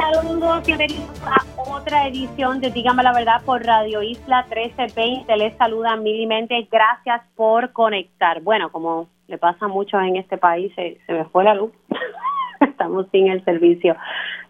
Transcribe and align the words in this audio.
Saludos, 0.00 0.64
bienvenidos 0.64 1.22
a 1.26 1.44
otra 1.74 2.06
edición 2.06 2.60
de 2.60 2.70
Dígame 2.70 3.02
la 3.02 3.12
Verdad 3.12 3.42
por 3.44 3.64
Radio 3.64 4.00
Isla 4.00 4.44
1320. 4.44 5.36
Les 5.36 5.56
saluda 5.56 5.96
Mili 5.96 6.24
Méndez. 6.24 6.68
Gracias 6.70 7.22
por 7.34 7.72
conectar. 7.72 8.40
Bueno, 8.42 8.70
como 8.70 9.08
le 9.26 9.38
pasa 9.38 9.64
a 9.64 9.68
muchos 9.68 10.00
en 10.02 10.14
este 10.14 10.38
país, 10.38 10.72
se, 10.76 10.98
me 11.08 11.24
fue 11.24 11.42
la 11.42 11.54
luz. 11.54 11.72
Estamos 12.60 13.06
sin 13.10 13.26
el 13.26 13.44
servicio 13.44 13.96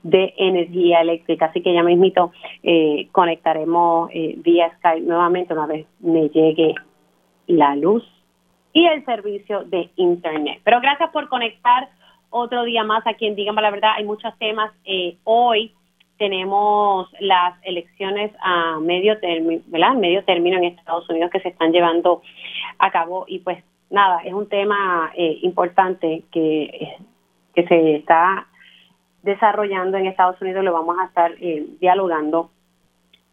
de 0.03 0.35
energía 0.37 1.01
eléctrica, 1.01 1.47
así 1.47 1.63
que 1.63 1.73
ya 1.73 1.83
mismito 1.83 2.31
eh, 2.63 3.09
conectaremos 3.13 4.11
eh, 4.13 4.35
vía 4.37 4.71
Skype 4.77 5.07
nuevamente 5.07 5.55
una 5.55 5.67
vez 5.67 5.87
me 6.01 6.29
llegue 6.29 6.75
la 7.47 7.75
luz 7.75 8.05
y 8.75 8.87
el 8.87 9.03
servicio 9.07 9.65
de 9.65 9.91
internet. 9.97 10.61
Pero 10.63 10.81
gracias 10.83 11.11
por 11.11 11.29
conectar 11.29 11.89
otro 12.31 12.65
día 12.65 12.85
más 12.85 13.07
aquí 13.07 13.27
en 13.27 13.35
Dígame 13.35 13.63
la 13.63 13.71
Verdad. 13.71 13.93
Hay 13.97 14.05
muchos 14.05 14.37
temas. 14.39 14.73
Eh, 14.85 15.17
hoy 15.25 15.73
tenemos 16.19 17.09
las 17.21 17.55
elecciones 17.63 18.33
a 18.43 18.79
medio 18.81 19.19
término, 19.21 19.63
¿verdad? 19.67 19.95
Medio 19.95 20.25
término 20.25 20.57
en 20.59 20.65
Estados 20.65 21.09
Unidos 21.09 21.31
que 21.31 21.41
se 21.41 21.49
están 21.49 21.73
llevando 21.73 22.23
a 22.79 22.91
cabo 22.91 23.25
y 23.29 23.39
pues 23.39 23.63
nada, 23.91 24.21
es 24.25 24.35
un 24.35 24.49
tema 24.49 25.13
eh, 25.15 25.39
importante 25.43 26.25
que, 26.33 26.97
que 27.55 27.67
se 27.67 27.97
está 27.97 28.47
desarrollando 29.23 29.97
en 29.97 30.07
Estados 30.07 30.41
Unidos. 30.43 30.65
Lo 30.65 30.73
vamos 30.73 30.97
a 30.99 31.05
estar 31.07 31.33
eh, 31.41 31.67
dialogando 31.81 32.51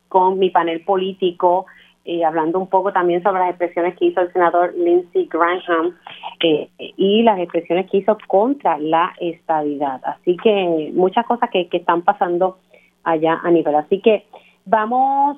con 0.08 0.40
mi 0.40 0.50
panel 0.50 0.82
político 0.82 1.66
eh, 2.06 2.24
hablando 2.24 2.60
un 2.60 2.68
poco 2.68 2.94
también 2.94 3.24
sobre 3.24 3.40
las 3.40 3.50
expresiones 3.50 3.98
que 3.98 4.06
hizo 4.06 4.22
el 4.22 4.32
senador 4.32 4.74
Lindsey 4.76 5.26
Graham 5.26 5.96
eh, 6.44 6.70
y 6.78 7.24
las 7.24 7.40
expresiones 7.40 7.90
que 7.90 7.98
hizo 7.98 8.18
contra 8.28 8.78
la 8.78 9.14
estabilidad. 9.20 10.02
Así 10.06 10.38
que 10.38 10.92
muchas 10.94 11.26
cosas 11.26 11.50
que, 11.50 11.68
que 11.68 11.78
están 11.78 12.04
pasando 12.04 12.60
allá 13.04 13.42
a 13.44 13.50
nivel. 13.50 13.74
Así 13.76 14.02
que 14.02 14.26
vamos 14.66 15.38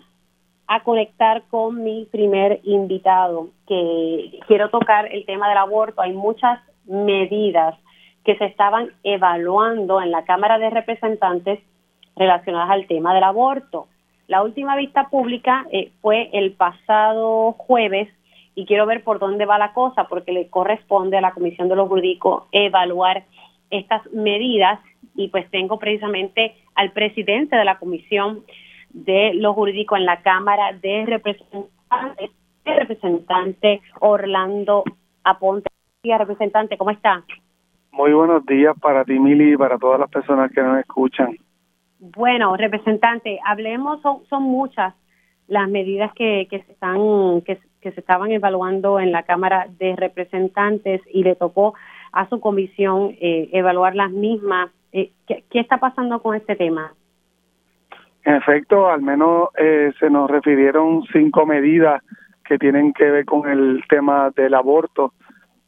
a 0.68 0.84
conectar 0.84 1.44
con 1.50 1.84
mi 1.84 2.06
primer 2.12 2.60
invitado, 2.64 3.50
que 3.66 4.40
quiero 4.48 4.70
tocar 4.70 5.12
el 5.12 5.26
tema 5.26 5.48
del 5.48 5.58
aborto. 5.58 6.02
Hay 6.02 6.12
muchas 6.12 6.60
medidas 6.86 7.76
que 8.26 8.38
se 8.38 8.46
estaban 8.46 8.92
evaluando 9.04 10.02
en 10.02 10.12
la 10.12 10.26
Cámara 10.26 10.58
de 10.58 10.70
Representantes 10.70 11.60
relacionadas 12.18 12.72
al 12.72 12.88
tema 12.88 13.14
del 13.14 13.24
aborto. 13.24 13.88
La 14.28 14.44
última 14.44 14.76
vista 14.76 15.08
pública 15.10 15.66
eh, 15.72 15.92
fue 16.02 16.30
el 16.34 16.52
pasado 16.52 17.54
jueves 17.54 18.10
y 18.56 18.66
quiero 18.66 18.86
ver 18.86 19.04
por 19.04 19.20
dónde 19.20 19.46
va 19.46 19.58
la 19.58 19.74
cosa 19.74 20.08
porque 20.10 20.34
le 20.34 20.50
corresponde 20.50 21.18
a 21.18 21.22
la 21.22 21.32
Comisión 21.32 21.70
de 21.70 21.78
los 21.78 21.88
Jurídicos 21.88 22.44
evaluar 22.52 23.24
estas 23.70 24.02
medidas 24.12 24.80
y 25.16 25.30
pues 25.30 25.50
tengo 25.50 25.80
precisamente 25.80 26.56
al 26.76 26.92
presidente 26.92 27.56
de 27.56 27.64
la 27.64 27.80
Comisión 27.80 28.44
de 28.90 29.34
los 29.34 29.56
Jurídicos 29.56 29.98
en 29.98 30.06
la 30.06 30.22
Cámara 30.22 30.74
de 30.74 31.06
Representantes, 31.06 32.32
el 32.66 32.76
representante 32.76 33.82
Orlando 34.00 34.84
Aponte. 35.24 35.70
Representante, 36.04 36.78
¿cómo 36.78 36.92
está? 36.92 37.24
Muy 37.92 38.14
buenos 38.14 38.46
días 38.46 38.76
para 38.80 39.04
ti, 39.04 39.20
Mili, 39.20 39.54
y 39.54 39.58
para 39.58 39.78
todas 39.78 40.00
las 40.00 40.10
personas 40.10 40.52
que 40.52 40.62
nos 40.62 40.80
escuchan. 40.80 41.36
Bueno, 42.00 42.56
representante, 42.56 43.40
hablemos, 43.46 44.02
son, 44.02 44.26
son 44.30 44.44
muchas 44.44 44.94
las 45.48 45.70
medidas 45.70 46.14
que, 46.14 46.48
que 46.50 46.62
se 46.62 46.72
están 46.72 47.42
que, 47.42 47.60
se 47.82 48.00
estaban 48.02 48.32
evaluando 48.32 49.00
en 49.00 49.14
la 49.14 49.24
Cámara 49.24 49.68
de 49.80 49.96
Representantes 49.96 51.02
y 51.10 51.24
le 51.24 51.36
tocó 51.36 51.74
a 52.12 52.28
su 52.28 52.42
comisión 52.42 53.16
eh, 53.22 53.50
evaluar 53.54 53.96
las 53.96 54.12
mismas. 54.12 54.70
Eh, 54.92 55.12
¿qué, 55.26 55.44
está 55.54 55.78
pasando 55.78 56.22
con 56.22 56.36
este 56.36 56.58
tema? 56.58 56.92
En 58.26 58.36
efecto, 58.36 58.90
al 58.90 59.02
menos 59.02 59.50
eh, 59.58 59.94
se 60.02 60.10
nos 60.10 60.30
refirieron 60.30 61.04
cinco 61.14 61.46
medidas 61.46 62.04
que 62.44 62.58
tienen 62.58 62.92
que 62.92 63.10
ver 63.10 63.24
con 63.24 63.50
el 63.50 63.82
tema 63.88 64.32
del 64.36 64.54
aborto. 64.54 65.14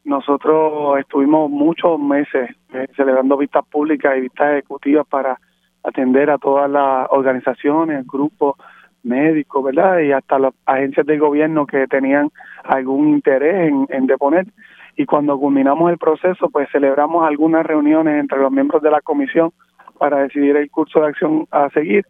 Nosotros 0.03 0.99
estuvimos 0.99 1.49
muchos 1.49 1.97
meses 1.99 2.49
celebrando 2.97 3.37
vistas 3.37 3.65
públicas 3.65 4.17
y 4.17 4.21
vistas 4.21 4.51
ejecutivas 4.53 5.07
para 5.07 5.39
atender 5.83 6.29
a 6.29 6.37
todas 6.37 6.69
las 6.69 7.07
organizaciones, 7.09 8.05
grupos 8.05 8.55
médicos, 9.03 9.63
¿verdad? 9.63 9.99
Y 9.99 10.11
hasta 10.11 10.39
las 10.39 10.53
agencias 10.65 11.05
del 11.05 11.19
gobierno 11.19 11.65
que 11.65 11.87
tenían 11.87 12.29
algún 12.63 13.09
interés 13.09 13.71
en, 13.89 14.07
deponer. 14.07 14.47
Y 14.95 15.05
cuando 15.05 15.37
culminamos 15.39 15.91
el 15.91 15.97
proceso, 15.97 16.49
pues 16.49 16.69
celebramos 16.71 17.25
algunas 17.25 17.65
reuniones 17.65 18.19
entre 18.19 18.39
los 18.39 18.51
miembros 18.51 18.81
de 18.81 18.91
la 18.91 19.01
comisión 19.01 19.51
para 19.97 20.19
decidir 20.19 20.55
el 20.57 20.69
curso 20.69 21.01
de 21.01 21.07
acción 21.07 21.47
a 21.51 21.69
seguir. 21.69 22.05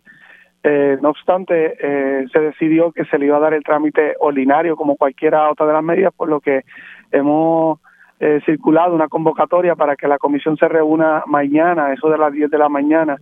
Eh, 0.63 0.97
no 1.01 1.09
obstante, 1.09 1.77
eh, 1.79 2.25
se 2.33 2.39
decidió 2.39 2.91
que 2.91 3.05
se 3.05 3.17
le 3.17 3.27
iba 3.27 3.37
a 3.37 3.41
dar 3.41 3.53
el 3.53 3.63
trámite 3.63 4.15
ordinario 4.19 4.75
como 4.75 4.97
cualquiera 4.97 5.49
otra 5.49 5.67
de 5.67 5.73
las 5.73 5.83
medidas, 5.83 6.13
por 6.13 6.27
lo 6.27 6.41
que 6.41 6.63
hemos 7.11 7.79
eh, 8.19 8.41
circulado 8.45 8.93
una 8.93 9.07
convocatoria 9.07 9.75
para 9.75 9.95
que 9.95 10.07
la 10.07 10.17
comisión 10.17 10.57
se 10.57 10.67
reúna 10.67 11.23
mañana, 11.27 11.93
eso 11.93 12.09
de 12.09 12.17
las 12.17 12.33
10 12.33 12.51
de 12.51 12.57
la 12.57 12.67
mañana, 12.67 13.17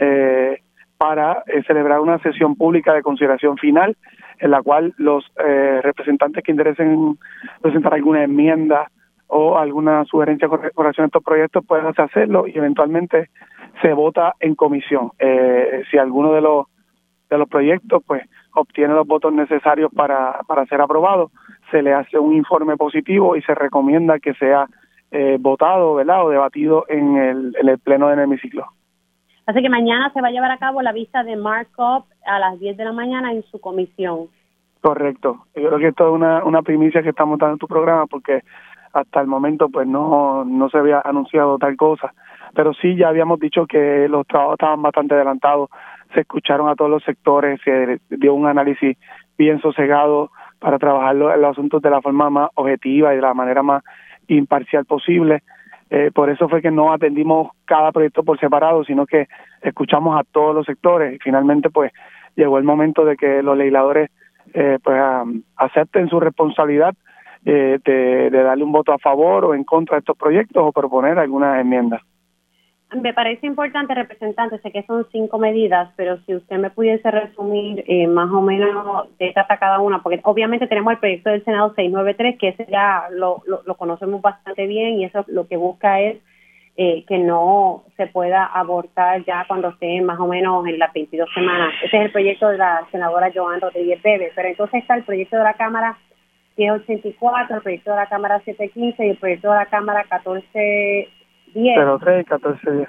eh, 0.00 0.58
para 0.98 1.44
eh, 1.46 1.62
celebrar 1.66 2.00
una 2.00 2.18
sesión 2.18 2.56
pública 2.56 2.92
de 2.92 3.02
consideración 3.02 3.56
final 3.56 3.96
en 4.38 4.50
la 4.50 4.62
cual 4.62 4.94
los 4.96 5.24
eh, 5.46 5.80
representantes 5.82 6.42
que 6.42 6.50
interesen 6.50 7.18
presentar 7.60 7.94
alguna 7.94 8.24
enmienda 8.24 8.90
o 9.26 9.58
alguna 9.58 10.04
sugerencia 10.06 10.48
con 10.48 10.60
relación 10.60 11.04
a 11.04 11.06
estos 11.06 11.22
proyectos 11.22 11.64
puedan 11.64 11.94
hacerlo 11.96 12.46
y 12.46 12.56
eventualmente 12.56 13.30
se 13.80 13.92
vota 13.92 14.34
en 14.40 14.54
comisión. 14.54 15.12
Eh, 15.18 15.84
si 15.90 15.98
alguno 15.98 16.32
de 16.32 16.40
los 16.40 16.66
de 17.28 17.38
los 17.38 17.48
proyectos 17.48 18.02
pues 18.04 18.22
obtiene 18.54 18.92
los 18.92 19.06
votos 19.06 19.32
necesarios 19.32 19.92
para, 19.94 20.40
para 20.48 20.66
ser 20.66 20.80
aprobado, 20.80 21.30
se 21.70 21.80
le 21.80 21.94
hace 21.94 22.18
un 22.18 22.34
informe 22.34 22.76
positivo 22.76 23.36
y 23.36 23.42
se 23.42 23.54
recomienda 23.54 24.18
que 24.18 24.34
sea 24.34 24.66
eh, 25.12 25.36
votado 25.40 25.94
¿verdad? 25.94 26.26
o 26.26 26.30
debatido 26.30 26.84
en 26.88 27.16
el, 27.16 27.56
en 27.60 27.68
el 27.68 27.78
pleno 27.78 28.08
del 28.08 28.18
hemiciclo. 28.18 28.66
Así 29.50 29.62
que 29.62 29.68
mañana 29.68 30.12
se 30.12 30.20
va 30.20 30.28
a 30.28 30.30
llevar 30.30 30.52
a 30.52 30.58
cabo 30.58 30.80
la 30.80 30.92
vista 30.92 31.24
de 31.24 31.34
Markup 31.34 32.04
a 32.24 32.38
las 32.38 32.60
10 32.60 32.76
de 32.76 32.84
la 32.84 32.92
mañana 32.92 33.32
en 33.32 33.42
su 33.50 33.60
comisión. 33.60 34.28
Correcto. 34.80 35.44
Yo 35.56 35.66
creo 35.66 35.78
que 35.80 35.88
esto 35.88 36.06
es 36.06 36.14
una, 36.14 36.44
una 36.44 36.62
primicia 36.62 37.02
que 37.02 37.08
estamos 37.08 37.36
dando 37.36 37.54
en 37.54 37.58
tu 37.58 37.66
programa 37.66 38.06
porque 38.06 38.44
hasta 38.92 39.20
el 39.20 39.26
momento 39.26 39.68
pues 39.68 39.88
no, 39.88 40.44
no 40.44 40.68
se 40.70 40.78
había 40.78 41.02
anunciado 41.04 41.58
tal 41.58 41.76
cosa. 41.76 42.14
Pero 42.54 42.72
sí 42.74 42.94
ya 42.94 43.08
habíamos 43.08 43.40
dicho 43.40 43.66
que 43.66 44.06
los 44.08 44.24
trabajos 44.28 44.54
estaban 44.54 44.82
bastante 44.82 45.16
adelantados, 45.16 45.68
se 46.14 46.20
escucharon 46.20 46.68
a 46.68 46.76
todos 46.76 46.90
los 46.92 47.02
sectores, 47.02 47.60
se 47.64 47.98
dio 48.08 48.34
un 48.34 48.46
análisis 48.46 48.96
bien 49.36 49.60
sosegado 49.60 50.30
para 50.60 50.78
trabajar 50.78 51.16
los, 51.16 51.36
los 51.38 51.50
asuntos 51.50 51.82
de 51.82 51.90
la 51.90 52.00
forma 52.00 52.30
más 52.30 52.50
objetiva 52.54 53.12
y 53.12 53.16
de 53.16 53.22
la 53.22 53.34
manera 53.34 53.64
más 53.64 53.82
imparcial 54.28 54.84
posible. 54.84 55.42
Eh, 55.90 56.10
por 56.14 56.30
eso 56.30 56.48
fue 56.48 56.62
que 56.62 56.70
no 56.70 56.92
atendimos 56.92 57.50
cada 57.64 57.90
proyecto 57.90 58.22
por 58.22 58.38
separado, 58.38 58.84
sino 58.84 59.06
que 59.06 59.26
escuchamos 59.60 60.18
a 60.18 60.24
todos 60.24 60.54
los 60.54 60.64
sectores 60.64 61.14
y 61.14 61.18
finalmente 61.18 61.68
pues 61.68 61.92
llegó 62.36 62.58
el 62.58 62.64
momento 62.64 63.04
de 63.04 63.16
que 63.16 63.42
los 63.42 63.58
legisladores 63.58 64.10
eh, 64.54 64.78
pues 64.82 65.00
acepten 65.56 66.08
su 66.08 66.20
responsabilidad 66.20 66.94
eh, 67.44 67.78
de, 67.84 68.30
de 68.30 68.42
darle 68.42 68.62
un 68.62 68.72
voto 68.72 68.92
a 68.92 68.98
favor 68.98 69.44
o 69.44 69.54
en 69.54 69.64
contra 69.64 69.96
de 69.96 70.00
estos 70.00 70.16
proyectos 70.16 70.62
o 70.64 70.72
proponer 70.72 71.18
algunas 71.18 71.60
enmiendas. 71.60 72.02
Me 72.92 73.14
parece 73.14 73.46
importante, 73.46 73.94
representante, 73.94 74.58
sé 74.58 74.72
que 74.72 74.82
son 74.82 75.06
cinco 75.12 75.38
medidas, 75.38 75.92
pero 75.96 76.18
si 76.26 76.34
usted 76.34 76.56
me 76.56 76.70
pudiese 76.70 77.08
resumir 77.08 77.84
eh, 77.86 78.08
más 78.08 78.28
o 78.32 78.40
menos 78.40 79.06
de 79.16 79.32
trata 79.32 79.58
cada 79.58 79.78
una, 79.78 80.02
porque 80.02 80.20
obviamente 80.24 80.66
tenemos 80.66 80.94
el 80.94 80.98
proyecto 80.98 81.30
del 81.30 81.44
Senado 81.44 81.72
693, 81.76 82.38
que 82.38 82.48
ese 82.48 82.66
ya 82.68 83.04
lo, 83.12 83.42
lo, 83.46 83.76
conocemos 83.76 84.20
bastante 84.20 84.66
bien 84.66 84.98
y 84.98 85.04
eso 85.04 85.24
lo 85.28 85.46
que 85.46 85.56
busca 85.56 86.00
es 86.00 86.16
eh, 86.76 87.04
que 87.06 87.18
no 87.18 87.84
se 87.96 88.08
pueda 88.08 88.44
abortar 88.44 89.24
ya 89.24 89.44
cuando 89.46 89.68
esté 89.68 90.00
más 90.00 90.18
o 90.18 90.26
menos 90.26 90.66
en 90.66 90.78
las 90.80 90.92
22 90.92 91.28
semanas. 91.32 91.72
Ese 91.84 91.96
es 91.96 92.04
el 92.06 92.12
proyecto 92.12 92.48
de 92.48 92.58
la 92.58 92.88
senadora 92.90 93.30
Joan 93.32 93.60
Rodríguez 93.60 94.02
Bebe, 94.02 94.32
pero 94.34 94.48
entonces 94.48 94.82
está 94.82 94.96
el 94.96 95.04
proyecto 95.04 95.36
de 95.36 95.44
la 95.44 95.54
Cámara 95.54 95.96
1084, 96.56 97.56
el 97.56 97.62
proyecto 97.62 97.90
de 97.90 97.96
la 97.96 98.06
Cámara 98.06 98.40
715 98.44 99.06
y 99.06 99.10
el 99.10 99.16
proyecto 99.16 99.50
de 99.50 99.56
la 99.56 99.66
Cámara 99.66 100.04
14 100.08 101.08
10. 101.54 101.98
03 102.00 102.26
14 102.26 102.70
10. 102.70 102.88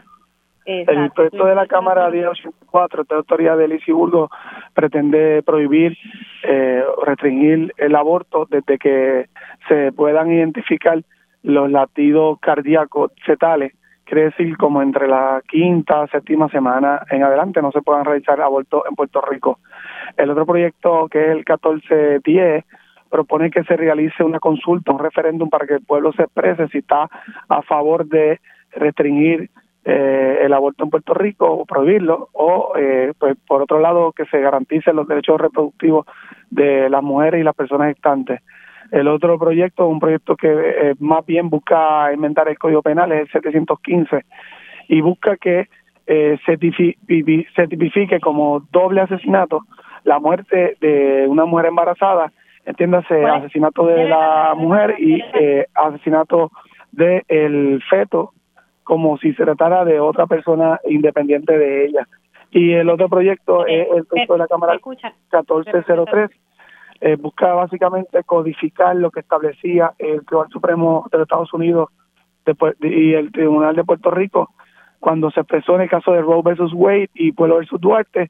El 0.66 1.12
proyecto 1.12 1.46
de 1.46 1.56
la 1.56 1.66
Cámara 1.66 2.10
1084, 2.10 3.04
de 3.06 3.16
autoría 3.16 3.56
de 3.56 3.68
Lizy 3.68 3.92
Burgo, 3.92 4.30
pretende 4.76 5.42
prohibir 5.44 5.98
eh, 6.44 6.84
restringir 7.04 7.74
el 7.78 7.96
aborto 7.96 8.48
desde 8.50 8.78
que 8.78 9.28
se 9.68 9.92
puedan 9.92 10.32
identificar 10.32 11.02
los 11.44 11.72
latidos 11.72 12.40
cardíacos 12.40 13.12
fetales, 13.26 13.74
quiere 14.06 14.26
decir 14.26 14.58
como 14.58 14.82
entre 14.82 15.08
la 15.08 15.42
quinta, 15.48 16.06
séptima 16.08 16.50
semana 16.50 17.02
en 17.10 17.24
adelante 17.24 17.62
no 17.62 17.72
se 17.72 17.82
puedan 17.82 18.06
realizar 18.06 18.42
abortos 18.42 18.84
en 18.90 18.96
Puerto 18.96 19.22
Rico. 19.22 19.60
El 20.18 20.30
otro 20.30 20.46
proyecto, 20.46 21.08
que 21.10 21.20
es 21.24 21.30
el 21.30 21.38
1410, 21.38 22.66
propone 23.12 23.52
que 23.52 23.64
se 23.64 23.76
realice 23.76 24.24
una 24.24 24.40
consulta, 24.40 24.92
un 24.92 25.00
referéndum 25.00 25.50
para 25.50 25.68
que 25.68 25.76
el 25.76 25.86
pueblo 25.86 26.14
se 26.14 26.24
exprese 26.24 26.68
si 26.70 26.80
está 26.80 27.10
a 27.50 27.62
favor 27.62 28.06
de 28.08 28.40
restringir 28.72 29.50
eh, 29.84 30.40
el 30.42 30.54
aborto 30.54 30.84
en 30.84 30.90
Puerto 30.90 31.14
Rico 31.14 31.52
o 31.52 31.66
prohibirlo, 31.66 32.30
o 32.34 32.74
eh, 32.78 33.14
pues 33.20 33.36
por 33.48 33.62
otro 33.62 33.80
lado 33.80 34.12
que 34.12 34.26
se 34.26 34.40
garanticen 34.40 34.96
los 34.96 35.08
derechos 35.08 35.42
reproductivos 35.42 36.06
de 36.50 36.90
las 36.90 37.04
mujeres 37.04 37.42
y 37.42 37.44
las 37.44 37.56
personas 37.56 37.90
gestantes. 37.90 38.42
El 38.92 39.08
otro 39.08 39.40
proyecto, 39.40 39.88
un 39.88 40.00
proyecto 40.00 40.36
que 40.36 40.50
eh, 40.52 40.96
más 41.00 41.26
bien 41.26 41.50
busca 41.50 42.14
inventar 42.14 42.50
el 42.50 42.60
Código 42.60 42.82
Penal, 42.82 43.12
es 43.12 43.22
el 43.22 43.32
715, 43.32 44.26
y 44.90 45.02
busca 45.02 45.38
que 45.38 45.68
eh, 46.08 46.38
se, 46.46 46.58
tipifique 46.58 48.20
como 48.20 48.60
doble 48.72 49.02
asesinato 49.02 49.62
la 50.04 50.20
muerte 50.20 50.76
de 50.82 51.26
una 51.28 51.46
mujer 51.46 51.68
embarazada, 51.68 52.34
entiéndase 52.66 53.26
asesinato 53.26 53.86
de 53.86 54.06
la 54.08 54.54
mujer 54.56 54.96
y 55.00 55.22
eh, 55.34 55.68
asesinato 55.74 56.52
del 56.92 57.24
el 57.28 57.82
feto 57.90 58.34
como 58.84 59.18
si 59.18 59.34
se 59.34 59.44
tratara 59.44 59.86
de 59.86 60.00
otra 60.00 60.28
persona 60.28 60.80
independiente 60.86 61.58
de 61.58 61.86
ella. 61.86 62.08
Y 62.52 62.74
el 62.74 62.90
otro 62.90 63.08
proyecto 63.08 63.66
es 63.66 63.88
el 63.96 64.06
proyecto 64.06 64.34
de 64.34 64.40
la 64.40 64.48
Cámara 64.48 64.74
1403, 64.74 66.30
eh, 67.00 67.16
busca 67.16 67.54
básicamente 67.54 68.24
codificar 68.24 68.96
lo 68.96 69.10
que 69.10 69.22
establecía 69.22 69.94
el 69.98 70.26
Tribunal 70.26 70.52
Supremo 70.52 71.08
de 71.12 71.18
los 71.18 71.26
Estados 71.26 71.54
Unidos 71.54 71.90
y 72.82 73.14
el 73.14 73.32
Tribunal 73.32 73.76
de 73.76 73.84
Puerto 73.84 74.12
Rico 74.12 74.50
cuando 75.02 75.32
se 75.32 75.42
expresó 75.42 75.76
en 75.76 75.82
el 75.82 75.90
caso 75.90 76.12
de 76.12 76.22
Roe 76.22 76.42
versus 76.44 76.72
Wade 76.74 77.10
y 77.16 77.32
Pueblo 77.32 77.58
versus 77.58 77.82
Duarte, 77.82 78.30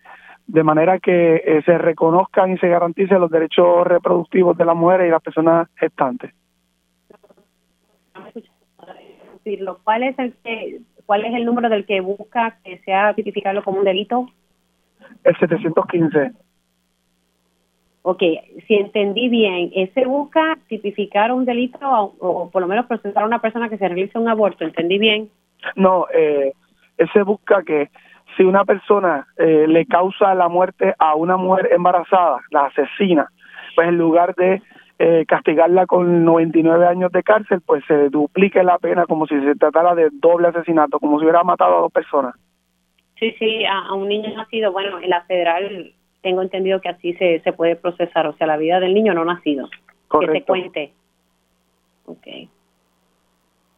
de 0.51 0.63
manera 0.63 1.00
que 1.00 1.36
eh, 1.36 1.62
se 1.65 1.77
reconozcan 1.77 2.51
y 2.51 2.57
se 2.57 2.68
garanticen 2.68 3.21
los 3.21 3.31
derechos 3.31 3.88
reproductivos 3.88 4.57
de 4.57 4.65
las 4.65 4.75
mujeres 4.75 5.07
y 5.07 5.12
las 5.12 5.21
personas 5.21 5.69
gestantes. 5.75 6.33
¿Cuál 9.83 10.03
es 10.03 10.19
el 10.19 10.33
que, 10.44 10.81
cuál 11.06 11.24
es 11.24 11.33
el 11.36 11.45
número 11.45 11.69
del 11.69 11.86
que 11.86 12.01
busca 12.01 12.57
que 12.65 12.80
sea 12.80 13.13
tipificarlo 13.13 13.63
como 13.63 13.80
un 13.80 13.86
delito? 13.86 14.27
El 15.24 15.38
715. 15.38 16.31
Ok, 18.01 18.21
si 18.68 18.74
entendí 18.74 19.30
bien, 19.30 19.71
ese 19.74 20.06
busca 20.06 20.57
tipificar 20.68 21.31
un 21.31 21.45
delito 21.45 21.80
o, 21.81 22.50
por 22.50 22.62
lo 22.62 22.68
menos 22.68 22.88
procesar 22.88 23.24
a 23.24 23.25
una 23.25 23.39
persona 23.39 23.69
que 23.69 23.77
se 23.77 23.88
realice 23.88 24.19
un 24.19 24.27
aborto, 24.27 24.65
¿entendí 24.65 24.98
bien? 24.98 25.30
No, 25.77 26.07
eh, 26.13 26.51
ese 26.98 27.24
busca 27.24 27.63
que 27.63 27.89
si 28.36 28.44
una 28.44 28.66
persona 28.66 29.28
eh, 29.38 29.66
le 29.68 29.86
causa 29.86 30.33
la 30.36 30.50
muerte 30.50 30.94
a 30.98 31.16
una 31.16 31.38
mujer 31.38 31.69
embarazada, 31.72 32.39
la 32.50 32.66
asesina, 32.66 33.30
pues 33.75 33.88
en 33.88 33.98
lugar 33.98 34.36
de 34.36 34.62
eh, 35.00 35.25
castigarla 35.28 35.86
con 35.86 36.24
99 36.25 36.86
años 36.86 37.12
de 37.12 37.24
cárcel, 37.24 37.62
pues 37.66 37.83
se 37.88 38.10
duplique 38.10 38.63
la 38.63 38.78
pena 38.78 39.06
como 39.06 39.25
si 39.25 39.39
se 39.42 39.56
tratara 39.56 39.95
de 39.95 40.10
doble 40.12 40.50
asesinato, 40.50 41.00
como 41.00 41.18
si 41.18 41.25
hubiera 41.25 41.44
matado 41.44 41.78
a 41.78 41.81
dos 41.81 41.92
personas. 41.92 42.36
Sí, 43.19 43.36
sí, 43.39 43.66
a, 43.66 43.94
un 43.94 44.07
niño 44.07 44.36
nacido, 44.36 44.72
bueno, 44.72 45.00
en 45.00 45.10
la 45.10 45.22
federal 45.24 45.94
tengo 46.22 46.42
entendido 46.42 46.81
que 46.81 46.89
así 46.89 47.13
se, 47.13 47.39
se 47.39 47.54
puede 47.54 47.75
procesar, 47.75 48.27
o 48.27 48.34
sea, 48.34 48.48
la 48.48 48.57
vida 48.57 48.80
del 48.80 48.94
niño 48.94 49.13
no 49.13 49.25
nacido. 49.25 49.69
Correcto. 50.07 50.34
Que 50.34 50.39
se 50.39 50.45
cuente. 50.45 50.94
Ok. 52.06 52.27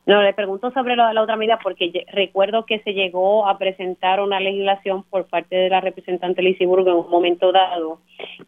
No, 0.06 0.22
le 0.22 0.34
pregunto 0.34 0.70
sobre 0.72 0.98
lo 0.98 1.08
de 1.08 1.14
la 1.14 1.22
otra 1.22 1.38
medida 1.38 1.60
porque 1.64 2.06
recuerdo 2.12 2.66
que 2.66 2.80
se 2.80 2.94
llegó 2.94 3.48
a 3.48 3.58
presentar 3.58 4.20
una 4.20 4.40
legislación 4.42 5.04
por 5.04 5.28
parte 5.28 5.56
de 5.56 5.70
la 5.70 5.80
representante 5.80 6.42
Lisiburgo 6.42 6.90
en 6.90 6.98
un 6.98 7.10
momento 7.10 7.54
dado 7.54 8.00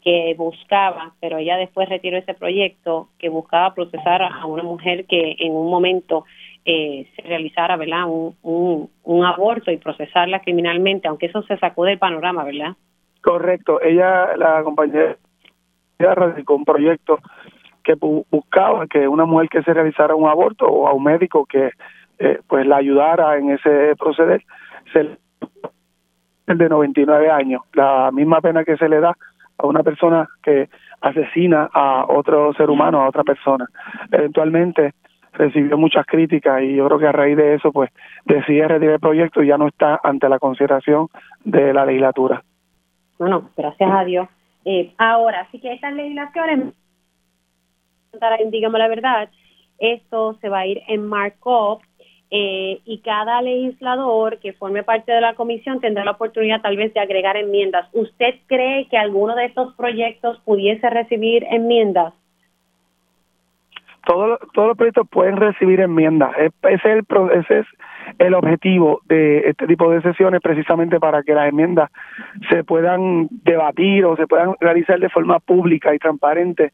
que 0.02 0.36
buscaba, 0.38 1.14
pero 1.22 1.38
ella 1.38 1.56
después 1.56 1.88
retiró 1.88 2.18
ese 2.18 2.34
proyecto, 2.34 3.08
que 3.18 3.30
buscaba 3.30 3.74
procesar 3.74 4.22
a 4.22 4.46
una 4.46 4.64
mujer 4.64 5.06
que 5.06 5.38
en 5.40 5.54
un 5.54 5.70
momento 5.70 6.26
eh, 6.66 7.08
se 7.16 7.22
realizara, 7.22 7.78
¿verdad?, 7.78 8.06
un, 8.08 8.90
un, 9.04 9.24
aborto 9.24 9.72
y 9.72 9.78
procesarla 9.78 10.42
criminalmente, 10.42 11.08
aunque 11.08 11.28
eso 11.28 11.42
se 11.44 11.58
sacó 11.58 11.86
del 11.86 12.00
panorama, 12.00 12.44
¿verdad? 12.44 12.76
Correcto. 13.22 13.80
Ella, 13.82 14.36
la 14.36 14.62
compañera, 14.64 15.16
radicó 16.00 16.56
un 16.56 16.66
proyecto 16.66 17.20
que 17.86 17.94
buscaba 17.96 18.88
que 18.88 19.08
una 19.08 19.26
mujer 19.26 19.48
que 19.48 19.64
se 19.64 19.74
realizara 19.74 20.16
un 20.16 20.28
aborto 20.28 20.66
o 20.66 20.88
a 20.88 20.94
un 20.94 21.04
médico 21.04 21.46
que 21.46 21.72
eh, 22.18 22.40
pues 22.48 22.66
la 22.66 22.78
ayudara 22.78 23.38
en 23.38 23.52
ese 23.52 23.96
proceder, 23.98 24.44
se 24.92 25.18
el 26.48 26.58
de 26.58 26.70
99 26.70 27.32
años, 27.32 27.62
la 27.74 28.12
misma 28.12 28.40
pena 28.42 28.64
que 28.64 28.78
se 28.78 28.88
le 28.88 29.00
da 29.00 29.16
a 29.58 29.68
una 29.68 29.82
persona 29.82 30.28
que 30.44 30.70
asesina 31.02 31.70
a 31.74 32.06
otro 32.08 32.54
ser 32.54 32.70
humano, 32.70 33.02
a 33.02 33.10
otra 33.10 33.24
persona. 33.24 33.66
Eventualmente 34.12 34.94
recibió 35.34 35.78
muchas 35.78 36.06
críticas 36.06 36.62
y 36.62 36.76
yo 36.76 36.86
creo 36.88 37.00
que 37.00 37.08
a 37.08 37.12
raíz 37.12 37.36
de 37.36 37.56
eso 37.56 37.72
pues 37.72 37.90
decide 38.26 38.68
retirar 38.68 38.96
el 38.96 39.00
proyecto 39.00 39.42
y 39.42 39.48
ya 39.48 39.58
no 39.58 39.68
está 39.68 40.00
ante 40.04 40.30
la 40.30 40.40
consideración 40.40 41.08
de 41.44 41.74
la 41.74 41.86
legislatura. 41.86 42.44
Bueno, 43.18 43.50
gracias 43.58 43.92
a 43.92 44.04
Dios. 44.04 44.28
Eh, 44.66 44.94
ahora, 44.98 45.48
sí 45.52 45.60
que 45.60 45.74
estas 45.74 45.94
legislaciones 45.94 46.74
digamos 48.52 48.80
la 48.80 48.88
verdad, 48.88 49.30
esto 49.80 50.38
se 50.42 50.50
va 50.50 50.60
a 50.60 50.68
ir 50.68 50.82
en 50.88 51.06
markup 51.06 51.82
eh, 52.32 52.80
y 52.86 53.00
cada 53.00 53.42
legislador 53.42 54.40
que 54.40 54.54
forme 54.54 54.84
parte 54.84 55.12
de 55.12 55.22
la 55.22 55.36
comisión 55.36 55.80
tendrá 55.80 56.04
la 56.04 56.12
oportunidad 56.12 56.62
tal 56.62 56.76
vez 56.76 56.94
de 56.94 57.00
agregar 57.00 57.38
enmiendas. 57.38 57.88
¿Usted 57.94 58.36
cree 58.48 58.88
que 58.90 58.98
alguno 58.98 59.36
de 59.36 59.46
estos 59.46 59.74
proyectos 59.76 60.40
pudiese 60.44 60.90
recibir 60.90 61.46
enmiendas? 61.50 62.14
Todos, 64.06 64.40
todos 64.54 64.70
los 64.70 64.78
proyectos 64.78 65.08
pueden 65.10 65.38
recibir 65.38 65.80
enmiendas. 65.80 66.32
Ese 66.38 66.74
es, 66.74 66.86
el, 66.86 67.06
ese 67.34 67.60
es 67.60 67.66
el 68.20 68.34
objetivo 68.34 69.02
de 69.06 69.50
este 69.50 69.66
tipo 69.66 69.90
de 69.90 70.02
sesiones, 70.02 70.42
precisamente 70.42 71.00
para 71.00 71.24
que 71.24 71.34
las 71.34 71.50
enmiendas 71.50 71.90
se 72.50 72.64
puedan 72.64 73.28
debatir 73.44 74.06
o 74.06 74.16
se 74.16 74.28
puedan 74.28 74.56
realizar 74.60 75.00
de 75.00 75.10
forma 75.10 75.40
pública 75.40 75.94
y 75.94 76.00
transparente 76.00 76.72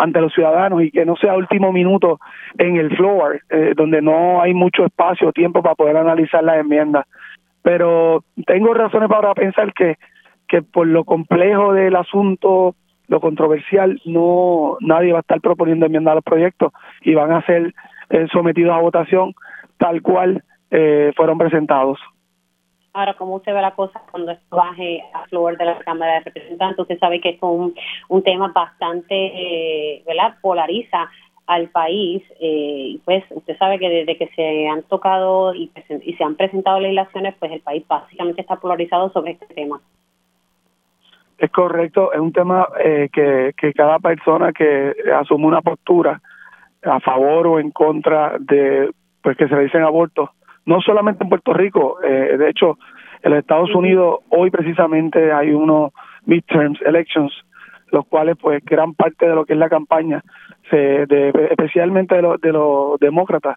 ante 0.00 0.20
los 0.20 0.32
ciudadanos 0.32 0.82
y 0.82 0.90
que 0.90 1.04
no 1.04 1.14
sea 1.16 1.36
último 1.36 1.72
minuto 1.72 2.18
en 2.56 2.76
el 2.76 2.96
floor, 2.96 3.42
eh, 3.50 3.74
donde 3.76 4.00
no 4.00 4.40
hay 4.40 4.54
mucho 4.54 4.86
espacio 4.86 5.28
o 5.28 5.32
tiempo 5.32 5.62
para 5.62 5.74
poder 5.74 5.96
analizar 5.98 6.42
las 6.42 6.56
enmiendas. 6.56 7.06
Pero 7.62 8.24
tengo 8.46 8.72
razones 8.72 9.10
para 9.10 9.34
pensar 9.34 9.74
que, 9.74 9.96
que 10.48 10.62
por 10.62 10.86
lo 10.86 11.04
complejo 11.04 11.74
del 11.74 11.96
asunto, 11.96 12.74
lo 13.08 13.20
controversial, 13.20 14.00
no 14.06 14.78
nadie 14.80 15.12
va 15.12 15.18
a 15.18 15.20
estar 15.20 15.40
proponiendo 15.42 15.84
enmiendas 15.84 16.12
a 16.12 16.14
los 16.16 16.24
proyectos 16.24 16.72
y 17.02 17.14
van 17.14 17.32
a 17.32 17.44
ser 17.44 17.74
eh, 18.08 18.26
sometidos 18.32 18.72
a 18.72 18.80
votación 18.80 19.34
tal 19.76 20.00
cual 20.00 20.42
eh, 20.70 21.12
fueron 21.14 21.36
presentados. 21.36 21.98
Ahora, 22.92 23.14
¿cómo 23.14 23.36
usted 23.36 23.54
ve 23.54 23.62
la 23.62 23.74
cosa 23.74 24.02
cuando 24.10 24.32
esto 24.32 24.56
baje 24.56 25.02
a 25.14 25.24
flor 25.26 25.56
de 25.56 25.64
la 25.64 25.78
Cámara 25.78 26.14
de 26.14 26.20
Representantes? 26.20 26.80
Usted 26.80 26.98
sabe 26.98 27.20
que 27.20 27.30
es 27.30 27.38
un, 27.40 27.74
un 28.08 28.22
tema 28.22 28.48
bastante, 28.52 29.14
eh, 29.14 30.02
¿verdad? 30.06 30.34
Polariza 30.42 31.08
al 31.46 31.68
país. 31.68 32.22
Eh, 32.40 32.98
pues 33.04 33.24
usted 33.30 33.56
sabe 33.58 33.78
que 33.78 33.88
desde 33.88 34.16
que 34.16 34.28
se 34.34 34.66
han 34.66 34.82
tocado 34.82 35.54
y, 35.54 35.70
y 36.02 36.14
se 36.14 36.24
han 36.24 36.34
presentado 36.34 36.80
legislaciones, 36.80 37.34
pues 37.38 37.52
el 37.52 37.60
país 37.60 37.86
básicamente 37.86 38.40
está 38.40 38.56
polarizado 38.56 39.10
sobre 39.12 39.32
este 39.32 39.46
tema. 39.54 39.80
Es 41.38 41.50
correcto, 41.50 42.12
es 42.12 42.20
un 42.20 42.32
tema 42.32 42.68
eh, 42.84 43.08
que, 43.12 43.54
que 43.56 43.72
cada 43.72 43.98
persona 43.98 44.52
que 44.52 44.94
asume 45.14 45.46
una 45.46 45.62
postura 45.62 46.20
a 46.82 47.00
favor 47.00 47.46
o 47.46 47.60
en 47.60 47.70
contra 47.70 48.36
de 48.38 48.90
pues 49.22 49.36
que 49.36 49.48
se 49.48 49.54
le 49.54 49.62
dicen 49.62 49.82
abortos 49.82 50.30
no 50.66 50.80
solamente 50.80 51.24
en 51.24 51.30
Puerto 51.30 51.52
Rico, 51.52 51.98
eh, 52.02 52.36
de 52.38 52.48
hecho, 52.50 52.78
en 53.22 53.32
los 53.32 53.40
Estados 53.40 53.74
Unidos 53.74 54.20
hoy 54.30 54.50
precisamente 54.50 55.32
hay 55.32 55.50
unos 55.50 55.92
midterms 56.26 56.80
elections, 56.82 57.32
los 57.92 58.06
cuales 58.06 58.36
pues 58.40 58.64
gran 58.64 58.94
parte 58.94 59.28
de 59.28 59.34
lo 59.34 59.44
que 59.44 59.54
es 59.54 59.58
la 59.58 59.68
campaña, 59.68 60.22
se, 60.70 61.06
de, 61.06 61.32
especialmente 61.50 62.14
de, 62.14 62.36
de 62.40 62.52
los 62.52 62.98
demócratas, 63.00 63.56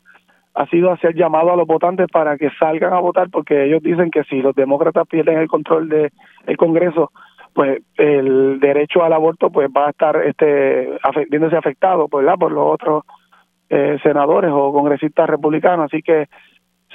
ha 0.55 0.67
sido 0.67 0.91
hacer 0.91 1.15
llamado 1.15 1.51
a 1.51 1.55
los 1.55 1.67
votantes 1.67 2.07
para 2.12 2.38
que 2.38 2.50
salgan 2.60 2.93
a 2.93 3.00
votar 3.00 3.29
porque 3.31 3.65
ellos 3.65 3.81
dicen 3.81 4.12
que 4.12 4.24
si 4.25 4.41
los 4.41 4.55
demócratas 4.55 5.07
pierden 5.07 5.39
el 5.39 5.48
control 5.48 5.89
del 5.89 6.12
el 6.45 6.57
Congreso, 6.57 7.12
pues 7.53 7.81
el 7.98 8.60
derecho 8.60 9.03
al 9.03 9.13
aborto 9.13 9.50
pues 9.50 9.69
va 9.75 9.88
a 9.88 9.89
estar 9.91 10.17
este 10.25 10.98
viéndose 11.29 11.55
afectado 11.55 12.07
¿verdad? 12.12 12.36
por 12.39 12.51
los 12.51 12.65
otros 12.65 13.03
eh, 13.69 13.98
senadores 14.03 14.51
o 14.53 14.72
congresistas 14.72 15.29
republicanos 15.29 15.86
así 15.86 16.01
que 16.01 16.27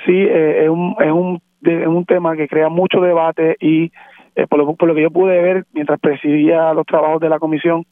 sí 0.05 0.13
eh, 0.13 0.65
es, 0.65 0.69
un, 0.69 0.97
es 1.01 1.13
un 1.13 1.41
de, 1.61 1.87
un 1.87 2.05
tema 2.05 2.37
que 2.37 2.49
crea 2.49 2.69
mucho 2.69 3.01
debate 3.01 3.57
y 3.61 3.91
eh, 4.37 4.47
por, 4.49 4.59
lo, 4.59 4.75
por 4.75 4.89
lo 4.89 4.95
que 4.95 5.03
yo 5.03 5.11
pude 5.11 5.41
ver 5.41 5.65
mientras 5.73 5.99
presidía 6.01 6.73
los 6.73 6.87
trabajos 6.87 7.21
de 7.21 7.29
la 7.29 7.39
comisión, 7.39 7.85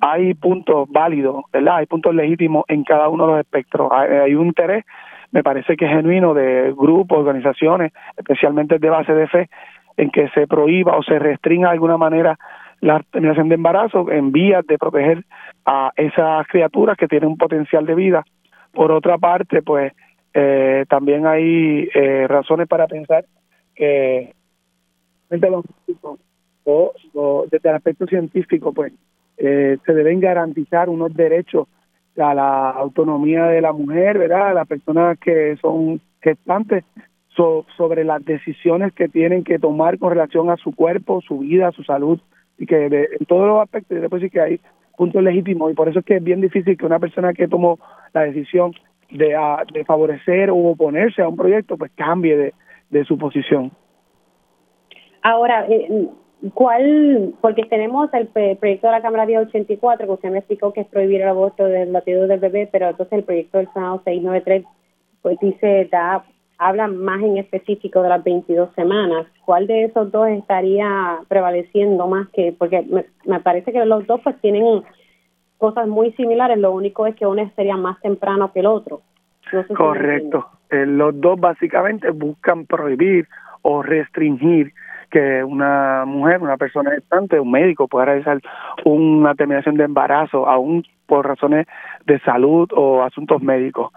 hay 0.00 0.34
puntos 0.34 0.88
válidos, 0.90 1.44
¿verdad? 1.52 1.76
Hay 1.76 1.86
puntos 1.86 2.14
legítimos 2.14 2.64
en 2.68 2.84
cada 2.84 3.08
uno 3.08 3.26
de 3.26 3.32
los 3.32 3.40
espectros. 3.40 3.90
Hay, 3.92 4.34
un 4.34 4.46
interés, 4.46 4.84
me 5.30 5.42
parece 5.42 5.76
que 5.76 5.84
es 5.84 5.90
genuino, 5.90 6.34
de 6.34 6.72
grupos, 6.76 7.18
organizaciones, 7.18 7.92
especialmente 8.16 8.78
de 8.78 8.90
base 8.90 9.14
de 9.14 9.28
fe, 9.28 9.48
en 9.96 10.10
que 10.10 10.28
se 10.30 10.46
prohíba 10.46 10.96
o 10.96 11.02
se 11.02 11.18
restringa 11.18 11.68
de 11.68 11.74
alguna 11.74 11.96
manera 11.96 12.38
la 12.80 13.00
terminación 13.10 13.48
de 13.48 13.54
embarazo 13.54 14.10
en 14.10 14.32
vías 14.32 14.66
de 14.66 14.78
proteger 14.78 15.24
a 15.64 15.92
esas 15.96 16.46
criaturas 16.48 16.96
que 16.96 17.08
tienen 17.08 17.28
un 17.28 17.38
potencial 17.38 17.86
de 17.86 17.94
vida. 17.94 18.24
Por 18.72 18.90
otra 18.90 19.18
parte, 19.18 19.62
pues 19.62 19.92
eh, 20.34 20.84
también 20.88 21.26
hay 21.26 21.88
eh, 21.94 22.26
razones 22.26 22.66
para 22.66 22.88
pensar 22.88 23.24
que 23.74 24.34
desde, 25.30 25.48
desde 27.50 27.68
el 27.68 27.74
aspecto 27.74 28.06
científico, 28.06 28.72
pues 28.72 28.92
eh, 29.38 29.78
se 29.86 29.94
deben 29.94 30.18
garantizar 30.18 30.88
unos 30.88 31.14
derechos 31.14 31.68
a 32.18 32.34
la 32.34 32.70
autonomía 32.70 33.44
de 33.46 33.60
la 33.60 33.72
mujer, 33.72 34.18
¿verdad? 34.18 34.54
las 34.54 34.66
personas 34.66 35.18
que 35.18 35.56
son 35.60 36.00
gestantes 36.20 36.84
sobre 37.76 38.04
las 38.04 38.24
decisiones 38.24 38.92
que 38.92 39.08
tienen 39.08 39.42
que 39.42 39.58
tomar 39.58 39.98
con 39.98 40.10
relación 40.10 40.50
a 40.50 40.56
su 40.56 40.72
cuerpo, 40.72 41.20
su 41.20 41.38
vida, 41.38 41.72
su 41.72 41.82
salud, 41.82 42.20
y 42.58 42.66
que 42.66 42.86
en 42.86 43.26
todos 43.26 43.48
los 43.48 43.60
aspectos, 43.60 44.00
después 44.00 44.22
sí 44.22 44.30
que 44.30 44.40
hay 44.40 44.60
puntos 44.96 45.20
legítimos, 45.20 45.72
y 45.72 45.74
por 45.74 45.88
eso 45.88 45.98
es 45.98 46.04
que 46.04 46.16
es 46.16 46.22
bien 46.22 46.40
difícil 46.40 46.76
que 46.76 46.86
una 46.86 47.00
persona 47.00 47.34
que 47.34 47.48
tomó 47.48 47.80
la 48.12 48.22
decisión 48.22 48.72
de, 49.10 49.36
de 49.72 49.84
favorecer 49.84 50.50
o 50.50 50.56
oponerse 50.56 51.22
a 51.22 51.28
un 51.28 51.36
proyecto, 51.36 51.76
pues 51.76 51.92
cambie 51.94 52.36
de, 52.36 52.54
de 52.90 53.04
su 53.04 53.18
posición. 53.18 53.70
Ahora, 55.22 55.66
eh, 55.68 56.08
¿Cuál? 56.52 57.34
Porque 57.40 57.64
tenemos 57.64 58.12
el 58.12 58.26
proyecto 58.26 58.88
de 58.88 58.92
la 58.92 59.00
Cámara 59.00 59.24
1084, 59.24 60.06
que 60.06 60.12
usted 60.12 60.30
me 60.30 60.38
explicó 60.38 60.74
que 60.74 60.82
es 60.82 60.86
prohibir 60.88 61.22
el 61.22 61.28
aborto 61.28 61.64
del 61.64 61.92
latido 61.92 62.26
del 62.26 62.40
bebé, 62.40 62.68
pero 62.70 62.90
entonces 62.90 63.18
el 63.18 63.24
proyecto 63.24 63.58
del 63.58 63.72
Senado 63.72 64.02
693 64.04 64.64
pues 65.22 65.38
dice, 65.40 65.88
da, 65.90 66.22
habla 66.58 66.86
más 66.86 67.22
en 67.22 67.38
específico 67.38 68.02
de 68.02 68.10
las 68.10 68.22
22 68.22 68.74
semanas. 68.74 69.26
¿Cuál 69.46 69.66
de 69.66 69.84
esos 69.84 70.12
dos 70.12 70.28
estaría 70.28 71.20
prevaleciendo 71.28 72.06
más 72.08 72.28
que? 72.28 72.54
Porque 72.58 72.82
me, 72.82 73.06
me 73.24 73.40
parece 73.40 73.72
que 73.72 73.82
los 73.86 74.06
dos 74.06 74.20
pues 74.22 74.38
tienen 74.42 74.82
cosas 75.58 75.88
muy 75.88 76.12
similares, 76.12 76.58
lo 76.58 76.72
único 76.72 77.06
es 77.06 77.14
que 77.14 77.26
uno 77.26 77.50
sería 77.56 77.76
más 77.76 78.00
temprano 78.00 78.52
que 78.52 78.60
el 78.60 78.66
otro. 78.66 79.02
Correcto. 79.76 80.46
Eh, 80.70 80.86
los 80.86 81.20
dos 81.20 81.38
básicamente 81.38 82.10
buscan 82.10 82.66
prohibir 82.66 83.28
o 83.62 83.82
restringir 83.82 84.72
que 85.10 85.44
una 85.44 86.04
mujer, 86.06 86.42
una 86.42 86.56
persona 86.56 86.90
gestante, 86.90 87.38
un 87.38 87.50
médico 87.50 87.86
pueda 87.86 88.06
realizar 88.06 88.40
una 88.84 89.34
terminación 89.34 89.76
de 89.76 89.84
embarazo, 89.84 90.48
aún 90.48 90.84
por 91.06 91.26
razones 91.26 91.66
de 92.04 92.18
salud 92.20 92.68
o 92.74 93.02
asuntos 93.02 93.40
médicos. 93.40 93.92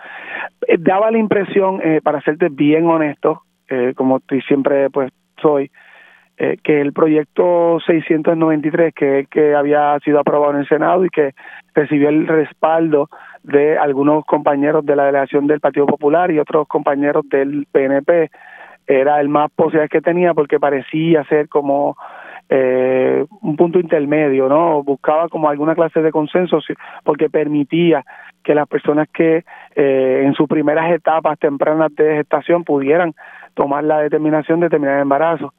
Eh, 0.67 0.77
daba 0.77 1.09
la 1.09 1.17
impresión, 1.17 1.81
eh, 1.83 2.01
para 2.03 2.21
serte 2.21 2.49
bien 2.49 2.85
honesto, 2.85 3.41
eh, 3.69 3.93
como 3.95 4.21
siempre 4.47 4.89
pues 4.89 5.11
soy, 5.41 5.71
que 6.37 6.81
el 6.81 6.93
proyecto 6.93 7.79
693, 7.85 8.93
que, 8.93 9.27
que 9.29 9.55
había 9.55 9.97
sido 9.99 10.19
aprobado 10.19 10.53
en 10.53 10.59
el 10.59 10.67
Senado 10.67 11.03
y 11.03 11.09
que 11.09 11.33
recibió 11.73 12.09
el 12.09 12.27
respaldo 12.27 13.09
de 13.43 13.77
algunos 13.77 14.25
compañeros 14.25 14.85
de 14.85 14.95
la 14.95 15.05
delegación 15.05 15.47
del 15.47 15.59
Partido 15.59 15.87
Popular 15.87 16.29
y 16.31 16.39
otros 16.39 16.67
compañeros 16.67 17.27
del 17.29 17.65
PNP, 17.71 18.29
era 18.87 19.19
el 19.19 19.29
más 19.29 19.51
posible 19.51 19.89
que 19.89 20.01
tenía 20.01 20.33
porque 20.33 20.59
parecía 20.59 21.23
ser 21.25 21.49
como 21.49 21.97
eh, 22.49 23.25
un 23.41 23.55
punto 23.57 23.79
intermedio, 23.79 24.47
¿no? 24.47 24.81
Buscaba 24.83 25.27
como 25.27 25.49
alguna 25.49 25.75
clase 25.75 26.01
de 26.01 26.11
consenso 26.11 26.59
porque 27.03 27.29
permitía 27.29 28.05
que 28.43 28.55
las 28.55 28.67
personas 28.67 29.09
que 29.13 29.43
eh, 29.75 30.23
en 30.25 30.33
sus 30.33 30.47
primeras 30.47 30.89
etapas 30.91 31.37
tempranas 31.37 31.93
de 31.95 32.15
gestación 32.15 32.63
pudieran 32.63 33.13
tomar 33.53 33.83
la 33.83 33.99
determinación 33.99 34.61
de 34.61 34.69
terminar 34.69 34.95
el 34.95 35.01
embarazo. 35.01 35.53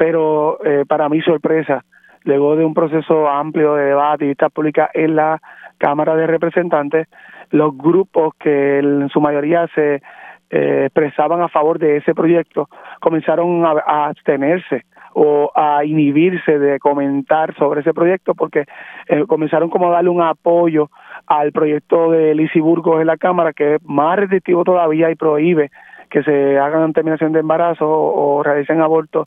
Pero 0.00 0.56
eh, 0.64 0.86
para 0.88 1.10
mi 1.10 1.20
sorpresa, 1.20 1.84
luego 2.24 2.56
de 2.56 2.64
un 2.64 2.72
proceso 2.72 3.28
amplio 3.28 3.74
de 3.74 3.84
debate 3.84 4.24
y 4.24 4.28
vista 4.28 4.48
pública 4.48 4.88
en 4.94 5.14
la 5.14 5.42
Cámara 5.76 6.16
de 6.16 6.26
Representantes, 6.26 7.06
los 7.50 7.76
grupos 7.76 8.32
que 8.38 8.78
en 8.78 9.10
su 9.10 9.20
mayoría 9.20 9.68
se 9.74 10.00
eh, 10.48 10.84
expresaban 10.86 11.42
a 11.42 11.48
favor 11.48 11.78
de 11.78 11.98
ese 11.98 12.14
proyecto 12.14 12.70
comenzaron 12.98 13.66
a, 13.66 14.06
abstenerse 14.06 14.86
o 15.12 15.52
a 15.54 15.84
inhibirse 15.84 16.58
de 16.58 16.78
comentar 16.78 17.54
sobre 17.56 17.82
ese 17.82 17.92
proyecto 17.92 18.34
porque 18.34 18.64
eh, 19.06 19.26
comenzaron 19.28 19.68
como 19.68 19.88
a 19.88 19.92
darle 19.92 20.08
un 20.08 20.22
apoyo 20.22 20.88
al 21.26 21.52
proyecto 21.52 22.10
de 22.10 22.34
Lizy 22.34 22.60
Burgos 22.60 23.02
en 23.02 23.06
la 23.06 23.18
Cámara 23.18 23.52
que 23.52 23.74
es 23.74 23.82
más 23.84 24.18
restrictivo 24.18 24.64
todavía 24.64 25.10
y 25.10 25.14
prohíbe 25.14 25.70
que 26.10 26.22
se 26.24 26.58
hagan 26.58 26.92
terminación 26.92 27.32
de 27.32 27.40
embarazo 27.40 27.88
o, 27.88 28.42
realicen 28.42 28.80
abortos 28.80 29.26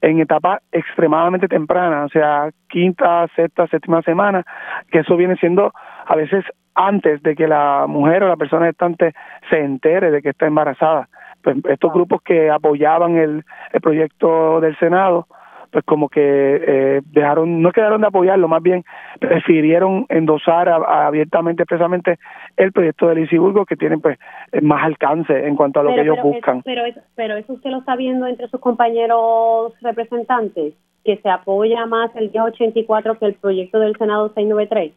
en 0.00 0.20
etapas 0.20 0.60
extremadamente 0.72 1.48
tempranas, 1.48 2.06
o 2.06 2.08
sea, 2.08 2.50
quinta, 2.68 3.26
sexta, 3.34 3.66
séptima 3.66 4.02
semana, 4.02 4.44
que 4.90 5.00
eso 5.00 5.16
viene 5.16 5.36
siendo 5.36 5.72
a 6.06 6.14
veces 6.14 6.44
antes 6.74 7.22
de 7.22 7.34
que 7.34 7.48
la 7.48 7.86
mujer 7.88 8.22
o 8.22 8.28
la 8.28 8.36
persona 8.36 8.66
gestante 8.66 9.12
se 9.50 9.58
entere 9.58 10.10
de 10.10 10.22
que 10.22 10.30
está 10.30 10.46
embarazada. 10.46 11.08
Pues 11.42 11.56
estos 11.68 11.92
grupos 11.92 12.22
que 12.22 12.50
apoyaban 12.50 13.16
el, 13.16 13.44
el 13.72 13.80
proyecto 13.80 14.60
del 14.60 14.76
Senado, 14.78 15.26
pues 15.70 15.84
como 15.84 16.08
que 16.08 16.20
eh, 16.20 17.00
dejaron, 17.12 17.60
no 17.62 17.72
quedaron 17.72 18.00
de 18.00 18.06
apoyarlo, 18.06 18.48
más 18.48 18.62
bien 18.62 18.84
prefirieron 19.20 20.06
endosar 20.08 20.68
abiertamente, 20.68 21.62
expresamente 21.62 22.18
el 22.56 22.72
proyecto 22.72 23.08
del 23.08 23.18
Lisiburgo 23.18 23.66
que 23.66 23.76
tiene 23.76 23.98
pues 23.98 24.18
más 24.62 24.84
alcance 24.84 25.46
en 25.46 25.56
cuanto 25.56 25.80
a 25.80 25.82
lo 25.82 25.94
que 25.94 26.00
ellos 26.00 26.18
buscan. 26.22 26.62
pero, 26.62 26.82
pero 27.14 27.36
eso 27.36 27.52
usted 27.52 27.70
lo 27.70 27.78
está 27.78 27.96
viendo 27.96 28.26
entre 28.26 28.48
sus 28.48 28.60
compañeros 28.60 29.74
representantes, 29.82 30.74
que 31.04 31.16
se 31.18 31.28
apoya 31.28 31.86
más 31.86 32.14
el 32.16 32.30
1084 32.30 33.18
que 33.18 33.26
el 33.26 33.34
proyecto 33.34 33.78
del 33.78 33.96
Senado 33.96 34.28
693. 34.28 34.92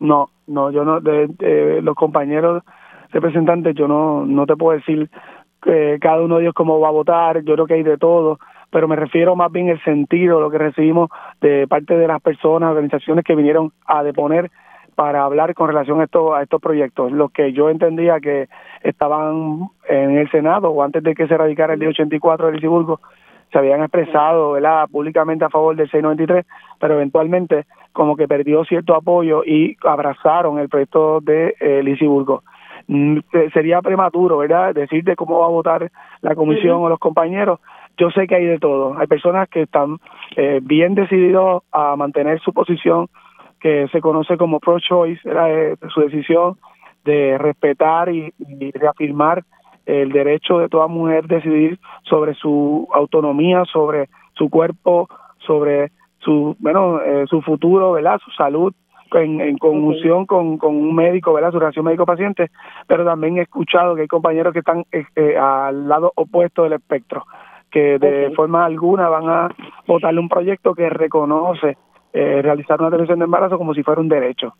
No, 0.00 0.30
no, 0.46 0.70
yo 0.70 0.84
no, 0.84 1.00
de, 1.00 1.80
los 1.82 1.94
compañeros 1.94 2.62
representantes, 3.10 3.74
yo 3.74 3.88
no, 3.88 4.24
no 4.24 4.46
te 4.46 4.56
puedo 4.56 4.78
decir 4.78 5.10
que 5.62 5.98
cada 6.00 6.22
uno 6.22 6.36
de 6.36 6.42
ellos 6.42 6.54
cómo 6.54 6.78
va 6.78 6.88
a 6.88 6.92
votar, 6.92 7.42
yo 7.42 7.54
creo 7.54 7.66
que 7.66 7.74
hay 7.74 7.82
de 7.82 7.98
todo, 7.98 8.38
pero 8.70 8.88
me 8.88 8.96
refiero 8.96 9.36
más 9.36 9.50
bien 9.50 9.68
el 9.68 9.82
sentido, 9.82 10.40
lo 10.40 10.50
que 10.50 10.58
recibimos 10.58 11.10
de 11.40 11.66
parte 11.66 11.96
de 11.96 12.06
las 12.06 12.20
personas, 12.20 12.70
organizaciones 12.70 13.24
que 13.24 13.34
vinieron 13.34 13.72
a 13.86 14.02
deponer 14.02 14.50
para 14.94 15.22
hablar 15.22 15.54
con 15.54 15.68
relación 15.68 16.00
a 16.00 16.04
estos, 16.04 16.34
a 16.34 16.42
estos 16.42 16.60
proyectos, 16.60 17.12
los 17.12 17.30
que 17.30 17.52
yo 17.52 17.70
entendía 17.70 18.18
que 18.18 18.48
estaban 18.82 19.68
en 19.88 20.18
el 20.18 20.28
Senado 20.30 20.70
o 20.70 20.82
antes 20.82 21.02
de 21.04 21.14
que 21.14 21.28
se 21.28 21.36
radicara 21.36 21.74
el 21.74 21.80
día 21.80 21.90
84 21.90 22.46
de 22.46 22.52
Lisiburgo, 22.54 23.00
se 23.52 23.58
habían 23.58 23.80
expresado 23.80 24.52
¿verdad? 24.52 24.88
públicamente 24.90 25.44
a 25.44 25.50
favor 25.50 25.76
del 25.76 25.88
693, 25.88 26.44
pero 26.80 26.94
eventualmente 26.94 27.66
como 27.92 28.16
que 28.16 28.28
perdió 28.28 28.64
cierto 28.64 28.94
apoyo 28.94 29.44
y 29.44 29.76
abrazaron 29.84 30.58
el 30.58 30.68
proyecto 30.68 31.20
de 31.20 31.54
eh, 31.60 31.80
Lisiburgo. 31.82 32.42
Mm, 32.88 33.18
sería 33.52 33.82
prematuro, 33.82 34.38
¿verdad?, 34.38 34.74
decirte 34.74 35.14
cómo 35.14 35.40
va 35.40 35.46
a 35.46 35.50
votar 35.50 35.90
la 36.22 36.34
comisión 36.34 36.82
o 36.82 36.88
los 36.88 36.98
compañeros. 36.98 37.60
Yo 37.98 38.10
sé 38.10 38.26
que 38.26 38.36
hay 38.36 38.46
de 38.46 38.58
todo. 38.58 38.96
Hay 38.98 39.06
personas 39.06 39.48
que 39.48 39.62
están 39.62 39.98
eh, 40.36 40.60
bien 40.62 40.94
decididos 40.94 41.62
a 41.72 41.96
mantener 41.96 42.40
su 42.40 42.52
posición, 42.52 43.08
que 43.60 43.88
se 43.88 44.00
conoce 44.00 44.36
como 44.36 44.60
pro-choice, 44.60 45.20
eh, 45.24 45.76
su 45.92 46.00
decisión 46.00 46.56
de 47.04 47.36
respetar 47.38 48.08
y, 48.08 48.32
y 48.38 48.70
reafirmar 48.70 49.44
el 49.86 50.12
derecho 50.12 50.58
de 50.58 50.68
toda 50.68 50.86
mujer 50.86 51.26
decidir 51.26 51.78
sobre 52.02 52.34
su 52.34 52.86
autonomía, 52.92 53.64
sobre 53.64 54.08
su 54.34 54.50
cuerpo, 54.50 55.08
sobre 55.38 55.90
su 56.18 56.56
bueno 56.58 57.00
eh, 57.00 57.24
su 57.28 57.40
futuro, 57.42 57.92
¿verdad? 57.92 58.20
Su 58.22 58.30
salud 58.32 58.74
en, 59.12 59.40
en 59.40 59.56
conjunción 59.56 60.26
con, 60.26 60.58
con 60.58 60.76
un 60.76 60.94
médico, 60.94 61.32
¿verdad? 61.32 61.52
Su 61.52 61.58
relación 61.58 61.86
médico-paciente, 61.86 62.50
pero 62.86 63.04
también 63.04 63.38
he 63.38 63.42
escuchado 63.42 63.94
que 63.94 64.02
hay 64.02 64.08
compañeros 64.08 64.52
que 64.52 64.58
están 64.58 64.84
eh, 64.92 65.04
eh, 65.16 65.36
al 65.38 65.88
lado 65.88 66.12
opuesto 66.14 66.64
del 66.64 66.74
espectro, 66.74 67.24
que 67.70 67.98
de 67.98 68.30
forma 68.34 68.64
alguna 68.64 69.08
van 69.08 69.28
a 69.28 69.48
votarle 69.86 70.20
un 70.20 70.28
proyecto 70.28 70.74
que 70.74 70.88
reconoce 70.88 71.76
realizar 72.12 72.80
una 72.80 72.90
televisión 72.90 73.18
de 73.20 73.26
embarazo 73.26 73.58
como 73.58 73.74
si 73.74 73.82
fuera 73.82 74.00
un 74.00 74.08
derecho. 74.08 74.54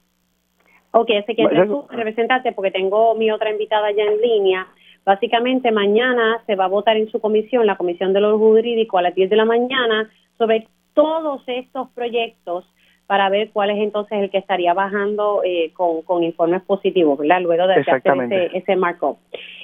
Ok, 0.92 1.10
así 1.22 1.34
que 1.34 1.48
tú 1.66 1.86
representante, 1.90 2.52
porque 2.52 2.70
tengo 2.70 3.14
mi 3.14 3.30
otra 3.30 3.50
invitada 3.50 3.90
ya 3.90 4.04
en 4.04 4.20
línea, 4.20 4.66
Básicamente, 5.08 5.72
mañana 5.72 6.42
se 6.44 6.54
va 6.54 6.66
a 6.66 6.68
votar 6.68 6.98
en 6.98 7.08
su 7.08 7.18
comisión, 7.18 7.66
la 7.66 7.78
Comisión 7.78 8.12
de 8.12 8.20
los 8.20 8.36
Jurídicos, 8.36 8.98
a 8.98 9.02
las 9.04 9.14
10 9.14 9.30
de 9.30 9.36
la 9.36 9.46
mañana, 9.46 10.10
sobre 10.36 10.68
todos 10.92 11.42
estos 11.46 11.88
proyectos 11.92 12.70
para 13.08 13.30
ver 13.30 13.48
cuál 13.54 13.70
es 13.70 13.78
entonces 13.78 14.20
el 14.20 14.30
que 14.30 14.36
estaría 14.36 14.74
bajando 14.74 15.40
eh, 15.42 15.70
con, 15.72 16.02
con 16.02 16.22
informes 16.22 16.60
positivos, 16.62 17.18
¿verdad? 17.18 17.40
Luego 17.40 17.66
de 17.66 17.76
hacer 17.76 18.02
ese, 18.04 18.50
ese 18.58 18.76
markup. 18.76 19.16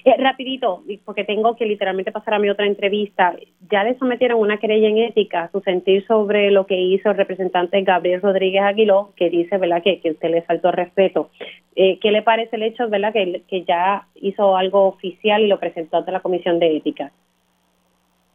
Eh, 0.03 0.15
rapidito, 0.19 0.83
porque 1.05 1.25
tengo 1.25 1.55
que 1.55 1.67
literalmente 1.67 2.11
pasar 2.11 2.35
a 2.35 2.39
mi 2.39 2.49
otra 2.49 2.67
entrevista, 2.67 3.37
ya 3.71 3.85
le 3.85 3.99
sometieron 3.99 4.41
una 4.41 4.57
querella 4.57 4.89
en 4.89 4.97
ética, 4.97 5.51
su 5.53 5.61
sentir 5.61 6.07
sobre 6.07 6.51
lo 6.51 6.65
que 6.65 6.81
hizo 6.81 7.11
el 7.11 7.19
representante 7.19 7.83
Gabriel 7.83 8.23
Rodríguez 8.23 8.63
Aguiló, 8.63 9.11
que 9.15 9.29
dice, 9.29 9.59
¿verdad?, 9.59 9.83
que, 9.83 10.01
que 10.01 10.13
usted 10.13 10.31
le 10.31 10.41
faltó 10.41 10.73
respeto. 10.73 11.29
Eh, 11.77 11.99
¿Qué 12.01 12.13
le 12.13 12.23
parece 12.23 12.57
el 12.57 12.63
hecho, 12.63 12.89
¿verdad?, 12.89 13.13
que, 13.13 13.43
que 13.47 13.65
ya 13.65 14.07
hizo 14.15 14.57
algo 14.57 14.87
oficial 14.87 15.43
y 15.43 15.49
lo 15.49 15.61
presentó 15.61 15.99
ante 15.99 16.13
la 16.13 16.21
Comisión 16.21 16.59
de 16.59 16.79
Ética? 16.79 17.13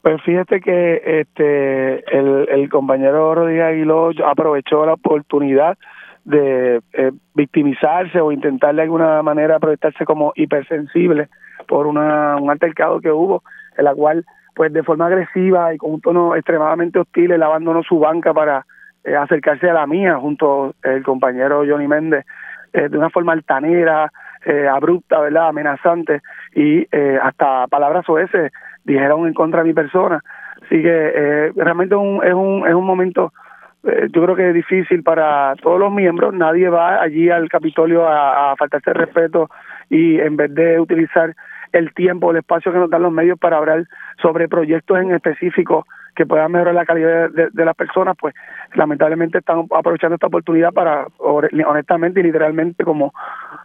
Pues 0.01 0.21
fíjate 0.23 0.61
que 0.61 1.01
este 1.21 2.17
el, 2.17 2.47
el 2.49 2.69
compañero 2.69 3.35
Rodríguez 3.35 3.65
Aguiló 3.65 4.11
aprovechó 4.25 4.85
la 4.85 4.93
oportunidad 4.93 5.77
de 6.23 6.81
eh, 6.93 7.11
victimizarse 7.33 8.21
o 8.21 8.31
intentar 8.31 8.75
de 8.75 8.83
alguna 8.83 9.21
manera 9.23 9.59
proyectarse 9.59 10.05
como 10.05 10.31
hipersensible 10.35 11.27
por 11.67 11.87
una, 11.87 12.37
un 12.37 12.49
altercado 12.49 12.99
que 12.99 13.11
hubo, 13.11 13.43
en 13.77 13.85
la 13.85 13.93
cual, 13.93 14.25
pues 14.55 14.71
de 14.71 14.83
forma 14.83 15.07
agresiva 15.07 15.73
y 15.73 15.77
con 15.77 15.93
un 15.93 16.01
tono 16.01 16.35
extremadamente 16.35 16.99
hostil, 16.99 17.31
él 17.31 17.43
abandonó 17.43 17.83
su 17.83 17.99
banca 17.99 18.33
para 18.33 18.65
eh, 19.03 19.15
acercarse 19.15 19.69
a 19.69 19.73
la 19.73 19.87
mía 19.87 20.17
junto 20.17 20.75
el 20.83 21.03
compañero 21.03 21.63
Johnny 21.67 21.87
Méndez 21.87 22.25
eh, 22.73 22.89
de 22.89 22.97
una 22.97 23.09
forma 23.09 23.33
altanera, 23.33 24.11
abrupta, 24.71 25.19
¿verdad? 25.19 25.49
Amenazante 25.49 26.21
y 26.55 26.87
hasta 27.21 27.67
palabras 27.67 28.05
ese 28.21 28.51
dijeron 28.83 29.27
en 29.27 29.33
contra 29.33 29.61
de 29.61 29.67
mi 29.67 29.73
persona. 29.73 30.21
Así 30.63 30.81
que 30.81 31.11
eh, 31.15 31.51
realmente 31.55 31.95
un, 31.95 32.23
es, 32.23 32.33
un, 32.33 32.67
es 32.67 32.73
un 32.73 32.85
momento, 32.85 33.33
eh, 33.83 34.07
yo 34.11 34.23
creo 34.23 34.35
que 34.35 34.49
es 34.49 34.53
difícil 34.53 35.03
para 35.03 35.55
todos 35.61 35.79
los 35.79 35.91
miembros. 35.91 36.33
Nadie 36.33 36.69
va 36.69 37.01
allí 37.01 37.29
al 37.29 37.49
Capitolio 37.49 38.07
a, 38.07 38.51
a 38.51 38.55
faltarse 38.55 38.93
respeto 38.93 39.49
y 39.89 40.19
en 40.19 40.35
vez 40.35 40.53
de 40.53 40.79
utilizar 40.79 41.35
el 41.71 41.93
tiempo, 41.93 42.31
el 42.31 42.37
espacio 42.37 42.71
que 42.71 42.79
nos 42.79 42.89
dan 42.89 43.03
los 43.03 43.11
medios 43.11 43.39
para 43.39 43.57
hablar 43.57 43.85
sobre 44.21 44.47
proyectos 44.47 44.99
en 44.99 45.11
específico 45.11 45.85
que 46.15 46.25
puedan 46.25 46.51
mejorar 46.51 46.73
la 46.73 46.85
calidad 46.85 47.29
de, 47.29 47.65
las 47.65 47.75
personas, 47.75 48.17
pues 48.19 48.35
lamentablemente 48.73 49.37
están 49.37 49.65
aprovechando 49.73 50.15
esta 50.15 50.27
oportunidad 50.27 50.73
para, 50.73 51.07
honestamente 51.17 52.19
y 52.19 52.23
literalmente, 52.23 52.83
como 52.83 53.13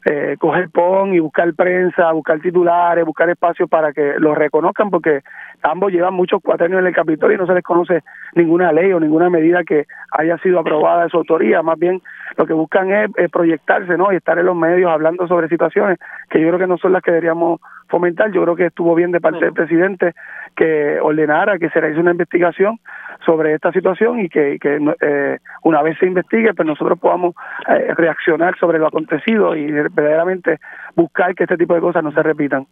eh, 0.04 0.36
coger 0.38 0.68
PON 0.70 1.14
y 1.14 1.18
buscar 1.18 1.52
prensa, 1.54 2.12
buscar 2.12 2.40
titulares, 2.40 3.04
buscar 3.04 3.30
espacios 3.30 3.68
para 3.68 3.92
que 3.92 4.14
los 4.18 4.36
reconozcan, 4.36 4.90
porque 4.90 5.22
ambos 5.62 5.92
llevan 5.92 6.14
muchos 6.14 6.42
cuaternios 6.42 6.80
en 6.80 6.86
el 6.86 6.94
Capitolio 6.94 7.36
y 7.36 7.40
no 7.40 7.46
se 7.46 7.54
les 7.54 7.64
conoce 7.64 8.02
ninguna 8.34 8.72
ley 8.72 8.92
o 8.92 9.00
ninguna 9.00 9.30
medida 9.30 9.64
que 9.64 9.86
haya 10.10 10.36
sido 10.38 10.60
aprobada 10.60 11.04
de 11.04 11.10
su 11.10 11.16
autoría, 11.16 11.62
más 11.62 11.78
bien 11.78 12.02
lo 12.36 12.46
que 12.46 12.52
buscan 12.52 12.90
es, 12.92 13.10
proyectarse 13.30 13.96
¿no? 13.96 14.12
y 14.12 14.16
estar 14.16 14.38
en 14.38 14.46
los 14.46 14.56
medios 14.56 14.90
hablando 14.90 15.26
sobre 15.28 15.48
situaciones 15.48 15.98
que 16.30 16.40
yo 16.40 16.48
creo 16.48 16.58
que 16.58 16.66
no 16.66 16.78
son 16.78 16.92
las 16.92 17.02
que 17.02 17.10
deberíamos 17.10 17.60
fomentar. 17.88 18.30
Yo 18.32 18.42
creo 18.42 18.56
que 18.56 18.66
estuvo 18.66 18.94
bien 18.94 19.12
de 19.12 19.20
parte 19.20 19.44
del 19.44 19.52
presidente 19.52 20.14
que 20.56 20.98
ordenara 21.00 21.58
que 21.58 21.70
se 21.70 21.80
realice 21.80 22.00
una 22.00 22.12
investigación 22.12 22.78
sobre 23.24 23.54
esta 23.54 23.72
situación 23.72 24.20
y 24.20 24.28
que, 24.28 24.58
que 24.60 24.78
eh, 25.00 25.38
una 25.62 25.82
vez 25.82 25.98
se 25.98 26.06
investigue, 26.06 26.54
pues 26.54 26.66
nosotros 26.66 26.98
podamos 26.98 27.34
eh, 27.68 27.94
reaccionar 27.94 28.56
sobre 28.58 28.78
lo 28.78 28.86
acontecido 28.86 29.56
y 29.56 29.70
verdaderamente 29.70 30.58
buscar 30.94 31.34
que 31.34 31.44
este 31.44 31.56
tipo 31.56 31.74
de 31.74 31.80
cosas 31.80 32.02
no 32.02 32.12
se 32.12 32.22
repitan. 32.22 32.66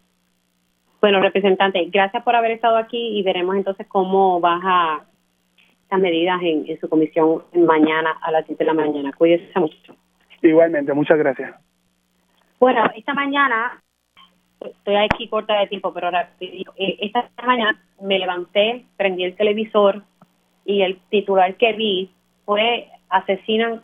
Bueno, 1.00 1.20
representante, 1.20 1.88
gracias 1.92 2.22
por 2.22 2.36
haber 2.36 2.52
estado 2.52 2.76
aquí 2.76 3.18
y 3.18 3.22
veremos 3.24 3.56
entonces 3.56 3.86
cómo 3.88 4.40
baja 4.40 5.00
estas 5.92 6.00
medidas 6.00 6.40
en, 6.40 6.64
en 6.66 6.80
su 6.80 6.88
comisión 6.88 7.42
mañana 7.52 8.16
a 8.22 8.30
las 8.30 8.46
10 8.46 8.58
de 8.58 8.64
la 8.64 8.72
mañana. 8.72 9.12
Cuídese 9.12 9.60
mucho. 9.60 9.94
Igualmente, 10.40 10.94
muchas 10.94 11.18
gracias. 11.18 11.54
Bueno, 12.58 12.90
esta 12.96 13.12
mañana 13.12 13.78
estoy 14.58 14.96
aquí 14.96 15.28
corta 15.28 15.60
de 15.60 15.66
tiempo, 15.66 15.92
pero 15.92 16.06
ahora 16.06 16.30
eh, 16.40 16.64
esta 16.98 17.28
mañana 17.44 17.78
me 18.00 18.18
levanté, 18.18 18.86
prendí 18.96 19.24
el 19.24 19.36
televisor 19.36 20.02
y 20.64 20.80
el 20.80 20.98
titular 21.10 21.56
que 21.56 21.74
vi 21.74 22.10
fue 22.46 22.88
asesinan 23.10 23.82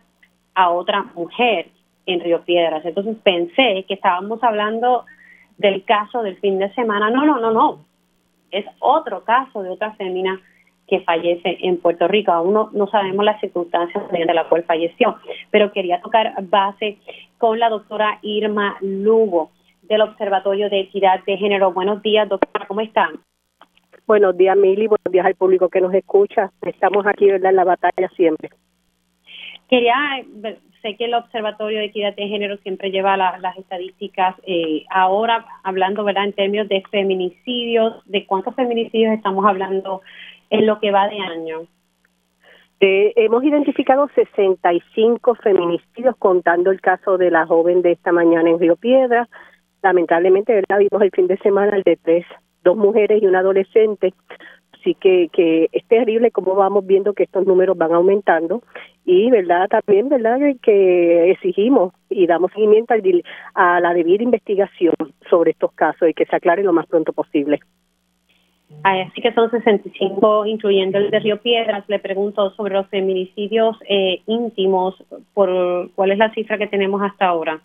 a 0.55 0.71
otra 0.71 1.03
mujer 1.13 1.67
en 2.07 2.21
Río 2.21 2.41
Piedras. 2.41 2.83
Entonces 2.85 3.17
pensé 3.21 3.85
que 3.87 3.93
estábamos 3.93 4.41
hablando 4.43 5.05
del 5.59 5.83
caso 5.83 6.23
del 6.23 6.37
fin 6.39 6.57
de 6.57 6.73
semana. 6.73 7.11
No, 7.11 7.23
no, 7.23 7.39
no, 7.39 7.51
no. 7.51 7.85
Es 8.49 8.65
otro 8.79 9.23
caso 9.23 9.61
de 9.61 9.69
otra 9.69 9.91
fémina 9.91 10.41
que 10.89 11.01
fallece 11.01 11.57
en 11.61 11.77
Puerto 11.77 12.07
Rico. 12.07 12.31
Aún 12.31 12.53
no, 12.53 12.69
no 12.73 12.87
sabemos 12.87 13.23
las 13.23 13.39
circunstancias 13.39 14.03
de 14.11 14.33
la 14.33 14.49
cual 14.49 14.63
falleció, 14.63 15.17
pero 15.51 15.71
quería 15.71 16.01
tocar 16.01 16.33
base 16.43 16.97
con 17.37 17.59
la 17.59 17.69
doctora 17.69 18.19
Irma 18.21 18.77
Lugo 18.81 19.51
del 19.83 20.01
Observatorio 20.01 20.69
de 20.69 20.81
Equidad 20.81 21.23
de 21.25 21.37
Género. 21.37 21.71
Buenos 21.71 22.01
días, 22.01 22.27
doctora, 22.29 22.65
¿cómo 22.67 22.81
están? 22.81 23.19
Buenos 24.05 24.35
días, 24.37 24.57
Mili, 24.57 24.87
buenos 24.87 25.11
días 25.11 25.25
al 25.25 25.35
público 25.35 25.69
que 25.69 25.81
nos 25.81 25.93
escucha. 25.93 26.51
Estamos 26.61 27.05
aquí, 27.05 27.27
¿verdad?, 27.27 27.51
en 27.51 27.55
la 27.55 27.63
batalla 27.63 28.09
siempre. 28.15 28.49
Quería, 29.69 29.95
sé 30.81 30.95
que 30.95 31.05
el 31.05 31.13
Observatorio 31.13 31.77
de 31.79 31.85
Equidad 31.85 32.15
de 32.15 32.27
Género 32.27 32.57
siempre 32.57 32.89
lleva 32.89 33.17
las 33.17 33.57
estadísticas. 33.57 34.35
Eh, 34.47 34.83
ahora, 34.89 35.45
hablando, 35.63 36.03
¿verdad?, 36.03 36.25
en 36.25 36.33
términos 36.33 36.67
de 36.67 36.81
feminicidios, 36.89 38.03
¿de 38.05 38.25
cuántos 38.25 38.55
feminicidios 38.55 39.13
estamos 39.13 39.45
hablando 39.45 40.01
en 40.49 40.65
lo 40.65 40.79
que 40.79 40.91
va 40.91 41.07
de 41.07 41.19
año? 41.19 41.67
Eh, 42.81 43.13
hemos 43.17 43.43
identificado 43.43 44.07
65 44.15 45.35
feminicidios, 45.35 46.15
contando 46.17 46.71
el 46.71 46.79
caso 46.79 47.17
de 47.17 47.29
la 47.29 47.45
joven 47.45 47.81
de 47.81 47.91
esta 47.91 48.11
mañana 48.11 48.49
en 48.49 48.59
Río 48.59 48.77
Piedra, 48.77 49.27
lamentablemente 49.83 50.53
verdad 50.53 50.79
vimos 50.79 51.01
el 51.01 51.11
fin 51.11 51.27
de 51.27 51.37
semana 51.37 51.75
el 51.75 51.83
de 51.83 51.97
tres 51.97 52.25
dos 52.63 52.77
mujeres 52.77 53.21
y 53.21 53.27
un 53.27 53.35
adolescente. 53.35 54.13
Así 54.73 54.95
que 54.95 55.29
que 55.33 55.67
es 55.73 55.85
terrible 55.87 56.31
cómo 56.31 56.55
vamos 56.55 56.85
viendo 56.85 57.13
que 57.13 57.23
estos 57.23 57.45
números 57.45 57.77
van 57.77 57.93
aumentando. 57.93 58.63
Y 59.05 59.29
verdad 59.29 59.67
también 59.67 60.07
verdad 60.07 60.39
que 60.61 61.31
exigimos 61.31 61.93
y 62.09 62.27
damos 62.27 62.51
seguimiento 62.53 62.93
a 63.55 63.79
la 63.79 63.93
debida 63.93 64.23
investigación 64.23 64.93
sobre 65.29 65.51
estos 65.51 65.73
casos 65.73 66.07
y 66.09 66.13
que 66.13 66.25
se 66.25 66.35
aclare 66.35 66.63
lo 66.63 66.73
más 66.73 66.87
pronto 66.87 67.11
posible 67.11 67.59
Así 68.83 69.21
que 69.21 69.33
son 69.33 69.51
65, 69.51 70.45
incluyendo 70.45 70.97
el 70.99 71.11
de 71.11 71.19
Río 71.19 71.41
Piedras. 71.41 71.83
Le 71.87 71.99
pregunto 71.99 72.51
sobre 72.51 72.75
los 72.75 72.87
feminicidios 72.87 73.77
eh, 73.87 74.21
íntimos, 74.25 74.95
por 75.33 75.91
¿cuál 75.95 76.11
es 76.11 76.17
la 76.17 76.33
cifra 76.33 76.57
que 76.57 76.67
tenemos 76.67 77.01
hasta 77.01 77.25
ahora? 77.25 77.61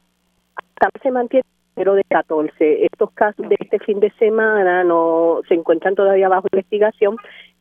Se 1.02 1.10
mantiene 1.10 1.44
pero 1.74 1.94
de 1.94 2.04
14. 2.04 2.84
Estos 2.84 3.10
casos 3.12 3.48
de 3.48 3.56
este 3.58 3.78
fin 3.80 4.00
de 4.00 4.10
semana 4.12 4.84
no 4.84 5.40
se 5.48 5.54
encuentran 5.54 5.94
todavía 5.94 6.28
bajo 6.28 6.48
investigación. 6.52 7.16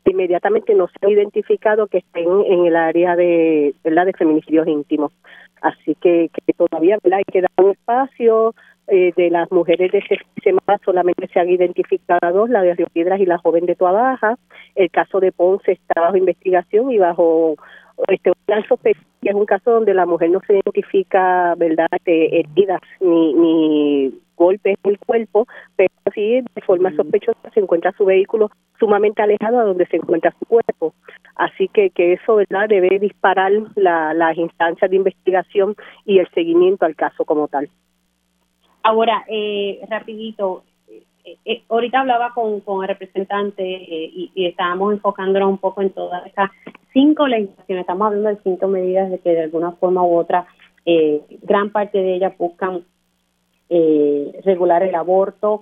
Inmediatamente 0.05 0.75
no 0.75 0.87
se 0.87 1.05
ha 1.05 1.09
identificado 1.09 1.87
que 1.87 1.99
estén 1.99 2.27
en 2.45 2.65
el 2.65 2.75
área 2.75 3.15
de, 3.15 3.73
¿verdad? 3.83 4.05
de 4.05 4.13
feminicidios 4.13 4.67
íntimos. 4.67 5.11
Así 5.61 5.95
que, 5.95 6.29
que 6.45 6.53
todavía 6.53 6.97
¿verdad? 7.03 7.19
hay 7.19 7.31
que 7.31 7.41
dar 7.41 7.51
un 7.57 7.71
espacio. 7.71 8.53
Eh, 8.87 9.13
de 9.15 9.29
las 9.29 9.49
mujeres 9.49 9.93
de 9.93 9.99
este 9.99 10.19
semana 10.43 10.77
solamente 10.83 11.27
se 11.27 11.39
han 11.39 11.49
identificado 11.49 12.47
la 12.47 12.61
de 12.61 12.75
Río 12.75 12.87
Piedras 12.91 13.21
y 13.21 13.25
la 13.25 13.37
joven 13.37 13.65
de 13.65 13.75
Tua 13.75 13.93
Baja. 13.93 14.37
El 14.75 14.91
caso 14.91 15.21
de 15.21 15.31
Ponce 15.31 15.71
está 15.71 16.01
bajo 16.01 16.17
investigación 16.17 16.91
y 16.91 16.97
bajo 16.97 17.55
este 18.09 18.31
que 19.21 19.29
es 19.29 19.35
un 19.35 19.45
caso 19.45 19.71
donde 19.71 19.93
la 19.93 20.05
mujer 20.05 20.31
no 20.31 20.41
se 20.45 20.53
identifica 20.53 21.55
verdad 21.55 21.87
este, 21.91 22.39
heridas 22.39 22.81
ni 22.99 23.33
ni 23.35 24.21
golpes 24.35 24.75
en 24.83 24.91
el 24.91 24.99
cuerpo 24.99 25.47
pero 25.77 25.89
sí 26.13 26.41
de 26.41 26.61
forma 26.63 26.93
sospechosa 26.95 27.51
se 27.53 27.61
encuentra 27.61 27.93
su 27.93 28.03
vehículo 28.03 28.49
sumamente 28.79 29.21
alejado 29.21 29.59
a 29.59 29.63
donde 29.63 29.85
se 29.85 29.97
encuentra 29.97 30.35
su 30.37 30.45
cuerpo. 30.45 30.93
Así 31.35 31.69
que 31.69 31.91
que 31.91 32.13
eso 32.13 32.35
verdad 32.35 32.67
debe 32.67 32.99
disparar 32.99 33.51
la, 33.75 34.13
las 34.13 34.37
instancias 34.37 34.89
de 34.91 34.97
investigación 34.97 35.75
y 36.05 36.19
el 36.19 36.27
seguimiento 36.31 36.85
al 36.85 36.95
caso 36.95 37.23
como 37.23 37.47
tal 37.47 37.69
ahora 38.83 39.25
eh, 39.27 39.79
rapidito 39.89 40.63
eh, 41.25 41.37
eh, 41.45 41.63
ahorita 41.69 42.01
hablaba 42.01 42.33
con, 42.33 42.59
con 42.59 42.83
el 42.83 42.89
representante 42.89 43.63
eh, 43.63 44.11
y, 44.13 44.31
y, 44.35 44.45
estábamos 44.47 44.93
enfocándonos 44.93 45.49
un 45.49 45.57
poco 45.57 45.81
en 45.81 45.89
todas 45.91 46.25
estas 46.25 46.51
cinco 46.91 47.27
legislaciones, 47.27 47.83
estamos 47.83 48.07
hablando 48.07 48.29
de 48.29 48.39
cinco 48.43 48.67
medidas 48.67 49.09
de 49.09 49.19
que 49.19 49.29
de 49.29 49.43
alguna 49.43 49.71
forma 49.73 50.03
u 50.03 50.17
otra 50.17 50.45
gran 51.43 51.69
parte 51.71 51.97
de 51.97 52.15
ellas 52.15 52.37
buscan 52.37 52.83
regular 54.43 54.83
el 54.83 54.93
aborto. 54.93 55.61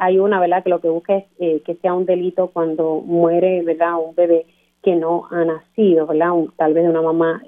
hay 0.00 0.18
una, 0.18 0.40
¿verdad?, 0.40 0.64
que 0.64 0.70
lo 0.70 0.80
que 0.80 0.88
busca 0.88 1.14
es 1.14 1.62
que 1.62 1.74
sea 1.82 1.92
un 1.92 2.06
delito 2.06 2.48
cuando 2.48 3.02
muere, 3.04 3.62
¿verdad?, 3.62 3.96
un 4.02 4.14
bebé 4.14 4.46
que 4.82 4.96
no 4.96 5.28
ha 5.30 5.44
nacido, 5.44 6.06
¿verdad?, 6.06 6.32
tal 6.56 6.72
vez 6.72 6.84
de 6.84 6.88
una 6.88 7.02
mamá, 7.02 7.42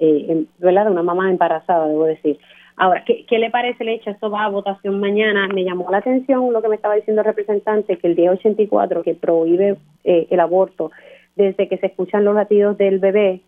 ¿verdad?, 0.59 0.85
de 0.85 0.91
una 0.91 1.03
mamá 1.03 1.31
embarazada, 1.31 1.87
debo 1.87 2.05
decir. 2.05 2.39
Ahora, 2.81 3.03
¿qué, 3.03 3.25
¿qué, 3.25 3.39
le 3.39 3.51
parece 3.51 3.83
el 3.83 3.89
hecho? 3.89 4.09
Esto 4.09 4.31
va 4.31 4.45
a 4.45 4.49
votación 4.49 5.01
mañana. 5.01 5.49
Me 5.49 5.65
llamó 5.65 5.91
la 5.91 5.97
atención 5.97 6.53
lo 6.53 6.61
que 6.61 6.69
me 6.69 6.77
estaba 6.77 6.95
diciendo 6.95 7.21
el 7.21 7.27
representante, 7.27 7.97
que 7.97 8.07
el 8.07 8.15
día 8.15 8.31
84, 8.31 9.03
que 9.03 9.15
prohíbe 9.15 9.75
eh, 10.05 10.27
el 10.29 10.39
aborto 10.39 10.89
desde 11.35 11.67
que 11.67 11.77
se 11.77 11.87
escuchan 11.87 12.23
los 12.23 12.35
latidos 12.35 12.77
del 12.77 12.99
bebé 12.99 13.41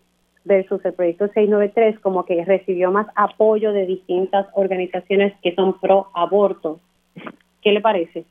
versus 0.44 0.84
el 0.84 0.92
proyecto 0.92 1.28
693 1.28 1.98
como 2.00 2.26
que 2.26 2.44
recibió 2.44 2.90
más 2.92 3.06
apoyo 3.14 3.72
de 3.72 3.86
distintas 3.86 4.46
organizaciones 4.52 5.32
que 5.42 5.54
son 5.54 5.80
pro 5.80 6.08
aborto. 6.14 6.80
¿Qué 7.62 7.72
le 7.72 7.80
parece? 7.80 8.26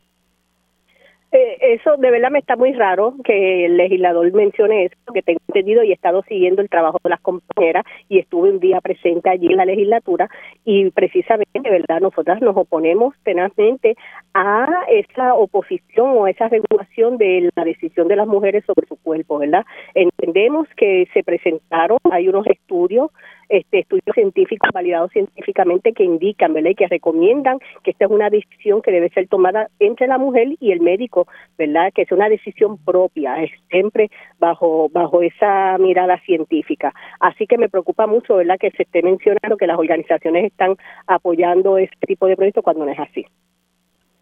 Eh, 1.34 1.58
eso 1.62 1.96
de 1.96 2.12
verdad 2.12 2.30
me 2.30 2.40
está 2.40 2.58
muy 2.58 2.74
raro 2.74 3.16
que 3.24 3.66
el 3.66 3.78
legislador 3.78 4.34
mencione 4.34 4.86
eso, 4.86 4.96
que 5.14 5.22
tengo 5.22 5.40
entendido 5.48 5.82
y 5.82 5.92
he 5.92 5.94
estado 5.94 6.24
siguiendo 6.28 6.62
el 6.62 6.68
trabajo 6.68 7.00
de 7.02 7.10
las 7.10 7.22
compañeras 7.22 7.86
y 8.10 8.20
estuve 8.20 8.50
un 8.50 8.60
día 8.60 8.82
presente 8.82 9.30
allí 9.30 9.48
en 9.48 9.56
la 9.56 9.64
legislatura 9.64 10.30
y 10.66 10.90
precisamente, 10.92 11.62
de 11.62 11.70
verdad, 11.70 12.02
nosotras 12.02 12.42
nos 12.42 12.58
oponemos 12.58 13.16
tenazmente 13.24 13.96
a 14.34 14.84
esa 14.90 15.36
oposición 15.36 16.10
o 16.18 16.26
a 16.26 16.32
esa 16.32 16.50
regulación 16.50 17.18
de 17.18 17.50
la 17.56 17.64
decisión 17.64 18.10
de 18.10 18.18
las 18.18 18.28
mujeres 18.28 18.66
sobre 18.66 18.88
su 18.88 18.98
cuerpo, 18.98 19.40
¿verdad? 19.40 19.66
Entendemos 19.94 20.68
que 20.76 21.08
se 21.14 21.24
presentaron, 21.24 21.98
hay 22.12 22.28
unos 22.28 22.46
estudios 22.48 23.10
este, 23.52 23.80
estudios 23.80 24.16
científicos 24.16 24.70
validados 24.74 25.12
científicamente 25.12 25.92
que 25.92 26.04
indican, 26.04 26.54
¿verdad? 26.54 26.72
Y 26.72 26.76
que 26.76 26.88
recomiendan 26.88 27.60
que 27.84 27.92
esta 27.92 28.06
es 28.06 28.12
una 28.12 28.30
decisión 28.30 28.82
que 28.82 28.92
debe 28.92 29.10
ser 29.10 29.28
tomada 29.28 29.70
entre 29.80 30.08
la 30.08 30.18
mujer 30.18 30.48
y 30.60 30.72
el 30.72 30.80
médico, 30.80 31.28
¿verdad? 31.58 31.92
Que 31.94 32.04
es 32.04 32.12
una 32.12 32.30
decisión 32.30 32.78
propia, 32.84 33.44
es 33.44 33.52
siempre 33.70 34.10
bajo 34.40 34.90
bajo 34.90 35.22
esa 35.22 35.78
mirada 35.78 36.18
científica. 36.22 36.94
Así 37.20 37.46
que 37.46 37.58
me 37.58 37.70
preocupa 37.70 38.08
mucho, 38.08 38.38
¿verdad? 38.38 38.58
Que 38.58 38.72
se 38.72 38.84
esté 38.84 39.04
mencionando 39.04 39.58
que 39.58 39.68
las 39.68 39.78
organizaciones 39.78 40.46
están 40.46 40.78
apoyando 41.06 41.78
este 41.78 42.08
tipo 42.08 42.28
de 42.28 42.38
proyectos 42.38 42.64
cuando 42.64 42.86
no 42.86 42.92
es 42.92 43.00
así. 43.00 43.26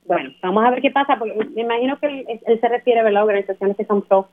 Bueno, 0.09 0.31
vamos 0.41 0.65
a 0.65 0.71
ver 0.71 0.81
qué 0.81 0.89
pasa, 0.89 1.17
porque 1.19 1.35
me 1.35 1.61
imagino 1.61 1.99
que 1.99 2.25
él, 2.47 2.59
se 2.59 2.67
refiere 2.67 3.03
¿verdad? 3.03 3.21
a 3.21 3.25
organizaciones 3.25 3.77
que 3.77 3.85
son 3.85 4.01
pro 4.01 4.27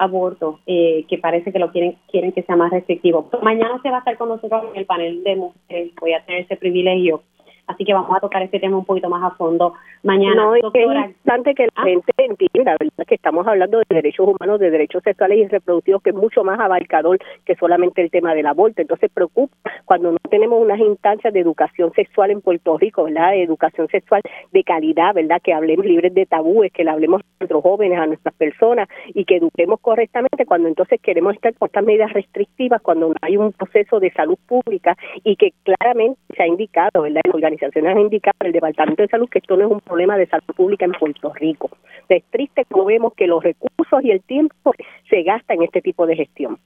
aborto, 0.00 0.60
eh, 0.66 1.04
que 1.08 1.18
parece 1.18 1.52
que 1.52 1.58
lo 1.58 1.70
quieren 1.70 1.96
quieren 2.10 2.32
que 2.32 2.42
sea 2.42 2.56
más 2.56 2.70
restrictivo. 2.70 3.28
Mañana 3.42 3.78
se 3.82 3.90
va 3.90 3.96
a 3.96 3.98
estar 4.00 4.16
con 4.16 4.30
nosotros 4.30 4.64
en 4.72 4.80
el 4.80 4.86
panel 4.86 5.22
de 5.22 5.36
mujeres, 5.36 5.92
voy 6.00 6.14
a 6.14 6.24
tener 6.24 6.42
ese 6.42 6.56
privilegio 6.56 7.22
Así 7.70 7.84
que 7.84 7.94
vamos 7.94 8.16
a 8.16 8.20
tocar 8.20 8.42
este 8.42 8.58
tema 8.58 8.76
un 8.76 8.84
poquito 8.84 9.08
más 9.08 9.22
a 9.22 9.34
fondo 9.36 9.74
mañana. 10.02 10.42
No, 10.42 10.54
es 10.54 10.62
importante 10.64 11.54
que 11.54 11.64
la 11.64 11.72
¿Ah? 11.76 11.84
gente 11.84 12.12
entienda, 12.16 12.76
¿verdad? 12.78 13.06
Que 13.06 13.14
estamos 13.14 13.46
hablando 13.46 13.78
de 13.78 13.84
derechos 13.88 14.28
humanos, 14.28 14.58
de 14.58 14.70
derechos 14.70 15.02
sexuales 15.04 15.38
y 15.38 15.48
reproductivos, 15.48 16.02
que 16.02 16.10
es 16.10 16.16
mucho 16.16 16.42
más 16.42 16.58
abarcador 16.58 17.18
que 17.44 17.54
solamente 17.56 18.02
el 18.02 18.10
tema 18.10 18.34
del 18.34 18.46
aborto. 18.46 18.82
Entonces 18.82 19.10
preocupa 19.12 19.56
cuando 19.84 20.12
no 20.12 20.18
tenemos 20.30 20.60
unas 20.60 20.80
instancias 20.80 21.32
de 21.32 21.40
educación 21.40 21.92
sexual 21.92 22.30
en 22.30 22.40
Puerto 22.40 22.76
Rico, 22.76 23.04
¿verdad? 23.04 23.32
De 23.32 23.42
educación 23.42 23.88
sexual 23.88 24.22
de 24.52 24.64
calidad, 24.64 25.14
¿verdad? 25.14 25.40
Que 25.42 25.52
hablemos 25.52 25.86
libres 25.86 26.12
de 26.14 26.26
tabúes, 26.26 26.72
que 26.72 26.84
le 26.84 26.90
hablemos 26.90 27.20
a 27.20 27.24
nuestros 27.40 27.62
jóvenes, 27.62 27.98
a 27.98 28.06
nuestras 28.06 28.34
personas 28.34 28.88
y 29.14 29.24
que 29.24 29.36
eduquemos 29.36 29.80
correctamente 29.80 30.44
cuando 30.46 30.68
entonces 30.68 31.00
queremos 31.00 31.34
estar 31.34 31.54
con 31.54 31.66
estas 31.66 31.84
medidas 31.84 32.12
restrictivas, 32.12 32.82
cuando 32.82 33.08
no 33.08 33.14
hay 33.22 33.36
un 33.36 33.52
proceso 33.52 34.00
de 34.00 34.10
salud 34.12 34.38
pública 34.46 34.96
y 35.24 35.36
que 35.36 35.52
claramente 35.62 36.18
se 36.36 36.42
ha 36.42 36.46
indicado, 36.46 37.02
¿verdad? 37.02 37.20
En 37.24 37.32
organizaciones 37.60 37.96
ha 37.96 38.00
indicado 38.00 38.36
el 38.40 38.52
Departamento 38.52 39.02
de 39.02 39.08
Salud 39.08 39.28
que 39.28 39.38
esto 39.38 39.56
no 39.56 39.66
es 39.66 39.70
un 39.70 39.80
problema 39.80 40.16
de 40.16 40.26
salud 40.26 40.54
pública 40.56 40.84
en 40.84 40.92
Puerto 40.92 41.32
Rico. 41.34 41.70
Es 42.08 42.24
triste 42.30 42.64
como 42.66 42.86
vemos 42.86 43.14
que 43.14 43.26
los 43.26 43.42
recursos 43.42 44.02
y 44.02 44.10
el 44.10 44.22
tiempo 44.22 44.72
se 45.08 45.22
gastan 45.22 45.58
en 45.58 45.64
este 45.64 45.80
tipo 45.80 46.06
de 46.06 46.16
gestión. 46.16 46.58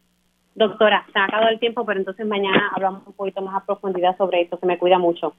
Doctora, 0.54 1.04
se 1.12 1.18
ha 1.18 1.24
acabado 1.24 1.48
el 1.48 1.59
tiempo, 1.59 1.85
pero 1.85 1.98
entonces 1.98 2.26
mañana 2.26 2.70
hablamos 2.74 3.07
un 3.07 3.12
poquito 3.14 3.42
más 3.42 3.57
a 3.57 3.66
profundidad 3.66 4.16
sobre 4.16 4.42
esto. 4.42 4.57
Se 4.59 4.66
me 4.66 4.78
cuida 4.78 4.98
mucho. 4.98 5.35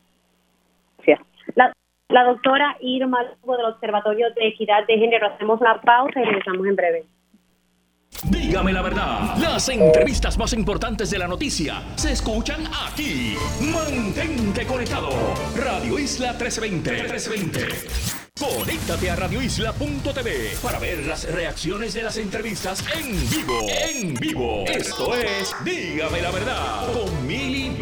Gracias. 0.97 1.19
La, 1.55 1.71
la 2.09 2.23
doctora 2.25 2.75
Irma 2.81 3.23
Lugo 3.23 3.57
del 3.57 3.67
Observatorio 3.67 4.27
de 4.33 4.47
Equidad 4.47 4.85
de 4.85 4.97
Género. 4.97 5.27
Hacemos 5.27 5.61
una 5.61 5.79
pausa 5.81 6.19
y 6.19 6.25
regresamos 6.25 6.67
en 6.67 6.75
breve. 6.75 7.05
Dígame 8.29 8.73
la 8.73 8.81
verdad, 8.81 9.37
las 9.37 9.69
entrevistas 9.69 10.37
más 10.37 10.53
importantes 10.53 11.09
de 11.11 11.19
la 11.19 11.27
noticia 11.27 11.83
se 11.95 12.11
escuchan 12.11 12.63
aquí. 12.87 13.35
Mantente 13.61 14.65
conectado. 14.65 15.09
Radio 15.55 15.99
Isla 15.99 16.33
1320. 16.33 16.91
1320. 16.91 18.15
Conéctate 18.37 19.09
a 19.09 19.15
radioisla.tv 19.15 20.57
para 20.61 20.77
ver 20.77 21.05
las 21.05 21.23
reacciones 21.31 21.93
de 21.93 22.03
las 22.03 22.17
entrevistas 22.17 22.83
en 22.93 23.29
vivo. 23.29 23.59
En 23.69 24.13
vivo. 24.15 24.65
Esto 24.67 25.15
es 25.15 25.55
Dígame 25.63 26.21
la 26.21 26.31
verdad 26.31 26.91
con 26.93 27.25
Mili 27.25 27.77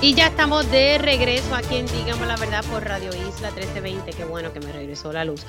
Y 0.00 0.14
ya 0.14 0.28
estamos 0.28 0.70
de 0.70 0.98
regreso 0.98 1.54
aquí 1.54 1.78
en 1.78 1.86
Dígame 1.86 2.26
la 2.26 2.36
verdad 2.36 2.64
por 2.70 2.84
Radio 2.84 3.10
Isla 3.10 3.50
1320. 3.50 4.12
Qué 4.12 4.24
bueno 4.24 4.52
que 4.52 4.60
me 4.60 4.70
regresó 4.70 5.12
la 5.12 5.24
luz. 5.24 5.44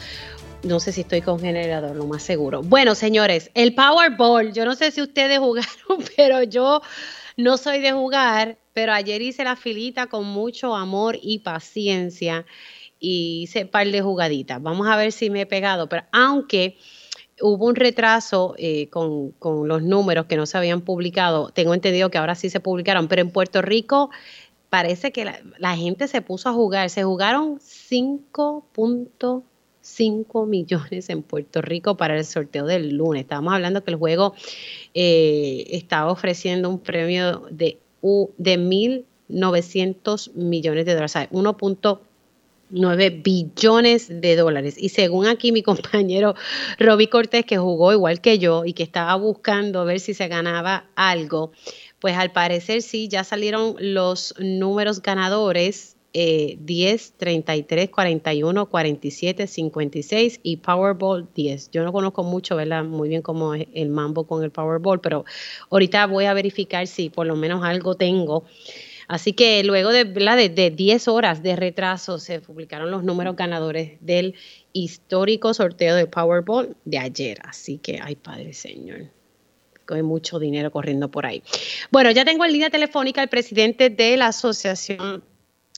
No 0.63 0.80
sé 0.80 0.91
si 0.91 1.02
estoy 1.02 1.21
con 1.21 1.39
generador, 1.39 1.95
lo 1.95 2.06
más 2.06 2.21
seguro. 2.21 2.62
Bueno, 2.62 2.93
señores, 2.93 3.50
el 3.56 3.74
Powerball, 3.74 4.54
yo 4.54 4.63
no 4.63 4.76
sé 4.76 4.91
si 4.91 5.02
ustedes 5.02 5.39
jugaron, 5.39 6.06
pero 6.15 6.43
yo 6.43 6.82
no 7.36 7.58
soy 7.58 7.80
de 7.80 7.91
jugar, 7.93 8.60
pero 8.74 8.93
ayer 8.93 9.24
hice 9.24 9.43
la 9.43 9.56
filita 9.56 10.06
con 10.06 10.26
mucho 10.26 10.76
amor 10.76 11.17
y 11.19 11.39
paciencia 11.39 12.45
y 13.00 13.41
hice 13.43 13.65
par 13.65 13.88
de 13.88 14.02
jugaditas. 14.02 14.62
Vamos 14.62 14.88
a 14.88 14.95
ver 14.97 15.12
si 15.12 15.32
me 15.32 15.41
he 15.41 15.45
pegado, 15.47 15.89
pero 15.89 16.04
aunque 16.12 16.78
hubo 17.41 17.65
un 17.65 17.76
retraso 17.76 18.54
eh, 18.60 18.88
con, 18.89 19.34
los 19.67 19.82
números 19.82 20.28
que 20.28 20.38
no 20.38 20.45
se 20.45 20.60
habían 20.60 20.82
publicado, 20.82 21.50
tengo 21.50 21.74
entendido 21.74 22.12
que 22.12 22.19
ahora 22.19 22.36
sí 22.36 22.52
se 22.52 22.60
publicaron, 22.60 23.08
pero 23.08 23.24
en 23.24 23.32
Puerto 23.32 23.63
Rico 23.63 24.12
parece 24.69 25.12
que 25.12 25.26
la, 25.26 25.39
la 25.58 25.76
gente 25.76 26.08
se 26.08 26.21
puso 26.21 26.50
a 26.50 26.54
jugar, 26.54 26.91
se 26.91 27.04
jugaron 27.04 27.58
5.5 27.58 29.43
5 29.82 30.46
millones 30.46 31.10
en 31.10 31.24
Puerto 31.24 31.62
Rico 31.62 31.98
para 31.98 32.17
el 32.17 32.26
sorteo 32.26 32.65
del 32.65 32.96
lunes. 32.96 33.24
Estábamos 33.24 33.54
hablando 33.54 33.84
que 33.84 33.91
el 33.91 33.98
juego 33.98 34.34
eh, 34.94 35.65
estaba 35.72 36.12
ofreciendo 36.12 36.70
un 36.70 36.80
premio 36.80 37.48
de, 37.52 37.80
de 38.02 38.60
1.900 38.60 40.34
millones 40.34 40.86
de 40.86 40.94
dólares, 40.94 41.12
o 41.12 41.13
sea, 41.13 41.30
1.9 41.30 43.24
billones 43.24 44.22
de 44.22 44.36
dólares. 44.36 44.76
Y 44.78 44.89
según 44.89 45.28
aquí 45.28 45.52
mi 45.52 45.63
compañero 45.72 46.36
Roby 46.78 47.08
Cortés, 47.08 47.46
que 47.46 47.58
jugó 47.58 47.91
igual 47.91 48.22
que 48.22 48.38
yo 48.39 48.65
y 48.65 48.74
que 48.74 48.84
estaba 48.84 49.15
buscando 49.15 49.86
ver 49.86 50.00
si 50.00 50.13
se 50.13 50.28
ganaba 50.28 50.86
algo, 50.96 51.52
pues 52.00 52.15
al 52.17 52.32
parecer 52.32 52.82
sí, 52.82 53.08
ya 53.08 53.24
salieron 53.24 53.76
los 53.80 54.36
números 54.39 55.02
ganadores 55.02 55.96
10, 56.13 57.13
33, 57.17 57.89
41, 57.89 58.65
47, 58.65 59.47
56 59.47 60.39
y 60.43 60.58
Powerball 60.58 61.28
10. 61.34 61.71
Yo 61.71 61.84
no 61.84 61.93
conozco 61.93 62.24
mucho, 62.24 62.56
¿verdad? 62.56 62.84
Muy 62.84 63.10
bien 63.10 63.21
cómo 63.21 63.54
es 63.54 63.67
el 63.74 63.89
mambo 63.89 64.26
con 64.26 64.43
el 64.43 64.52
Powerball, 64.52 65.00
pero 65.00 65.26
ahorita 65.69 66.06
voy 66.08 66.26
a 66.26 66.34
verificar 66.34 66.88
si 66.88 67.10
por 67.10 67.28
lo 67.28 67.36
menos 67.36 67.63
algo 67.63 67.95
tengo. 67.95 68.43
Así 69.08 69.34
que 69.34 69.63
luego 69.63 69.91
de, 69.91 70.06
de, 70.06 70.50
de 70.50 70.71
10 70.71 71.08
horas 71.10 71.43
de 71.43 71.56
retraso 71.56 72.17
se 72.17 72.39
publicaron 72.39 72.91
los 72.91 73.04
números 73.04 73.36
ganadores 73.36 73.97
del 74.00 74.36
histórico 74.74 75.54
sorteo 75.54 75.95
de 75.95 76.08
Powerball 76.08 76.76
de 76.86 76.97
ayer. 76.97 77.39
Así 77.43 77.78
que, 77.78 78.00
ay 78.02 78.15
Padre 78.15 78.54
Señor, 78.54 79.10
hay 79.93 80.04
mucho 80.04 80.39
dinero 80.39 80.71
corriendo 80.71 81.10
por 81.10 81.26
ahí. 81.26 81.43
Bueno, 81.91 82.12
ya 82.12 82.26
tengo 82.26 82.45
en 82.45 82.54
línea 82.54 82.69
telefónica 82.69 83.21
al 83.21 83.30
presidente 83.30 83.89
de 83.89 84.17
la 84.17 84.28
Asociación 84.28 85.24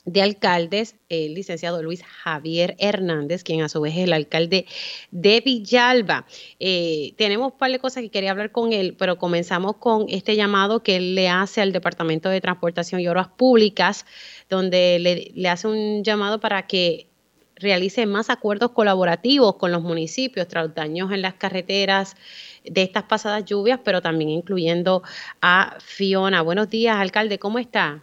de 0.04 0.22
alcaldes, 0.22 0.96
el 1.08 1.34
licenciado 1.34 1.82
Luis 1.82 2.02
Javier 2.02 2.76
Hernández, 2.78 3.42
quien 3.42 3.62
a 3.62 3.68
su 3.68 3.80
vez 3.80 3.94
es 3.94 4.04
el 4.04 4.12
alcalde 4.12 4.66
de 5.10 5.40
Villalba. 5.40 6.26
Eh, 6.60 7.14
tenemos 7.16 7.52
un 7.52 7.58
par 7.58 7.70
de 7.70 7.78
cosas 7.78 8.02
que 8.02 8.10
quería 8.10 8.30
hablar 8.30 8.52
con 8.52 8.72
él, 8.72 8.94
pero 8.98 9.16
comenzamos 9.16 9.76
con 9.76 10.06
este 10.08 10.36
llamado 10.36 10.82
que 10.82 10.96
él 10.96 11.14
le 11.14 11.28
hace 11.28 11.62
al 11.62 11.72
Departamento 11.72 12.28
de 12.28 12.40
Transportación 12.40 13.00
y 13.00 13.08
Obras 13.08 13.28
Públicas, 13.28 14.04
donde 14.50 14.98
le, 14.98 15.32
le 15.34 15.48
hace 15.48 15.68
un 15.68 16.04
llamado 16.04 16.38
para 16.38 16.66
que 16.66 17.08
realice 17.56 18.04
más 18.04 18.30
acuerdos 18.30 18.72
colaborativos 18.72 19.56
con 19.56 19.72
los 19.72 19.82
municipios 19.82 20.48
tras 20.48 20.74
daños 20.74 21.12
en 21.12 21.22
las 21.22 21.34
carreteras 21.34 22.16
de 22.64 22.82
estas 22.82 23.04
pasadas 23.04 23.44
lluvias, 23.44 23.80
pero 23.84 24.02
también 24.02 24.30
incluyendo 24.30 25.02
a 25.40 25.76
Fiona. 25.80 26.42
Buenos 26.42 26.68
días, 26.68 26.96
alcalde, 26.96 27.38
¿cómo 27.38 27.58
está? 27.58 28.02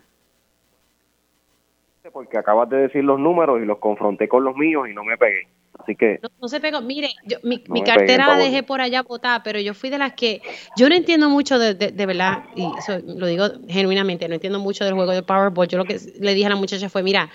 Porque 2.09 2.37
acabas 2.37 2.69
de 2.69 2.77
decir 2.77 3.03
los 3.03 3.19
números 3.19 3.61
y 3.61 3.65
los 3.65 3.77
confronté 3.77 4.27
con 4.27 4.43
los 4.43 4.55
míos 4.55 4.87
y 4.89 4.93
no 4.93 5.03
me 5.03 5.17
pegué. 5.17 5.47
Así 5.79 5.95
que... 5.95 6.19
No, 6.39 6.47
se 6.47 6.59
pegó. 6.59 6.81
Mire, 6.81 7.09
mi, 7.43 7.83
cartera 7.83 8.27
la 8.27 8.37
dejé 8.37 8.63
por 8.63 8.81
allá 8.81 9.03
botada, 9.03 9.41
pero 9.43 9.59
yo 9.59 9.73
fui 9.73 9.89
de 9.89 9.97
las 9.97 10.13
que... 10.13 10.41
Yo 10.77 10.89
no 10.89 10.95
entiendo 10.95 11.29
mucho 11.29 11.57
de, 11.59 11.73
de, 11.73 12.05
verdad, 12.05 12.43
y 12.55 12.67
lo 13.05 13.25
digo 13.25 13.45
genuinamente, 13.67 14.27
no 14.27 14.35
entiendo 14.35 14.59
mucho 14.59 14.85
del 14.85 14.93
juego 14.93 15.11
de 15.11 15.23
Powerball. 15.23 15.67
Yo 15.67 15.77
lo 15.77 15.85
que 15.85 15.97
le 16.19 16.33
dije 16.33 16.47
a 16.47 16.49
la 16.49 16.55
muchacha 16.55 16.89
fue, 16.89 17.03
mira, 17.03 17.29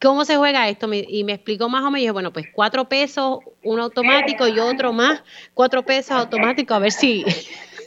¿cómo 0.00 0.24
se 0.24 0.36
juega 0.36 0.68
esto? 0.68 0.88
y 0.92 1.24
me 1.24 1.32
explicó 1.32 1.68
más 1.68 1.82
o 1.82 1.86
menos, 1.86 1.98
y 1.98 2.02
dije, 2.02 2.12
bueno, 2.12 2.32
pues 2.32 2.46
cuatro 2.52 2.86
pesos, 2.86 3.40
uno 3.62 3.84
automático 3.84 4.46
y 4.48 4.58
otro 4.58 4.92
más, 4.92 5.22
cuatro 5.54 5.82
pesos 5.82 6.12
automático, 6.12 6.74
a 6.74 6.78
ver 6.78 6.92
si... 6.92 7.24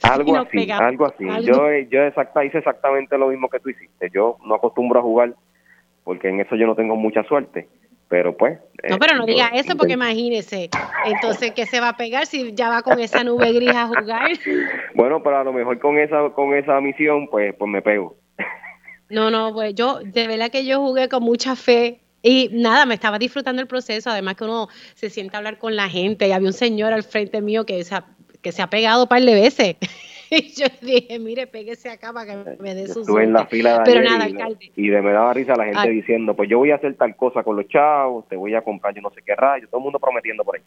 Algo 0.03 0.35
así, 0.35 0.69
algo 0.69 1.05
así. 1.05 1.25
Yo, 1.45 1.69
yo 1.89 2.03
exacta, 2.03 2.43
hice 2.43 2.57
exactamente 2.57 3.17
lo 3.17 3.27
mismo 3.27 3.47
que 3.47 3.61
tú 3.61 3.69
hiciste. 3.69 4.09
Yo 4.13 4.37
no 4.43 4.55
acostumbro 4.55 4.99
a 4.99 5.01
jugar 5.01 5.33
porque 6.03 6.29
en 6.29 6.39
eso 6.39 6.55
yo 6.55 6.67
no 6.67 6.75
tengo 6.75 6.95
mucha 6.95 7.23
suerte. 7.23 7.67
pero 8.09 8.37
pues... 8.37 8.59
No, 8.89 8.99
pero 8.99 9.17
no 9.17 9.25
diga 9.25 9.47
eso 9.55 9.75
porque 9.75 9.93
imagínese, 9.93 10.69
entonces, 11.05 11.51
¿qué 11.51 11.65
se 11.65 11.79
va 11.79 11.89
a 11.89 11.97
pegar 11.97 12.27
si 12.27 12.53
ya 12.53 12.69
va 12.69 12.83
con 12.83 12.99
esa 12.99 13.23
nube 13.23 13.51
gris 13.53 13.75
a 13.75 13.87
jugar? 13.87 14.31
Bueno, 14.95 15.23
pero 15.23 15.39
a 15.39 15.43
lo 15.43 15.51
mejor 15.51 15.79
con 15.79 15.97
esa, 15.97 16.29
con 16.35 16.53
esa 16.53 16.79
misión, 16.79 17.27
pues, 17.27 17.55
pues 17.57 17.71
me 17.71 17.81
pego. 17.81 18.15
No, 19.09 19.31
no, 19.31 19.51
pues 19.53 19.73
yo, 19.73 19.99
de 20.03 20.27
verdad 20.27 20.51
que 20.51 20.65
yo 20.65 20.79
jugué 20.79 21.09
con 21.09 21.23
mucha 21.23 21.55
fe 21.55 22.01
y 22.21 22.49
nada, 22.51 22.85
me 22.85 22.93
estaba 22.93 23.19
disfrutando 23.19 23.61
el 23.61 23.67
proceso, 23.67 24.09
además 24.09 24.35
que 24.35 24.43
uno 24.45 24.69
se 24.93 25.09
siente 25.09 25.35
a 25.35 25.39
hablar 25.39 25.57
con 25.57 25.75
la 25.75 25.89
gente 25.89 26.27
y 26.27 26.31
había 26.31 26.47
un 26.47 26.53
señor 26.53 26.93
al 26.93 27.03
frente 27.03 27.41
mío 27.41 27.65
que 27.65 27.83
se 27.83 27.95
ha, 27.95 28.05
que 28.41 28.51
se 28.51 28.61
ha 28.61 28.69
pegado 28.69 29.03
un 29.03 29.09
par 29.09 29.21
de 29.21 29.33
veces. 29.33 29.75
Y 30.43 30.53
yo 30.55 30.65
dije, 30.81 31.19
mire, 31.19 31.47
péguese 31.47 31.89
acá 31.89 32.11
para 32.11 32.25
que 32.25 32.57
me 32.59 32.73
dé 32.73 32.87
su 32.87 33.01
Estuve 33.01 33.23
en 33.23 33.33
la 33.33 33.45
fila 33.45 33.79
de 33.79 33.83
Pero 33.85 34.01
nada, 34.01 34.27
y, 34.27 34.31
alcalde. 34.31 34.71
y 34.75 34.89
de 34.89 35.01
me 35.01 35.11
daba 35.11 35.33
risa 35.33 35.55
la 35.55 35.65
gente 35.65 35.79
Ay. 35.79 35.95
diciendo, 35.95 36.35
pues 36.35 36.49
yo 36.49 36.57
voy 36.57 36.71
a 36.71 36.75
hacer 36.75 36.95
tal 36.95 37.15
cosa 37.15 37.43
con 37.43 37.55
los 37.55 37.67
chavos, 37.67 38.27
te 38.27 38.35
voy 38.35 38.55
a 38.55 38.61
comprar 38.61 38.95
yo 38.95 39.01
no 39.01 39.11
sé 39.11 39.21
qué 39.23 39.35
rayo, 39.35 39.67
todo 39.67 39.77
el 39.79 39.83
mundo 39.83 39.99
prometiendo 39.99 40.43
por 40.43 40.55
ahí. 40.55 40.63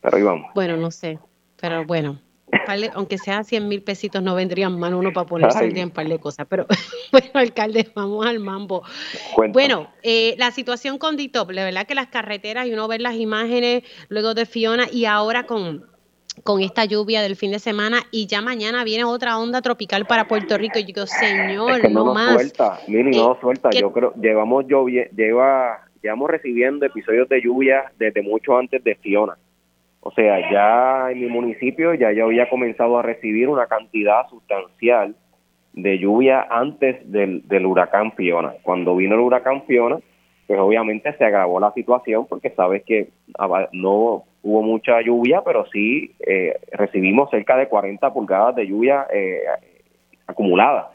Pero 0.00 0.16
ahí 0.16 0.22
vamos. 0.22 0.52
Bueno, 0.54 0.76
no 0.76 0.90
sé, 0.90 1.18
pero 1.60 1.84
bueno, 1.84 2.20
aunque 2.94 3.18
sea 3.18 3.42
100 3.42 3.68
mil 3.68 3.82
pesitos 3.82 4.22
no 4.22 4.34
vendrían 4.34 4.78
mal 4.78 4.94
uno 4.94 5.12
para 5.12 5.26
ponerse 5.26 5.58
Ay. 5.58 5.68
el 5.68 5.72
día 5.74 5.82
en 5.82 5.90
par 5.90 6.06
de 6.06 6.18
cosas. 6.20 6.46
Pero 6.48 6.66
bueno, 7.12 7.30
alcalde, 7.34 7.90
vamos 7.94 8.24
al 8.24 8.38
mambo. 8.38 8.82
Cuéntame. 9.34 9.52
Bueno, 9.52 9.90
eh, 10.02 10.36
la 10.38 10.52
situación 10.52 10.98
con 10.98 11.16
DITOP, 11.16 11.50
la 11.50 11.64
verdad 11.64 11.86
que 11.86 11.94
las 11.94 12.06
carreteras 12.06 12.66
y 12.66 12.72
uno 12.72 12.86
ver 12.86 13.00
las 13.00 13.14
imágenes 13.14 13.82
luego 14.08 14.34
de 14.34 14.46
Fiona 14.46 14.86
y 14.92 15.06
ahora 15.06 15.44
con, 15.44 15.86
con 16.44 16.60
esta 16.60 16.84
lluvia 16.84 17.22
del 17.22 17.36
fin 17.36 17.50
de 17.52 17.58
semana 17.58 17.98
y 18.10 18.26
ya 18.26 18.40
mañana 18.40 18.84
viene 18.84 19.04
otra 19.04 19.38
onda 19.38 19.62
tropical 19.62 20.06
para 20.06 20.28
Puerto 20.28 20.56
Rico. 20.58 20.78
Y 20.78 20.82
yo 20.82 20.86
digo, 20.86 21.06
señor, 21.06 21.70
es 21.72 21.80
que 21.80 21.88
no, 21.88 22.00
no 22.00 22.04
nos 22.06 22.14
más. 22.14 22.32
suelta, 22.34 22.78
Mini, 22.88 23.16
Eh, 23.16 23.20
no 23.20 23.28
nos 23.30 23.40
suelta. 23.40 23.70
¿qué- 23.70 23.80
Yo 23.80 23.92
creo, 23.92 24.12
llevamos 24.14 24.64
llovie- 24.66 25.08
lleva, 25.16 25.80
llevamos 26.02 26.30
recibiendo 26.30 26.86
episodios 26.86 27.28
de 27.28 27.40
lluvia 27.42 27.90
desde 27.98 28.22
mucho 28.22 28.56
antes 28.56 28.82
de 28.84 28.94
Fiona. 28.96 29.36
O 30.00 30.12
sea, 30.12 30.38
ya 30.52 31.10
en 31.10 31.20
mi 31.20 31.26
municipio 31.26 31.92
ya 31.94 32.12
yo 32.12 32.26
había 32.26 32.48
comenzado 32.48 32.96
a 32.98 33.02
recibir 33.02 33.48
una 33.48 33.66
cantidad 33.66 34.28
sustancial 34.30 35.16
de 35.72 35.98
lluvia 35.98 36.46
antes 36.48 37.10
del, 37.10 37.42
del 37.48 37.66
huracán 37.66 38.12
Fiona. 38.12 38.54
Cuando 38.62 38.94
vino 38.94 39.14
el 39.16 39.20
huracán 39.20 39.64
Fiona, 39.66 39.98
pues 40.46 40.60
obviamente 40.60 41.12
se 41.18 41.24
agravó 41.24 41.58
la 41.58 41.72
situación 41.72 42.26
porque 42.28 42.50
sabes 42.50 42.84
que 42.84 43.08
aba- 43.36 43.68
no 43.72 44.22
hubo 44.46 44.62
mucha 44.62 45.00
lluvia, 45.00 45.42
pero 45.44 45.66
sí 45.72 46.14
eh, 46.20 46.54
recibimos 46.70 47.28
cerca 47.30 47.56
de 47.56 47.66
40 47.66 48.12
pulgadas 48.12 48.54
de 48.54 48.68
lluvia 48.68 49.04
eh, 49.12 49.42
acumulada. 50.24 50.92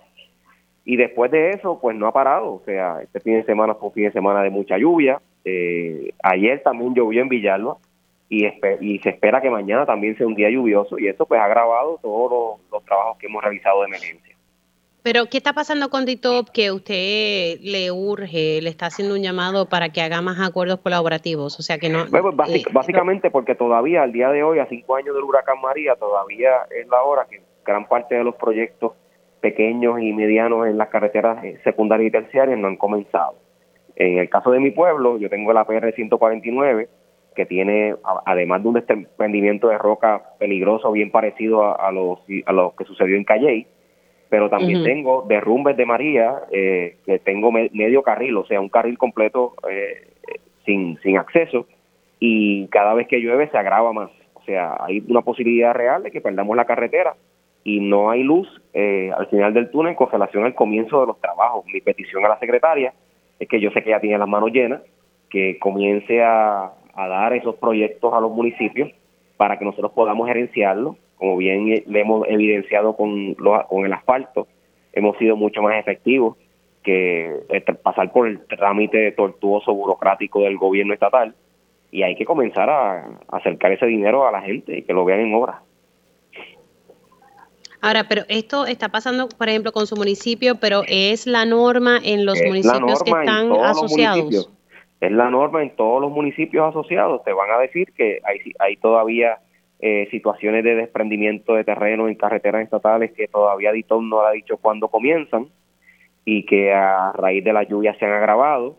Y 0.85 0.95
después 0.95 1.29
de 1.31 1.49
eso, 1.51 1.77
pues 1.81 1.95
no 1.97 2.07
ha 2.07 2.13
parado. 2.13 2.53
O 2.53 2.61
sea, 2.65 3.01
este 3.01 3.19
fin 3.19 3.33
de 3.33 3.43
semana 3.43 3.75
fue 3.75 3.89
un 3.89 3.93
fin 3.93 4.05
de 4.05 4.13
semana 4.13 4.41
de 4.41 4.49
mucha 4.49 4.77
lluvia. 4.77 5.19
Eh, 5.43 6.13
ayer 6.23 6.63
también 6.63 6.95
llovió 6.95 7.21
en 7.21 7.27
Villalba 7.27 7.75
y, 8.29 8.47
se 8.99 9.09
espera 9.09 9.41
que 9.41 9.49
mañana 9.49 9.85
también 9.85 10.17
sea 10.17 10.27
un 10.27 10.35
día 10.35 10.49
lluvioso 10.49 10.97
y 10.97 11.07
eso 11.07 11.25
pues 11.25 11.41
ha 11.41 11.45
agravado 11.45 11.99
todos 12.01 12.31
los, 12.31 12.71
los 12.71 12.85
trabajos 12.85 13.17
que 13.17 13.27
hemos 13.27 13.43
realizado 13.43 13.81
de 13.81 13.87
emergencia. 13.87 14.31
Pero, 15.03 15.25
¿qué 15.31 15.37
está 15.37 15.53
pasando 15.53 15.89
con 15.89 16.05
DITOP 16.05 16.49
que 16.49 16.71
usted 16.71 17.57
le 17.61 17.91
urge, 17.91 18.61
le 18.61 18.69
está 18.69 18.85
haciendo 18.85 19.15
un 19.15 19.21
llamado 19.23 19.67
para 19.67 19.89
que 19.89 19.99
haga 20.01 20.21
más 20.21 20.39
acuerdos 20.39 20.79
colaborativos? 20.79 21.59
O 21.59 21.63
sea, 21.63 21.79
que 21.79 21.89
no... 21.89 22.05
Bueno, 22.05 22.31
pues, 22.35 22.49
básic- 22.49 22.67
eh, 22.67 22.71
básicamente 22.71 23.31
porque 23.31 23.55
todavía 23.55 24.03
al 24.03 24.11
día 24.11 24.29
de 24.29 24.43
hoy, 24.43 24.59
a 24.59 24.67
cinco 24.67 24.95
años 24.95 25.15
del 25.15 25.23
huracán 25.23 25.59
María, 25.59 25.95
todavía 25.95 26.51
es 26.79 26.87
la 26.87 27.01
hora 27.01 27.25
que 27.27 27.41
gran 27.65 27.87
parte 27.87 28.13
de 28.15 28.23
los 28.23 28.35
proyectos 28.35 28.93
pequeños 29.39 29.99
y 29.99 30.13
medianos 30.13 30.67
en 30.67 30.77
las 30.77 30.89
carreteras 30.89 31.43
eh, 31.43 31.59
secundarias 31.63 32.09
y 32.09 32.11
terciarias 32.11 32.59
no 32.59 32.67
han 32.67 32.77
comenzado. 32.77 33.35
En 33.95 34.19
el 34.19 34.29
caso 34.29 34.51
de 34.51 34.59
mi 34.59 34.69
pueblo, 34.69 35.17
yo 35.17 35.29
tengo 35.31 35.51
la 35.51 35.65
PR 35.65 35.91
149, 35.93 36.89
que 37.35 37.45
tiene, 37.47 37.95
además 38.25 38.61
de 38.61 38.67
un 38.67 38.73
desprendimiento 38.75 39.69
de 39.69 39.77
roca 39.79 40.21
peligroso 40.37 40.91
bien 40.91 41.09
parecido 41.11 41.63
a, 41.65 41.73
a 41.73 41.91
los, 41.91 42.19
a 42.45 42.51
lo 42.53 42.75
que 42.77 42.85
sucedió 42.85 43.15
en 43.15 43.23
Calley, 43.23 43.65
pero 44.32 44.50
también 44.50 44.80
tengo 44.86 45.26
derrumbes 45.28 45.76
de 45.76 45.86
María, 45.86 46.36
eh, 46.54 46.96
que 47.06 47.20
tengo 47.20 47.52
me- 47.52 47.70
medio 47.74 48.02
carril, 48.02 48.38
o 48.38 48.46
sea, 48.46 48.62
un 48.62 48.70
carril 48.70 48.98
completo 48.98 49.54
eh, 49.70 50.08
sin, 50.65 50.98
sin 51.04 51.17
acceso, 51.17 51.67
y 52.17 52.67
cada 52.67 52.94
vez 52.94 53.08
que 53.10 53.20
llueve 53.20 53.50
se 53.50 53.58
agrava 53.58 53.91
más. 53.91 54.10
O 54.36 54.41
sea, 54.46 54.78
hay 54.80 55.04
una 55.10 55.22
posibilidad 55.22 55.74
real 55.74 56.04
de 56.04 56.12
que 56.12 56.22
perdamos 56.22 56.56
la 56.56 56.63
carretera 56.63 57.13
y 57.65 57.82
no 57.82 58.10
hay 58.10 58.24
luz 58.24 58.48
eh, 58.74 59.12
al 59.15 59.28
final 59.28 59.54
del 59.54 59.70
túnel 59.70 59.96
con 59.96 60.10
relación 60.10 60.46
al 60.46 60.56
comienzo 60.56 61.02
de 61.02 61.08
los 61.08 61.20
trabajos. 61.20 61.65
Mi 61.65 61.82
petición 61.82 62.26
a 62.26 62.30
la 62.30 62.39
secretaria 62.39 62.94
es 63.38 63.50
que 63.50 63.60
yo 63.60 63.70
sé 63.72 63.84
que 63.84 63.89
ya 63.89 64.00
tiene 64.00 64.17
las 64.17 64.30
manos 64.30 64.52
llenas, 64.54 64.82
que 65.30 65.60
comience 65.60 66.24
a, 66.24 66.72
a 66.96 67.08
dar 67.10 67.34
esos 67.34 67.56
proyectos 67.56 68.13
a 68.13 68.22
los 68.22 68.32
municipios 68.32 68.89
para 69.36 69.60
que 69.60 69.65
nosotros 69.65 69.91
podamos 69.91 70.26
gerenciarlos. 70.28 70.96
Como 71.21 71.38
bien 71.38 71.71
eh, 71.71 71.84
le 71.86 71.99
hemos 72.01 72.27
evidenciado 72.27 72.95
con, 72.95 73.36
lo- 73.38 73.67
con 73.67 73.86
el 73.86 73.93
asfalto, 73.93 74.47
hemos 74.91 75.15
sido 75.19 75.36
mucho 75.36 75.62
más 75.62 75.75
efectivos 75.79 76.36
que 76.81 77.31
tr- 77.47 77.77
pasar 77.77 78.12
por 78.12 78.27
el 78.27 78.43
trámite 78.47 79.12
tortuoso 79.12 79.71
burocrático 79.71 80.41
del 80.41 80.57
gobierno 80.57 80.95
estatal 80.95 81.36
y 81.91 82.01
hay 82.01 82.15
que 82.15 82.25
comenzar 82.25 82.71
a, 82.71 83.05
a 83.05 83.38
acercar 83.38 83.71
ese 83.71 83.86
dinero 83.86 84.27
a 84.27 84.31
la 84.31 84.41
gente 84.41 84.79
y 84.79 84.81
que 84.81 84.93
lo 84.93 85.05
vean 85.05 85.19
en 85.19 85.36
obra. 85.36 85.62
Ahora, 87.81 88.05
pero 88.10 88.23
esto 88.27 88.65
está 88.65 88.89
pasando, 88.89 89.27
por 89.29 89.47
ejemplo, 89.47 89.71
con 89.71 89.86
su 89.86 89.95
municipio, 89.95 90.55
pero 90.60 90.81
es 90.88 91.27
la 91.27 91.45
norma 91.45 91.99
en 92.03 92.25
los 92.25 92.39
Es 92.41 92.47
municipios 92.47 93.03
que 93.03 93.12
están 93.12 93.51
asociados. 93.51 94.51
Es 95.01 95.12
la 95.12 95.29
norma 95.29 95.62
en 95.62 95.75
todos 95.75 96.01
los 96.01 96.10
municipios 96.12 96.67
asociados. 96.67 97.23
Te 97.23 97.31
van 97.34 97.51
a 97.51 97.60
decir 97.60 97.91
que 97.93 98.19
hay, 98.23 98.38
hay 98.57 98.75
todavía 98.77 99.38
eh, 99.84 100.08
situaciones 100.12 100.63
de 100.63 100.76
desprendimiento 100.76 101.56
de 101.56 101.63
terreno 101.63 102.08
en 102.08 102.13
carreteras 102.13 102.62
estatales 102.62 103.13
que 103.13 103.28
todavía 103.28 103.72
DITOM 103.72 104.10
no 104.10 104.22
ha 104.22 104.32
dicho 104.32 104.58
cuándo 104.58 104.89
comienzan 104.89 105.48
y 106.24 106.46
que 106.46 106.72
a 106.72 107.12
raíz 107.13 107.44
de 107.44 107.52
la 107.52 107.63
lluvia 107.63 107.96
se 107.96 108.06
han 108.06 108.12
agravado. 108.12 108.78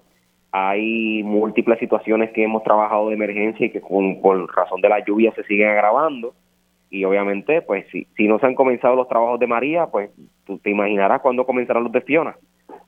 Hay 0.52 1.24
múltiples 1.24 1.80
situaciones 1.80 2.30
que 2.30 2.44
hemos 2.44 2.62
trabajado 2.62 3.08
de 3.08 3.14
emergencia 3.14 3.66
y 3.66 3.70
que 3.70 3.80
con, 3.80 4.20
por 4.20 4.54
razón 4.54 4.80
de 4.80 4.88
la 4.88 5.04
lluvia 5.04 5.32
se 5.34 5.42
siguen 5.42 5.70
agravando. 5.70 6.34
Y 6.88 7.04
obviamente, 7.04 7.62
pues 7.62 7.84
si, 7.90 8.06
si 8.16 8.28
no 8.28 8.38
se 8.38 8.46
han 8.46 8.54
comenzado 8.54 8.94
los 8.94 9.08
trabajos 9.08 9.40
de 9.40 9.48
María, 9.48 9.86
pues 9.86 10.10
tú 10.46 10.58
te 10.58 10.70
imaginarás 10.70 11.20
cuándo 11.20 11.44
comenzarán 11.44 11.82
los 11.82 11.92
de 11.92 12.02
Fiona. 12.02 12.36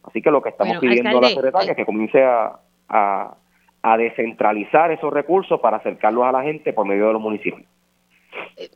Así 0.04 0.22
que 0.22 0.30
lo 0.30 0.40
que 0.40 0.50
estamos 0.50 0.78
Bueno, 0.78 0.80
pidiendo 0.82 1.18
a 1.18 1.22
la 1.22 1.28
secretaria 1.30 1.70
es 1.72 1.76
que 1.76 1.86
comience 1.86 2.22
a, 2.22 2.60
a, 2.88 3.34
a 3.82 3.96
descentralizar 3.96 4.92
esos 4.92 5.12
recursos 5.12 5.58
para 5.58 5.78
acercarlos 5.78 6.24
a 6.24 6.32
la 6.32 6.42
gente 6.42 6.72
por 6.72 6.86
medio 6.86 7.08
de 7.08 7.14
los 7.14 7.22
municipios. 7.22 7.66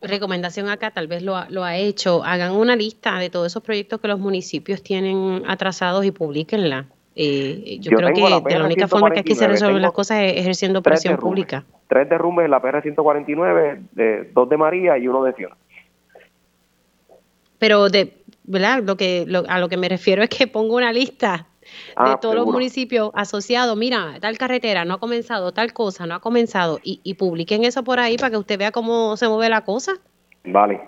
Recomendación 0.02 0.68
acá, 0.68 0.90
tal 0.90 1.06
vez 1.06 1.22
lo 1.22 1.36
ha, 1.36 1.48
lo 1.50 1.64
ha 1.64 1.76
hecho. 1.76 2.22
Hagan 2.24 2.52
una 2.52 2.76
lista 2.76 3.18
de 3.18 3.30
todos 3.30 3.46
esos 3.48 3.62
proyectos 3.62 4.00
que 4.00 4.08
los 4.08 4.18
municipios 4.18 4.82
tienen 4.82 5.42
atrasados 5.46 6.04
y 6.04 6.10
publíquenla. 6.10 6.86
Eh, 7.14 7.78
yo, 7.80 7.90
Yo 7.92 7.96
creo 7.96 8.12
que 8.14 8.20
la 8.20 8.40
de 8.40 8.58
la 8.58 8.64
única 8.66 8.86
forma 8.88 9.10
que 9.10 9.20
aquí 9.20 9.30
se 9.34 9.40
149, 9.40 9.52
resuelven 9.52 9.82
las 9.82 9.92
cosas 9.92 10.18
es 10.22 10.36
ejerciendo 10.36 10.82
presión 10.82 11.12
derrumbes. 11.14 11.28
pública. 11.46 11.64
Tres 11.88 12.08
derrumbes 12.08 12.44
en 12.44 12.50
la 12.52 12.60
PR 12.62 12.82
149, 12.82 13.80
de, 13.92 14.30
dos 14.32 14.48
de 14.48 14.56
María 14.56 14.98
y 14.98 15.08
uno 15.08 15.24
de 15.24 15.32
Fiona. 15.32 15.56
Pero 17.58 17.88
de, 17.88 18.14
¿verdad? 18.44 18.82
Lo 18.84 18.96
que, 18.96 19.24
lo- 19.26 19.44
a 19.48 19.58
lo 19.58 19.68
que 19.68 19.76
me 19.76 19.88
refiero 19.88 20.22
es 20.22 20.28
que 20.28 20.46
pongo 20.46 20.76
una 20.76 20.92
lista 20.92 21.46
de 21.88 21.94
Ah, 21.96 22.18
todos 22.20 22.34
los 22.34 22.46
municipios 22.46 23.10
asociados. 23.14 23.76
Mira, 23.76 24.16
tal 24.20 24.38
carretera 24.38 24.84
no 24.84 24.94
ha 24.94 25.00
comenzado, 25.00 25.52
tal 25.52 25.72
cosa 25.72 26.06
no 26.06 26.14
ha 26.14 26.20
comenzado. 26.20 26.80
Y, 26.82 27.00
y 27.02 27.14
publiquen 27.14 27.64
eso 27.64 27.84
por 27.84 28.00
ahí 28.00 28.16
para 28.16 28.30
que 28.30 28.36
usted 28.36 28.58
vea 28.58 28.72
cómo 28.72 29.16
se 29.16 29.28
mueve 29.28 29.48
la 29.48 29.64
cosa. 29.64 29.92
Vale, 30.44 30.80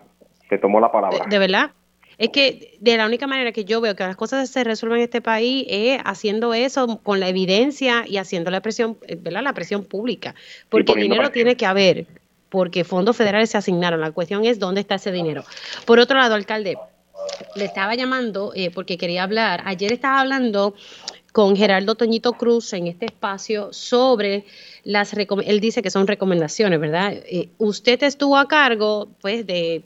te 0.49 0.59
tomo 0.59 0.81
la 0.81 0.91
palabra. 0.91 1.25
De, 1.25 1.31
de 1.31 1.39
verdad. 1.39 1.73
Es 2.19 2.29
que 2.29 2.77
de 2.81 2.99
la 2.99 3.07
única 3.07 3.27
manera 3.27 3.51
que 3.51 3.65
yo 3.65 3.81
veo 3.81 3.97
que 3.97 4.03
las 4.03 4.15
cosas 4.15 4.51
se 4.51 4.63
resuelven 4.63 4.99
en 4.99 5.05
este 5.05 5.23
país 5.23 5.65
es 5.71 5.99
haciendo 6.05 6.53
eso 6.53 6.99
con 7.03 7.19
la 7.19 7.29
evidencia 7.29 8.05
y 8.07 8.19
haciendo 8.19 8.51
la 8.51 8.61
presión, 8.61 8.99
¿verdad? 9.21 9.43
La 9.43 9.55
presión 9.55 9.85
pública. 9.85 10.35
Porque 10.69 10.93
poniendo 10.93 11.15
dinero 11.15 11.33
tiene 11.33 11.57
que 11.57 11.65
haber, 11.65 12.07
porque 12.51 12.85
fondos 12.85 13.17
federales 13.17 13.49
se 13.49 13.57
asignaron. 13.57 14.03
La 14.03 14.11
cuestión 14.11 14.45
es 14.45 14.59
dónde 14.59 14.83
está 14.83 14.97
ese 14.97 15.13
dinero. 15.13 15.45
Por 15.87 15.99
otro 15.99 16.19
lado, 16.19 16.35
alcalde, 16.35 16.77
le 17.55 17.65
estaba 17.65 17.95
llamando 17.95 18.53
eh, 18.55 18.71
porque 18.71 18.99
quería 18.99 19.23
hablar. 19.23 19.63
Ayer 19.65 19.93
estaba 19.93 20.21
hablando 20.21 20.75
con 21.33 21.57
Gerardo 21.57 21.95
Toñito 21.95 22.33
Cruz 22.33 22.73
en 22.73 22.87
este 22.87 23.07
espacio 23.07 23.73
sobre 23.73 24.45
las 24.83 25.13
él 25.13 25.61
dice 25.61 25.83
que 25.83 25.91
son 25.91 26.07
recomendaciones, 26.07 26.81
¿verdad? 26.81 27.13
Eh, 27.13 27.51
usted 27.59 28.03
estuvo 28.03 28.37
a 28.37 28.49
cargo, 28.49 29.09
pues, 29.21 29.47
de 29.47 29.85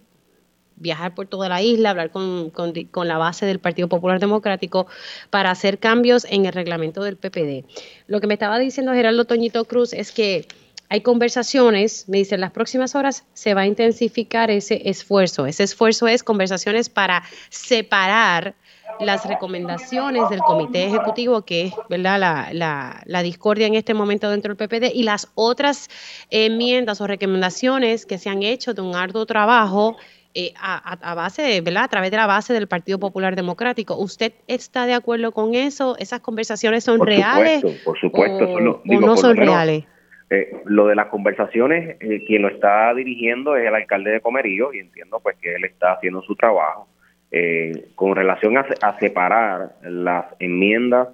viajar 0.76 1.14
por 1.14 1.26
toda 1.26 1.48
la 1.48 1.62
isla, 1.62 1.90
hablar 1.90 2.10
con, 2.10 2.50
con 2.50 2.72
con 2.90 3.06
la 3.06 3.18
base 3.18 3.46
del 3.46 3.60
Partido 3.60 3.88
Popular 3.88 4.18
Democrático 4.18 4.86
para 5.30 5.50
hacer 5.50 5.78
cambios 5.78 6.26
en 6.28 6.46
el 6.46 6.52
reglamento 6.52 7.02
del 7.02 7.16
PPD. 7.16 7.64
Lo 8.06 8.20
que 8.20 8.26
me 8.26 8.34
estaba 8.34 8.58
diciendo 8.58 8.92
Gerardo 8.92 9.24
Toñito 9.24 9.64
Cruz 9.66 9.92
es 9.92 10.10
que 10.10 10.48
hay 10.88 11.00
conversaciones, 11.00 12.08
me 12.08 12.18
dicen, 12.18 12.40
las 12.40 12.52
próximas 12.52 12.94
horas 12.94 13.24
se 13.32 13.54
va 13.54 13.62
a 13.62 13.66
intensificar 13.66 14.50
ese 14.50 14.88
esfuerzo. 14.88 15.46
Ese 15.46 15.64
esfuerzo 15.64 16.06
es 16.06 16.22
conversaciones 16.22 16.88
para 16.88 17.22
separar 17.48 18.54
las 19.00 19.26
recomendaciones 19.26 20.28
del 20.30 20.40
comité 20.40 20.86
ejecutivo, 20.86 21.42
que 21.42 21.66
es 21.66 21.74
¿verdad? 21.88 22.18
La, 22.52 23.02
la, 23.04 23.22
discordia 23.22 23.66
en 23.66 23.74
este 23.74 23.94
momento 23.94 24.30
dentro 24.30 24.54
del 24.54 24.68
PPD, 24.68 24.94
y 24.94 25.02
las 25.02 25.28
otras 25.34 25.88
enmiendas 26.30 27.00
o 27.00 27.06
recomendaciones 27.06 28.06
que 28.06 28.18
se 28.18 28.30
han 28.30 28.42
hecho 28.42 28.74
de 28.74 28.82
un 28.82 28.94
arduo 28.94 29.26
trabajo 29.26 29.96
eh, 30.34 30.52
a, 30.60 31.14
base, 31.14 31.60
¿verdad? 31.60 31.84
A 31.84 31.88
través 31.88 32.10
de 32.10 32.16
la 32.16 32.26
base 32.26 32.52
del 32.52 32.66
Partido 32.66 32.98
Popular 32.98 33.36
Democrático. 33.36 33.96
¿Usted 33.96 34.32
está 34.48 34.84
de 34.84 34.94
acuerdo 34.94 35.32
con 35.32 35.54
eso? 35.54 35.96
¿Esas 35.98 36.20
conversaciones 36.20 36.84
son 36.84 37.04
reales? 37.04 37.64
por 37.84 37.98
supuesto. 37.98 38.44
O, 38.44 39.00
no 39.00 39.16
son 39.16 39.36
reales? 39.36 39.84
Eh, 40.34 40.56
lo 40.64 40.86
de 40.86 40.94
las 40.94 41.06
conversaciones, 41.06 41.96
eh, 42.00 42.24
quien 42.26 42.42
lo 42.42 42.48
está 42.48 42.92
dirigiendo 42.94 43.56
es 43.56 43.66
el 43.66 43.74
alcalde 43.74 44.10
de 44.10 44.20
Comerío 44.20 44.72
y 44.72 44.80
entiendo 44.80 45.20
pues 45.20 45.36
que 45.40 45.54
él 45.54 45.64
está 45.64 45.92
haciendo 45.92 46.22
su 46.22 46.34
trabajo. 46.36 46.88
con 47.96 48.14
relación 48.14 48.56
a, 48.56 48.64
a, 48.80 48.98
separar 49.00 49.72
las 49.82 50.26
enmiendas 50.38 51.08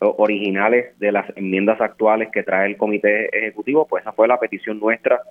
originales 0.00 0.98
de 0.98 1.12
las 1.12 1.26
enmiendas 1.34 1.80
actuales 1.80 2.28
que 2.30 2.42
trae 2.42 2.66
el 2.68 2.76
comité 2.76 3.34
ejecutivo, 3.34 3.86
pues 3.88 4.02
esa 4.02 4.12
fue 4.12 4.28
la 4.28 4.38
petición 4.38 4.78
nuestra 4.78 5.22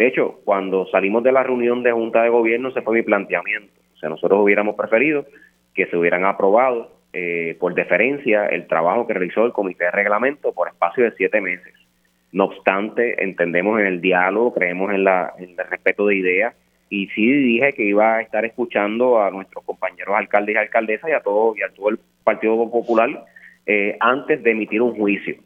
de 0.00 0.06
hecho, 0.06 0.40
cuando 0.46 0.86
salimos 0.86 1.22
de 1.22 1.30
la 1.30 1.42
reunión 1.42 1.82
de 1.82 1.92
Junta 1.92 2.22
de 2.22 2.30
Gobierno, 2.30 2.70
se 2.70 2.80
fue 2.80 2.94
mi 2.94 3.02
planteamiento. 3.02 3.70
O 3.92 3.98
sea, 3.98 4.08
nosotros 4.08 4.40
hubiéramos 4.42 4.74
preferido 4.74 5.26
que 5.74 5.84
se 5.88 5.96
hubieran 5.98 6.24
aprobado 6.24 6.90
eh, 7.12 7.54
por 7.60 7.74
deferencia 7.74 8.46
el 8.46 8.66
trabajo 8.66 9.06
que 9.06 9.12
realizó 9.12 9.44
el 9.44 9.52
Comité 9.52 9.84
de 9.84 9.90
Reglamento 9.90 10.54
por 10.54 10.68
espacio 10.68 11.04
de 11.04 11.12
siete 11.18 11.42
meses. 11.42 11.74
No 12.32 12.44
obstante, 12.44 13.22
entendemos 13.22 13.80
en 13.80 13.86
el 13.86 14.00
diálogo, 14.00 14.54
creemos 14.54 14.92
en, 14.92 15.04
la, 15.04 15.34
el 15.38 15.56
respeto 15.56 16.06
de 16.06 16.16
ideas 16.16 16.54
y 16.88 17.08
sí 17.08 17.26
dije 17.26 17.72
que 17.72 17.84
iba 17.84 18.16
a 18.16 18.20
estar 18.20 18.44
escuchando 18.44 19.22
a 19.22 19.30
nuestros 19.30 19.64
compañeros 19.64 20.14
alcaldes 20.16 20.54
y 20.54 20.58
alcaldesas 20.58 21.10
y 21.10 21.12
a 21.12 21.20
todo, 21.20 21.54
y 21.56 21.62
a 21.62 21.68
todo 21.70 21.90
el 21.90 21.98
Partido 22.24 22.70
Popular 22.70 23.24
eh, 23.66 23.96
antes 24.00 24.42
de 24.42 24.50
emitir 24.50 24.82
un 24.82 24.94
juicio. 24.96 25.36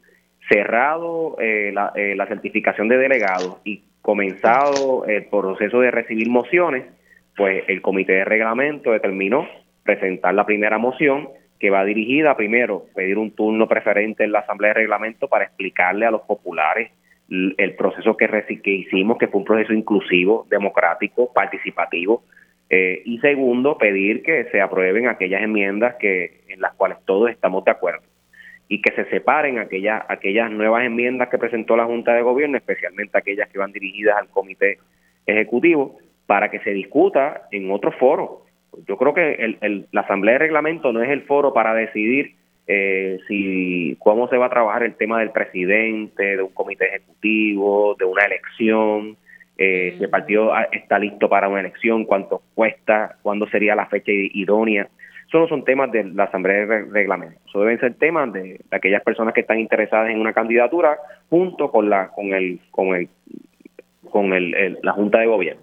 Cerrado 0.49 1.37
eh, 1.40 1.70
la, 1.73 1.92
la 1.94 2.27
certificación 2.27 2.88
de 2.88 2.99
delegados 2.99 3.59
y 3.64 3.83
comenzado 4.03 5.07
el 5.07 5.25
proceso 5.27 5.81
de 5.81 5.90
recibir 5.90 6.29
mociones, 6.29 6.85
pues 7.37 7.64
el 7.68 7.81
comité 7.81 8.12
de 8.12 8.25
reglamento 8.25 8.92
determinó 8.92 9.49
presentar 9.83 10.35
la 10.35 10.44
primera 10.44 10.77
moción 10.79 11.29
que 11.64 11.70
va 11.70 11.83
dirigida 11.83 12.37
primero 12.37 12.85
pedir 12.94 13.16
un 13.16 13.31
turno 13.31 13.66
preferente 13.66 14.22
en 14.22 14.33
la 14.33 14.40
asamblea 14.40 14.74
de 14.74 14.81
reglamento 14.81 15.29
para 15.29 15.44
explicarle 15.44 16.05
a 16.05 16.11
los 16.11 16.20
populares 16.20 16.90
el 17.31 17.74
proceso 17.74 18.18
que, 18.18 18.29
hicimos, 18.66 19.16
que 19.16 19.29
fue 19.29 19.38
un 19.38 19.46
proceso 19.46 19.72
inclusivo, 19.72 20.46
democrático, 20.50 21.33
participativo, 21.33 22.22
eh, 22.68 23.00
y 23.07 23.18
segundo, 23.20 23.79
pedir 23.79 24.22
que 24.22 24.44
se 24.50 24.61
aprueben 24.61 25.09
aquellas 25.09 25.40
enmiendas 25.40 25.94
que 25.94 26.42
en 26.48 26.61
las 26.61 26.74
cuales 26.74 26.98
todos 27.07 27.31
estamos 27.31 27.64
de 27.64 27.70
acuerdo 27.70 28.03
y 28.68 28.83
que 28.83 28.92
se 28.92 29.07
separen 29.07 29.59
aquellas, 29.59 30.03
aquellas 30.11 30.50
nuevas 30.50 30.85
enmiendas 30.85 31.31
que 31.31 31.38
presentó 31.38 31.79
la 31.79 31.87
Junta 31.87 32.12
de 32.12 32.20
Gobierno, 32.20 32.59
especialmente 32.59 33.16
aquellas 33.16 33.48
que 33.48 33.59
van 33.59 33.72
dirigidas 33.72 34.18
al 34.18 34.29
Comité 34.29 34.81
Ejecutivo, 35.24 35.96
para 36.27 36.50
que 36.50 36.61
se 36.61 36.72
discuta 36.72 37.48
en 37.50 37.70
otro 37.70 37.90
foro. 37.92 38.43
Yo 38.87 38.96
creo 38.96 39.14
que 39.14 39.34
el, 39.60 39.87
la 39.92 40.02
Asamblea 40.02 40.34
de 40.34 40.38
Reglamento 40.40 40.92
no 40.92 41.02
es 41.02 41.10
el 41.10 41.22
foro 41.22 41.52
para 41.52 41.74
decidir 41.74 42.34
eh, 42.66 43.18
si 43.28 43.96
cómo 43.98 44.28
se 44.28 44.38
va 44.38 44.46
a 44.46 44.50
trabajar 44.50 44.82
el 44.84 44.94
tema 44.94 45.20
del 45.20 45.30
presidente, 45.30 46.37
de 46.37 46.42
un 46.42 46.52
comité 46.52 46.87
ejecutivo, 46.87 47.94
de 47.98 48.06
una 48.06 48.24
elección, 48.24 49.16
eh, 49.58 49.94
si 49.96 50.04
el 50.04 50.10
partido 50.10 50.52
está 50.72 50.98
listo 50.98 51.28
para 51.28 51.48
una 51.48 51.60
elección, 51.60 52.04
cuánto 52.04 52.42
cuesta, 52.54 53.16
cuándo 53.22 53.46
sería 53.48 53.74
la 53.74 53.87
fecha 53.87 54.10
idónea. 54.12 54.88
Eso 55.28 55.38
no 55.38 55.48
son 55.48 55.64
temas 55.64 55.90
de 55.92 56.04
la 56.04 56.24
Asamblea 56.24 56.66
de 56.66 56.84
Reglamento. 56.84 57.38
Eso 57.46 57.60
deben 57.60 57.80
ser 57.80 57.94
temas 57.94 58.32
de, 58.32 58.60
aquellas 58.70 59.02
personas 59.02 59.34
que 59.34 59.40
están 59.40 59.58
interesadas 59.58 60.10
en 60.10 60.20
una 60.20 60.32
candidatura 60.32 60.98
junto 61.28 61.70
con 61.70 61.90
la 61.90 62.08
con 62.08 62.32
el 62.32 62.60
con 62.70 62.94
el 62.94 63.08
con 64.10 64.32
el, 64.32 64.78
la 64.82 64.92
Junta 64.92 65.18
de 65.18 65.26
Gobierno. 65.26 65.62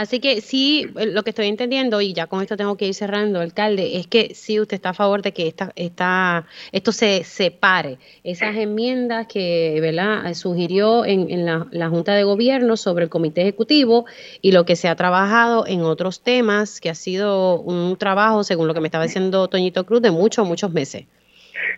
Así 0.00 0.18
que 0.18 0.40
sí, 0.40 0.90
eh, 0.96 1.12
lo 1.12 1.22
que 1.24 1.28
estoy 1.28 1.46
entendiendo, 1.48 2.00
y 2.00 2.14
ya 2.14 2.26
con 2.26 2.40
esto 2.40 2.56
tengo 2.56 2.74
que 2.78 2.86
ir 2.86 2.94
cerrando, 2.94 3.38
alcalde, 3.38 3.98
es 3.98 4.06
que 4.06 4.34
sí 4.34 4.58
usted 4.58 4.76
está 4.76 4.90
a 4.90 4.94
favor 4.94 5.20
de 5.20 5.32
que 5.32 5.46
esta, 5.46 5.72
esta, 5.76 6.46
esto 6.72 6.90
se 6.90 7.22
separe. 7.22 7.98
Esas 8.24 8.56
enmiendas 8.56 9.26
que 9.26 9.76
¿verdad? 9.82 10.32
sugirió 10.32 11.04
en, 11.04 11.44
la, 11.44 11.88
Junta 11.90 12.14
de 12.14 12.24
Gobierno 12.24 12.78
sobre 12.78 13.04
el 13.04 13.10
Comité 13.10 13.42
Ejecutivo 13.42 14.06
y 14.40 14.52
lo 14.52 14.64
que 14.64 14.74
se 14.74 14.88
ha 14.88 14.96
trabajado 14.96 15.66
en 15.66 15.82
otros 15.82 16.22
temas, 16.22 16.80
que 16.80 16.88
ha 16.88 16.94
sido 16.94 17.60
un 17.60 17.98
trabajo, 17.98 18.42
según 18.42 18.68
lo 18.68 18.72
que 18.72 18.80
me 18.80 18.88
estaba 18.88 19.04
diciendo 19.04 19.48
Toñito 19.48 19.84
Cruz, 19.84 20.00
de 20.00 20.12
muchos, 20.12 20.48
muchos 20.48 20.72
meses. 20.72 21.04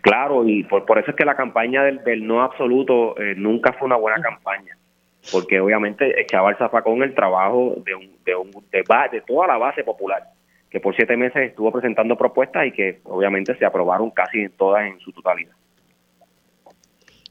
Claro, 0.02 0.46
y 0.46 0.62
por, 0.62 0.86
por 0.86 1.00
eso 1.00 1.10
es 1.10 1.16
que 1.16 1.24
la 1.24 1.34
campaña 1.34 1.82
del, 1.82 2.04
del 2.04 2.24
no 2.24 2.40
absoluto 2.40 3.18
eh, 3.18 3.34
nunca 3.36 3.72
fue 3.72 3.86
una 3.86 3.96
buena 3.96 4.22
campaña 4.22 4.76
porque 5.30 5.60
obviamente 5.60 6.20
echaba 6.20 6.50
el 6.50 6.56
zafacón 6.56 7.02
el 7.02 7.14
trabajo 7.14 7.76
de, 7.84 7.94
un, 7.94 8.10
de, 8.24 8.34
un, 8.34 8.50
de, 8.70 8.84
de 9.12 9.20
toda 9.20 9.46
la 9.46 9.56
base 9.56 9.84
popular, 9.84 10.24
que 10.70 10.80
por 10.80 10.96
siete 10.96 11.16
meses 11.16 11.50
estuvo 11.50 11.70
presentando 11.70 12.16
propuestas 12.16 12.66
y 12.66 12.72
que 12.72 13.00
obviamente 13.04 13.56
se 13.56 13.64
aprobaron 13.64 14.10
casi 14.10 14.48
todas 14.48 14.86
en 14.86 14.98
su 15.00 15.12
totalidad. 15.12 15.52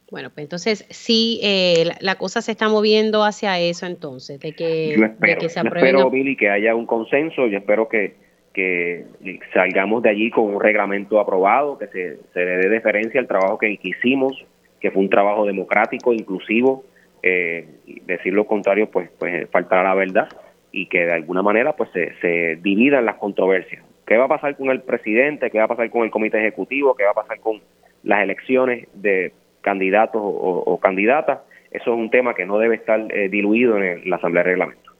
Bueno, 0.09 0.29
pues 0.29 0.43
entonces 0.43 0.85
sí, 0.89 1.39
eh, 1.41 1.89
la, 2.01 2.15
cosa 2.15 2.41
se 2.41 2.51
está 2.51 2.67
moviendo 2.67 3.23
hacia 3.23 3.57
eso 3.59 3.85
entonces, 3.85 4.41
de 4.41 4.51
que, 4.51 5.11
que 5.39 5.49
se 5.49 5.59
apruebe. 5.59 5.91
Yo 5.91 5.97
espero, 5.97 6.09
Billy, 6.09 6.35
que 6.35 6.49
haya 6.49 6.75
un 6.75 6.85
consenso, 6.85 7.47
yo 7.47 7.57
espero 7.57 7.87
que, 7.87 8.15
que 8.53 9.05
salgamos 9.53 10.03
de 10.03 10.09
allí 10.09 10.29
con 10.29 10.53
un 10.53 10.59
reglamento 10.59 11.17
aprobado, 11.17 11.77
que 11.77 11.87
se, 11.87 12.17
se 12.33 12.39
le 12.45 12.57
dé 12.57 12.69
deferencia 12.69 13.21
al 13.21 13.27
trabajo 13.27 13.57
que 13.57 13.79
hicimos, 13.81 14.33
que 14.81 14.91
fue 14.91 15.01
un 15.01 15.09
trabajo 15.09 15.45
democrático, 15.45 16.11
inclusivo, 16.11 16.83
eh, 17.23 17.67
decir 18.05 18.33
lo 18.33 18.45
contrario 18.45 18.89
pues 18.89 19.09
pues 19.19 19.49
faltará 19.49 19.83
la 19.83 19.95
verdad 19.95 20.29
y 20.71 20.87
que 20.87 21.05
de 21.05 21.13
alguna 21.13 21.41
manera 21.41 21.75
pues 21.75 21.89
se, 21.91 22.13
se 22.21 22.55
dividan 22.61 23.05
las 23.05 23.15
controversias. 23.15 23.83
¿Qué 24.05 24.17
va 24.17 24.25
a 24.25 24.29
pasar 24.29 24.55
con 24.57 24.69
el 24.69 24.81
presidente? 24.81 25.49
¿Qué 25.51 25.57
va 25.57 25.65
a 25.65 25.69
pasar 25.69 25.89
con 25.89 26.03
el 26.03 26.11
comité 26.11 26.39
ejecutivo? 26.39 26.95
¿Qué 26.95 27.03
va 27.03 27.11
a 27.11 27.13
pasar 27.13 27.39
con 27.39 27.61
las 28.03 28.21
elecciones 28.23 28.87
de 28.93 29.33
candidatos 29.61 30.21
o, 30.23 30.79
candidatas? 30.81 31.39
Eso 31.71 31.93
es 31.93 31.97
un 31.97 32.09
tema 32.09 32.33
que 32.33 32.45
no 32.45 32.57
debe 32.57 32.75
estar 32.75 32.99
eh, 33.13 33.29
diluido 33.29 33.77
en 33.77 34.09
la 34.09 34.17
Asamblea 34.17 34.43
de 34.43 34.49
Reglamento. 34.49 34.91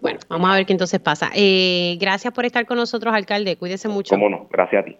Bueno, 0.00 0.20
vamos 0.28 0.50
a 0.50 0.54
ver 0.54 0.66
qué 0.66 0.72
entonces 0.72 1.00
pasa. 1.00 1.30
Eh, 1.34 1.96
gracias 1.98 2.32
por 2.32 2.44
estar 2.44 2.66
con 2.66 2.76
nosotros, 2.76 3.12
alcalde. 3.14 3.56
Cuídese 3.56 3.88
mucho. 3.88 4.14
Cómo 4.14 4.28
no, 4.28 4.46
gracias 4.50 4.82
a 4.82 4.84
ti. 4.84 4.96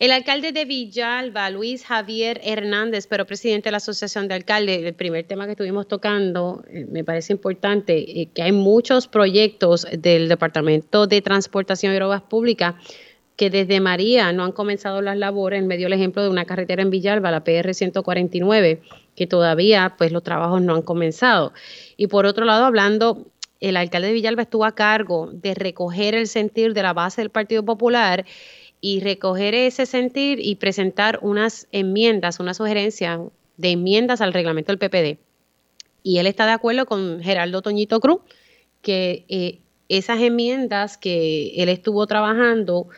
El 0.00 0.12
alcalde 0.12 0.52
de 0.52 0.64
Villalba, 0.64 1.50
Luis 1.50 1.84
Javier 1.84 2.40
Hernández, 2.42 3.06
pero 3.06 3.26
presidente 3.26 3.66
de 3.66 3.72
la 3.72 3.76
Asociación 3.76 4.28
de 4.28 4.34
Alcaldes, 4.34 4.82
el 4.82 4.94
primer 4.94 5.26
tema 5.26 5.44
que 5.44 5.50
estuvimos 5.50 5.88
tocando, 5.88 6.64
eh, 6.70 6.86
me 6.90 7.04
parece 7.04 7.34
importante, 7.34 8.22
eh, 8.22 8.30
que 8.32 8.40
hay 8.40 8.52
muchos 8.52 9.08
proyectos 9.08 9.86
del 9.92 10.30
Departamento 10.30 11.06
de 11.06 11.20
Transportación 11.20 11.92
y 11.92 11.98
Obras 11.98 12.22
Públicas 12.22 12.76
que 13.36 13.50
desde 13.50 13.78
María 13.80 14.32
no 14.32 14.44
han 14.44 14.52
comenzado 14.52 15.02
las 15.02 15.18
labores. 15.18 15.60
En 15.60 15.66
medio 15.66 15.84
del 15.84 15.92
ejemplo 15.92 16.22
de 16.22 16.30
una 16.30 16.46
carretera 16.46 16.80
en 16.80 16.88
Villalba, 16.88 17.30
la 17.30 17.44
PR 17.44 17.74
149, 17.74 18.80
que 19.14 19.26
todavía 19.26 19.96
pues 19.98 20.12
los 20.12 20.22
trabajos 20.22 20.62
no 20.62 20.76
han 20.76 20.82
comenzado. 20.82 21.52
Y 21.98 22.06
por 22.06 22.24
otro 22.24 22.46
lado, 22.46 22.64
hablando 22.64 23.26
el 23.60 23.76
alcalde 23.76 24.08
de 24.08 24.14
Villalba 24.14 24.42
estuvo 24.42 24.64
a 24.64 24.74
cargo 24.74 25.28
de 25.30 25.54
recoger 25.54 26.14
el 26.14 26.26
sentir 26.26 26.72
de 26.72 26.82
la 26.82 26.94
base 26.94 27.20
del 27.20 27.28
Partido 27.28 27.62
Popular 27.62 28.24
y 28.80 29.00
recoger 29.00 29.54
ese 29.54 29.86
sentir 29.86 30.40
y 30.40 30.56
presentar 30.56 31.18
unas 31.22 31.68
enmiendas, 31.72 32.40
una 32.40 32.54
sugerencia 32.54 33.20
de 33.56 33.70
enmiendas 33.70 34.20
al 34.20 34.32
reglamento 34.32 34.72
del 34.72 34.78
PPD. 34.78 35.18
Y 36.02 36.18
él 36.18 36.26
está 36.26 36.46
de 36.46 36.52
acuerdo 36.52 36.86
con 36.86 37.20
Geraldo 37.20 37.60
Toñito 37.60 38.00
Cruz, 38.00 38.20
que 38.80 39.24
eh, 39.28 39.58
esas 39.88 40.20
enmiendas 40.20 40.96
que 40.96 41.52
él 41.56 41.68
estuvo 41.68 42.06
trabajando 42.06 42.88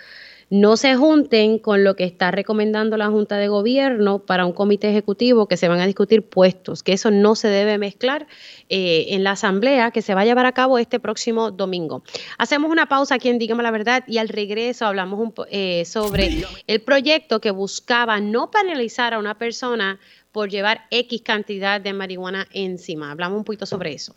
no 0.53 0.77
se 0.77 0.97
junten 0.97 1.59
con 1.59 1.83
lo 1.83 1.97
que 1.97 2.05
está 2.05 2.31
recomendando 2.31 2.99
la 2.99 3.09
Junta 3.09 3.39
de 3.39 3.49
Gobierno 3.49 4.19
para 4.19 4.45
un 4.45 4.53
comité 4.53 4.91
ejecutivo 4.91 5.49
que 5.49 5.57
se 5.57 5.67
van 5.67 5.81
a 5.81 5.87
discutir 5.87 6.29
puestos, 6.29 6.83
que 6.83 6.93
eso 6.93 7.11
no 7.11 7.37
se 7.37 7.49
debe 7.49 7.79
mezclar 7.79 8.27
eh, 8.69 9.07
en 9.09 9.25
la 9.25 9.31
asamblea 9.31 9.93
que 9.93 10.03
se 10.03 10.15
va 10.15 10.21
a 10.21 10.25
llevar 10.27 10.45
a 10.45 10.53
cabo 10.53 10.77
este 10.77 11.01
próximo 11.01 11.53
domingo. 11.53 12.03
Hacemos 12.37 12.71
una 12.71 12.85
pausa 12.85 13.15
aquí 13.15 13.31
en 13.31 13.39
Dígame 13.39 13.63
la 13.63 13.71
Verdad 13.71 14.05
y 14.07 14.19
al 14.19 14.29
regreso 14.29 14.85
hablamos 14.85 15.21
un, 15.21 15.33
eh, 15.51 15.87
sobre 15.87 16.45
el 16.67 16.83
proyecto 16.83 17.41
que 17.41 17.51
buscaba 17.51 18.21
no 18.21 18.51
penalizar 18.51 19.15
a 19.15 19.19
una 19.19 19.39
persona 19.39 20.01
por 20.33 20.51
llevar 20.51 20.83
X 20.91 21.23
cantidad 21.23 21.81
de 21.81 21.95
marihuana 21.95 22.47
encima. 22.53 23.11
Hablamos 23.11 23.39
un 23.39 23.45
poquito 23.45 23.65
sobre 23.65 23.95
eso. 23.95 24.15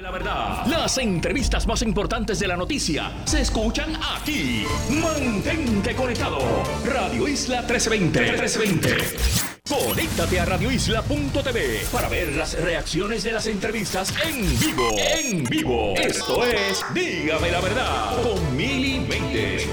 La 0.00 0.10
verdad, 0.10 0.66
las 0.66 0.98
entrevistas 0.98 1.66
más 1.66 1.80
importantes 1.80 2.38
de 2.38 2.46
la 2.46 2.54
noticia 2.54 3.10
se 3.24 3.40
escuchan 3.40 3.96
aquí. 4.14 4.66
Mantente 4.90 5.94
conectado. 5.94 6.38
Radio 6.84 7.26
Isla 7.26 7.62
1320. 7.62 8.20
1320. 8.20 8.96
Conéctate 9.66 10.38
a 10.38 10.44
radioisla.tv 10.44 11.86
para 11.90 12.10
ver 12.10 12.34
las 12.34 12.60
reacciones 12.60 13.24
de 13.24 13.32
las 13.32 13.46
entrevistas 13.46 14.12
en 14.22 14.60
vivo. 14.60 14.90
En 14.98 15.44
vivo. 15.44 15.94
Esto 15.96 16.44
es 16.44 16.84
Dígame 16.92 17.50
la 17.50 17.60
verdad 17.62 18.22
con 18.22 18.54
Mili 18.54 19.00
Méndez. 19.00 19.66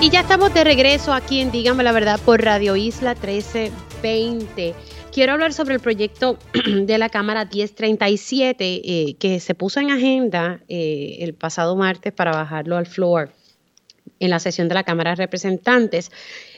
Y 0.00 0.10
ya 0.10 0.20
estamos 0.20 0.52
de 0.52 0.64
regreso 0.64 1.12
aquí 1.12 1.40
en 1.40 1.52
Dígame 1.52 1.84
la 1.84 1.92
verdad 1.92 2.18
por 2.18 2.42
Radio 2.42 2.74
Isla 2.74 3.14
1320. 3.14 4.74
Quiero 5.12 5.32
hablar 5.32 5.52
sobre 5.52 5.74
el 5.74 5.80
proyecto 5.80 6.38
de 6.84 6.96
la 6.96 7.08
Cámara 7.08 7.44
1037 7.44 8.64
eh, 8.64 9.16
que 9.18 9.40
se 9.40 9.56
puso 9.56 9.80
en 9.80 9.90
agenda 9.90 10.60
eh, 10.68 11.16
el 11.20 11.34
pasado 11.34 11.74
martes 11.74 12.12
para 12.12 12.30
bajarlo 12.30 12.76
al 12.76 12.86
floor 12.86 13.32
en 14.20 14.30
la 14.30 14.38
sesión 14.38 14.68
de 14.68 14.76
la 14.76 14.84
Cámara 14.84 15.10
de 15.10 15.16
Representantes. 15.16 16.12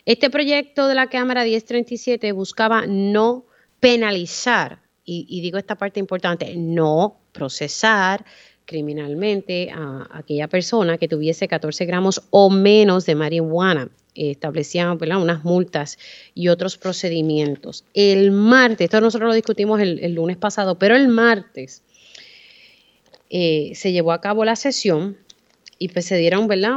Este 0.04 0.28
proyecto 0.28 0.86
de 0.86 0.94
la 0.94 1.06
Cámara 1.06 1.44
1037 1.44 2.32
buscaba 2.32 2.84
no 2.86 3.46
penalizar, 3.80 4.80
y, 5.04 5.40
digo 5.40 5.56
esta 5.56 5.76
parte 5.76 5.98
importante, 5.98 6.54
no 6.54 7.20
procesar 7.32 8.24
criminalmente 8.66 9.70
a 9.74 10.06
aquella 10.12 10.46
persona 10.48 10.98
que 10.98 11.08
tuviese 11.08 11.48
14 11.48 11.86
gramos 11.86 12.22
o 12.30 12.50
menos 12.50 13.06
de 13.06 13.14
marihuana. 13.14 13.88
Establecían 14.14 14.98
unas 15.00 15.44
multas 15.44 15.98
y 16.34 16.48
otros 16.48 16.76
procedimientos. 16.76 17.84
El 17.94 18.30
martes, 18.30 18.84
esto 18.84 19.00
nosotros 19.00 19.28
lo 19.28 19.34
discutimos 19.34 19.80
el, 19.80 20.14
lunes 20.14 20.36
pasado, 20.36 20.78
pero 20.78 20.96
el 20.96 21.08
martes 21.08 21.82
eh, 23.30 23.72
se 23.74 23.92
llevó 23.92 24.12
a 24.12 24.20
cabo 24.20 24.44
la 24.44 24.56
sesión 24.56 25.16
y 25.78 25.88
pues 25.88 26.04
se 26.04 26.16
dieron 26.16 26.46
¿verdad? 26.46 26.76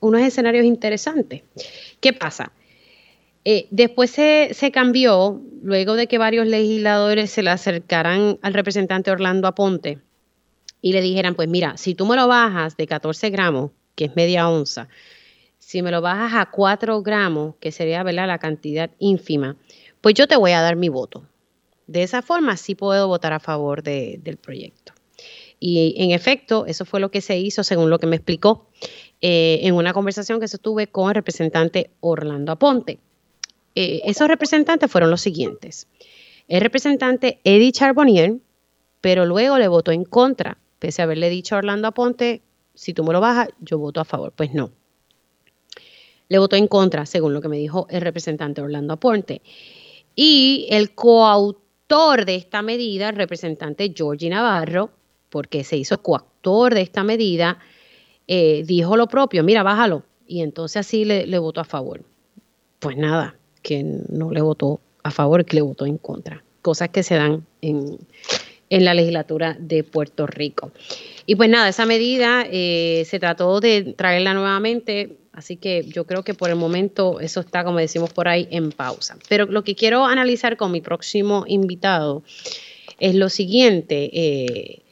unos 0.00 0.20
escenarios 0.22 0.64
interesantes. 0.64 1.42
¿Qué 2.00 2.12
pasa? 2.12 2.52
Eh, 3.44 3.66
después 3.70 4.10
se, 4.10 4.70
cambió, 4.72 5.42
luego 5.62 5.96
de 5.96 6.06
que 6.06 6.16
varios 6.16 6.46
legisladores 6.46 7.30
se 7.30 7.42
le 7.42 7.50
acercaran 7.50 8.38
al 8.40 8.54
representante 8.54 9.10
Orlando 9.10 9.46
Aponte 9.46 9.98
y 10.80 10.92
le 10.92 11.02
dijeran, 11.02 11.34
pues 11.34 11.48
mira, 11.48 11.76
si 11.76 11.94
tú 11.94 12.06
me 12.06 12.16
lo 12.16 12.26
bajas 12.26 12.76
de 12.78 12.86
14 12.86 13.28
gramos, 13.28 13.70
que 13.94 14.06
es 14.06 14.16
media 14.16 14.48
onza, 14.48 14.88
si 15.74 15.82
me 15.82 15.90
lo 15.90 16.00
bajas 16.00 16.34
a 16.34 16.52
4 16.52 17.02
gramos, 17.02 17.56
que 17.58 17.72
sería 17.72 18.04
¿verdad? 18.04 18.28
la 18.28 18.38
cantidad 18.38 18.92
ínfima, 19.00 19.56
pues 20.00 20.14
yo 20.14 20.28
te 20.28 20.36
voy 20.36 20.52
a 20.52 20.60
dar 20.60 20.76
mi 20.76 20.88
voto. 20.88 21.24
De 21.88 22.04
esa 22.04 22.22
forma 22.22 22.56
sí 22.56 22.76
puedo 22.76 23.08
votar 23.08 23.32
a 23.32 23.40
favor 23.40 23.82
del 23.82 24.36
proyecto. 24.36 24.92
Y 25.58 25.96
en 25.98 26.12
efecto, 26.12 26.64
eso 26.66 26.84
fue 26.84 27.00
lo 27.00 27.10
que 27.10 27.20
se 27.20 27.38
hizo, 27.38 27.64
según 27.64 27.90
lo 27.90 27.98
que 27.98 28.06
me 28.06 28.14
explicó 28.14 28.68
eh, 29.20 29.62
en 29.62 29.74
una 29.74 29.92
conversación 29.92 30.38
que 30.38 30.46
sostuve 30.46 30.86
con 30.86 31.08
el 31.08 31.16
representante 31.16 31.90
Orlando 31.98 32.52
Aponte. 32.52 33.00
Eh, 33.74 34.00
esos 34.04 34.28
representantes 34.28 34.88
fueron 34.88 35.10
los 35.10 35.22
siguientes. 35.22 35.88
El 36.46 36.60
representante 36.60 37.40
Eddie 37.42 37.72
Charbonnier, 37.72 38.36
pero 39.00 39.26
luego 39.26 39.58
le 39.58 39.66
votó 39.66 39.90
en 39.90 40.04
contra, 40.04 40.56
pese 40.78 41.02
a 41.02 41.06
haberle 41.06 41.30
dicho 41.30 41.56
a 41.56 41.58
Orlando 41.58 41.88
Aponte, 41.88 42.42
si 42.74 42.94
tú 42.94 43.02
me 43.02 43.12
lo 43.12 43.20
bajas, 43.20 43.48
yo 43.58 43.78
voto 43.78 44.00
a 44.00 44.04
favor. 44.04 44.32
Pues 44.36 44.54
no. 44.54 44.70
Le 46.34 46.40
votó 46.40 46.56
en 46.56 46.66
contra, 46.66 47.06
según 47.06 47.32
lo 47.32 47.40
que 47.40 47.46
me 47.46 47.58
dijo 47.58 47.86
el 47.90 48.00
representante 48.00 48.60
Orlando 48.60 48.94
Aponte. 48.94 49.40
Y 50.16 50.66
el 50.68 50.92
coautor 50.92 52.24
de 52.24 52.34
esta 52.34 52.60
medida, 52.60 53.10
el 53.10 53.14
representante 53.14 53.94
Georgie 53.94 54.30
Navarro, 54.30 54.90
porque 55.30 55.62
se 55.62 55.76
hizo 55.76 56.02
coactor 56.02 56.74
de 56.74 56.80
esta 56.80 57.04
medida, 57.04 57.60
eh, 58.26 58.64
dijo 58.66 58.96
lo 58.96 59.06
propio, 59.06 59.44
mira, 59.44 59.62
bájalo. 59.62 60.02
Y 60.26 60.40
entonces 60.40 60.78
así 60.78 61.04
le, 61.04 61.38
votó 61.38 61.60
a 61.60 61.64
favor. 61.64 62.02
Pues 62.80 62.96
nada, 62.96 63.36
que 63.62 63.84
no 63.84 64.32
le 64.32 64.40
votó 64.40 64.80
a 65.04 65.12
favor, 65.12 65.44
que 65.44 65.54
le 65.54 65.62
votó 65.62 65.86
en 65.86 65.98
contra. 65.98 66.42
Cosas 66.62 66.88
que 66.88 67.04
se 67.04 67.14
dan 67.14 67.46
en, 67.60 67.96
la 68.70 68.92
legislatura 68.92 69.56
de 69.60 69.84
Puerto 69.84 70.26
Rico. 70.26 70.72
Y 71.26 71.36
pues 71.36 71.48
nada, 71.48 71.68
esa 71.68 71.86
medida 71.86 72.44
eh, 72.50 73.04
se 73.06 73.20
trató 73.20 73.60
de 73.60 73.94
traerla 73.96 74.34
nuevamente, 74.34 75.18
así 75.34 75.56
que 75.56 75.84
yo 75.84 76.06
creo 76.06 76.22
que 76.22 76.34
por 76.34 76.50
el 76.50 76.56
momento 76.56 77.20
eso 77.20 77.40
está, 77.40 77.64
como 77.64 77.78
decimos 77.78 78.12
por 78.12 78.28
ahí, 78.28 78.48
en 78.50 78.70
pausa. 78.70 79.16
Pero 79.28 79.46
lo 79.46 79.64
que 79.64 79.74
quiero 79.74 80.04
analizar 80.04 80.56
con 80.56 80.72
mi 80.72 80.80
próximo 80.80 81.44
invitado 81.46 82.22
es 82.98 83.14
lo 83.14 83.28
siguiente. 83.28 84.10
Eh, 84.12 84.82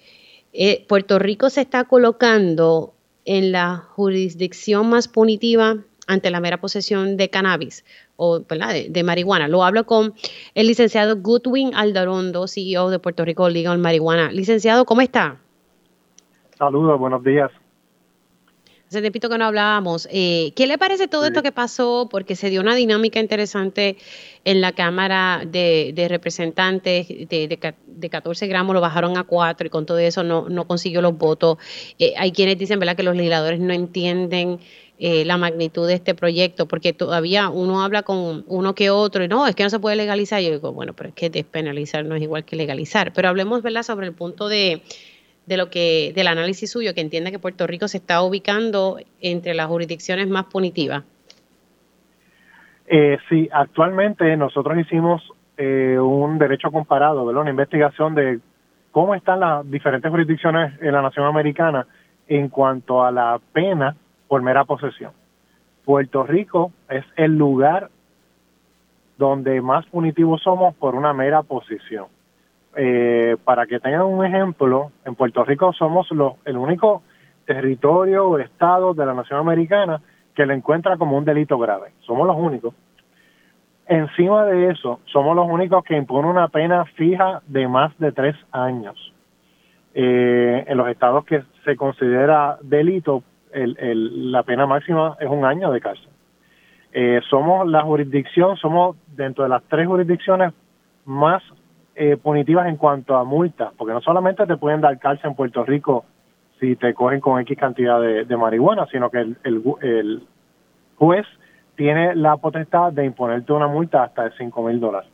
eh, 0.52 0.84
Puerto 0.88 1.18
Rico 1.18 1.50
se 1.50 1.62
está 1.62 1.84
colocando 1.84 2.92
en 3.24 3.52
la 3.52 3.76
jurisdicción 3.76 4.88
más 4.90 5.08
punitiva 5.08 5.78
ante 6.06 6.30
la 6.30 6.40
mera 6.40 6.60
posesión 6.60 7.16
de 7.16 7.30
cannabis 7.30 7.84
o 8.16 8.40
de, 8.40 9.02
marihuana. 9.04 9.48
Lo 9.48 9.64
hablo 9.64 9.84
con 9.84 10.14
el 10.54 10.66
licenciado 10.66 11.16
Goodwin 11.16 11.74
Aldarondo, 11.74 12.48
CEO 12.48 12.90
de 12.90 12.98
Puerto 12.98 13.24
Rico 13.24 13.48
Legal 13.48 13.78
Marihuana. 13.78 14.32
Licenciado, 14.32 14.84
¿cómo 14.84 15.00
está? 15.00 15.36
Saludos, 16.58 16.98
buenos 16.98 17.22
días. 17.24 17.50
Hace 18.92 19.00
tiempito 19.00 19.30
que 19.30 19.38
no 19.38 19.46
hablábamos. 19.46 20.06
Eh, 20.12 20.52
¿Qué 20.54 20.66
le 20.66 20.76
parece 20.76 21.08
todo 21.08 21.24
esto 21.24 21.42
que 21.42 21.50
pasó? 21.50 22.08
Porque 22.10 22.36
se 22.36 22.50
dio 22.50 22.60
una 22.60 22.74
dinámica 22.74 23.20
interesante 23.20 23.96
en 24.44 24.60
la 24.60 24.72
Cámara 24.72 25.44
de, 25.46 26.06
Representantes 26.10 27.08
de, 27.08 27.58
de, 27.86 28.10
14 28.10 28.46
gramos, 28.48 28.74
lo 28.74 28.82
bajaron 28.82 29.16
a 29.16 29.24
4 29.24 29.66
y 29.66 29.70
con 29.70 29.86
todo 29.86 29.98
eso 29.98 30.22
no, 30.24 30.46
no 30.50 30.66
consiguió 30.66 31.00
los 31.00 31.16
votos. 31.16 31.56
Eh, 31.98 32.12
hay 32.18 32.32
quienes 32.32 32.58
dicen 32.58 32.78
¿verdad? 32.80 32.94
que 32.94 33.02
los 33.02 33.16
legisladores 33.16 33.60
no 33.60 33.72
entienden 33.72 34.60
eh, 34.98 35.24
la 35.24 35.38
magnitud 35.38 35.88
de 35.88 35.94
este 35.94 36.14
proyecto, 36.14 36.68
porque 36.68 36.92
todavía 36.92 37.48
uno 37.48 37.82
habla 37.82 38.02
con 38.02 38.44
uno 38.46 38.74
que 38.74 38.90
otro 38.90 39.24
y 39.24 39.28
no, 39.28 39.46
es 39.46 39.54
que 39.54 39.62
no 39.62 39.70
se 39.70 39.78
puede 39.78 39.96
legalizar. 39.96 40.42
Yo 40.42 40.50
digo, 40.50 40.74
bueno, 40.74 40.92
pero 40.92 41.08
es 41.08 41.14
que 41.14 41.30
despenalizar 41.30 42.04
no 42.04 42.14
es 42.14 42.20
igual 42.20 42.44
que 42.44 42.56
legalizar. 42.56 43.14
Pero 43.14 43.30
hablemos 43.30 43.62
¿verdad? 43.62 43.84
sobre 43.84 44.06
el 44.08 44.12
punto 44.12 44.48
de 44.48 44.82
de 45.52 45.58
lo 45.58 45.68
que 45.68 46.12
del 46.14 46.28
análisis 46.28 46.70
suyo 46.70 46.94
que 46.94 47.02
entiende 47.02 47.30
que 47.30 47.38
Puerto 47.38 47.66
Rico 47.66 47.86
se 47.86 47.98
está 47.98 48.22
ubicando 48.22 48.98
entre 49.20 49.52
las 49.52 49.66
jurisdicciones 49.66 50.28
más 50.28 50.46
punitivas. 50.46 51.04
Eh, 52.86 53.18
sí, 53.28 53.48
actualmente 53.52 54.34
nosotros 54.36 54.78
hicimos 54.78 55.22
eh, 55.58 55.98
un 55.98 56.38
derecho 56.38 56.70
comparado, 56.70 57.26
¿verdad? 57.26 57.42
una 57.42 57.50
investigación 57.50 58.14
de 58.14 58.40
cómo 58.92 59.14
están 59.14 59.40
las 59.40 59.70
diferentes 59.70 60.10
jurisdicciones 60.10 60.72
en 60.80 60.92
la 60.92 61.02
nación 61.02 61.26
americana 61.26 61.86
en 62.28 62.48
cuanto 62.48 63.04
a 63.04 63.12
la 63.12 63.38
pena 63.52 63.94
por 64.28 64.40
mera 64.40 64.64
posesión. 64.64 65.12
Puerto 65.84 66.24
Rico 66.24 66.72
es 66.88 67.04
el 67.16 67.36
lugar 67.36 67.90
donde 69.18 69.60
más 69.60 69.84
punitivos 69.86 70.40
somos 70.42 70.74
por 70.76 70.94
una 70.94 71.12
mera 71.12 71.42
posesión. 71.42 72.06
Eh, 72.74 73.36
para 73.44 73.66
que 73.66 73.80
tengan 73.80 74.02
un 74.02 74.24
ejemplo, 74.24 74.92
en 75.04 75.14
Puerto 75.14 75.44
Rico 75.44 75.72
somos 75.74 76.08
el 76.44 76.56
único 76.56 77.02
territorio 77.44 78.28
o 78.28 78.38
estado 78.38 78.94
de 78.94 79.04
la 79.04 79.14
nación 79.14 79.40
americana 79.40 80.00
que 80.34 80.46
le 80.46 80.54
encuentra 80.54 80.96
como 80.96 81.18
un 81.18 81.24
delito 81.24 81.58
grave. 81.58 81.92
Somos 82.00 82.26
los 82.26 82.36
únicos. 82.36 82.74
Encima 83.86 84.46
de 84.46 84.70
eso, 84.70 85.00
somos 85.06 85.36
los 85.36 85.46
únicos 85.48 85.84
que 85.84 85.96
imponen 85.96 86.30
una 86.30 86.48
pena 86.48 86.84
fija 86.96 87.42
de 87.46 87.68
más 87.68 87.96
de 87.98 88.12
tres 88.12 88.36
años. 88.52 89.12
Eh, 89.94 90.64
en 90.66 90.78
los 90.78 90.88
estados 90.88 91.24
que 91.26 91.42
se 91.64 91.76
considera 91.76 92.56
delito, 92.62 93.22
la 93.52 94.42
pena 94.44 94.66
máxima 94.66 95.16
es 95.20 95.28
un 95.28 95.44
año 95.44 95.70
de 95.70 95.80
cárcel. 95.80 96.08
Eh, 96.92 97.20
somos 97.28 97.68
la 97.68 97.82
jurisdicción, 97.82 98.56
somos 98.56 98.96
dentro 99.08 99.44
de 99.44 99.50
las 99.50 99.62
tres 99.64 99.86
jurisdicciones 99.86 100.54
más 101.04 101.42
eh, 101.94 102.16
punitivas 102.16 102.66
en 102.68 102.76
cuanto 102.76 103.16
a 103.16 103.24
multas, 103.24 103.72
porque 103.76 103.92
no 103.92 104.00
solamente 104.00 104.46
te 104.46 104.56
pueden 104.56 104.80
dar 104.80 104.98
cárcel 104.98 105.30
en 105.30 105.36
Puerto 105.36 105.64
Rico 105.64 106.04
si 106.58 106.76
te 106.76 106.94
cogen 106.94 107.20
con 107.20 107.40
X 107.40 107.58
cantidad 107.58 108.00
de, 108.00 108.36
marihuana, 108.36 108.86
sino 108.86 109.10
que 109.10 109.18
el, 109.18 109.36
el, 109.42 110.22
juez 110.96 111.26
tiene 111.74 112.14
la 112.14 112.36
potestad 112.36 112.92
de 112.92 113.04
imponerte 113.04 113.52
una 113.52 113.66
multa 113.66 114.04
hasta 114.04 114.24
de 114.24 114.30
5 114.38 114.62
mil 114.62 114.78
dólares. 114.78 115.10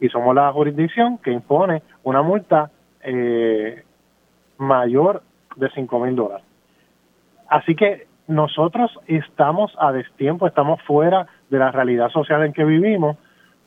Y 0.00 0.08
somos 0.08 0.34
la 0.34 0.52
jurisdicción 0.52 1.18
que 1.18 1.32
impone 1.32 1.82
una 2.04 2.22
multa 2.22 2.70
eh, 3.02 3.82
mayor 4.58 5.22
de 5.56 5.68
5 5.70 5.98
mil 5.98 6.14
dólares. 6.14 6.46
Así 7.48 7.74
que 7.74 8.06
nosotros 8.28 8.96
estamos 9.06 9.72
a 9.78 9.92
destiempo, 9.92 10.46
estamos 10.46 10.80
fuera 10.82 11.26
de 11.50 11.58
la 11.58 11.72
realidad 11.72 12.10
social 12.10 12.44
en 12.44 12.52
que 12.52 12.64
vivimos 12.64 13.16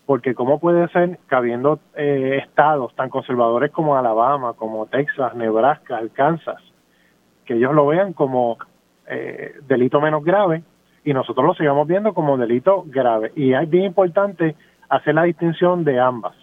porque 0.10 0.34
cómo 0.34 0.58
puede 0.60 0.88
ser 0.88 1.20
que 1.30 1.36
habiendo 1.36 1.78
eh, 1.96 2.40
estados 2.44 2.96
tan 2.96 3.12
conservadores 3.12 3.70
como 3.70 3.96
Alabama, 3.96 4.54
como 4.54 4.88
Texas, 4.88 5.36
Nebraska, 5.36 5.98
Arkansas, 5.98 6.60
que 7.46 7.54
ellos 7.54 7.76
lo 7.76 7.86
vean 7.86 8.14
como 8.14 8.58
eh, 9.06 9.54
delito 9.68 10.02
menos 10.02 10.24
grave 10.24 10.64
y 11.04 11.14
nosotros 11.14 11.46
lo 11.46 11.54
sigamos 11.54 11.88
viendo 11.88 12.16
como 12.16 12.38
delito 12.38 12.86
grave. 12.88 13.34
Y 13.36 13.54
es 13.54 13.70
bien 13.70 13.84
importante 13.84 14.56
hacer 14.90 15.14
la 15.14 15.26
distinción 15.26 15.84
de 15.84 16.00
ambas. 16.00 16.34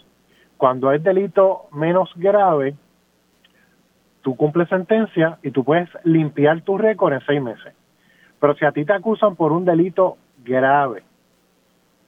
Cuando 0.56 0.92
es 0.92 1.02
delito 1.02 1.62
menos 1.72 2.12
grave, 2.14 2.76
tú 4.22 4.36
cumples 4.36 4.68
sentencia 4.68 5.38
y 5.42 5.50
tú 5.50 5.64
puedes 5.64 5.88
limpiar 6.04 6.60
tu 6.60 6.78
récord 6.78 7.14
en 7.14 7.26
seis 7.26 7.42
meses. 7.42 7.74
Pero 8.38 8.54
si 8.54 8.64
a 8.64 8.70
ti 8.70 8.84
te 8.84 8.92
acusan 8.92 9.34
por 9.34 9.50
un 9.50 9.64
delito 9.64 10.18
grave, 10.44 11.02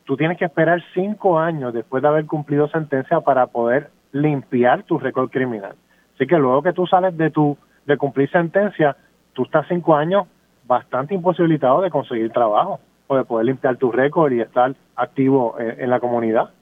tú 0.09 0.17
tienes 0.17 0.39
que 0.39 0.47
esperar 0.47 0.83
cinco 0.95 1.39
años 1.39 1.75
después 1.75 2.03
de 2.03 2.09
haber 2.09 2.25
cumplido 2.25 2.67
sentencia 2.69 3.21
para 3.21 3.47
poder 3.47 3.91
limpiar 4.13 4.83
tu 4.85 4.99
récord 4.99 5.29
criminal. 5.29 5.75
Así 6.15 6.27
que 6.27 6.39
luego 6.39 6.63
que 6.63 6.73
tú 6.73 6.87
sales 6.87 7.15
de 7.19 7.31
tu 7.31 7.59
de 7.85 7.99
cumplir 7.99 8.31
sentencia, 8.31 8.97
tú 9.35 9.43
estás 9.43 9.67
cinco 9.69 9.95
años 9.95 10.27
bastante 10.67 11.13
imposibilitado 11.13 11.83
de 11.83 11.91
conseguir 11.91 12.31
trabajo 12.31 12.81
o 13.07 13.17
de 13.19 13.25
poder 13.25 13.45
limpiar 13.45 13.77
tu 13.77 13.93
récord 13.93 14.33
y 14.33 14.41
estar 14.41 14.75
activo 14.97 15.57
en, 15.59 15.91
la 15.91 16.01
comunidad. 16.01 16.53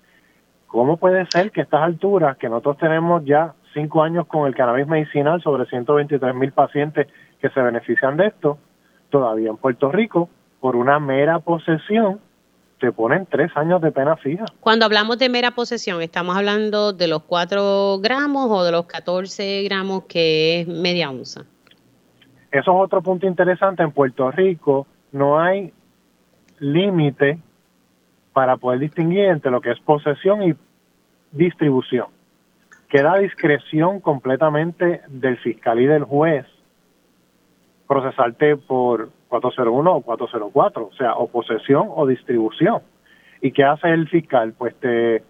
¿Cómo 0.67 0.97
puede 0.97 1.25
ser 1.27 1.53
que 1.53 1.61
a 1.61 1.65
estas 1.65 1.83
alturas, 1.83 2.37
que 2.39 2.49
nosotros 2.49 2.79
tenemos 2.79 3.25
ya 3.25 3.55
cinco 3.73 4.03
años 4.03 4.27
con 4.27 4.49
el 4.49 4.57
cannabis 4.57 4.89
medicinal, 4.89 5.41
sobre 5.41 5.67
123 5.67 6.35
mil 6.35 6.51
pacientes 6.51 7.07
que 7.41 7.49
se 7.51 7.63
benefician 7.63 8.17
de 8.17 8.27
esto, 8.27 8.59
todavía 9.09 9.51
en 9.51 9.57
Puerto 9.57 9.93
Rico, 9.93 10.31
por 10.59 10.75
una 10.75 10.99
mera 10.99 11.39
posesión, 11.39 12.19
te 12.79 12.93
ponen 12.93 13.27
tres 13.27 13.51
años 13.57 13.81
de 13.81 13.91
pena 13.91 14.17
fija. 14.17 14.45
Cuando 14.61 14.85
hablamos 14.85 15.19
de 15.19 15.29
mera 15.29 15.53
posesión, 15.53 16.03
¿estamos 16.03 16.37
hablando 16.37 16.93
de 16.93 17.09
los 17.09 17.23
4 17.23 17.99
gramos 18.01 18.51
o 18.51 18.65
de 18.65 18.73
los 18.73 18.87
14 18.87 19.63
gramos 19.65 20.05
que 20.05 20.61
es 20.61 20.69
media 20.69 21.11
onza? 21.11 21.43
Eso 22.51 22.71
es 22.71 22.85
otro 22.85 23.03
punto 23.03 23.27
interesante. 23.27 23.83
En 23.83 23.93
Puerto 23.93 24.31
Rico 24.31 24.87
no 25.13 25.39
hay 25.39 25.73
límite 26.59 27.39
para 28.33 28.57
poder 28.57 28.81
distinguir 28.81 29.27
entre 29.27 29.51
lo 29.51 29.61
que 29.61 29.71
es 29.71 29.81
posesión 29.81 30.43
y 30.43 30.55
distribución. 31.33 32.07
Queda 32.89 33.17
discreción 33.19 34.01
completamente 34.01 35.01
del 35.09 35.39
fiscal 35.39 35.81
y 35.81 35.87
del 35.87 36.05
juez 36.05 36.47
procesarte 37.87 38.57
por 38.57 39.11
401 39.29 39.93
o 39.93 40.01
404, 40.03 40.87
o 40.87 40.93
sea, 40.93 41.15
o 41.15 41.29
posesión 41.29 41.89
o 41.95 42.07
distribución. 42.07 42.81
¿Y 43.41 43.53
qué 43.53 43.65
hace 43.65 43.91
el 43.91 44.09
fiscal? 44.09 44.55
Pues 44.57 44.75
te 44.77 45.23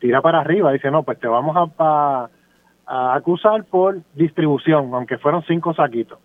tira 0.00 0.20
para 0.20 0.40
arriba, 0.40 0.72
dice, 0.72 0.90
no, 0.90 1.02
pues 1.02 1.18
te 1.18 1.28
vamos 1.28 1.56
a, 1.78 2.28
a 2.86 3.14
acusar 3.14 3.64
por 3.64 4.00
distribución, 4.14 4.92
aunque 4.92 5.18
fueron 5.18 5.42
cinco 5.44 5.74
saquitos, 5.74 6.18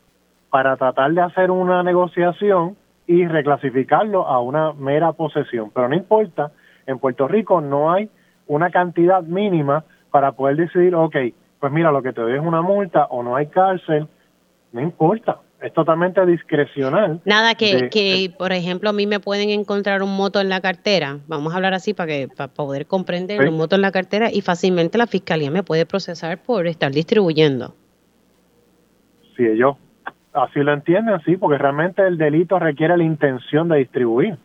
para 0.50 0.76
tratar 0.78 1.12
de 1.14 1.22
hacer 1.22 1.52
una 1.52 1.84
negociación 1.84 2.76
y 3.06 3.26
reclasificarlo 3.28 4.28
a 4.28 4.42
una 4.42 4.74
mera 4.74 5.14
posesión. 5.14 5.72
Pero 5.74 5.88
no 5.88 5.96
importa, 5.96 6.52
en 6.88 7.00
Puerto 7.00 7.28
Rico 7.28 7.62
no 7.62 7.92
hay 7.92 8.10
una 8.48 8.70
cantidad 8.72 9.22
mínima 9.22 9.84
para 10.10 10.32
poder 10.32 10.58
decidir, 10.58 10.96
ok, 10.96 11.16
pues 11.60 11.72
mira, 11.72 11.92
lo 11.92 12.02
que 12.02 12.14
te 12.14 12.22
doy 12.22 12.34
es 12.34 12.42
una 12.42 12.62
multa 12.62 13.06
o 13.06 13.24
no 13.24 13.36
hay 13.36 13.48
cárcel, 13.48 14.08
no 14.72 14.82
importa 14.82 15.38
es 15.62 15.74
totalmente 15.74 16.24
discrecional. 16.26 17.20
Nada 17.26 17.56
que, 17.56 17.90
que, 17.90 18.32
por 18.38 18.52
ejemplo, 18.52 18.90
a 18.90 18.94
mí 18.94 19.08
me 19.08 19.20
pueden 19.20 19.50
encontrar 19.50 20.04
un 20.04 20.16
moto 20.16 20.40
en 20.40 20.50
la 20.50 20.62
cartera, 20.62 21.18
vamos 21.28 21.54
a 21.54 21.56
hablar 21.56 21.74
así 21.74 21.94
para 21.94 22.08
que 22.08 22.28
para 22.28 22.54
poder 22.54 22.86
comprender, 22.86 23.48
un 23.48 23.58
moto 23.58 23.76
en 23.76 23.82
la 23.82 23.92
cartera 23.92 24.30
y 24.32 24.42
fácilmente 24.42 24.98
la 24.98 25.08
fiscalía 25.08 25.50
me 25.50 25.64
puede 25.64 25.86
procesar 25.86 26.38
por 26.38 26.68
estar 26.68 26.92
distribuyendo. 26.92 27.74
Si 29.36 29.46
ellos 29.46 29.78
así 30.34 30.60
lo 30.60 30.74
entienden, 30.74 31.20
sí, 31.26 31.38
porque 31.38 31.58
realmente 31.58 32.06
el 32.06 32.18
delito 32.18 32.60
requiere 32.60 32.96
la 32.96 33.04
intención 33.04 33.68
de 33.68 33.78
distribuir, 33.78 34.38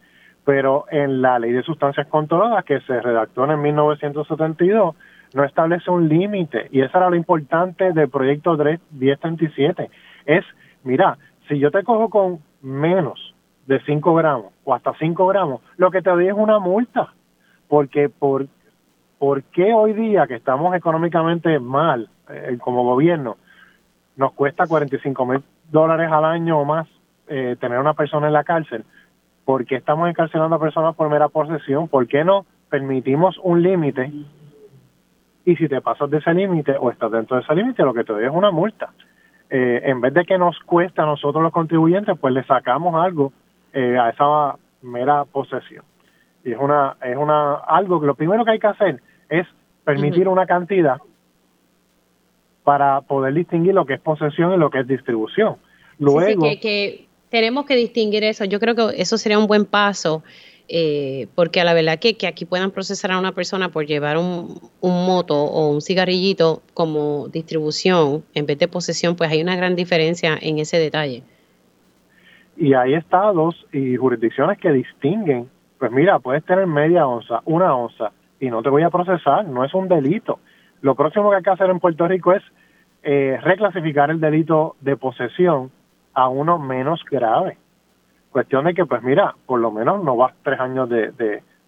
pero 0.45 0.87
en 0.91 1.21
la 1.21 1.39
ley 1.39 1.53
de 1.53 1.63
sustancias 1.63 2.07
controladas 2.07 2.65
que 2.65 2.81
se 2.81 3.01
redactó 3.01 3.51
en 3.51 3.61
1972 3.61 4.97
no 5.35 5.45
establece 5.45 5.91
un 5.91 6.09
límite 6.09 6.69
y 6.71 6.81
eso 6.81 6.97
era 6.97 7.11
lo 7.11 7.17
importante 7.17 7.93
del 7.93 8.09
proyecto 8.09 8.57
1037, 8.57 9.91
es 10.27 10.45
mira, 10.85 11.19
si 11.49 11.59
yo 11.59 11.71
te 11.71 11.83
cojo 11.83 12.09
con 12.09 12.39
menos 12.63 13.35
de 13.67 13.81
5 13.81 14.15
gramos 14.15 14.53
o 14.65 14.75
hasta 14.75 14.93
5 14.99 15.27
gramos, 15.27 15.61
lo 15.77 15.91
que 15.91 16.03
te 16.03 16.11
doy 16.11 16.29
es 16.29 16.35
una 16.35 16.59
multa. 16.59 17.13
Porque 17.69 18.09
por, 18.09 18.47
¿por 19.19 19.43
qué 19.45 19.73
hoy 19.73 19.93
día 19.95 20.27
que 20.27 20.35
estamos 20.35 20.75
económicamente 20.75 21.59
mal 21.59 22.09
eh, 22.29 22.59
como 22.61 22.85
gobierno, 22.85 23.37
nos 24.17 24.33
cuesta 24.33 24.67
45 24.67 25.27
mil 25.27 25.43
dólares 25.71 26.11
al 26.13 26.25
año 26.25 26.61
o 26.61 26.65
más 26.65 26.87
eh, 27.29 27.57
tener 27.59 27.79
una 27.79 27.95
persona 27.95 28.27
en 28.27 28.35
la 28.35 28.45
cárcel? 28.45 28.85
¿Por 29.45 29.65
qué 29.65 29.77
estamos 29.77 30.09
encarcelando 30.09 30.57
a 30.57 30.61
personas 30.61 30.95
por 30.95 31.09
mera 31.09 31.29
posesión? 31.29 31.89
¿Por 31.89 32.07
qué 32.07 32.25
no 32.25 32.45
permitimos 32.69 33.39
un 33.43 33.63
límite? 33.63 34.13
Y 35.45 35.57
si 35.57 35.69
te 35.69 35.81
pasas 35.81 36.11
de 36.11 36.19
ese 36.19 36.33
límite 36.35 36.77
o 36.79 36.91
estás 36.91 37.11
dentro 37.11 37.37
de 37.37 37.43
ese 37.43 37.55
límite, 37.55 37.83
lo 37.83 37.95
que 37.95 38.05
te 38.05 38.13
doy 38.13 38.25
es 38.25 38.31
una 38.31 38.51
multa. 38.51 38.91
Eh, 39.55 39.83
en 39.85 40.01
vez 40.01 40.15
de 40.15 40.25
que 40.25 40.39
nos 40.39 40.59
cuesta 40.61 41.03
a 41.03 41.07
nosotros 41.07 41.43
los 41.43 41.53
contribuyentes, 41.53 42.19
pues 42.19 42.33
le 42.33 42.43
sacamos 42.45 42.95
algo 42.95 43.35
eh, 43.75 43.99
a 43.99 44.09
esa 44.09 44.57
mera 44.81 45.27
posesión. 45.27 45.85
Y 46.43 46.53
es 46.53 46.59
una, 46.59 46.97
es 47.03 47.19
una, 47.19 47.57
algo 47.57 48.01
que 48.01 48.07
lo 48.07 48.15
primero 48.15 48.47
que 48.47 48.53
hay 48.53 48.59
que 48.59 48.69
hacer 48.69 49.03
es 49.29 49.47
permitir 49.85 50.27
una 50.27 50.47
cantidad 50.47 50.97
para 52.65 53.03
poder 53.03 53.35
distinguir 53.35 53.75
lo 53.75 53.85
que 53.85 53.95
es 53.95 54.01
posesión 54.01 54.55
y 54.55 54.57
lo 54.57 54.71
que 54.71 54.81
es 54.81 54.89
distribución. 54.89 55.57
Luego, 55.99 56.45
que 56.59 57.07
tenemos 57.29 57.67
que 57.67 57.77
distinguir 57.77 58.25
eso. 58.25 58.47
Yo 58.47 58.59
creo 58.59 58.75
que 58.75 59.03
eso 59.03 59.19
sería 59.19 59.39
un 59.39 59.47
buen 59.47 59.67
paso 59.67 60.23
eh, 60.75 61.29
porque 61.35 61.61
a 61.61 61.65
la 61.65 61.75
verdad 61.75 61.99
que, 61.99 62.17
que, 62.17 62.27
aquí 62.27 62.47
puedan 62.47 62.71
procesar 62.71 63.13
a 63.13 63.19
una 63.19 63.33
persona 63.33 63.69
por 63.69 63.85
llevar 63.85 64.17
un, 64.17 64.59
un, 64.81 65.07
moto 65.07 65.35
o 65.35 65.69
un 65.69 65.83
cigarrillito 65.83 66.63
como 66.73 67.29
distribución 67.29 68.25
en 68.33 68.47
vez 68.47 68.59
de 68.59 68.69
posesión, 68.69 69.15
pues 69.15 69.31
hay 69.31 69.43
una 69.43 69.55
gran 69.55 69.77
diferencia 69.77 70.39
en 70.41 70.59
ese 70.59 70.79
detalle. 70.79 71.25
Y 72.57 72.73
hay 72.73 72.95
estados 72.95 73.55
y 73.71 73.97
jurisdicciones 73.97 74.57
que 74.59 74.73
distinguen, 74.73 75.51
pues 75.79 75.93
mira, 75.93 76.19
puedes 76.21 76.43
tener 76.45 76.67
media 76.67 77.07
onza, 77.07 77.43
una 77.45 77.77
onza, 77.77 78.13
y 78.41 78.49
no 78.49 78.63
te 78.63 78.71
voy 78.71 78.83
a 78.83 78.89
procesar, 78.89 79.45
no 79.45 79.67
es 79.67 79.75
un 79.75 79.89
delito. 79.89 80.39
Lo 80.81 80.95
próximo 80.95 81.29
que 81.29 81.37
hay 81.37 81.43
que 81.43 81.51
hacer 81.51 81.69
en 81.69 81.81
Puerto 81.81 82.09
Rico 82.09 82.33
es 82.33 82.43
eh, 83.03 83.39
reclasificar 83.43 84.11
el 84.11 84.21
delito 84.21 84.77
de 84.81 84.97
posesión 84.97 85.71
a 86.15 86.29
uno 86.31 86.59
menos 86.59 87.05
grave. 87.11 87.59
Cuestión 88.33 88.65
de 88.65 88.73
que, 88.73 88.87
pues 88.87 89.03
mira, 89.03 89.35
por 89.45 89.61
lo 89.61 89.71
menos 89.71 90.03
no 90.03 90.17
vas 90.17 90.33
tres 90.43 90.59
años 90.59 90.89
de, 90.89 91.13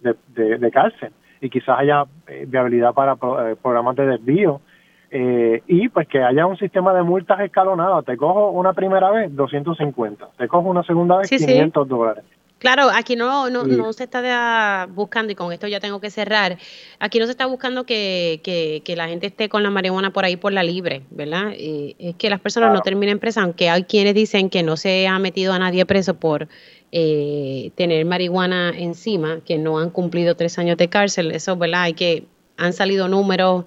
de, 0.01 0.71
cárcel 0.73 1.13
y 1.41 1.51
quizás 1.51 1.79
haya 1.79 2.05
eh, 2.27 2.47
viabilidad 2.49 2.95
para 2.95 3.13
eh, 3.13 3.57
programas 3.63 3.97
de 3.97 4.07
desvío 4.07 4.63
eh, 5.11 5.63
y 5.67 5.91
pues 5.91 6.09
que 6.09 6.23
haya 6.23 6.47
un 6.47 6.57
sistema 6.57 6.95
de 6.95 7.03
multas 7.03 7.39
escalonadas. 7.41 8.05
Te 8.07 8.17
cojo 8.17 8.51
una 8.51 8.73
primera 8.73 9.11
vez 9.11 9.35
250, 9.37 10.31
te 10.39 10.49
cojo 10.49 10.71
una 10.71 10.83
segunda 10.85 11.19
vez 11.19 11.29
500 11.29 11.87
dólares. 11.87 12.25
Claro, 12.59 12.89
aquí 12.95 13.15
no, 13.15 13.51
no, 13.51 13.65
no 13.65 13.93
se 13.93 14.05
está 14.05 14.89
buscando, 14.91 15.33
y 15.33 15.35
con 15.35 15.53
esto 15.53 15.67
ya 15.67 15.81
tengo 15.81 16.01
que 16.01 16.09
cerrar, 16.11 16.57
aquí 16.99 17.19
no 17.19 17.27
se 17.27 17.33
está 17.33 17.45
buscando 17.45 17.85
que, 17.85 18.41
que, 18.43 18.81
que 18.85 18.97
la 18.97 19.07
gente 19.09 19.27
esté 19.27 19.51
con 19.51 19.63
la 19.63 19.71
marihuana 19.71 20.15
por 20.15 20.25
ahí 20.25 20.37
por 20.37 20.53
la 20.53 20.63
libre, 20.63 21.03
¿verdad? 21.11 21.53
es 21.55 22.17
que 22.17 22.31
las 22.31 22.41
personas 22.41 22.73
no 22.73 22.81
terminen 22.81 23.19
presas, 23.19 23.45
aunque 23.45 23.69
hay 23.69 23.85
quienes 23.85 24.15
dicen 24.15 24.49
que 24.49 24.63
no 24.63 24.79
se 24.79 25.07
ha 25.07 25.19
metido 25.19 25.53
a 25.53 25.59
nadie 25.59 25.85
preso 25.85 26.15
por 26.15 26.49
eh, 26.91 27.73
tener 27.75 28.07
marihuana 28.07 28.73
encima, 28.75 29.41
que 29.45 29.59
no 29.59 29.79
han 29.79 29.91
cumplido 29.91 30.35
tres 30.35 30.59
años 30.59 30.79
de 30.79 30.89
cárcel, 30.89 31.33
eso, 31.33 31.57
¿verdad? 31.57 31.83
Hay 31.83 31.95
que, 31.95 32.25
han 32.57 32.73
salido 32.73 33.09
números 33.09 33.65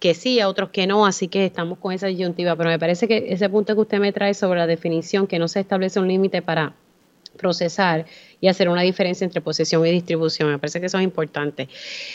que 0.00 0.12
sí, 0.12 0.40
a 0.40 0.48
otros 0.48 0.68
que 0.68 0.86
no, 0.86 1.06
así 1.06 1.28
que 1.28 1.46
estamos 1.46 1.78
con 1.78 1.92
esa 1.92 2.08
disyuntiva, 2.08 2.56
pero 2.56 2.68
me 2.68 2.78
parece 2.78 3.08
que 3.08 3.26
ese 3.28 3.48
punto 3.48 3.74
que 3.74 3.80
usted 3.80 4.00
me 4.00 4.12
trae 4.12 4.34
sobre 4.34 4.58
la 4.58 4.66
definición, 4.66 5.26
que 5.26 5.38
no 5.38 5.48
se 5.48 5.60
establece 5.60 5.98
un 5.98 6.08
límite 6.08 6.42
para 6.42 6.74
procesar 7.36 8.06
y 8.40 8.48
hacer 8.48 8.68
una 8.68 8.82
diferencia 8.82 9.24
entre 9.24 9.40
posesión 9.40 9.86
y 9.86 9.90
distribución. 9.90 10.50
Me 10.50 10.58
parece 10.58 10.80
que 10.80 10.86
eso 10.86 10.98
es 10.98 11.04
importante. 11.04 11.68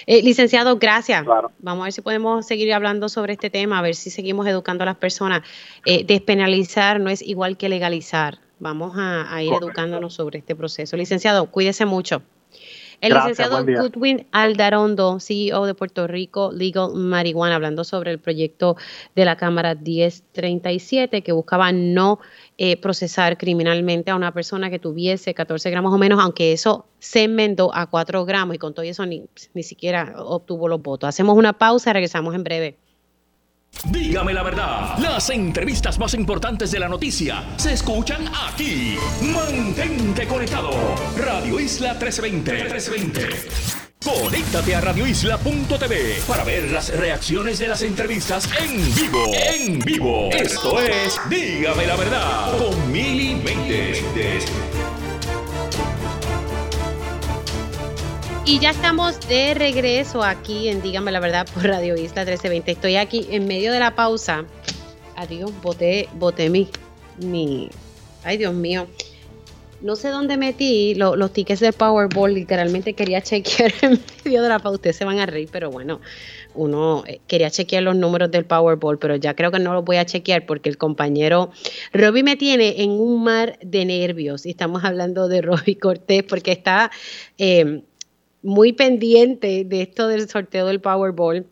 Eh, 0.05 0.21
licenciado, 0.21 0.77
gracias. 0.77 1.25
Vamos 1.25 1.81
a 1.81 1.83
ver 1.85 1.93
si 1.93 2.01
podemos 2.01 2.45
seguir 2.45 2.73
hablando 2.73 3.09
sobre 3.09 3.33
este 3.33 3.49
tema, 3.49 3.79
a 3.79 3.81
ver 3.81 3.95
si 3.95 4.09
seguimos 4.09 4.47
educando 4.47 4.83
a 4.83 4.85
las 4.85 4.97
personas. 4.97 5.41
Eh, 5.85 6.03
despenalizar 6.05 6.99
no 6.99 7.09
es 7.09 7.21
igual 7.21 7.57
que 7.57 7.69
legalizar. 7.69 8.39
Vamos 8.59 8.93
a, 8.97 9.41
ir 9.41 9.53
educándonos 9.53 10.13
sobre 10.13 10.39
este 10.39 10.55
proceso. 10.55 10.97
Licenciado, 10.97 11.49
cuídese 11.49 11.85
mucho. 11.85 12.21
El 13.01 13.13
licenciado 13.13 13.63
Goodwin 13.63 14.27
Aldarondo, 14.31 15.19
CEO 15.21 15.65
de 15.65 15.73
Puerto 15.73 16.05
Rico 16.05 16.51
Legal 16.51 16.93
Marijuana, 16.95 17.55
hablando 17.55 17.85
sobre 17.85 18.11
el 18.11 18.19
proyecto 18.19 18.75
de 19.15 19.23
la 19.23 19.37
Cámara 19.37 19.75
1037 19.75 21.21
que 21.21 21.31
buscaba 21.31 21.71
no 21.71 22.19
eh, 22.61 22.75
procesar 22.75 23.37
criminalmente 23.37 24.11
a 24.11 24.17
una 24.17 24.33
persona 24.33 24.69
que 24.69 24.79
tuviese 24.79 25.33
14 25.33 25.69
gramos 25.69 25.93
o 25.93 25.97
menos, 25.97 26.19
aunque 26.19 26.51
eso 26.51 26.87
se 26.99 27.23
enmendó 27.23 27.73
a 27.73 27.85
4 27.85 28.25
gramos 28.25 28.53
y 28.53 28.59
con 28.59 28.73
todo 28.73 28.83
eso 28.83 29.05
ni, 29.05 29.23
ni 29.53 29.63
siquiera 29.63 30.13
obtuvo 30.17 30.67
los 30.67 30.81
votos. 30.81 31.07
Hacemos 31.07 31.37
una 31.37 31.53
pausa, 31.53 31.93
regresamos 31.93 32.35
en 32.35 32.43
breve. 32.43 32.77
Dígame 33.85 34.33
la 34.33 34.43
verdad, 34.43 34.97
las 34.97 35.29
entrevistas 35.29 35.97
más 35.99 36.13
importantes 36.13 36.69
de 36.71 36.79
la 36.79 36.89
noticia 36.89 37.45
se 37.55 37.71
escuchan 37.71 38.25
aquí. 38.49 38.97
Mantente 39.21 40.27
conectado. 40.27 40.71
Radio 41.15 41.61
Isla 41.61 41.93
1320. 41.93 42.51
1320. 42.51 43.88
Conéctate 44.03 44.75
a 44.75 44.79
radioisla.tv 44.79 46.21
para 46.25 46.45
ver 46.45 46.71
las 46.71 46.95
reacciones 46.95 47.59
de 47.59 47.67
las 47.67 47.81
entrevistas 47.81 48.49
en 48.57 48.95
vivo. 48.95 49.25
En 49.33 49.79
vivo. 49.79 50.29
Esto 50.31 50.79
es 50.79 51.19
Dígame 51.29 51.85
la 51.85 51.97
verdad 51.97 52.57
con 52.57 52.91
Mili 52.93 53.41
Y 58.45 58.59
ya 58.59 58.69
estamos 58.69 59.19
de 59.27 59.53
regreso 59.53 60.23
aquí 60.23 60.69
en 60.69 60.81
Dígame 60.81 61.11
la 61.11 61.19
Verdad 61.19 61.45
por 61.53 61.65
Radio 61.65 61.95
Isla 61.95 62.23
1320. 62.23 62.71
Estoy 62.71 62.95
aquí 62.95 63.27
en 63.31 63.47
medio 63.47 63.73
de 63.73 63.79
la 63.79 63.95
pausa. 63.95 64.45
Adiós, 65.17 65.51
boté, 65.61 66.07
boté 66.13 66.49
mi, 66.49 66.69
mi. 67.17 67.69
Ay, 68.23 68.37
Dios 68.37 68.53
mío. 68.53 68.87
No 69.81 69.95
sé 69.95 70.09
dónde 70.09 70.35
metí 70.35 70.93
los 70.95 71.33
tickets 71.33 71.61
del 71.61 71.73
Powerball. 71.73 72.33
Literalmente 72.33 72.93
quería 72.93 73.21
chequear 73.23 73.71
en 73.81 73.99
medio 74.23 74.41
de 74.41 74.49
la 74.49 74.59
pausa. 74.59 74.75
Ustedes 74.75 74.97
se 74.97 75.05
van 75.05 75.19
a 75.19 75.25
reír, 75.25 75.49
pero 75.51 75.71
bueno, 75.71 76.01
uno 76.53 77.03
eh, 77.07 77.21
quería 77.27 77.49
chequear 77.49 77.83
los 77.83 77.95
números 77.95 78.29
del 78.31 78.45
Powerball, 78.45 78.99
pero 78.99 79.15
ya 79.15 79.35
creo 79.35 79.51
que 79.51 79.59
no 79.59 79.73
los 79.73 79.85
voy 79.85 79.97
a 79.97 80.05
chequear 80.05 80.45
porque 80.45 80.69
el 80.69 80.77
compañero 80.77 81.51
Robbie 81.93 82.23
me 82.23 82.35
tiene 82.35 82.81
en 82.81 82.91
un 82.91 83.23
mar 83.23 83.57
de 83.61 83.85
nervios. 83.85 84.45
Y 84.45 84.49
estamos 84.49 84.83
hablando 84.83 85.27
de 85.27 85.41
Robbie 85.41 85.77
Cortés 85.77 86.23
porque 86.23 86.51
está. 86.51 86.91
Eh, 87.37 87.83
muy 88.41 88.73
pendiente 88.73 89.65
de 89.65 89.81
esto 89.81 90.07
del 90.07 90.29
sorteo 90.29 90.65
del 90.65 90.79
Powerball 90.79 91.45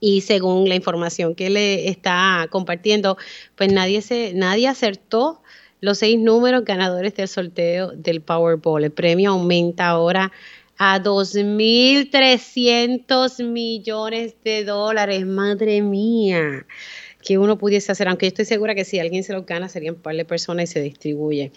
y 0.00 0.20
según 0.22 0.68
la 0.68 0.74
información 0.74 1.34
que 1.34 1.50
le 1.50 1.88
está 1.88 2.46
compartiendo, 2.50 3.16
pues 3.54 3.72
nadie 3.72 4.02
se 4.02 4.32
nadie 4.34 4.68
acertó 4.68 5.42
los 5.80 5.98
seis 5.98 6.18
números 6.18 6.64
ganadores 6.64 7.14
del 7.14 7.28
sorteo 7.28 7.92
del 7.92 8.20
Powerball. 8.20 8.84
El 8.84 8.92
premio 8.92 9.30
aumenta 9.30 9.88
ahora 9.88 10.32
a 10.78 11.02
2.300 11.02 13.44
millones 13.44 14.34
de 14.44 14.64
dólares. 14.64 15.24
Madre 15.26 15.82
mía 15.82 16.66
que 17.26 17.38
uno 17.38 17.58
pudiese 17.58 17.90
hacer, 17.90 18.06
aunque 18.06 18.26
yo 18.26 18.28
estoy 18.28 18.44
segura 18.44 18.76
que 18.76 18.84
si 18.84 19.00
alguien 19.00 19.24
se 19.24 19.32
lo 19.32 19.42
gana 19.42 19.68
serían 19.68 19.96
un 19.96 20.00
par 20.00 20.14
de 20.14 20.24
personas 20.24 20.70
y 20.70 20.72
se 20.72 20.80
distribuye. 20.80 21.50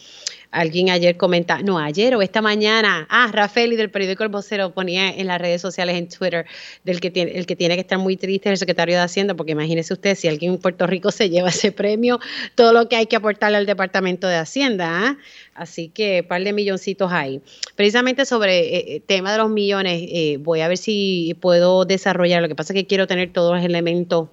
Alguien 0.51 0.89
ayer 0.89 1.15
comenta, 1.15 1.61
no, 1.61 1.77
ayer 1.77 2.15
o 2.15 2.23
esta 2.23 2.41
mañana, 2.41 3.05
ah, 3.11 3.29
Rafael 3.31 3.71
y 3.73 3.75
del 3.75 3.91
periódico 3.91 4.23
El 4.23 4.29
Vocero 4.29 4.73
ponía 4.73 5.09
en 5.09 5.27
las 5.27 5.39
redes 5.39 5.61
sociales, 5.61 5.95
en 5.95 6.09
Twitter, 6.09 6.47
del 6.83 6.99
que 6.99 7.11
tiene, 7.11 7.37
el 7.37 7.45
que 7.45 7.55
tiene 7.55 7.75
que 7.75 7.81
estar 7.81 7.99
muy 7.99 8.17
triste 8.17 8.49
es 8.49 8.53
el 8.53 8.57
secretario 8.57 8.95
de 8.95 9.01
Hacienda, 9.01 9.35
porque 9.35 9.51
imagínese 9.51 9.93
usted, 9.93 10.15
si 10.15 10.27
alguien 10.27 10.53
en 10.53 10.57
Puerto 10.57 10.87
Rico 10.87 11.11
se 11.11 11.29
lleva 11.29 11.49
ese 11.49 11.71
premio, 11.71 12.19
todo 12.55 12.73
lo 12.73 12.89
que 12.89 12.95
hay 12.95 13.05
que 13.05 13.15
aportarle 13.15 13.57
al 13.57 13.67
Departamento 13.67 14.27
de 14.27 14.37
Hacienda, 14.37 14.87
¿ah? 14.89 15.17
Así 15.53 15.89
que 15.89 16.23
par 16.23 16.43
de 16.43 16.51
milloncitos 16.51 17.11
ahí. 17.11 17.41
Precisamente 17.75 18.25
sobre 18.25 18.59
el 18.59 18.75
eh, 18.75 18.95
eh, 18.95 19.01
tema 19.05 19.31
de 19.31 19.37
los 19.37 19.51
millones, 19.51 20.01
eh, 20.07 20.37
voy 20.39 20.61
a 20.61 20.67
ver 20.67 20.77
si 20.77 21.37
puedo 21.39 21.85
desarrollar, 21.85 22.41
lo 22.41 22.47
que 22.47 22.55
pasa 22.55 22.73
es 22.73 22.79
que 22.79 22.87
quiero 22.87 23.05
tener 23.05 23.31
todos 23.31 23.55
los 23.55 23.63
elementos 23.63 24.29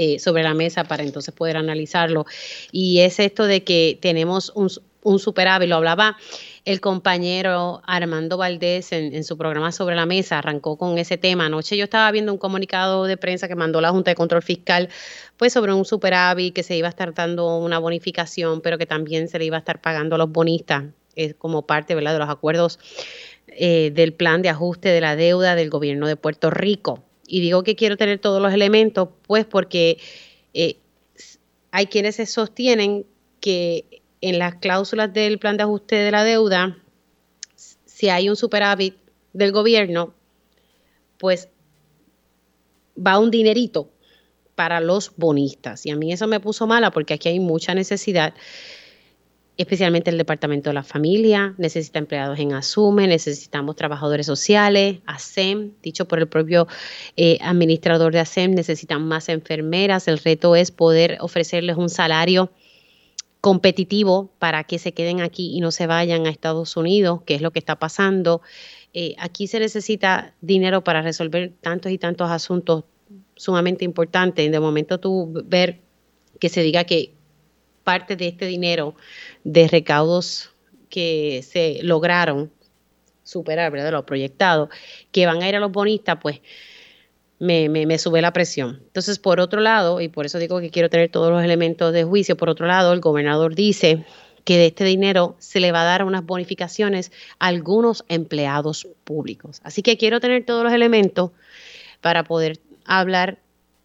eh, 0.00 0.20
sobre 0.20 0.44
la 0.44 0.54
mesa 0.54 0.84
para 0.84 1.02
entonces 1.02 1.34
poder 1.34 1.56
analizarlo. 1.56 2.24
Y 2.70 3.00
es 3.00 3.18
esto 3.18 3.46
de 3.46 3.64
que 3.64 3.98
tenemos 4.00 4.52
un, 4.54 4.70
un 5.08 5.18
superávit, 5.18 5.68
lo 5.68 5.76
hablaba 5.76 6.16
el 6.64 6.80
compañero 6.80 7.80
Armando 7.86 8.36
Valdés 8.36 8.92
en, 8.92 9.24
su 9.24 9.38
programa 9.38 9.72
sobre 9.72 9.96
la 9.96 10.04
mesa, 10.04 10.38
arrancó 10.38 10.76
con 10.76 10.98
ese 10.98 11.16
tema. 11.16 11.46
Anoche 11.46 11.76
yo 11.76 11.84
estaba 11.84 12.10
viendo 12.10 12.32
un 12.32 12.38
comunicado 12.38 13.04
de 13.04 13.16
prensa 13.16 13.48
que 13.48 13.54
mandó 13.54 13.80
la 13.80 13.90
Junta 13.90 14.10
de 14.10 14.14
Control 14.14 14.42
Fiscal, 14.42 14.90
pues 15.36 15.52
sobre 15.52 15.72
un 15.72 15.84
superávit 15.84 16.54
que 16.54 16.62
se 16.62 16.76
iba 16.76 16.88
a 16.88 16.90
estar 16.90 17.14
dando 17.14 17.56
una 17.58 17.78
bonificación, 17.78 18.60
pero 18.60 18.76
que 18.76 18.86
también 18.86 19.28
se 19.28 19.38
le 19.38 19.46
iba 19.46 19.56
a 19.56 19.60
estar 19.60 19.80
pagando 19.80 20.16
a 20.16 20.18
los 20.18 20.30
bonistas 20.30 20.84
es 21.18 21.34
como 21.34 21.62
parte 21.62 21.94
¿verdad? 21.94 22.12
de 22.12 22.20
los 22.20 22.30
acuerdos 22.30 22.78
eh, 23.48 23.90
del 23.94 24.12
plan 24.12 24.40
de 24.40 24.48
ajuste 24.48 24.88
de 24.88 25.00
la 25.00 25.16
deuda 25.16 25.54
del 25.56 25.68
gobierno 25.68 26.06
de 26.06 26.16
Puerto 26.16 26.50
Rico. 26.50 27.02
Y 27.26 27.40
digo 27.40 27.62
que 27.62 27.74
quiero 27.74 27.96
tener 27.96 28.20
todos 28.20 28.40
los 28.40 28.54
elementos, 28.54 29.08
pues 29.26 29.44
porque 29.44 29.98
eh, 30.54 30.76
hay 31.72 31.86
quienes 31.86 32.16
se 32.16 32.26
sostienen 32.26 33.04
que 33.40 34.02
en 34.20 34.38
las 34.38 34.56
cláusulas 34.56 35.12
del 35.12 35.38
plan 35.38 35.56
de 35.56 35.62
ajuste 35.64 35.96
de 35.96 36.10
la 36.10 36.24
deuda, 36.24 36.76
si 37.84 38.08
hay 38.08 38.28
un 38.28 38.36
superávit 38.36 38.96
del 39.32 39.52
gobierno, 39.52 40.14
pues 41.18 41.48
va 42.96 43.18
un 43.18 43.30
dinerito 43.30 43.90
para 44.54 44.80
los 44.80 45.12
bonistas. 45.16 45.86
Y 45.86 45.90
a 45.90 45.96
mí 45.96 46.12
eso 46.12 46.26
me 46.26 46.40
puso 46.40 46.66
mala 46.66 46.90
porque 46.90 47.14
aquí 47.14 47.28
hay 47.28 47.40
mucha 47.40 47.74
necesidad 47.74 48.34
especialmente 49.58 50.10
el 50.10 50.18
Departamento 50.18 50.70
de 50.70 50.74
la 50.74 50.84
Familia, 50.84 51.52
necesita 51.58 51.98
empleados 51.98 52.38
en 52.38 52.52
ASUME, 52.52 53.08
necesitamos 53.08 53.74
trabajadores 53.74 54.24
sociales, 54.24 54.98
ASEM, 55.04 55.72
dicho 55.82 56.06
por 56.06 56.20
el 56.20 56.28
propio 56.28 56.68
eh, 57.16 57.38
administrador 57.42 58.12
de 58.12 58.20
ASEM, 58.20 58.52
necesitan 58.52 59.06
más 59.06 59.28
enfermeras. 59.28 60.06
El 60.06 60.18
reto 60.18 60.54
es 60.54 60.70
poder 60.70 61.18
ofrecerles 61.20 61.76
un 61.76 61.90
salario 61.90 62.52
competitivo 63.40 64.30
para 64.38 64.64
que 64.64 64.78
se 64.78 64.92
queden 64.92 65.20
aquí 65.20 65.56
y 65.56 65.60
no 65.60 65.70
se 65.70 65.86
vayan 65.86 66.26
a 66.26 66.30
Estados 66.30 66.76
Unidos, 66.76 67.22
que 67.24 67.34
es 67.34 67.42
lo 67.42 67.52
que 67.52 67.58
está 67.58 67.76
pasando. 67.76 68.42
Eh, 68.94 69.14
aquí 69.18 69.46
se 69.46 69.60
necesita 69.60 70.34
dinero 70.40 70.82
para 70.82 71.02
resolver 71.02 71.52
tantos 71.60 71.92
y 71.92 71.98
tantos 71.98 72.30
asuntos 72.30 72.84
sumamente 73.36 73.84
importantes. 73.84 74.50
De 74.50 74.60
momento 74.60 74.98
tú 74.98 75.32
ver 75.44 75.80
que 76.40 76.48
se 76.48 76.62
diga 76.62 76.84
que 76.84 77.14
parte 77.84 78.16
de 78.16 78.28
este 78.28 78.46
dinero 78.46 78.94
de 79.44 79.68
recaudos 79.68 80.50
que 80.90 81.42
se 81.42 81.80
lograron 81.82 82.50
superar, 83.22 83.70
¿verdad? 83.70 83.92
Lo 83.92 84.06
proyectado, 84.06 84.68
que 85.12 85.26
van 85.26 85.42
a 85.42 85.48
ir 85.48 85.56
a 85.56 85.60
los 85.60 85.70
bonistas, 85.70 86.18
pues 86.20 86.40
me, 87.38 87.68
me, 87.68 87.98
sube 87.98 88.20
la 88.20 88.32
presión. 88.32 88.80
Entonces, 88.86 89.18
por 89.18 89.40
otro 89.40 89.60
lado, 89.60 90.00
y 90.00 90.08
por 90.08 90.26
eso 90.26 90.38
digo 90.38 90.60
que 90.60 90.70
quiero 90.70 90.90
tener 90.90 91.10
todos 91.10 91.30
los 91.30 91.42
elementos 91.42 91.92
de 91.92 92.04
juicio, 92.04 92.36
por 92.36 92.48
otro 92.48 92.66
lado, 92.66 92.92
el 92.92 93.00
gobernador 93.00 93.54
dice 93.54 94.04
que 94.44 94.56
de 94.56 94.66
este 94.66 94.84
dinero 94.84 95.36
se 95.38 95.60
le 95.60 95.72
va 95.72 95.82
a 95.82 95.84
dar 95.84 96.04
unas 96.04 96.24
bonificaciones 96.24 97.12
a 97.38 97.48
algunos 97.48 98.04
empleados 98.08 98.88
públicos. 99.04 99.60
Así 99.62 99.82
que 99.82 99.96
quiero 99.96 100.20
tener 100.20 100.44
todos 100.44 100.64
los 100.64 100.72
elementos 100.72 101.30
para 102.00 102.24
poder 102.24 102.58
hablar 102.84 103.38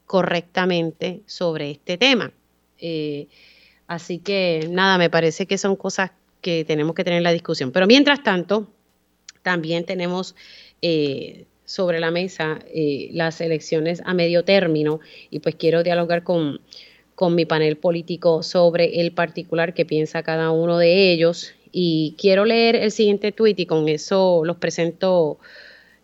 correctamente 0.06 1.22
sobre 1.26 1.72
este 1.72 1.98
tema. 1.98 2.32
Eh, 2.80 3.28
Así 3.88 4.20
que 4.20 4.68
nada, 4.70 4.98
me 4.98 5.10
parece 5.10 5.46
que 5.46 5.58
son 5.58 5.76
cosas 5.76 6.12
que 6.42 6.66
tenemos 6.66 6.96
que 6.96 7.04
tener 7.04 7.22
la 7.22 7.32
discusión. 7.32 7.72
Pero 7.72 7.88
mientras 7.88 8.24
tanto, 8.24 8.68
también 9.42 9.86
tenemos 9.86 10.36
eh, 10.82 11.46
sobre 11.74 12.00
la 12.00 12.12
mesa 12.12 12.60
eh, 12.72 13.10
las 13.14 13.42
elecciones 13.42 14.04
a 14.06 14.14
medio 14.14 14.46
término 14.46 15.00
y 15.32 15.40
pues 15.40 15.56
quiero 15.56 15.82
dialogar 15.82 16.22
con, 16.22 16.62
con 17.16 17.34
mi 17.34 17.46
panel 17.46 17.78
político 17.78 18.44
sobre 18.44 19.02
el 19.02 19.12
particular 19.12 19.74
que 19.74 19.84
piensa 19.84 20.22
cada 20.22 20.52
uno 20.52 20.78
de 20.78 21.12
ellos. 21.12 21.56
Y 21.72 22.14
quiero 22.20 22.46
leer 22.46 22.76
el 22.76 22.92
siguiente 22.92 23.32
tuit 23.32 23.60
y 23.60 23.66
con 23.66 23.90
eso 23.90 24.44
los 24.46 24.58
presento, 24.58 25.40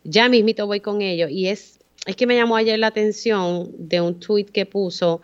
ya 0.04 0.28
mismito 0.28 0.66
voy 0.66 0.80
con 0.80 1.04
ellos. 1.04 1.30
Y 1.30 1.50
es, 1.50 1.78
es 2.08 2.16
que 2.16 2.26
me 2.26 2.36
llamó 2.36 2.56
ayer 2.56 2.80
la 2.80 2.88
atención 2.88 3.70
de 3.78 4.02
un 4.02 4.20
tuit 4.20 4.50
que 4.50 4.66
puso 4.66 5.22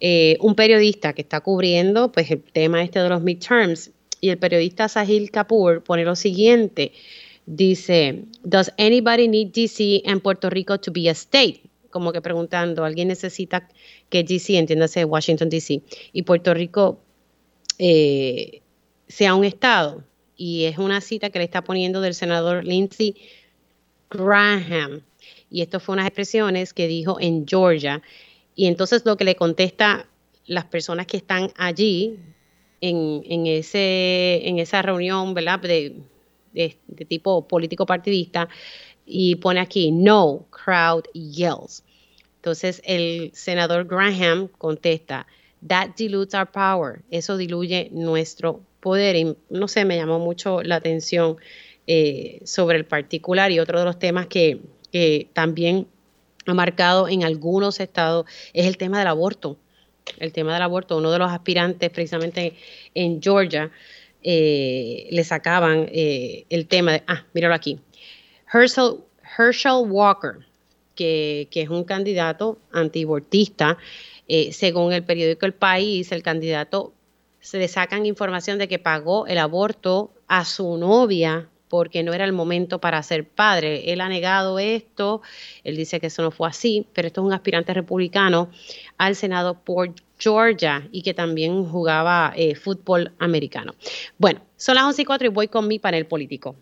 eh, 0.00 0.38
un 0.40 0.54
periodista 0.54 1.12
que 1.12 1.20
está 1.20 1.40
cubriendo 1.40 2.10
pues, 2.12 2.30
el 2.30 2.42
tema 2.42 2.82
este 2.82 2.98
de 3.00 3.10
los 3.10 3.20
midterms 3.20 3.90
y 4.22 4.30
el 4.30 4.38
periodista 4.38 4.88
Sahil 4.88 5.30
Kapoor 5.30 5.84
pone 5.84 6.04
lo 6.04 6.16
siguiente, 6.16 6.92
dice, 7.46 8.24
¿Does 8.44 8.72
anybody 8.78 9.28
need 9.28 9.52
DC 9.52 10.02
and 10.06 10.22
Puerto 10.22 10.50
Rico 10.50 10.78
to 10.78 10.92
be 10.92 11.08
a 11.08 11.12
state? 11.12 11.62
Como 11.90 12.12
que 12.12 12.20
preguntando, 12.20 12.84
¿alguien 12.84 13.08
necesita 13.08 13.68
que 14.08 14.24
DC, 14.24 14.56
entiéndase 14.56 15.04
Washington 15.04 15.48
DC, 15.48 15.82
y 16.12 16.22
Puerto 16.22 16.54
Rico 16.54 17.00
eh, 17.78 18.62
sea 19.08 19.34
un 19.34 19.44
estado? 19.44 20.04
Y 20.36 20.64
es 20.64 20.78
una 20.78 21.00
cita 21.00 21.30
que 21.30 21.38
le 21.38 21.44
está 21.44 21.62
poniendo 21.62 22.00
del 22.00 22.14
senador 22.14 22.64
Lindsey 22.64 23.14
Graham. 24.10 25.02
Y 25.50 25.60
esto 25.60 25.80
fue 25.80 25.94
unas 25.94 26.06
expresiones 26.06 26.72
que 26.72 26.86
dijo 26.86 27.18
en 27.20 27.46
Georgia 27.46 28.02
y 28.54 28.66
entonces 28.66 29.02
lo 29.04 29.16
que 29.16 29.24
le 29.24 29.34
contesta 29.34 30.06
las 30.46 30.64
personas 30.64 31.06
que 31.06 31.16
están 31.16 31.50
allí 31.56 32.18
en, 32.80 33.46
ese, 33.46 34.48
en 34.48 34.58
esa 34.58 34.82
reunión, 34.82 35.34
¿verdad? 35.34 35.60
De, 35.60 35.94
de, 36.52 36.76
tipo 37.08 37.46
político 37.48 37.86
partidista, 37.86 38.48
y 39.04 39.36
pone 39.36 39.60
aquí, 39.60 39.90
no, 39.90 40.46
crowd 40.50 41.04
yells. 41.12 41.84
Entonces 42.36 42.82
el 42.84 43.30
senador 43.34 43.86
Graham 43.86 44.48
contesta, 44.58 45.26
that 45.66 45.90
dilutes 45.96 46.34
our 46.34 46.46
power, 46.46 47.02
eso 47.10 47.36
diluye 47.36 47.88
nuestro 47.92 48.60
poder. 48.80 49.16
Y 49.16 49.36
no 49.50 49.68
sé, 49.68 49.84
me 49.84 49.96
llamó 49.96 50.18
mucho 50.18 50.62
la 50.62 50.76
atención 50.76 51.36
eh, 51.86 52.40
sobre 52.44 52.78
el 52.78 52.84
particular 52.84 53.50
y 53.50 53.60
otro 53.60 53.78
de 53.78 53.84
los 53.84 53.98
temas 53.98 54.26
que, 54.26 54.60
que 54.90 55.28
también 55.32 55.86
ha 56.46 56.54
marcado 56.54 57.08
en 57.08 57.24
algunos 57.24 57.80
estados 57.80 58.26
es 58.52 58.66
el 58.66 58.76
tema 58.76 58.98
del 58.98 59.08
aborto. 59.08 59.56
El 60.18 60.32
tema 60.32 60.52
del 60.52 60.62
aborto, 60.62 60.96
uno 60.96 61.12
de 61.12 61.18
los 61.18 61.30
aspirantes 61.30 61.90
precisamente 61.90 62.54
en 62.94 63.22
Georgia 63.22 63.70
eh, 64.22 65.08
le 65.10 65.24
sacaban 65.24 65.88
eh, 65.92 66.44
el 66.48 66.66
tema 66.66 66.92
de, 66.92 67.02
ah, 67.06 67.24
míralo 67.32 67.54
aquí, 67.54 67.80
Herschel, 68.52 69.84
Walker, 69.86 70.46
que, 70.94 71.48
es 71.52 71.68
un 71.68 71.84
candidato 71.84 72.58
antiabortista, 72.72 73.78
eh, 74.28 74.52
según 74.52 74.92
el 74.92 75.04
periódico 75.04 75.46
El 75.46 75.54
País, 75.54 76.12
el 76.12 76.22
candidato 76.22 76.92
se 77.40 77.58
le 77.58 77.66
sacan 77.66 78.06
información 78.06 78.58
de 78.58 78.68
que 78.68 78.78
pagó 78.78 79.26
el 79.26 79.38
aborto 79.38 80.12
a 80.28 80.44
su 80.44 80.76
novia 80.76 81.48
porque 81.68 82.02
no 82.02 82.12
era 82.12 82.24
el 82.24 82.32
momento 82.32 82.80
para 82.80 83.02
ser 83.02 83.26
padre. 83.26 83.92
Él 83.92 84.02
ha 84.02 84.08
negado 84.08 84.58
esto, 84.58 85.22
él 85.64 85.74
dice 85.74 86.00
que 86.00 86.08
eso 86.08 86.22
no 86.22 86.30
fue 86.30 86.48
así, 86.48 86.86
pero 86.92 87.08
esto 87.08 87.22
es 87.22 87.26
un 87.26 87.32
aspirante 87.32 87.72
republicano 87.72 88.50
al 88.98 89.16
Senado 89.16 89.54
por 89.54 89.92
Georgia 90.22 90.88
y 90.92 91.02
que 91.02 91.14
también 91.14 91.64
jugaba 91.64 92.32
eh, 92.36 92.54
fútbol 92.54 93.12
americano. 93.18 93.74
Bueno, 94.18 94.40
son 94.56 94.76
las 94.76 94.84
11 94.84 95.02
y 95.02 95.04
4 95.04 95.26
y 95.26 95.30
voy 95.30 95.48
con 95.48 95.66
mi 95.66 95.78
panel 95.78 96.06
político. 96.06 96.54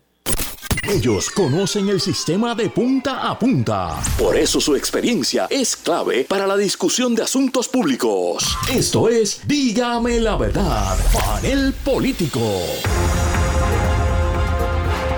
Ellos 0.89 1.29
conocen 1.29 1.89
el 1.89 2.01
sistema 2.01 2.55
de 2.55 2.69
punta 2.69 3.29
a 3.29 3.37
punta. 3.37 4.01
Por 4.17 4.35
eso 4.35 4.59
su 4.59 4.75
experiencia 4.75 5.45
es 5.49 5.75
clave 5.75 6.25
para 6.27 6.47
la 6.47 6.57
discusión 6.57 7.13
de 7.13 7.21
asuntos 7.21 7.69
públicos. 7.69 8.57
Esto 8.67 9.07
es 9.07 9.47
Dígame 9.47 10.19
la 10.19 10.35
verdad, 10.37 10.97
panel 11.13 11.73
político. 11.85 12.41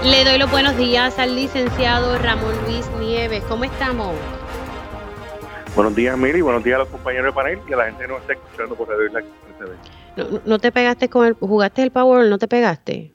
Le 0.04 0.26
doy 0.26 0.38
los 0.38 0.52
buenos 0.52 0.76
días 0.76 1.18
al 1.18 1.34
licenciado 1.34 2.18
Ramón 2.18 2.56
Luis 2.68 2.86
Nieves. 3.00 3.42
¿Cómo 3.48 3.64
estamos? 3.64 4.14
Buenos 5.76 5.96
días, 5.96 6.16
Miri. 6.16 6.42
Buenos 6.42 6.64
días 6.64 6.76
a 6.76 6.80
los 6.80 6.90
compañeros 6.90 7.28
de 7.28 7.34
panel 7.34 7.60
y 7.68 7.74
a 7.74 7.78
la 7.78 7.86
gente 7.86 8.04
que 8.04 8.08
nos 8.08 8.22
está 8.22 8.34
escuchando 8.34 8.76
por 8.76 8.88
Radio 8.90 9.08
Isla 9.08 9.24
no, 10.16 10.42
no 10.46 10.60
te 10.60 10.72
pegaste 10.72 11.10
con 11.10 11.26
el. 11.26 11.34
¿Jugaste 11.34 11.82
el 11.82 11.92
Power 11.92 12.28
no 12.28 12.38
te 12.38 12.48
pegaste? 12.48 13.12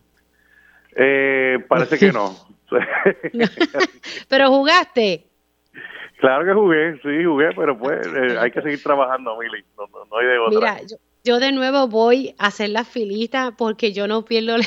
Eh, 0.96 1.58
parece 1.68 1.98
que 1.98 2.12
no. 2.12 2.34
pero 4.28 4.48
jugaste. 4.48 5.26
Claro 6.18 6.44
que 6.44 6.52
jugué, 6.52 6.94
sí, 6.94 7.24
jugué, 7.24 7.50
pero 7.54 7.78
pues 7.78 8.04
eh, 8.04 8.36
hay 8.40 8.50
que 8.50 8.60
seguir 8.60 8.82
trabajando, 8.82 9.38
Mili. 9.38 9.64
No, 9.76 9.86
no, 9.86 10.16
hay 10.16 10.26
de 10.26 10.38
otra. 10.38 10.74
Mira, 10.74 10.98
yo, 11.22 11.38
de 11.38 11.52
nuevo 11.52 11.86
voy 11.86 12.34
a 12.38 12.48
hacer 12.48 12.70
la 12.70 12.82
filita 12.82 13.54
porque 13.56 13.92
yo 13.92 14.08
no 14.08 14.24
pierdo 14.24 14.58
la, 14.58 14.64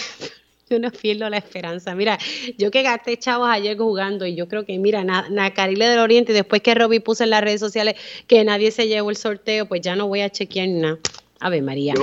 yo 0.72 0.80
no 0.80 0.90
pierdo 0.90 1.30
la 1.30 1.38
esperanza. 1.38 1.94
Mira, 1.96 2.18
yo 2.58 2.72
que 2.72 2.82
gasté 2.82 3.18
chavos 3.18 3.50
ayer 3.50 3.78
jugando 3.78 4.26
y 4.26 4.36
yo 4.36 4.48
creo 4.48 4.66
que, 4.66 4.78
mira, 4.80 5.04
Nacarile 5.04 5.86
del 5.86 6.00
Oriente, 6.00 6.34
después 6.34 6.62
que 6.62 6.74
Robbie 6.74 7.02
puso 7.02 7.24
en 7.24 7.32
las 7.32 7.42
redes 7.42 7.60
sociales 7.60 7.96
que 8.28 8.44
nadie 8.44 8.72
se 8.72 8.88
llevó 8.88 9.10
el 9.10 9.18
sorteo, 9.18 9.68
pues 9.68 9.82
ya 9.82 9.96
no 9.96 10.08
voy 10.08 10.22
a 10.22 10.30
chequear 10.30 10.70
nada. 10.70 10.98
A 11.40 11.50
ver, 11.50 11.64
María. 11.64 11.94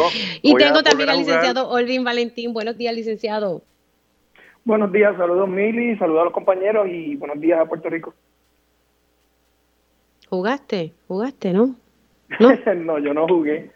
y 0.43 0.55
tengo 0.57 0.83
también 0.83 1.09
al 1.09 1.19
licenciado 1.19 1.69
Olvin 1.69 2.05
Valentín. 2.05 2.53
Buenos 2.53 2.77
días, 2.77 2.95
licenciado. 2.95 3.63
Buenos 4.65 4.93
días, 4.93 5.17
saludos 5.17 5.49
Mili, 5.49 5.97
saludos 5.97 6.21
a 6.21 6.25
los 6.25 6.33
compañeros 6.35 6.89
y 6.91 7.17
buenos 7.17 7.41
días 7.41 7.59
a 7.59 7.65
Puerto 7.65 7.89
Rico. 7.89 8.13
¿Jugaste? 10.29 10.93
¿Jugaste, 11.07 11.55
no? 11.55 11.75
No, 12.39 12.99
yo 12.99 13.15
no 13.15 13.27
jugué. 13.27 13.71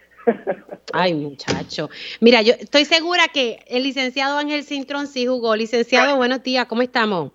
Ay, 0.92 1.14
muchacho. 1.14 1.88
Mira, 2.20 2.42
yo 2.42 2.52
estoy 2.58 2.84
segura 2.84 3.24
que 3.32 3.60
el 3.68 3.82
licenciado 3.82 4.38
Ángel 4.38 4.62
Cintrón 4.64 5.06
sí 5.06 5.26
jugó. 5.26 5.56
Licenciado, 5.56 6.16
buenos 6.16 6.42
días, 6.42 6.66
¿cómo 6.66 6.82
estamos? 6.82 7.32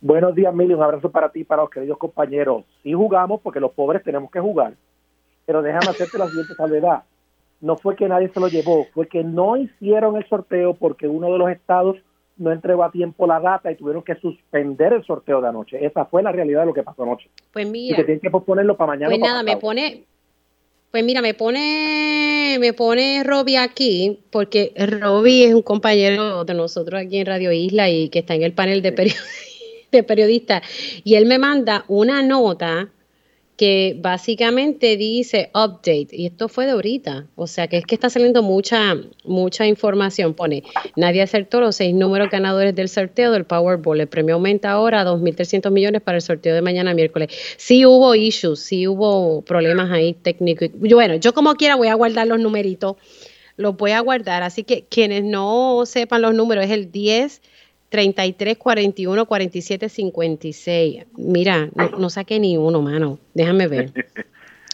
Buenos 0.00 0.34
días, 0.34 0.54
Mili, 0.54 0.74
un 0.74 0.82
abrazo 0.82 1.10
para 1.10 1.30
ti 1.30 1.40
y 1.40 1.44
para 1.44 1.62
los 1.62 1.70
queridos 1.70 1.98
compañeros. 1.98 2.64
Sí 2.82 2.92
jugamos 2.92 3.40
porque 3.40 3.60
los 3.60 3.72
pobres 3.72 4.02
tenemos 4.04 4.30
que 4.30 4.38
jugar, 4.38 4.74
pero 5.44 5.60
déjame 5.60 5.90
hacerte 5.90 6.18
la 6.18 6.28
siguiente 6.28 6.54
salvedad. 6.54 7.02
No 7.60 7.76
fue 7.76 7.96
que 7.96 8.08
nadie 8.08 8.30
se 8.32 8.38
lo 8.38 8.46
llevó, 8.46 8.86
fue 8.94 9.08
que 9.08 9.24
no 9.24 9.56
hicieron 9.56 10.16
el 10.16 10.28
sorteo 10.28 10.74
porque 10.74 11.08
uno 11.08 11.32
de 11.32 11.38
los 11.38 11.50
estados 11.50 11.96
no 12.36 12.52
entregó 12.52 12.84
a 12.84 12.92
tiempo 12.92 13.26
la 13.26 13.40
data 13.40 13.72
y 13.72 13.74
tuvieron 13.74 14.04
que 14.04 14.14
suspender 14.14 14.92
el 14.92 15.04
sorteo 15.04 15.40
de 15.40 15.48
anoche. 15.48 15.84
Esa 15.84 16.04
fue 16.04 16.22
la 16.22 16.30
realidad 16.30 16.60
de 16.60 16.66
lo 16.66 16.74
que 16.74 16.84
pasó 16.84 17.02
anoche. 17.02 17.28
Pues 17.52 17.68
mira. 17.68 17.94
Y 17.94 17.96
que 17.96 18.04
tienen 18.04 18.20
que 18.20 18.30
posponerlo 18.30 18.76
para 18.76 18.92
mañana. 18.92 19.08
Pues 19.08 19.20
nada, 19.20 19.42
me 19.42 19.56
pone, 19.56 20.04
pues 20.90 21.04
mira, 21.04 21.20
me 21.20 21.34
pone, 21.34 22.56
me 22.60 22.72
pone 22.72 23.22
Robbie 23.24 23.58
aquí, 23.58 24.20
porque 24.30 24.72
Robbie 24.76 25.46
es 25.46 25.54
un 25.54 25.62
compañero 25.62 26.44
de 26.44 26.54
nosotros 26.54 27.00
aquí 27.00 27.18
en 27.18 27.26
Radio 27.26 27.52
Isla 27.52 27.90
y 27.90 28.08
que 28.08 28.20
está 28.20 28.34
en 28.34 28.42
el 28.42 28.52
panel 28.52 28.80
de, 28.80 28.92
de 29.92 30.02
periodistas. 30.02 30.62
Y 31.04 31.16
él 31.16 31.26
me 31.26 31.38
manda 31.38 31.84
una 31.88 32.22
nota 32.22 32.90
que 33.58 33.96
básicamente 33.98 34.96
dice 34.96 35.50
update, 35.52 36.10
y 36.12 36.26
esto 36.26 36.48
fue 36.48 36.64
de 36.64 36.70
ahorita, 36.70 37.26
o 37.34 37.48
sea 37.48 37.66
que 37.66 37.78
es 37.78 37.84
que 37.84 37.96
está 37.96 38.08
saliendo 38.08 38.40
mucha, 38.40 38.96
mucha 39.24 39.66
información. 39.66 40.32
Pone, 40.34 40.62
nadie 40.94 41.22
acertó 41.22 41.60
los 41.60 41.74
seis 41.74 41.92
números 41.92 42.30
ganadores 42.30 42.72
del 42.76 42.88
sorteo 42.88 43.32
del 43.32 43.44
Powerball. 43.44 44.00
El 44.00 44.06
premio 44.06 44.36
aumenta 44.36 44.70
ahora 44.70 45.00
a 45.00 45.04
2.300 45.04 45.72
millones 45.72 46.02
para 46.02 46.18
el 46.18 46.22
sorteo 46.22 46.54
de 46.54 46.62
mañana 46.62 46.94
miércoles. 46.94 47.34
Sí 47.56 47.84
hubo 47.84 48.14
issues, 48.14 48.60
sí 48.60 48.86
hubo 48.86 49.42
problemas 49.42 49.90
ahí 49.90 50.14
técnicos. 50.14 50.68
Bueno, 50.74 51.16
yo 51.16 51.34
como 51.34 51.52
quiera 51.56 51.74
voy 51.74 51.88
a 51.88 51.94
guardar 51.94 52.28
los 52.28 52.38
numeritos, 52.38 52.94
los 53.56 53.76
voy 53.76 53.90
a 53.90 53.98
guardar, 53.98 54.44
así 54.44 54.62
que 54.62 54.84
quienes 54.88 55.24
no 55.24 55.82
sepan 55.84 56.22
los 56.22 56.32
números 56.32 56.64
es 56.64 56.70
el 56.70 56.92
10. 56.92 57.42
33, 57.88 58.56
41, 58.56 59.26
47, 59.26 59.88
56. 59.88 61.06
Mira, 61.16 61.68
no, 61.74 61.88
no 61.90 62.10
saqué 62.10 62.38
ni 62.38 62.56
uno, 62.56 62.82
mano. 62.82 63.18
Déjame 63.34 63.66
ver. 63.66 63.92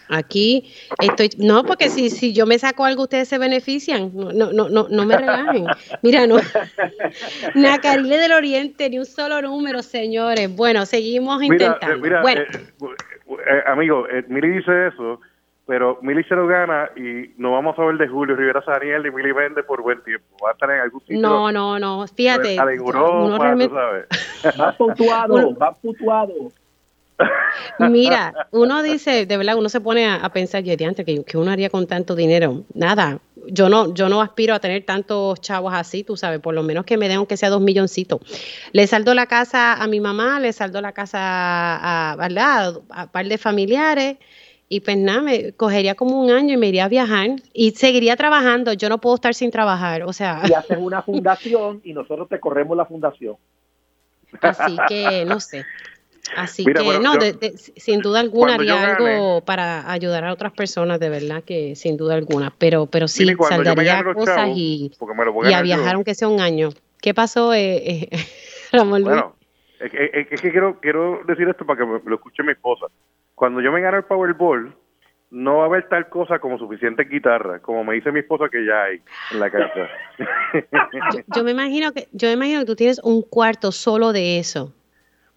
Aquí 0.09 0.71
estoy, 1.01 1.31
no, 1.39 1.65
porque 1.65 1.89
si, 1.89 2.11
si 2.11 2.35
yo 2.35 2.45
me 2.45 2.59
saco 2.59 2.85
algo, 2.85 3.05
ustedes 3.05 3.29
se 3.29 3.39
benefician. 3.39 4.11
No, 4.15 4.33
no, 4.33 4.69
no, 4.69 4.87
no 4.89 5.07
me 5.07 5.17
relajen. 5.17 5.67
Mira, 6.03 6.27
no. 6.27 6.37
Nacarile 7.55 8.19
del 8.19 8.33
Oriente, 8.33 8.91
ni 8.91 8.99
un 8.99 9.07
solo 9.07 9.41
número, 9.41 9.83
señores. 9.83 10.55
Bueno, 10.55 10.85
seguimos 10.85 11.43
intentando. 11.43 11.99
Mira, 11.99 12.21
bueno. 12.21 12.43
Eh, 12.43 12.47
eh, 12.81 13.63
amigo, 13.67 14.07
eh, 14.09 14.25
Miri 14.29 14.59
dice 14.59 14.89
eso 14.89 15.21
pero 15.67 15.99
Mili 16.03 16.23
se 16.25 16.35
lo 16.35 16.47
gana 16.47 16.91
y 16.97 17.33
no 17.39 17.53
vamos 17.53 17.79
a 17.79 17.85
ver 17.85 17.97
de 17.97 18.09
Julio 18.09 18.37
Rivera 18.37 18.63
Saniel 18.65 19.07
y 19.07 19.11
Mili 19.11 19.33
vende 19.33 19.63
por 19.63 19.83
buen 19.83 20.03
tiempo. 20.03 20.27
Va 20.45 20.51
a 20.51 20.53
estar 20.53 20.71
en 20.71 20.81
algún 20.81 21.01
sitio. 21.01 21.21
No, 21.21 21.51
no, 21.51 21.79
no, 21.79 22.07
fíjate. 22.07 22.59
A 22.59 22.65
uno 22.65 23.39
realmente... 23.39 23.75
sabes. 23.75 24.07
Va 24.61 24.73
putuado, 24.73 25.55
va 25.57 25.73
putuado. 25.73 26.35
Mira, 27.79 28.49
uno 28.51 28.83
dice, 28.83 29.25
de 29.25 29.37
verdad, 29.37 29.57
uno 29.57 29.69
se 29.69 29.81
pone 29.81 30.07
a, 30.07 30.29
pensar, 30.31 30.63
yo 30.63 30.75
antes 30.87 31.07
que, 31.07 31.25
que 31.25 31.39
uno 31.39 31.51
haría 31.51 31.71
con 31.71 31.87
tanto 31.87 32.15
dinero. 32.15 32.65
Nada, 32.75 33.21
yo 33.47 33.69
no, 33.69 33.95
yo 33.95 34.09
no 34.09 34.21
aspiro 34.21 34.55
a 34.55 34.59
tener 34.59 34.85
tantos 34.85 35.41
chavos 35.41 35.73
así, 35.75 36.03
tú 36.05 36.17
sabes, 36.17 36.41
por 36.41 36.55
lo 36.55 36.63
menos 36.63 36.85
que 36.85 36.97
me 36.97 37.09
den 37.09 37.19
aunque 37.19 37.37
sea 37.37 37.51
dos 37.51 37.61
milloncitos. 37.61 38.21
Le 38.73 38.87
saldo 38.87 39.15
la 39.15 39.27
casa 39.27 39.75
a 39.75 39.87
mi 39.87 40.01
mamá, 40.01 40.41
le 40.41 40.53
saldo 40.53 40.81
la 40.81 40.93
casa 40.93 41.19
a, 42.13 42.17
¿verdad? 42.17 42.81
a 42.91 43.05
un 43.05 43.09
par 43.09 43.27
de 43.27 43.39
familiares 43.39 44.17
y 44.69 44.81
pues 44.81 44.97
nada, 44.97 45.21
me 45.21 45.53
cogería 45.53 45.95
como 45.95 46.21
un 46.21 46.31
año 46.31 46.55
y 46.55 46.57
me 46.57 46.69
iría 46.69 46.87
a 46.87 46.89
viajar 46.89 47.31
y 47.53 47.73
seguiría 47.73 48.17
trabajando. 48.17 48.73
Yo 48.73 48.89
no 48.89 48.99
puedo 48.99 49.17
estar 49.17 49.35
sin 49.35 49.51
trabajar, 49.51 50.03
o 50.05 50.13
sea. 50.13 50.43
Y 50.49 50.53
haces 50.53 50.79
una 50.81 51.03
fundación 51.03 51.81
y 51.85 51.93
nosotros 51.93 52.29
te 52.29 52.41
corremos 52.41 52.77
la 52.77 52.87
fundación. 52.87 53.37
Así 54.41 54.77
que 54.89 55.25
no 55.27 55.39
sé. 55.41 55.65
Así 56.37 56.65
que 56.65 56.73
no, 56.73 57.13
sin 57.77 58.01
duda 58.01 58.21
alguna 58.21 58.55
haría 58.55 58.95
algo 58.95 59.43
para 59.43 59.93
ayudar 59.93 60.25
a 60.25 60.33
otras 60.33 60.53
personas, 60.53 60.99
de 60.99 61.11
verdad 61.11 61.45
que 61.45 61.77
sin 61.77 61.99
duda 61.99 62.15
alguna. 62.15 62.53
Pero, 62.57 62.87
pero 62.87 63.07
sí, 63.07 63.27
saldaría 63.49 64.03
cosas 64.15 64.49
y, 64.55 64.91
y, 65.45 65.53
a 65.53 65.61
viajar 65.61 65.97
aunque 65.97 66.15
sea 66.15 66.29
un 66.29 66.41
año. 66.41 66.71
¿Qué 67.03 67.13
pasó, 67.13 67.53
eh, 67.53 68.09
eh 68.11 68.11
Ramón 68.73 69.05
Bueno, 69.05 69.37
es 69.79 69.91
que, 69.91 70.27
es 70.31 70.41
que 70.41 70.51
quiero, 70.51 70.81
quiero 70.81 71.21
decir 71.27 71.47
esto 71.47 71.67
para 71.67 71.79
que 71.79 72.01
lo 72.07 72.15
escuche 72.15 72.43
mi 72.43 72.53
esposa 72.53 72.87
cuando 73.35 73.61
yo 73.61 73.73
me 73.73 73.81
gane 73.81 73.99
el 73.99 74.05
Powerball, 74.05 74.75
no 75.31 75.57
va 75.57 75.65
a 75.65 75.67
haber 75.67 75.89
tal 75.89 76.09
cosa 76.09 76.39
como 76.39 76.59
suficiente 76.59 77.05
guitarra, 77.05 77.59
como 77.59 77.83
me 77.83 77.95
dice 77.95 78.13
mi 78.13 78.21
esposa 78.21 78.49
que 78.49 78.65
ya 78.65 78.85
hay 78.85 79.03
en 79.33 79.41
la 79.41 79.51
casa. 79.51 79.89
yo, 81.35 81.43
me 81.43 81.51
imagino 81.51 81.93
que 81.93 82.07
yo 82.13 82.29
me 82.29 82.35
imagino 82.35 82.61
que 82.61 82.67
tú 82.67 82.77
tienes 82.77 83.01
un 83.03 83.23
cuarto 83.23 83.73
solo 83.73 84.13
de 84.13 84.39
eso. 84.39 84.73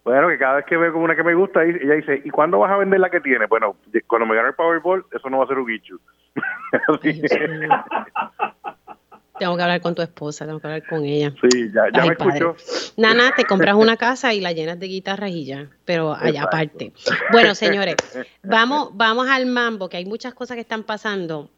Bueno, 0.04 0.30
que 0.30 0.38
cada 0.38 0.58
vez 0.58 0.66
que 0.66 0.78
veo 0.78 0.94
como 0.94 1.06
una 1.06 1.16
que 1.16 1.24
me 1.24 1.34
gusta, 1.34 1.64
ella 1.64 1.96
dice, 1.96 2.22
¿y 2.24 2.30
cuándo 2.30 2.60
vas 2.60 2.72
a 2.72 2.78
vender 2.78 3.00
la 3.00 3.10
que 3.10 3.20
tiene? 3.20 3.46
Bueno, 3.48 3.76
cuando 4.06 4.26
me 4.26 4.36
gane 4.36 4.50
el 4.50 4.56
Powerball, 4.56 5.06
eso 5.12 5.30
no 5.30 5.40
va 5.40 5.46
a 5.46 5.48
ser 5.48 5.58
un 5.58 5.66
guicho. 5.66 5.96
Tengo 9.40 9.56
que 9.56 9.64
hablar 9.64 9.82
con 9.82 9.96
tu 9.96 10.02
esposa, 10.02 10.46
tengo 10.46 10.60
que 10.60 10.68
hablar 10.68 10.88
con 10.88 11.06
ella. 11.06 11.34
Sí, 11.42 11.70
ya, 11.74 11.84
ya 11.94 12.06
me 12.06 12.14
escucho. 12.14 12.56
Nana, 12.98 13.34
te 13.36 13.46
compras 13.46 13.76
una 13.76 13.98
casa 13.98 14.34
y 14.34 14.42
la 14.42 14.52
llenas 14.52 14.80
de 14.80 14.88
guitarras 14.88 15.32
y 15.32 15.46
ya, 15.46 15.70
pero 15.86 16.14
allá 16.14 16.44
aparte. 16.44 16.94
Bueno, 17.32 17.56
señores, 17.56 17.96
vamos, 18.44 18.90
vamos 18.94 19.28
al 19.30 19.46
mambo, 19.46 19.90
que 19.90 19.98
hay 19.98 20.06
muchas 20.06 20.34
cosas 20.34 20.56
que 20.56 20.62
están 20.62 20.84
pasando. 20.84 21.50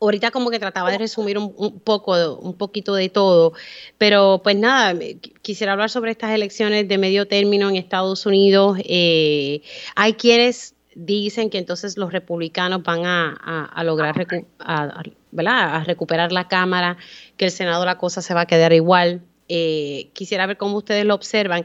Ahorita 0.00 0.30
como 0.30 0.50
que 0.50 0.58
trataba 0.58 0.90
de 0.90 0.98
resumir 0.98 1.38
un, 1.38 1.80
poco, 1.80 2.34
un 2.36 2.56
poquito 2.58 2.94
de 2.94 3.08
todo, 3.08 3.54
pero 3.96 4.40
pues 4.42 4.56
nada, 4.56 4.98
quisiera 5.40 5.72
hablar 5.72 5.88
sobre 5.88 6.10
estas 6.10 6.32
elecciones 6.32 6.88
de 6.88 6.98
medio 6.98 7.26
término 7.26 7.70
en 7.70 7.76
Estados 7.76 8.26
Unidos. 8.26 8.78
Eh, 8.84 9.62
hay 9.94 10.14
quienes 10.14 10.74
dicen 10.94 11.50
que 11.50 11.58
entonces 11.58 11.96
los 11.96 12.12
republicanos 12.12 12.82
van 12.82 13.04
a, 13.04 13.82
lograr 13.84 14.26
a, 14.58 15.02
recuperar 15.84 16.32
la 16.32 16.48
Cámara, 16.48 16.96
que 17.36 17.46
el 17.46 17.50
Senado 17.50 17.84
la 17.84 17.98
cosa 17.98 18.22
se 18.22 18.34
va 18.34 18.42
a 18.42 18.46
quedar 18.46 18.72
igual. 18.72 19.22
Eh, 19.48 20.08
quisiera 20.12 20.46
ver 20.46 20.56
cómo 20.56 20.78
ustedes 20.78 21.04
lo 21.04 21.14
observan 21.14 21.64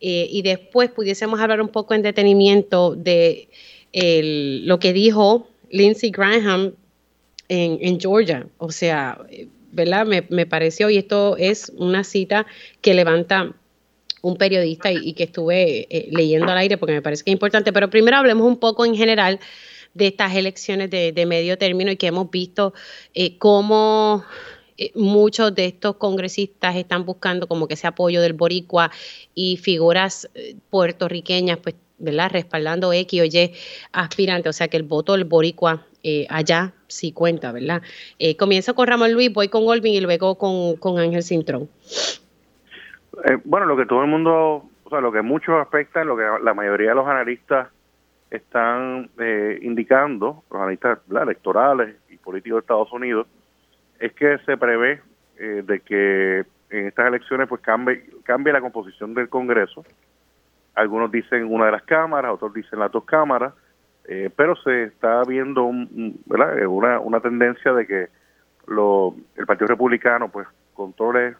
eh, 0.00 0.28
y 0.30 0.42
después 0.42 0.90
pudiésemos 0.90 1.40
hablar 1.40 1.60
un 1.60 1.68
poco 1.68 1.94
en 1.94 2.02
detenimiento 2.02 2.94
de 2.94 3.48
lo 3.92 4.78
que 4.78 4.92
dijo 4.92 5.48
Lindsey 5.70 6.10
Graham 6.10 6.74
en, 7.48 7.98
Georgia. 7.98 8.46
O 8.58 8.70
sea, 8.70 9.18
¿verdad? 9.72 10.06
Me, 10.06 10.26
me 10.28 10.46
pareció, 10.46 10.90
y 10.90 10.98
esto 10.98 11.36
es 11.38 11.72
una 11.76 12.04
cita 12.04 12.46
que 12.82 12.94
levanta 12.94 13.54
un 14.26 14.36
periodista 14.36 14.90
y, 14.90 15.12
que 15.12 15.24
estuve 15.24 15.86
eh, 15.88 16.08
leyendo 16.10 16.50
al 16.50 16.58
aire 16.58 16.76
porque 16.78 16.94
me 16.94 17.02
parece 17.02 17.22
que 17.22 17.30
es 17.30 17.34
importante. 17.34 17.72
Pero 17.72 17.90
primero 17.90 18.16
hablemos 18.16 18.46
un 18.46 18.56
poco 18.56 18.84
en 18.84 18.96
general 18.96 19.38
de 19.96 20.08
estas 20.08 20.34
elecciones 20.34 20.90
de, 20.90 21.26
medio 21.26 21.58
término 21.58 21.90
y 21.90 21.96
que 21.96 22.08
hemos 22.08 22.30
visto 22.30 22.74
eh, 23.14 23.38
cómo 23.38 24.24
eh, 24.76 24.92
muchos 24.94 25.54
de 25.54 25.66
estos 25.66 25.96
congresistas 25.96 26.76
están 26.76 27.04
buscando 27.04 27.46
como 27.46 27.66
que 27.66 27.74
ese 27.74 27.86
apoyo 27.86 28.20
del 28.20 28.34
boricua 28.34 28.90
y 29.34 29.56
figuras 29.56 30.30
puertorriqueñas, 30.70 31.58
pues, 31.58 31.74
¿verdad? 31.98 32.30
Respaldando 32.30 32.92
X 32.92 33.22
o 33.22 33.24
Y 33.24 33.52
aspirante, 33.92 34.48
o 34.48 34.52
sea 34.52 34.68
que 34.68 34.76
el 34.76 34.82
voto 34.82 35.12
del 35.12 35.24
boricua 35.24 35.86
allá 36.28 36.72
sí 36.86 37.10
cuenta, 37.10 37.50
¿verdad? 37.50 37.82
comienzo 38.38 38.76
con 38.76 38.86
Ramón 38.86 39.12
Luis, 39.12 39.32
voy 39.32 39.48
con 39.48 39.66
Olvin 39.66 39.94
y 39.94 40.00
luego 40.00 40.36
con, 40.36 40.76
con 40.76 41.00
Ángel 41.00 41.24
Cintrón. 41.24 41.68
Eh, 43.24 43.38
bueno, 43.44 43.66
lo 43.66 43.76
que 43.76 43.86
todo 43.86 44.02
el 44.02 44.08
mundo, 44.08 44.68
o 44.84 44.90
sea, 44.90 45.00
lo 45.00 45.10
que 45.10 45.22
muchos 45.22 45.54
aspectan, 45.60 46.06
lo 46.06 46.16
que 46.16 46.24
la 46.42 46.54
mayoría 46.54 46.90
de 46.90 46.94
los 46.94 47.06
analistas 47.06 47.68
están 48.30 49.10
eh, 49.18 49.58
indicando, 49.62 50.42
los 50.50 50.60
analistas 50.60 50.98
electorales 51.10 51.96
y 52.08 52.16
políticos 52.16 52.56
de 52.56 52.60
Estados 52.60 52.92
Unidos, 52.92 53.26
es 53.98 54.12
que 54.12 54.38
se 54.38 54.56
prevé 54.56 55.00
eh, 55.38 55.62
de 55.64 55.80
que 55.80 56.44
en 56.70 56.86
estas 56.86 57.06
elecciones 57.06 57.48
pues 57.48 57.60
cambie, 57.62 58.04
cambie 58.24 58.52
la 58.52 58.60
composición 58.60 59.14
del 59.14 59.28
Congreso. 59.28 59.84
Algunos 60.74 61.10
dicen 61.10 61.46
una 61.50 61.66
de 61.66 61.72
las 61.72 61.82
cámaras, 61.82 62.32
otros 62.32 62.52
dicen 62.52 62.78
las 62.78 62.92
dos 62.92 63.04
cámaras, 63.04 63.54
pero 64.36 64.54
se 64.56 64.84
está 64.84 65.22
viendo 65.24 65.64
Una, 65.64 67.00
una 67.00 67.20
tendencia 67.20 67.72
de 67.72 67.86
que 67.88 68.08
lo, 68.66 69.16
el 69.36 69.46
Partido 69.46 69.68
Republicano 69.68 70.28
pues 70.28 70.46
controle 70.74 71.34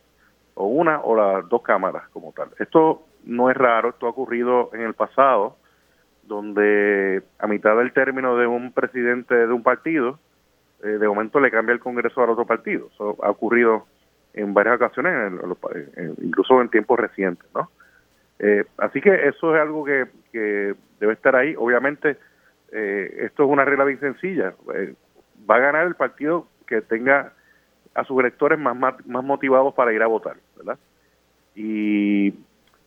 o 0.54 0.66
una 0.66 1.00
o 1.00 1.14
las 1.14 1.48
dos 1.48 1.62
cámaras 1.62 2.08
como 2.08 2.32
tal. 2.32 2.48
Esto 2.58 3.04
no 3.24 3.50
es 3.50 3.56
raro, 3.56 3.90
esto 3.90 4.06
ha 4.06 4.10
ocurrido 4.10 4.70
en 4.72 4.82
el 4.82 4.94
pasado, 4.94 5.56
donde 6.26 7.22
a 7.38 7.46
mitad 7.46 7.76
del 7.76 7.92
término 7.92 8.36
de 8.36 8.46
un 8.46 8.72
presidente 8.72 9.34
de 9.34 9.52
un 9.52 9.62
partido, 9.62 10.18
eh, 10.82 10.88
de 10.88 11.08
momento 11.08 11.40
le 11.40 11.50
cambia 11.50 11.72
el 11.72 11.80
Congreso 11.80 12.22
al 12.22 12.30
otro 12.30 12.46
partido. 12.46 12.88
Eso 12.92 13.16
ha 13.22 13.30
ocurrido 13.30 13.86
en 14.34 14.52
varias 14.52 14.76
ocasiones, 14.76 15.32
incluso 16.20 16.60
en 16.60 16.68
tiempos 16.68 16.98
recientes, 16.98 17.48
¿no? 17.54 17.70
Eh, 18.38 18.64
así 18.76 19.00
que 19.00 19.28
eso 19.28 19.54
es 19.54 19.62
algo 19.62 19.84
que, 19.84 20.06
que 20.30 20.74
debe 21.00 21.14
estar 21.14 21.34
ahí. 21.34 21.54
Obviamente, 21.56 22.18
eh, 22.72 23.24
esto 23.24 23.44
es 23.44 23.50
una 23.50 23.64
regla 23.64 23.84
bien 23.84 24.00
sencilla. 24.00 24.54
va 25.48 25.56
a 25.56 25.60
ganar 25.60 25.86
el 25.86 25.94
partido 25.94 26.46
que 26.66 26.82
tenga 26.82 27.32
a 27.94 28.04
sus 28.04 28.20
electores 28.20 28.58
más, 28.58 28.76
más, 28.76 29.24
motivados 29.24 29.74
para 29.74 29.92
ir 29.92 30.02
a 30.02 30.06
votar, 30.06 30.36
¿verdad? 30.56 30.78
Y 31.54 32.34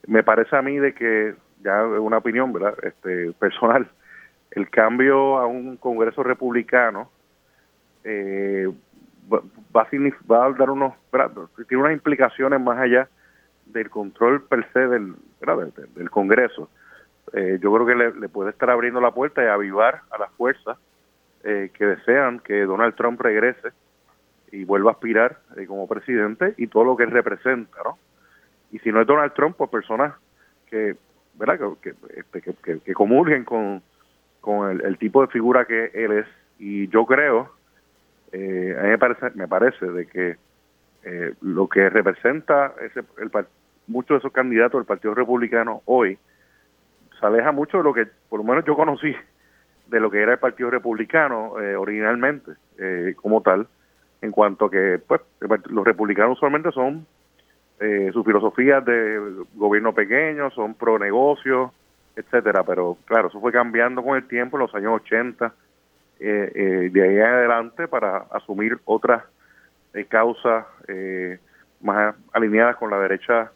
me 0.05 0.23
parece 0.23 0.55
a 0.55 0.61
mí 0.61 0.77
de 0.77 0.93
que, 0.93 1.33
ya 1.63 1.83
una 1.85 2.17
opinión, 2.17 2.53
¿verdad? 2.53 2.75
Este, 2.83 3.31
personal, 3.33 3.89
el 4.51 4.69
cambio 4.69 5.37
a 5.37 5.45
un 5.45 5.77
Congreso 5.77 6.23
republicano 6.23 7.09
eh, 8.03 8.71
va, 9.31 9.41
va, 9.75 10.45
a 10.45 10.51
dar 10.51 10.69
unos, 10.69 10.93
tiene 11.67 11.83
unas 11.83 11.93
implicaciones 11.93 12.59
más 12.59 12.79
allá 12.79 13.07
del 13.65 13.89
control 13.89 14.43
per 14.43 14.67
se 14.73 14.79
del, 14.87 15.15
del, 15.95 16.09
Congreso. 16.09 16.69
Eh, 17.33 17.59
yo 17.61 17.73
creo 17.73 17.85
que 17.85 17.95
le, 17.95 18.29
puede 18.29 18.51
estar 18.51 18.69
abriendo 18.69 18.99
la 18.99 19.11
puerta 19.11 19.43
y 19.43 19.47
avivar 19.47 20.01
a 20.09 20.17
las 20.17 20.31
fuerzas 20.31 20.77
eh, 21.43 21.69
que 21.73 21.85
desean 21.85 22.39
que 22.39 22.63
Donald 22.63 22.95
Trump 22.95 23.21
regrese 23.21 23.69
y 24.51 24.63
vuelva 24.63 24.91
a 24.91 24.93
aspirar 24.93 25.39
eh, 25.57 25.65
como 25.67 25.87
presidente 25.87 26.55
y 26.57 26.67
todo 26.67 26.83
lo 26.83 26.97
que 26.97 27.05
representa, 27.05 27.77
¿no? 27.83 27.97
Y 28.71 28.79
si 28.79 28.91
no 28.91 29.01
es 29.01 29.07
Donald 29.07 29.33
Trump, 29.33 29.55
pues 29.57 29.69
personas 29.69 30.13
que, 30.67 30.95
¿verdad? 31.39 31.57
Que, 31.81 31.93
que, 31.93 32.19
este, 32.19 32.81
que, 32.81 32.93
comulguen 32.93 33.45
con, 33.45 33.81
con 34.41 34.69
el, 34.69 34.97
tipo 34.97 35.21
de 35.21 35.27
figura 35.27 35.65
que 35.65 35.89
él 35.93 36.11
es. 36.11 36.25
Y 36.59 36.89
yo 36.89 37.05
creo, 37.05 37.49
eh, 38.33 38.75
a 38.77 38.83
mí 38.83 38.89
me 38.89 38.97
parece, 38.97 39.31
me 39.35 39.47
parece 39.47 39.85
de 39.85 40.05
que 40.05 40.35
eh, 41.03 41.33
lo 41.41 41.69
que 41.69 41.89
representa 41.89 42.73
ese, 42.81 42.99
el, 43.17 43.31
muchos 43.87 44.15
de 44.15 44.17
esos 44.17 44.33
candidatos 44.33 44.79
del 44.79 44.85
Partido 44.85 45.15
Republicano 45.15 45.81
hoy 45.85 46.17
se 47.17 47.25
aleja 47.25 47.53
mucho 47.53 47.77
de 47.77 47.83
lo 47.83 47.93
que, 47.93 48.05
por 48.27 48.41
lo 48.41 48.43
menos 48.43 48.65
yo 48.65 48.75
conocí, 48.75 49.15
de 49.87 49.99
lo 49.99 50.11
que 50.11 50.21
era 50.21 50.33
el 50.33 50.39
Partido 50.39 50.69
Republicano 50.69 51.53
originalmente, 51.77 52.51
como 53.15 53.41
tal 53.41 53.67
en 54.21 54.31
cuanto 54.31 54.65
a 54.65 54.71
que 54.71 54.99
pues 55.05 55.21
los 55.69 55.85
republicanos 55.85 56.37
usualmente 56.37 56.71
son 56.71 57.05
eh, 57.79 58.09
su 58.13 58.23
filosofía 58.23 58.81
de 58.81 59.45
gobierno 59.55 59.93
pequeño, 59.93 60.49
son 60.51 60.73
pro 60.73 60.99
negocio, 60.99 61.73
etcétera, 62.15 62.63
pero 62.63 62.97
claro, 63.05 63.29
eso 63.29 63.39
fue 63.39 63.51
cambiando 63.51 64.03
con 64.03 64.17
el 64.17 64.27
tiempo 64.27 64.57
en 64.57 64.61
los 64.61 64.75
años 64.75 65.01
80 65.03 65.53
eh, 66.19 66.51
eh, 66.53 66.89
de 66.91 67.01
ahí 67.01 67.15
en 67.15 67.23
adelante 67.23 67.87
para 67.87 68.25
asumir 68.31 68.77
otras 68.83 69.23
eh, 69.93 70.03
causas 70.03 70.65
más 71.81 72.13
alineadas 72.33 72.75
con 72.75 72.89
la 72.89 72.99
derecha 72.99 73.51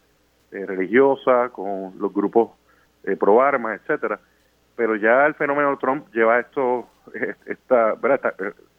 religiosa, 0.52 1.50
con 1.50 1.94
los 2.00 2.14
grupos 2.14 2.52
pro 3.20 3.42
armas, 3.42 3.82
etcétera. 3.82 4.20
Pero 4.78 4.96
ya 4.96 5.26
el 5.26 5.34
fenómeno 5.34 5.72
de 5.72 5.78
Trump 5.78 6.08
lleva 6.14 6.40
esto, 6.40 6.88
esta 7.46 7.96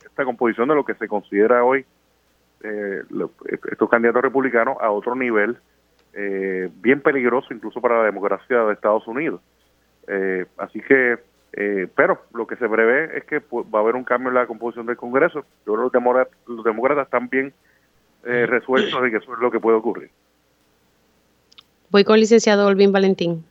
esta 0.04 0.24
composición 0.24 0.68
de 0.68 0.76
lo 0.76 0.84
que 0.84 0.94
se 0.94 1.08
considera 1.08 1.62
hoy 1.62 1.84
eh, 2.64 3.02
estos 3.70 3.90
candidatos 3.90 4.22
republicanos 4.22 4.78
a 4.80 4.90
otro 4.90 5.14
nivel 5.14 5.58
eh, 6.14 6.70
bien 6.76 7.02
peligroso 7.02 7.52
incluso 7.52 7.78
para 7.78 7.98
la 7.98 8.04
democracia 8.04 8.64
de 8.64 8.72
Estados 8.72 9.06
Unidos. 9.06 9.42
Eh, 10.08 10.46
así 10.56 10.80
que, 10.80 11.18
pero 11.94 12.22
lo 12.32 12.46
que 12.46 12.56
se 12.56 12.68
prevé 12.68 13.18
es 13.18 13.24
que 13.24 13.40
va 13.52 13.78
a 13.78 13.82
haber 13.82 13.94
un 13.96 14.04
cambio 14.04 14.30
en 14.30 14.34
la 14.34 14.46
composición 14.46 14.86
del 14.86 14.96
Congreso. 14.96 15.44
Yo 15.66 15.74
creo 15.74 15.90
que 15.90 16.26
los, 16.46 16.64
demócratas, 16.64 17.04
están 17.04 17.28
bien 17.28 17.52
resueltos 18.22 19.02
de 19.02 19.10
que 19.10 19.18
eso 19.18 19.34
es 19.34 19.40
lo 19.40 19.50
que 19.50 19.60
puede 19.60 19.76
ocurrir. 19.76 20.10
Voy 21.90 22.02
con 22.02 22.14
el 22.14 22.22
licenciado 22.22 22.66
Olvin 22.66 22.92
Valentín. 22.92 23.44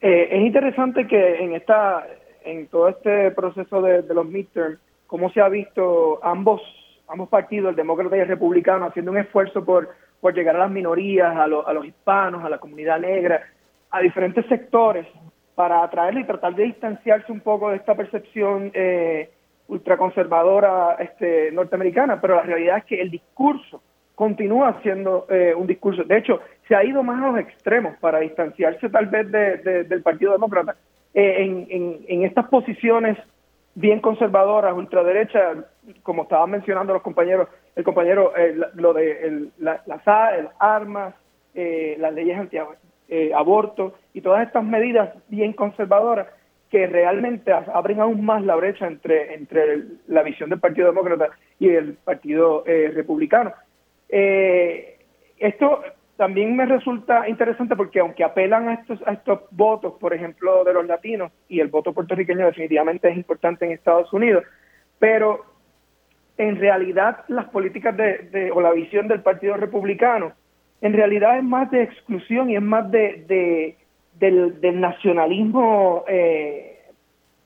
es 0.00 0.40
interesante 0.40 1.06
que 1.06 1.36
en 1.42 1.54
esta 1.54 2.06
en 2.44 2.66
todo 2.66 2.88
este 2.88 3.30
proceso 3.30 3.80
de, 3.80 4.02
de 4.02 4.14
los 4.14 4.26
midterms 4.26 4.78
cómo 5.06 5.30
se 5.30 5.40
ha 5.40 5.48
visto 5.48 6.20
ambos 6.22 6.60
ambos 7.08 7.28
partidos, 7.28 7.70
el 7.70 7.76
demócrata 7.76 8.16
y 8.16 8.20
el 8.20 8.28
republicano, 8.28 8.86
haciendo 8.86 9.10
un 9.10 9.18
esfuerzo 9.18 9.64
por, 9.64 9.88
por 10.20 10.34
llegar 10.34 10.56
a 10.56 10.60
las 10.60 10.70
minorías, 10.70 11.34
a, 11.34 11.44
a 11.44 11.72
los 11.72 11.86
hispanos, 11.86 12.44
a 12.44 12.48
la 12.48 12.58
comunidad 12.58 13.00
negra, 13.00 13.42
a 13.90 14.00
diferentes 14.00 14.46
sectores, 14.46 15.06
para 15.54 15.82
atraerle 15.82 16.20
y 16.20 16.24
tratar 16.24 16.54
de 16.54 16.64
distanciarse 16.64 17.32
un 17.32 17.40
poco 17.40 17.70
de 17.70 17.78
esta 17.78 17.94
percepción 17.96 18.70
eh, 18.74 19.28
ultraconservadora 19.66 20.96
este, 21.00 21.50
norteamericana, 21.50 22.20
pero 22.20 22.36
la 22.36 22.42
realidad 22.42 22.78
es 22.78 22.84
que 22.84 23.00
el 23.00 23.10
discurso 23.10 23.82
continúa 24.14 24.80
siendo 24.82 25.26
eh, 25.28 25.54
un 25.56 25.66
discurso. 25.66 26.04
De 26.04 26.18
hecho, 26.18 26.40
se 26.68 26.76
ha 26.76 26.84
ido 26.84 27.02
más 27.02 27.22
a 27.22 27.32
los 27.32 27.40
extremos 27.40 27.96
para 27.98 28.20
distanciarse 28.20 28.88
tal 28.88 29.06
vez 29.06 29.30
de, 29.32 29.84
del 29.84 30.02
Partido 30.02 30.32
Demócrata 30.32 30.76
eh, 31.14 32.04
en 32.06 32.22
estas 32.22 32.48
posiciones 32.48 33.18
bien 33.78 34.00
conservadoras, 34.00 34.76
ultraderecha, 34.76 35.54
como 36.02 36.24
estaban 36.24 36.50
mencionando 36.50 36.92
los 36.92 37.02
compañeros, 37.02 37.48
el 37.76 37.84
compañero, 37.84 38.36
eh, 38.36 38.56
lo 38.74 38.92
de 38.92 39.24
el, 39.24 39.52
la, 39.58 39.80
las 39.86 40.02
armas, 40.58 41.14
eh, 41.54 41.96
las 42.00 42.12
leyes 42.12 42.36
anti-aborto 42.38 43.86
eh, 43.86 44.08
y 44.14 44.20
todas 44.20 44.44
estas 44.46 44.64
medidas 44.64 45.10
bien 45.28 45.52
conservadoras 45.52 46.26
que 46.70 46.88
realmente 46.88 47.52
abren 47.52 48.00
aún 48.00 48.24
más 48.24 48.44
la 48.44 48.56
brecha 48.56 48.86
entre, 48.86 49.34
entre 49.34 49.84
la 50.08 50.22
visión 50.24 50.50
del 50.50 50.58
Partido 50.58 50.88
Demócrata 50.88 51.30
y 51.60 51.68
el 51.68 51.94
Partido 51.94 52.64
Republicano. 52.66 53.54
esto 55.38 55.82
también 56.18 56.56
me 56.56 56.66
resulta 56.66 57.28
interesante 57.28 57.76
porque 57.76 58.00
aunque 58.00 58.24
apelan 58.24 58.68
a 58.68 58.74
estos, 58.74 59.00
a 59.06 59.12
estos 59.12 59.42
votos, 59.52 59.94
por 60.00 60.12
ejemplo, 60.12 60.64
de 60.64 60.74
los 60.74 60.84
latinos, 60.84 61.30
y 61.48 61.60
el 61.60 61.68
voto 61.68 61.92
puertorriqueño 61.92 62.44
definitivamente 62.44 63.08
es 63.08 63.16
importante 63.16 63.64
en 63.64 63.70
Estados 63.70 64.12
Unidos, 64.12 64.42
pero 64.98 65.44
en 66.36 66.56
realidad 66.56 67.24
las 67.28 67.44
políticas 67.50 67.96
de, 67.96 68.50
o 68.52 68.60
la 68.60 68.72
visión 68.72 69.06
del 69.06 69.22
Partido 69.22 69.56
Republicano, 69.56 70.32
en 70.80 70.92
realidad 70.92 71.38
es 71.38 71.44
más 71.44 71.70
de 71.70 71.84
exclusión 71.84 72.50
y 72.50 72.56
es 72.56 72.62
más 72.62 72.90
de, 72.90 73.76
del, 74.18 74.80
nacionalismo, 74.80 76.04
eh, 76.08 76.80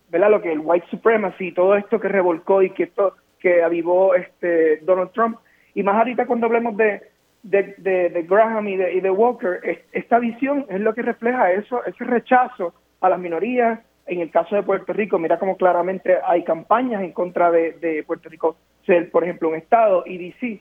¿verdad? 0.09 0.31
Lo 0.31 0.41
que 0.41 0.51
el 0.51 0.61
white 0.61 0.87
supremacy, 0.91 1.53
todo 1.53 1.77
esto 1.77 2.01
que 2.01 2.09
revolcó 2.09 2.63
y 2.63 2.71
que, 2.71 2.85
esto, 2.85 3.17
que 3.39 3.63
avivó 3.63 4.15
este 4.15 4.79
Donald 4.79 5.13
Trump. 5.13 5.37
Y 5.75 5.83
más 5.83 5.97
ahorita 5.97 6.27
cuando 6.27 6.47
hablemos 6.47 6.75
de, 6.79 7.12
de, 7.43 7.75
de, 7.79 8.23
Graham 8.23 8.69
y 8.69 8.77
de, 8.77 8.95
y 8.95 9.01
de 9.01 9.11
Walker, 9.11 9.61
esta 9.93 10.19
visión 10.19 10.67
es 10.69 10.81
lo 10.81 10.95
que 10.95 11.03
refleja 11.03 11.53
eso, 11.53 11.85
ese 11.85 12.05
rechazo 12.05 12.75
a 13.01 13.09
las 13.09 13.19
minorías. 13.19 13.81
En 14.07 14.21
el 14.21 14.31
caso 14.31 14.57
de 14.57 14.65
Puerto 14.65 14.93
Rico, 14.93 15.19
mira 15.19 15.39
cómo 15.39 15.57
claramente 15.57 16.19
hay 16.25 16.43
campañas 16.43 17.03
en 17.03 17.13
contra 17.13 17.51
de, 17.51 18.03
Puerto 18.07 18.29
Rico 18.29 18.57
ser, 18.85 19.11
por 19.11 19.23
ejemplo, 19.23 19.49
un 19.49 19.55
Estado 19.55 20.03
y 20.07 20.19
DC. 20.19 20.61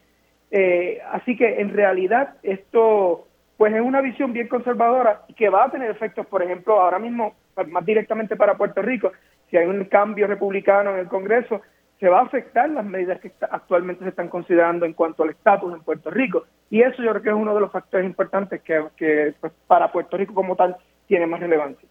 Eh, 0.51 0.99
así 1.11 1.35
que 1.35 1.59
en 1.59 1.73
realidad 1.73 2.35
esto 2.43 3.27
pues 3.57 3.75
es 3.75 3.81
una 3.81 4.01
visión 4.01 4.33
bien 4.33 4.47
conservadora 4.47 5.21
que 5.37 5.49
va 5.49 5.65
a 5.65 5.69
tener 5.69 5.91
efectos, 5.91 6.25
por 6.25 6.41
ejemplo, 6.41 6.81
ahora 6.81 6.97
mismo, 6.97 7.35
más 7.67 7.85
directamente 7.85 8.35
para 8.35 8.57
Puerto 8.57 8.81
Rico, 8.81 9.11
si 9.51 9.57
hay 9.57 9.67
un 9.67 9.85
cambio 9.85 10.25
republicano 10.25 10.93
en 10.93 10.97
el 11.01 11.07
Congreso, 11.07 11.61
se 12.01 12.09
va 12.09 12.19
a 12.19 12.23
afectar 12.23 12.67
las 12.67 12.83
medidas 12.83 13.21
que 13.21 13.31
actualmente 13.51 14.03
se 14.03 14.09
están 14.09 14.27
considerando 14.27 14.87
en 14.87 14.93
cuanto 14.93 15.21
al 15.21 15.29
estatus 15.29 15.71
en 15.71 15.81
Puerto 15.81 16.09
Rico. 16.09 16.45
Y 16.71 16.81
eso 16.81 17.03
yo 17.03 17.11
creo 17.11 17.21
que 17.21 17.29
es 17.29 17.35
uno 17.35 17.53
de 17.53 17.61
los 17.61 17.71
factores 17.71 18.07
importantes 18.07 18.59
que, 18.63 18.83
que 18.97 19.35
pues, 19.39 19.53
para 19.67 19.91
Puerto 19.91 20.17
Rico 20.17 20.33
como 20.33 20.55
tal 20.55 20.75
tiene 21.05 21.27
más 21.27 21.39
relevancia. 21.39 21.87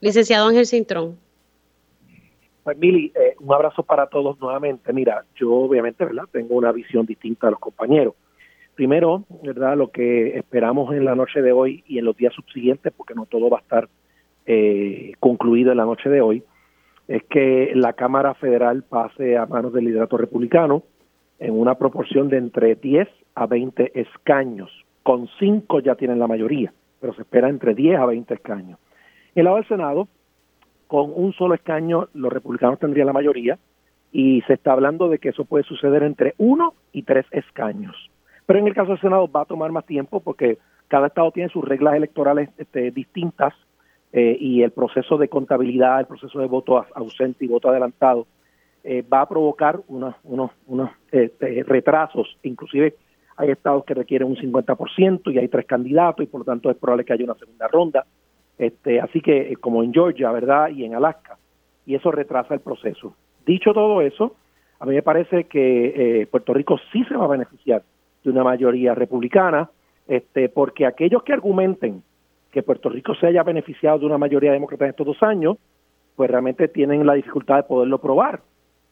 Licenciado 0.00 0.48
Ángel 0.48 0.64
Cintrón. 0.64 1.18
Pues 2.64 2.78
Mili, 2.78 3.12
eh, 3.14 3.34
un 3.40 3.52
abrazo 3.52 3.82
para 3.82 4.06
todos 4.06 4.40
nuevamente. 4.40 4.90
Mira, 4.94 5.22
yo 5.34 5.52
obviamente, 5.52 6.06
¿verdad? 6.06 6.24
Tengo 6.32 6.54
una 6.54 6.72
visión 6.72 7.04
distinta 7.04 7.48
a 7.48 7.50
los 7.50 7.60
compañeros. 7.60 8.14
Primero, 8.74 9.24
¿verdad? 9.42 9.76
Lo 9.76 9.90
que 9.90 10.38
esperamos 10.38 10.94
en 10.94 11.04
la 11.04 11.14
noche 11.14 11.42
es 17.08 17.22
que 17.24 17.72
la 17.74 17.92
Cámara 17.94 18.34
Federal 18.34 18.82
pase 18.82 19.36
a 19.36 19.46
manos 19.46 19.72
del 19.72 19.84
liderato 19.84 20.16
republicano 20.16 20.82
en 21.38 21.58
una 21.58 21.74
proporción 21.74 22.28
de 22.28 22.38
entre 22.38 22.76
10 22.76 23.08
a 23.34 23.46
20 23.46 24.00
escaños. 24.00 24.70
Con 25.02 25.28
5 25.38 25.80
ya 25.80 25.96
tienen 25.96 26.18
la 26.18 26.28
mayoría, 26.28 26.72
pero 27.00 27.14
se 27.14 27.22
espera 27.22 27.48
entre 27.48 27.74
10 27.74 27.98
a 27.98 28.06
20 28.06 28.34
escaños. 28.34 28.78
El 29.34 29.44
lado 29.44 29.56
del 29.56 29.66
Senado, 29.66 30.08
con 30.86 31.10
un 31.14 31.32
solo 31.32 31.54
escaño 31.54 32.08
los 32.14 32.32
republicanos 32.32 32.78
tendrían 32.78 33.06
la 33.06 33.12
mayoría 33.12 33.58
y 34.12 34.42
se 34.42 34.54
está 34.54 34.72
hablando 34.72 35.08
de 35.08 35.18
que 35.18 35.30
eso 35.30 35.44
puede 35.44 35.64
suceder 35.64 36.02
entre 36.02 36.34
uno 36.38 36.74
y 36.92 37.02
tres 37.02 37.24
escaños. 37.30 37.96
Pero 38.46 38.58
en 38.58 38.66
el 38.66 38.74
caso 38.74 38.90
del 38.90 39.00
Senado 39.00 39.30
va 39.30 39.42
a 39.42 39.46
tomar 39.46 39.72
más 39.72 39.86
tiempo 39.86 40.20
porque 40.20 40.58
cada 40.88 41.06
estado 41.06 41.32
tiene 41.32 41.48
sus 41.48 41.64
reglas 41.64 41.94
electorales 41.94 42.50
este, 42.58 42.90
distintas 42.90 43.54
eh, 44.12 44.36
y 44.38 44.62
el 44.62 44.72
proceso 44.72 45.16
de 45.16 45.28
contabilidad, 45.28 46.00
el 46.00 46.06
proceso 46.06 46.38
de 46.38 46.46
voto 46.46 46.84
ausente 46.94 47.44
y 47.44 47.48
voto 47.48 47.68
adelantado 47.68 48.26
eh, 48.84 49.02
va 49.02 49.22
a 49.22 49.28
provocar 49.28 49.80
unos, 49.88 50.14
unos, 50.24 50.50
unos 50.66 50.90
este, 51.10 51.62
retrasos. 51.62 52.36
Inclusive 52.42 52.96
hay 53.36 53.50
estados 53.50 53.84
que 53.84 53.94
requieren 53.94 54.28
un 54.28 54.36
50% 54.36 55.32
y 55.32 55.38
hay 55.38 55.48
tres 55.48 55.66
candidatos 55.66 56.24
y 56.24 56.26
por 56.26 56.40
lo 56.40 56.44
tanto 56.44 56.70
es 56.70 56.76
probable 56.76 57.04
que 57.04 57.12
haya 57.12 57.24
una 57.24 57.34
segunda 57.34 57.68
ronda. 57.68 58.06
Este, 58.58 59.00
así 59.00 59.20
que 59.20 59.52
eh, 59.52 59.56
como 59.56 59.82
en 59.82 59.92
Georgia, 59.92 60.30
¿verdad? 60.32 60.68
Y 60.70 60.84
en 60.84 60.94
Alaska. 60.94 61.38
Y 61.86 61.94
eso 61.94 62.10
retrasa 62.10 62.54
el 62.54 62.60
proceso. 62.60 63.14
Dicho 63.46 63.72
todo 63.72 64.00
eso, 64.02 64.36
a 64.78 64.86
mí 64.86 64.94
me 64.94 65.02
parece 65.02 65.44
que 65.44 66.22
eh, 66.22 66.26
Puerto 66.26 66.52
Rico 66.52 66.78
sí 66.92 67.04
se 67.04 67.16
va 67.16 67.24
a 67.24 67.28
beneficiar 67.28 67.82
de 68.24 68.30
una 68.30 68.44
mayoría 68.44 68.94
republicana, 68.94 69.70
este, 70.06 70.48
porque 70.48 70.86
aquellos 70.86 71.22
que 71.22 71.32
argumenten 71.32 72.02
que 72.52 72.62
Puerto 72.62 72.90
Rico 72.90 73.14
se 73.14 73.26
haya 73.26 73.42
beneficiado 73.42 73.98
de 73.98 74.06
una 74.06 74.18
mayoría 74.18 74.52
demócrata 74.52 74.84
en 74.84 74.90
estos 74.90 75.06
dos 75.06 75.22
años, 75.22 75.56
pues 76.14 76.30
realmente 76.30 76.68
tienen 76.68 77.04
la 77.06 77.14
dificultad 77.14 77.56
de 77.56 77.62
poderlo 77.64 77.98
probar, 77.98 78.42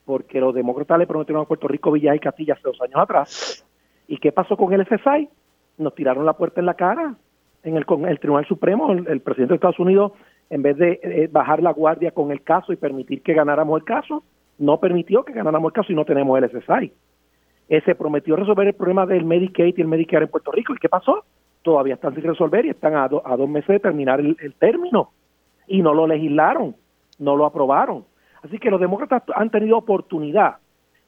porque 0.06 0.40
los 0.40 0.54
demócratas 0.54 0.98
le 0.98 1.06
prometieron 1.06 1.42
a 1.42 1.46
Puerto 1.46 1.68
Rico 1.68 1.92
Villas 1.92 2.16
y 2.16 2.20
Castilla 2.20 2.54
hace 2.54 2.62
dos 2.64 2.80
años 2.80 2.96
atrás. 2.96 3.64
¿Y 4.08 4.16
qué 4.16 4.32
pasó 4.32 4.56
con 4.56 4.72
el 4.72 4.86
FSI? 4.86 5.28
Nos 5.76 5.94
tiraron 5.94 6.24
la 6.24 6.32
puerta 6.32 6.60
en 6.60 6.66
la 6.66 6.74
cara, 6.74 7.14
en 7.62 7.76
el, 7.76 7.84
con 7.84 8.06
el 8.06 8.18
Tribunal 8.18 8.46
Supremo, 8.46 8.92
el, 8.92 9.20
presidente 9.20 9.52
de 9.52 9.56
Estados 9.56 9.78
Unidos, 9.78 10.12
en 10.48 10.62
vez 10.62 10.78
de 10.78 10.98
eh, 11.02 11.28
bajar 11.30 11.62
la 11.62 11.72
guardia 11.72 12.12
con 12.12 12.32
el 12.32 12.42
caso 12.42 12.72
y 12.72 12.76
permitir 12.76 13.22
que 13.22 13.34
ganáramos 13.34 13.78
el 13.78 13.84
caso, 13.84 14.24
no 14.58 14.80
permitió 14.80 15.22
que 15.22 15.34
ganáramos 15.34 15.68
el 15.68 15.74
caso 15.74 15.92
y 15.92 15.94
no 15.94 16.06
tenemos 16.06 16.38
el 16.38 16.50
SSI. 16.50 16.92
Eh, 17.68 17.94
prometió 17.94 18.34
resolver 18.36 18.66
el 18.66 18.74
problema 18.74 19.06
del 19.06 19.24
Medicaid 19.24 19.76
y 19.76 19.80
el 19.82 19.86
Medicare 19.86 20.24
en 20.24 20.30
Puerto 20.30 20.50
Rico. 20.50 20.74
¿Y 20.74 20.78
qué 20.78 20.88
pasó? 20.88 21.24
Todavía 21.62 21.94
están 21.94 22.14
sin 22.14 22.24
resolver 22.24 22.64
y 22.64 22.70
están 22.70 22.94
a, 22.94 23.04
a 23.04 23.36
dos 23.36 23.48
meses 23.48 23.68
de 23.68 23.80
terminar 23.80 24.20
el, 24.20 24.36
el 24.40 24.54
término. 24.54 25.10
Y 25.66 25.82
no 25.82 25.94
lo 25.94 26.06
legislaron, 26.06 26.74
no 27.18 27.36
lo 27.36 27.46
aprobaron. 27.46 28.04
Así 28.42 28.58
que 28.58 28.70
los 28.70 28.80
demócratas 28.80 29.22
han 29.34 29.50
tenido 29.50 29.76
oportunidad 29.76 30.56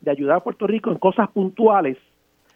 de 0.01 0.11
ayudar 0.11 0.39
a 0.39 0.41
Puerto 0.41 0.67
Rico 0.67 0.91
en 0.91 0.99
cosas 0.99 1.31
puntuales. 1.31 1.97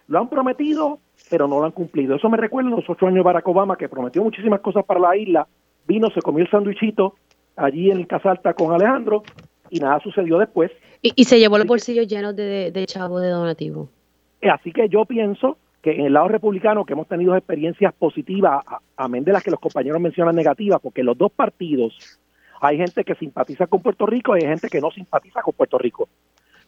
Lo 0.09 0.19
han 0.19 0.29
prometido, 0.29 0.99
pero 1.31 1.49
no 1.49 1.59
lo 1.59 1.65
han 1.65 1.73
cumplido. 1.73 2.17
Eso 2.17 2.29
me 2.29 2.37
recuerda 2.37 2.71
a 2.71 2.77
los 2.77 2.89
ocho 2.89 3.07
años 3.07 3.17
de 3.17 3.23
Barack 3.23 3.49
Obama, 3.49 3.77
que 3.77 3.89
prometió 3.89 4.23
muchísimas 4.23 4.61
cosas 4.61 4.85
para 4.85 5.01
la 5.01 5.17
isla, 5.17 5.47
vino, 5.87 6.11
se 6.11 6.21
comió 6.23 6.45
el 6.45 6.51
sándwichito 6.51 7.15
allí 7.57 7.91
en 7.91 8.05
Casa 8.05 8.31
Alta 8.31 8.55
con 8.55 8.73
Alejandro 8.73 9.23
y 9.71 9.81
nada 9.81 10.01
sucedió 10.01 10.39
después. 10.39 10.71
Y, 11.03 11.25
se 11.25 11.39
llevó 11.39 11.59
los 11.59 11.67
bolsillos 11.67 12.07
llenos 12.09 12.35
de, 12.35 12.71
de 12.73 12.87
chavos 12.87 13.23
de 13.23 13.29
donativo. 13.29 13.89
Eh, 14.41 14.51
así 14.51 14.73
que 14.73 14.89
yo 14.89 15.05
pienso 15.05 15.57
que 15.87 15.93
en 15.93 16.07
el 16.07 16.15
lado 16.15 16.27
republicano, 16.27 16.85
que 16.85 16.95
hemos 16.95 17.07
tenido 17.07 17.37
experiencias 17.37 17.95
positivas, 17.95 18.65
amén 18.97 19.23
de 19.23 19.33
las 19.33 19.45
que 19.45 19.53
los 19.53 19.61
compañeros 19.61 20.01
mencionan 20.01 20.35
negativas, 20.35 20.81
porque 20.83 21.05
los 21.05 21.17
dos 21.17 21.31
partidos 21.31 21.97
hay 22.61 22.77
gente 22.77 23.05
que 23.05 23.15
simpatiza 23.15 23.69
con 23.69 23.83
Puerto 23.83 24.05
Rico 24.05 24.37
y 24.37 24.43
hay 24.43 24.49
gente 24.49 24.69
que 24.69 24.81
no 24.81 24.91
simpatiza 24.91 25.43
con 25.43 25.55
Puerto 25.55 25.79
Rico. 25.79 26.09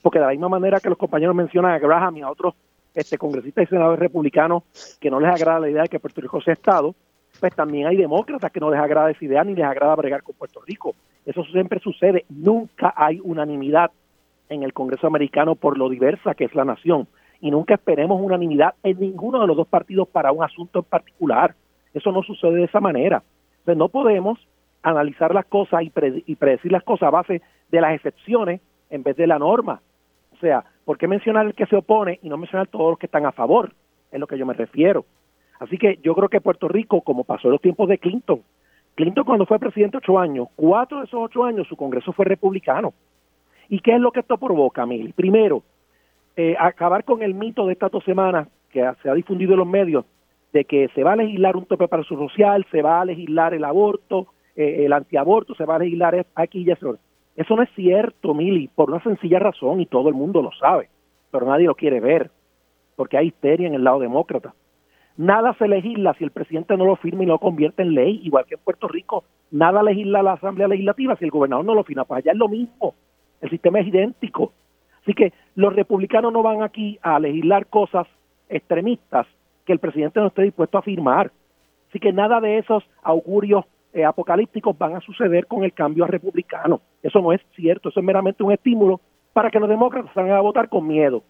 Porque 0.03 0.21
de 0.21 0.25
la 0.25 0.31
misma 0.31 0.49
manera 0.49 0.79
que 0.79 0.89
los 0.89 0.97
compañeros 0.97 1.35
mencionan 1.35 1.73
a 1.73 1.81
Graham 1.81 2.19
y 2.19 2.23
a 2.23 2.31
otros 2.31 2.55
este, 2.95 3.19
congresistas 3.19 3.65
y 3.65 3.67
senadores 3.67 3.99
republicanos 3.99 4.63
que 5.01 5.11
no 5.11 5.19
les 5.19 5.35
agrada 5.35 5.59
la 5.59 5.71
idea 5.71 5.83
de 5.83 5.89
que 5.89 5.99
Puerto 5.99 6.21
Rico 6.21 6.41
sea 6.41 6.55
Estado, 6.55 6.95
pues 7.41 7.53
también 7.57 7.89
hay 7.89 7.97
demócratas 7.97 8.53
que 8.53 8.61
no 8.61 8.71
les 8.71 8.79
agrada 8.79 9.11
esa 9.11 9.25
idea 9.25 9.43
ni 9.43 9.57
les 9.57 9.65
agrada 9.65 9.97
bregar 9.97 10.23
con 10.23 10.37
Puerto 10.37 10.61
Rico. 10.65 10.95
Eso 11.27 11.43
siempre 11.47 11.81
sucede. 11.81 12.25
Nunca 12.29 12.95
hay 12.97 13.19
unanimidad 13.21 13.91
en 14.49 14.63
el 14.63 14.73
Congreso 14.73 15.09
americano 15.09 15.57
por 15.57 15.77
lo 15.77 15.89
diversa 15.89 16.35
que 16.35 16.45
es 16.45 16.55
la 16.55 16.65
nación. 16.65 17.09
Y 17.41 17.51
nunca 17.51 17.75
esperemos 17.75 18.21
unanimidad 18.21 18.75
en 18.83 18.99
ninguno 18.99 19.41
de 19.41 19.47
los 19.47 19.57
dos 19.57 19.69
partidos 19.69 20.09
para 20.09 20.33
un 20.33 20.43
asunto 20.43 20.81
en 20.81 20.85
particular. 20.85 21.55
Eso 21.95 22.13
no 22.13 22.23
sucede 22.23 22.57
de 22.57 22.65
esa 22.65 22.81
manera. 22.81 23.23
Entonces 23.61 23.77
no 23.77 23.89
podemos 23.89 24.39
analizar 24.83 25.35
las 25.35 25.47
cosas 25.47 25.83
y, 25.83 25.93
y 26.27 26.35
predecir 26.37 26.73
las 26.73 26.83
cosas 26.83 27.09
a 27.09 27.11
base 27.11 27.43
de 27.71 27.81
las 27.81 27.95
excepciones 27.95 28.61
en 28.91 29.03
vez 29.03 29.17
de 29.17 29.27
la 29.27 29.39
norma. 29.39 29.81
O 30.33 30.37
sea, 30.41 30.65
¿por 30.85 30.99
qué 30.99 31.09
mencionar 31.09 31.47
el 31.47 31.55
que 31.55 31.67
se 31.67 31.77
opone 31.77 32.19
y 32.23 32.29
no 32.29 32.37
mencionar 32.37 32.69
todos 32.69 32.91
los 32.91 32.99
que 32.99 33.07
están 33.07 33.27
a 33.27 33.33
favor? 33.33 33.73
Es 34.11 34.19
lo 34.21 34.27
que 34.27 34.39
yo 34.39 34.47
me 34.47 34.55
refiero. 34.55 35.05
Así 35.59 35.77
que 35.77 35.99
yo 36.03 36.15
creo 36.15 36.29
que 36.29 36.41
Puerto 36.41 36.69
Rico, 36.69 37.01
como 37.01 37.25
pasó 37.25 37.49
en 37.49 37.53
los 37.53 37.61
tiempos 37.61 37.89
de 37.89 37.99
Clinton, 37.99 38.43
Clinton 38.95 39.25
cuando 39.25 39.47
fue 39.47 39.59
presidente 39.59 39.99
ocho 39.99 40.19
años, 40.19 40.49
cuatro 40.57 40.99
de 40.99 41.05
esos 41.05 41.21
ocho 41.21 41.45
años 41.45 41.69
su 41.69 41.77
Congreso 41.77 42.13
fue 42.13 42.25
republicano. 42.25 42.95
¿Y 43.69 43.81
qué 43.81 43.95
es 43.95 44.01
lo 44.01 44.11
que 44.13 44.21
esto 44.21 44.39
provoca, 44.39 44.87
Mil? 44.87 45.13
Primero, 45.13 45.63
eh, 46.39 46.55
acabar 46.57 47.03
con 47.03 47.21
el 47.21 47.35
mito 47.35 47.67
de 47.67 47.73
estas 47.73 47.91
dos 47.91 48.05
semanas 48.05 48.47
que 48.71 48.89
se 49.03 49.11
ha 49.11 49.15
difundido 49.15 49.55
en 49.55 49.59
los 49.59 49.67
medios 49.67 50.05
de 50.53 50.65
que 50.65 50.89
se 50.95 51.03
va 51.03 51.15
a 51.15 51.17
legislar 51.17 51.57
un 51.57 51.67
tope 51.67 51.89
para 51.89 52.05
su 52.05 52.15
social, 52.15 52.65
se 52.71 52.81
va 52.81 53.01
a 53.01 53.05
legislar 53.05 53.55
el 53.55 53.65
aborto, 53.65 54.29
eh, 54.55 54.85
el 54.85 54.93
antiaborto, 54.93 55.57
se 55.57 55.65
va 55.65 55.75
a 55.75 55.79
legislar 55.81 56.25
aquí 56.37 56.63
y 56.63 56.71
eso. 56.71 56.97
Eso 57.35 57.57
no 57.57 57.63
es 57.65 57.71
cierto, 57.75 58.35
Mili, 58.35 58.69
por 58.69 58.89
una 58.89 59.03
sencilla 59.03 59.41
razón 59.41 59.81
y 59.81 59.87
todo 59.87 60.09
el 60.11 60.15
mundo 60.15 60.41
lo 60.41 60.53
sabe, 60.53 60.89
pero 61.33 61.45
nadie 61.45 61.67
lo 61.67 61.75
quiere 61.75 61.99
ver, 61.99 62.31
porque 62.95 63.19
hay 63.19 63.27
histeria 63.27 63.67
en 63.67 63.75
el 63.75 63.83
lado 63.83 63.99
demócrata. 63.99 64.55
Nada 65.17 65.57
se 65.59 65.67
legisla 65.67 66.15
si 66.15 66.23
el 66.23 66.31
presidente 66.31 66.77
no 66.77 66.85
lo 66.85 66.95
firma 66.95 67.25
y 67.25 67.27
no 67.27 67.33
lo 67.33 67.41
convierte 67.41 67.83
en 67.83 67.95
ley, 67.95 68.21
igual 68.23 68.45
que 68.47 68.55
en 68.55 68.61
Puerto 68.61 68.87
Rico. 68.87 69.25
Nada 69.51 69.83
legisla 69.83 70.23
la 70.23 70.35
Asamblea 70.35 70.69
Legislativa 70.69 71.17
si 71.17 71.25
el 71.25 71.33
gobernador 71.33 71.65
no 71.65 71.75
lo 71.75 71.83
firma, 71.83 72.05
pues 72.05 72.19
allá 72.19 72.31
es 72.31 72.39
lo 72.39 72.49
mismo. 72.49 72.95
El 73.41 73.51
sistema 73.51 73.81
es 73.81 73.89
idéntico. 73.89 74.53
Así 75.09 75.15
que 75.15 75.33
los 75.55 75.75
republicanos 75.75 76.35
no 76.35 76.43
van 76.43 76.63
aquí 76.63 76.99
a 77.01 77.19
legislar 77.19 77.67
cosas 77.69 78.07
extremistas 78.51 79.27
que 79.65 79.73
el 79.73 79.79
presidente 79.79 80.21
no 80.21 80.27
esté 80.27 80.43
dispuesto 80.43 80.77
a 80.77 80.83
firmar. 80.83 81.33
Así 81.89 81.99
que 81.99 82.13
nada 82.13 82.43
de 82.43 82.59
esos 82.59 82.85
augurios 83.03 83.65
eh, 83.95 84.05
apocalípticos 84.05 84.77
van 84.77 84.97
a 84.97 85.01
suceder 85.01 85.47
con 85.47 85.65
el 85.65 85.73
cambio 85.73 86.05
a 86.05 86.09
republicano. 86.09 86.83
Eso 87.03 87.23
no 87.23 87.33
es 87.33 87.41
cierto, 87.57 87.89
eso 87.89 88.01
es 88.01 88.05
meramente 88.05 88.43
un 88.43 88.53
estímulo 88.53 89.01
para 89.33 89.51
que 89.51 89.59
los 89.59 89.71
demócratas 89.71 90.13
salgan 90.13 90.37
a 90.37 90.43
votar 90.43 90.69
con 90.69 90.87
miedo, 90.87 91.23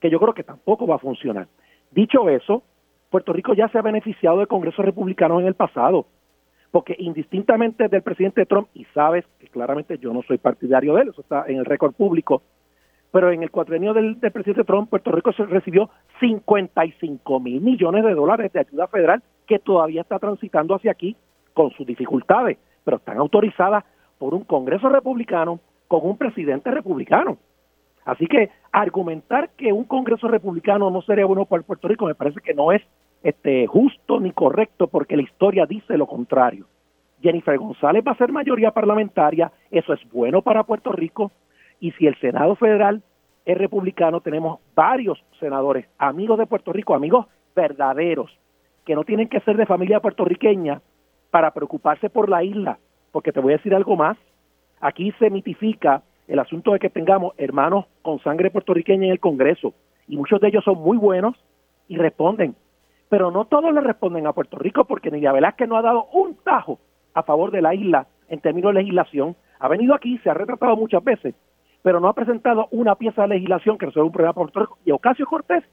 que 0.00 0.10
yo 0.10 0.18
creo 0.18 0.34
que 0.34 0.42
tampoco 0.42 0.88
va 0.88 0.96
a 0.96 0.98
funcionar. 0.98 1.46
Dicho 1.92 2.28
eso, 2.28 2.64
Puerto 3.08 3.32
Rico 3.32 3.54
ya 3.54 3.68
se 3.68 3.78
ha 3.78 3.82
beneficiado 3.82 4.40
de 4.40 4.48
congresos 4.48 4.84
republicanos 4.84 5.42
en 5.42 5.46
el 5.46 5.54
pasado, 5.54 6.06
porque 6.72 6.96
indistintamente 6.98 7.86
del 7.86 8.02
presidente 8.02 8.46
Trump, 8.46 8.66
y 8.74 8.84
sabes 8.86 9.24
que 9.38 9.46
claramente 9.46 9.96
yo 9.98 10.12
no 10.12 10.22
soy 10.22 10.38
partidario 10.38 10.94
de 10.94 11.02
él, 11.02 11.08
eso 11.10 11.20
está 11.20 11.44
en 11.46 11.58
el 11.58 11.64
récord 11.64 11.92
público, 11.92 12.42
pero 13.12 13.30
en 13.30 13.42
el 13.42 13.50
cuatrenio 13.50 13.92
del, 13.92 14.16
presidente 14.16 14.64
Trump, 14.64 14.88
Puerto 14.88 15.12
Rico 15.12 15.32
se 15.32 15.44
recibió 15.44 15.90
55 16.18 17.40
mil 17.40 17.60
millones 17.60 18.04
de 18.04 18.14
dólares 18.14 18.52
de 18.52 18.60
ayuda 18.60 18.88
federal 18.88 19.22
que 19.46 19.58
todavía 19.58 20.00
está 20.00 20.18
transitando 20.18 20.74
hacia 20.74 20.92
aquí 20.92 21.14
con 21.52 21.70
sus 21.72 21.86
dificultades, 21.86 22.56
pero 22.84 22.96
están 22.96 23.18
autorizadas 23.18 23.84
por 24.18 24.34
un 24.34 24.44
Congreso 24.44 24.88
republicano 24.88 25.60
con 25.88 26.00
un 26.04 26.16
presidente 26.16 26.70
republicano. 26.70 27.36
Así 28.06 28.26
que 28.26 28.50
argumentar 28.72 29.50
que 29.50 29.72
un 29.72 29.84
Congreso 29.84 30.26
republicano 30.26 30.90
no 30.90 31.02
sería 31.02 31.26
bueno 31.26 31.44
para 31.44 31.62
Puerto 31.62 31.88
Rico 31.88 32.06
me 32.06 32.14
parece 32.14 32.40
que 32.40 32.54
no 32.54 32.72
es 32.72 32.82
este 33.22 33.66
justo 33.66 34.18
ni 34.20 34.32
correcto 34.32 34.86
porque 34.86 35.16
la 35.16 35.22
historia 35.22 35.66
dice 35.66 35.98
lo 35.98 36.06
contrario. 36.06 36.66
Jennifer 37.20 37.56
González 37.58 38.02
va 38.04 38.12
a 38.12 38.16
ser 38.16 38.32
mayoría 38.32 38.72
parlamentaria, 38.72 39.52
eso 39.70 39.92
es 39.92 40.00
bueno 40.10 40.40
para 40.40 40.64
Puerto 40.64 40.90
Rico 40.90 41.30
y 41.82 41.90
si 41.92 42.06
el 42.06 42.14
Senado 42.20 42.54
federal 42.54 43.02
es 43.44 43.58
republicano, 43.58 44.20
tenemos 44.20 44.60
varios 44.72 45.20
senadores, 45.40 45.84
amigos 45.98 46.38
de 46.38 46.46
Puerto 46.46 46.72
Rico, 46.72 46.94
amigos 46.94 47.26
verdaderos, 47.56 48.30
que 48.86 48.94
no 48.94 49.02
tienen 49.02 49.28
que 49.28 49.40
ser 49.40 49.56
de 49.56 49.66
familia 49.66 49.98
puertorriqueña 49.98 50.80
para 51.32 51.50
preocuparse 51.50 52.08
por 52.08 52.28
la 52.28 52.44
isla, 52.44 52.78
porque 53.10 53.32
te 53.32 53.40
voy 53.40 53.52
a 53.52 53.56
decir 53.56 53.74
algo 53.74 53.96
más. 53.96 54.16
Aquí 54.80 55.12
se 55.18 55.28
mitifica 55.28 56.04
el 56.28 56.38
asunto 56.38 56.72
de 56.72 56.78
que 56.78 56.88
tengamos 56.88 57.34
hermanos 57.36 57.86
con 58.02 58.20
sangre 58.20 58.52
puertorriqueña 58.52 59.06
en 59.06 59.12
el 59.12 59.20
Congreso, 59.20 59.74
y 60.06 60.16
muchos 60.16 60.40
de 60.40 60.48
ellos 60.48 60.62
son 60.62 60.78
muy 60.78 60.96
buenos 60.96 61.34
y 61.88 61.96
responden, 61.96 62.54
pero 63.08 63.32
no 63.32 63.46
todos 63.46 63.74
le 63.74 63.80
responden 63.80 64.28
a 64.28 64.32
Puerto 64.32 64.56
Rico 64.56 64.84
porque 64.84 65.10
Nidia 65.10 65.32
Velázquez 65.32 65.68
no 65.68 65.76
ha 65.76 65.82
dado 65.82 66.04
un 66.12 66.36
tajo 66.44 66.78
a 67.12 67.24
favor 67.24 67.50
de 67.50 67.60
la 67.60 67.74
isla 67.74 68.06
en 68.28 68.38
términos 68.38 68.72
de 68.72 68.82
legislación. 68.82 69.34
Ha 69.58 69.66
venido 69.66 69.96
aquí, 69.96 70.18
se 70.18 70.30
ha 70.30 70.34
retratado 70.34 70.76
muchas 70.76 71.02
veces, 71.02 71.34
pero 71.82 72.00
no 72.00 72.08
ha 72.08 72.14
presentado 72.14 72.68
una 72.70 72.94
pieza 72.94 73.22
de 73.22 73.28
legislación 73.28 73.76
que 73.76 73.86
resuelva 73.86 74.06
un 74.06 74.12
problema 74.12 74.32
por 74.32 74.50
Puerto 74.50 74.60
Rico. 74.60 74.78
Y 74.84 74.90
Ocasio 74.92 75.26
Cortés 75.26 75.64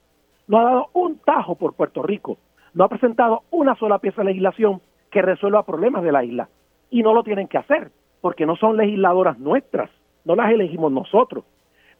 no 0.48 0.58
ha 0.58 0.64
dado 0.64 0.86
un 0.92 1.18
tajo 1.18 1.54
por 1.54 1.74
Puerto 1.74 2.02
Rico, 2.02 2.38
no 2.74 2.84
ha 2.84 2.88
presentado 2.88 3.42
una 3.50 3.74
sola 3.76 3.98
pieza 3.98 4.22
de 4.22 4.26
legislación 4.26 4.80
que 5.10 5.22
resuelva 5.22 5.64
problemas 5.64 6.02
de 6.02 6.12
la 6.12 6.24
isla. 6.24 6.48
Y 6.90 7.02
no 7.02 7.14
lo 7.14 7.22
tienen 7.22 7.48
que 7.48 7.58
hacer, 7.58 7.90
porque 8.20 8.46
no 8.46 8.56
son 8.56 8.76
legisladoras 8.76 9.38
nuestras, 9.38 9.90
no 10.24 10.34
las 10.34 10.50
elegimos 10.50 10.90
nosotros. 10.90 11.44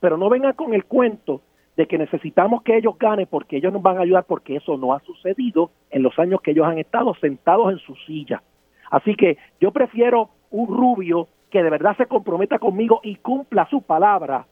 Pero 0.01 0.17
no 0.17 0.29
vengan 0.29 0.55
con 0.55 0.75
el 0.75 0.85
cuento 0.85 1.43
de 1.77 1.87
que 1.87 1.99
necesitamos 1.99 2.63
que 2.63 2.77
ellos 2.77 2.99
ganen 2.99 3.27
porque 3.31 3.57
ellos 3.57 3.73
nos 3.73 3.83
van 3.83 3.99
a 3.99 4.03
ayudar, 4.03 4.25
porque 4.25 4.57
eso 4.57 4.77
no 4.77 4.93
ha 4.93 5.01
sucedido 5.01 5.71
en 5.91 6.03
los 6.03 6.19
años 6.19 6.41
que 6.41 6.51
ellos 6.51 6.67
han 6.67 6.79
estado 6.79 7.15
sentados 7.15 7.73
en 7.73 7.79
su 7.79 7.95
silla. 8.07 8.43
Así 8.91 9.15
que 9.15 9.39
yo 9.61 9.71
prefiero 9.71 10.31
un 10.51 10.67
rubio 10.67 11.29
que 11.51 11.63
de 11.63 11.71
verdad 11.71 11.97
se 11.97 12.07
comprometa 12.07 12.59
conmigo 12.59 13.01
y 13.03 13.17
cumpla 13.17 13.69
su 13.69 13.83
palabra 13.83 14.47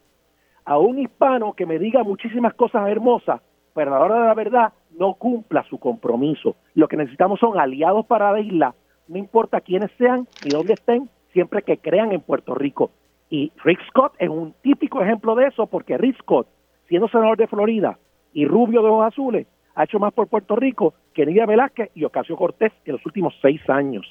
a 0.64 0.78
un 0.78 0.98
hispano 0.98 1.54
que 1.54 1.64
me 1.64 1.78
diga 1.78 2.02
muchísimas 2.02 2.52
cosas 2.54 2.88
hermosas, 2.88 3.40
pero 3.74 3.94
a 3.94 3.98
la 3.98 4.04
hora 4.04 4.20
de 4.20 4.26
la 4.26 4.34
verdad 4.34 4.72
no 4.98 5.14
cumpla 5.14 5.64
su 5.70 5.78
compromiso. 5.78 6.56
Lo 6.74 6.88
que 6.88 6.96
necesitamos 6.96 7.40
son 7.40 7.58
aliados 7.58 8.04
para 8.06 8.32
la 8.32 8.40
isla, 8.40 8.74
no 9.06 9.16
importa 9.16 9.62
quiénes 9.62 9.90
sean 9.96 10.26
y 10.44 10.50
dónde 10.50 10.74
estén, 10.74 11.08
siempre 11.32 11.62
que 11.62 11.78
crean 11.78 12.12
en 12.12 12.20
Puerto 12.20 12.54
Rico. 12.54 12.90
Y 13.30 13.52
Rick 13.64 13.80
Scott 13.88 14.14
es 14.18 14.28
un 14.28 14.54
típico 14.62 15.00
ejemplo 15.00 15.34
de 15.34 15.46
eso, 15.46 15.66
porque 15.66 15.96
Rick 15.96 16.18
Scott, 16.18 16.48
siendo 16.88 17.08
senador 17.08 17.38
de 17.38 17.46
Florida 17.46 17.98
y 18.32 18.44
rubio 18.44 18.82
de 18.82 18.88
ojos 18.88 19.06
azules, 19.06 19.46
ha 19.74 19.84
hecho 19.84 19.98
más 19.98 20.12
por 20.12 20.28
Puerto 20.28 20.56
Rico 20.56 20.94
que 21.14 21.24
Nidia 21.24 21.46
Velázquez 21.46 21.90
y 21.94 22.04
Ocasio 22.04 22.36
Cortés 22.36 22.72
en 22.84 22.92
los 22.92 23.06
últimos 23.06 23.34
seis 23.40 23.60
años. 23.70 24.06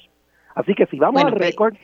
Así 0.54 0.74
que 0.74 0.86
si 0.86 0.98
vamos 0.98 1.22
al 1.22 1.34
pues, 1.34 1.46
récord, 1.46 1.74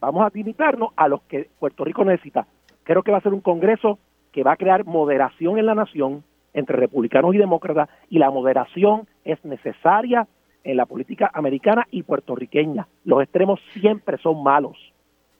vamos 0.00 0.24
a 0.24 0.30
limitarnos 0.34 0.90
a 0.96 1.08
los 1.08 1.22
que 1.22 1.48
Puerto 1.58 1.84
Rico 1.84 2.04
necesita. 2.04 2.46
Creo 2.84 3.02
que 3.02 3.12
va 3.12 3.18
a 3.18 3.22
ser 3.22 3.34
un 3.34 3.40
Congreso 3.40 3.98
que 4.32 4.42
va 4.42 4.52
a 4.52 4.56
crear 4.56 4.84
moderación 4.84 5.58
en 5.58 5.66
la 5.66 5.74
nación 5.74 6.22
entre 6.52 6.76
republicanos 6.76 7.34
y 7.34 7.38
demócratas 7.38 7.88
y 8.08 8.18
la 8.18 8.30
moderación 8.30 9.06
es 9.24 9.44
necesaria 9.44 10.26
en 10.64 10.76
la 10.76 10.86
política 10.86 11.30
americana 11.32 11.86
y 11.90 12.02
puertorriqueña. 12.02 12.88
Los 13.04 13.22
extremos 13.22 13.60
siempre 13.72 14.18
son 14.18 14.42
malos. 14.42 14.76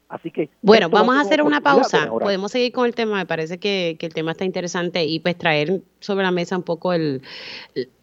Así 0.09 0.31
que 0.31 0.51
bueno, 0.63 0.89
vamos 0.89 1.17
a 1.17 1.21
hacer 1.21 1.43
una 1.43 1.61
pausa. 1.61 2.09
Podemos 2.09 2.53
seguir 2.53 2.73
con 2.73 2.87
el 2.87 2.95
tema. 2.95 3.17
Me 3.17 3.27
parece 3.27 3.59
que, 3.59 3.97
que, 3.99 4.07
el 4.07 4.15
tema 4.15 4.33
está 4.33 4.45
interesante 4.45 5.05
y 5.05 5.19
pues 5.19 5.37
traer 5.37 5.83
sobre 5.99 6.25
la 6.25 6.31
mesa 6.31 6.57
un 6.57 6.63
poco 6.63 6.93
el, 6.93 7.23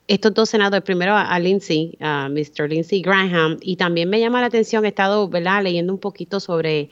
estos 0.07 0.33
dos 0.33 0.49
senadores, 0.49 0.83
primero 0.83 1.15
a, 1.15 1.39
Lindsey, 1.39 1.97
a 1.99 2.29
Mr. 2.29 2.69
Lindsey 2.69 3.01
Graham, 3.01 3.57
y 3.61 3.77
también 3.77 4.09
me 4.09 4.19
llama 4.19 4.41
la 4.41 4.47
atención, 4.47 4.85
he 4.85 4.89
estado 4.89 5.27
¿verdad? 5.29 5.63
leyendo 5.63 5.93
un 5.93 5.99
poquito 5.99 6.39
sobre 6.39 6.89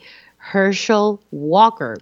Herschel 0.52 1.18
Walker. 1.30 1.98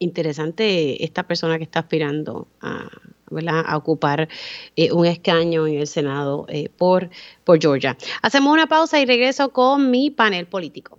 Interesante 0.00 1.02
esta 1.04 1.22
persona 1.24 1.58
que 1.58 1.64
está 1.64 1.80
aspirando 1.80 2.48
a, 2.60 2.88
¿verdad? 3.30 3.64
a 3.66 3.76
ocupar 3.76 4.28
eh, 4.76 4.92
un 4.92 5.06
escaño 5.06 5.66
en 5.66 5.78
el 5.78 5.86
Senado 5.86 6.46
eh, 6.48 6.68
por, 6.68 7.10
por 7.44 7.60
Georgia. 7.60 7.96
Hacemos 8.22 8.52
una 8.52 8.66
pausa 8.66 9.00
y 9.00 9.06
regreso 9.06 9.50
con 9.50 9.90
mi 9.90 10.10
panel 10.10 10.46
político. 10.46 10.98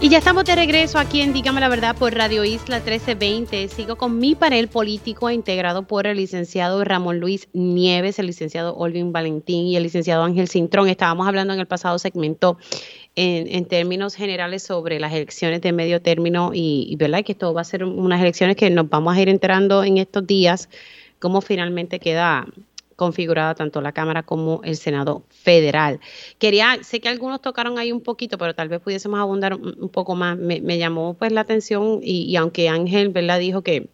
y 0.00 0.10
ya 0.10 0.18
estamos 0.18 0.44
de 0.44 0.54
regreso 0.54 0.98
aquí 0.98 1.22
en 1.22 1.32
Dígame 1.32 1.60
la 1.60 1.68
Verdad 1.68 1.96
por 1.96 2.14
Radio 2.14 2.44
Isla 2.44 2.76
1320. 2.76 3.68
Sigo 3.68 3.96
con 3.96 4.18
mi 4.18 4.34
panel 4.34 4.68
político 4.68 5.30
integrado 5.30 5.86
por 5.86 6.06
el 6.06 6.18
licenciado 6.18 6.84
Ramón 6.84 7.18
Luis 7.18 7.48
Nieves, 7.54 8.18
el 8.18 8.26
licenciado 8.26 8.76
Olvin 8.76 9.12
Valentín 9.12 9.66
y 9.66 9.76
el 9.76 9.82
licenciado 9.82 10.22
Ángel 10.24 10.48
Cintrón. 10.48 10.88
Estábamos 10.88 11.26
hablando 11.26 11.54
en 11.54 11.60
el 11.60 11.66
pasado 11.66 11.98
segmento 11.98 12.58
en, 13.14 13.64
términos 13.64 14.14
generales 14.14 14.62
sobre 14.62 15.00
las 15.00 15.12
elecciones 15.14 15.62
de 15.62 15.72
medio 15.72 16.02
término 16.02 16.52
y, 16.52 16.86
y 16.90 16.96
¿verdad? 16.96 17.24
que 17.24 17.32
esto 17.32 17.54
va 17.54 17.62
a 17.62 17.64
ser 17.64 17.82
unas 17.82 18.20
elecciones 18.20 18.56
que 18.56 18.68
nos 18.68 18.90
vamos 18.90 19.16
a 19.16 19.20
ir 19.20 19.30
enterando 19.30 19.82
en 19.82 19.96
estos 19.96 20.26
días 20.26 20.68
cómo 21.18 21.40
finalmente 21.40 21.98
queda 21.98 22.46
configurada 22.96 23.54
tanto 23.54 23.80
la 23.80 23.92
Cámara 23.92 24.22
como 24.22 24.60
el 24.64 24.76
Senado 24.76 25.24
federal. 25.28 26.00
Quería, 26.38 26.82
sé 26.82 27.00
que 27.00 27.08
algunos 27.08 27.40
tocaron 27.42 27.78
ahí 27.78 27.92
un 27.92 28.00
poquito, 28.00 28.38
pero 28.38 28.54
tal 28.54 28.68
vez 28.68 28.80
pudiésemos 28.80 29.20
abundar 29.20 29.54
un, 29.54 29.88
poco 29.90 30.16
más. 30.16 30.36
Me, 30.36 30.78
llamó 30.78 31.14
pues 31.14 31.32
la 31.32 31.42
atención 31.42 32.00
y, 32.02 32.34
aunque 32.36 32.68
Ángel, 32.68 33.10
¿verdad? 33.10 33.38
Dijo 33.38 33.62
que 33.62 33.88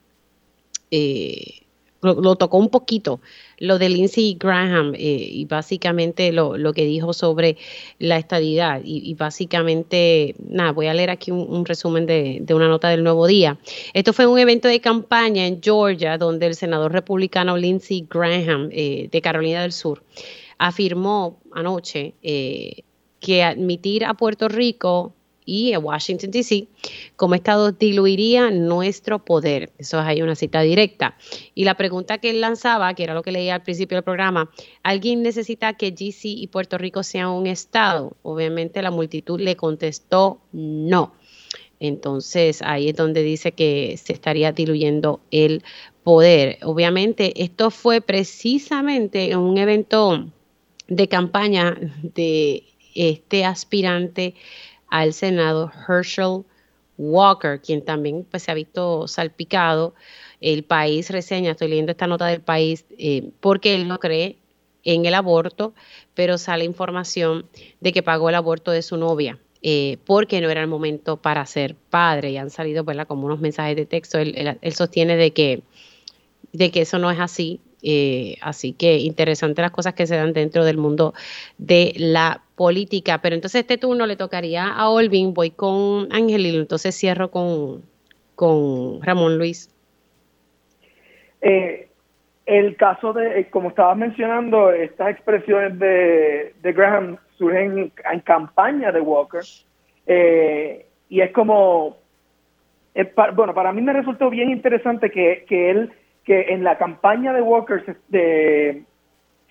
eh, 0.90 1.61
lo, 2.02 2.36
tocó 2.36 2.58
un 2.58 2.68
poquito, 2.68 3.20
lo 3.58 3.78
de 3.78 3.88
Lindsey 3.88 4.36
Graham 4.38 4.94
eh, 4.94 4.98
y 4.98 5.44
básicamente 5.44 6.32
lo, 6.32 6.72
que 6.72 6.84
dijo 6.84 7.12
sobre 7.12 7.56
la 7.98 8.18
estadidad. 8.18 8.80
Y, 8.84 9.14
básicamente, 9.14 10.34
nada, 10.48 10.72
voy 10.72 10.88
a 10.88 10.94
leer 10.94 11.10
aquí 11.10 11.30
un, 11.30 11.64
resumen 11.64 12.06
de, 12.06 12.44
una 12.50 12.68
nota 12.68 12.88
del 12.88 13.04
Nuevo 13.04 13.26
Día. 13.26 13.58
Esto 13.94 14.12
fue 14.12 14.26
un 14.26 14.38
evento 14.38 14.68
de 14.68 14.80
campaña 14.80 15.46
en 15.46 15.62
Georgia 15.62 16.18
donde 16.18 16.46
el 16.46 16.54
senador 16.54 16.92
republicano 16.92 17.56
Lindsey 17.56 18.06
Graham 18.10 18.68
eh, 18.72 19.08
de 19.10 19.20
Carolina 19.22 19.62
del 19.62 19.72
Sur 19.72 20.02
afirmó 20.58 21.40
anoche 21.52 22.14
eh, 22.22 22.82
que 23.20 23.42
admitir 23.42 24.04
a 24.04 24.14
Puerto 24.14 24.48
Rico 24.48 25.14
y 25.44 25.72
a 25.72 25.78
Washington, 25.78 26.30
D.C., 26.30 26.68
como 27.16 27.34
Estado 27.34 27.72
diluiría 27.72 28.50
nuestro 28.50 29.24
poder. 29.24 29.72
Eso 29.78 29.98
es 30.00 30.06
ahí 30.06 30.22
una 30.22 30.34
cita 30.34 30.60
directa. 30.62 31.16
Y 31.54 31.64
la 31.64 31.76
pregunta 31.76 32.18
que 32.18 32.30
él 32.30 32.40
lanzaba, 32.40 32.94
que 32.94 33.04
era 33.04 33.14
lo 33.14 33.22
que 33.22 33.32
leía 33.32 33.54
al 33.56 33.62
principio 33.62 33.96
del 33.96 34.04
programa, 34.04 34.50
¿alguien 34.82 35.22
necesita 35.22 35.74
que 35.74 35.90
D.C. 35.90 36.28
y 36.28 36.46
Puerto 36.46 36.78
Rico 36.78 37.02
sean 37.02 37.28
un 37.28 37.46
Estado? 37.46 38.16
Obviamente 38.22 38.82
la 38.82 38.90
multitud 38.90 39.40
le 39.40 39.56
contestó 39.56 40.40
no. 40.52 41.14
Entonces 41.80 42.62
ahí 42.62 42.90
es 42.90 42.96
donde 42.96 43.24
dice 43.24 43.52
que 43.52 43.96
se 43.96 44.12
estaría 44.12 44.52
diluyendo 44.52 45.20
el 45.32 45.64
poder. 46.04 46.58
Obviamente 46.62 47.42
esto 47.42 47.72
fue 47.72 48.00
precisamente 48.00 49.32
en 49.32 49.38
un 49.38 49.58
evento 49.58 50.28
de 50.86 51.08
campaña 51.08 51.76
de 52.02 52.62
este 52.94 53.44
aspirante 53.44 54.34
al 54.92 55.14
Senado 55.14 55.72
Herschel 55.88 56.44
Walker, 56.98 57.58
quien 57.58 57.82
también 57.82 58.26
pues, 58.30 58.42
se 58.42 58.50
ha 58.50 58.54
visto 58.54 59.08
salpicado. 59.08 59.94
El 60.42 60.64
país 60.64 61.08
reseña, 61.08 61.52
estoy 61.52 61.68
leyendo 61.68 61.92
esta 61.92 62.06
nota 62.06 62.26
del 62.26 62.42
país, 62.42 62.84
eh, 62.98 63.30
porque 63.40 63.74
él 63.74 63.88
no 63.88 63.98
cree 63.98 64.36
en 64.84 65.06
el 65.06 65.14
aborto, 65.14 65.72
pero 66.12 66.36
sale 66.36 66.64
información 66.64 67.46
de 67.80 67.92
que 67.92 68.02
pagó 68.02 68.28
el 68.28 68.34
aborto 68.34 68.70
de 68.70 68.82
su 68.82 68.98
novia. 68.98 69.38
Eh, 69.62 69.96
porque 70.04 70.40
no 70.40 70.50
era 70.50 70.60
el 70.60 70.66
momento 70.66 71.16
para 71.16 71.46
ser 71.46 71.76
padre 71.88 72.32
y 72.32 72.36
han 72.36 72.50
salido 72.50 72.84
como 73.06 73.26
unos 73.26 73.40
mensajes 73.40 73.76
de 73.76 73.86
texto. 73.86 74.18
Él, 74.18 74.58
sostiene 74.74 75.16
de 75.16 75.30
que, 75.30 75.62
de 76.52 76.70
que 76.70 76.82
eso 76.82 76.98
no 76.98 77.10
es 77.10 77.20
así, 77.20 77.60
eh, 77.80 78.36
así 78.42 78.72
que 78.72 78.98
interesante 78.98 79.62
las 79.62 79.70
cosas 79.70 79.94
que 79.94 80.06
se 80.06 80.16
dan 80.16 80.32
dentro 80.32 80.64
del 80.64 80.76
mundo 80.76 81.14
de 81.58 81.94
la 81.96 82.42
política. 82.62 83.18
Pero 83.20 83.34
entonces 83.34 83.62
este 83.62 83.76
turno 83.76 84.06
le 84.06 84.14
tocaría 84.14 84.68
a 84.68 84.88
Olvin, 84.88 85.34
voy 85.34 85.50
con 85.50 86.06
Ángel 86.12 86.46
y 86.46 86.56
entonces 86.56 86.96
cierro 86.96 87.32
con, 87.32 87.82
con 88.36 89.02
Ramón 89.02 89.36
Luis. 89.36 89.68
Eh, 91.40 91.88
el 92.46 92.76
caso 92.76 93.12
de, 93.12 93.40
eh, 93.40 93.50
como 93.50 93.70
estabas 93.70 93.96
mencionando, 93.96 94.70
estas 94.70 95.10
expresiones 95.10 95.76
de, 95.76 96.54
Graham 96.62 97.16
surgen 97.36 97.90
en, 98.12 98.20
campaña 98.20 98.92
de 98.92 99.00
Walker. 99.00 99.42
y 101.08 101.20
es 101.20 101.32
como, 101.32 101.96
bueno, 103.34 103.54
para 103.54 103.72
mí 103.72 103.82
me 103.82 103.92
resultó 103.92 104.30
bien 104.30 104.50
interesante 104.50 105.10
que, 105.10 105.44
que 105.48 105.70
él 105.70 105.92
que 106.24 106.52
en 106.52 106.62
la 106.62 106.78
campaña 106.78 107.32
de 107.32 107.42
Walker 107.42 107.84
se, 107.84 108.84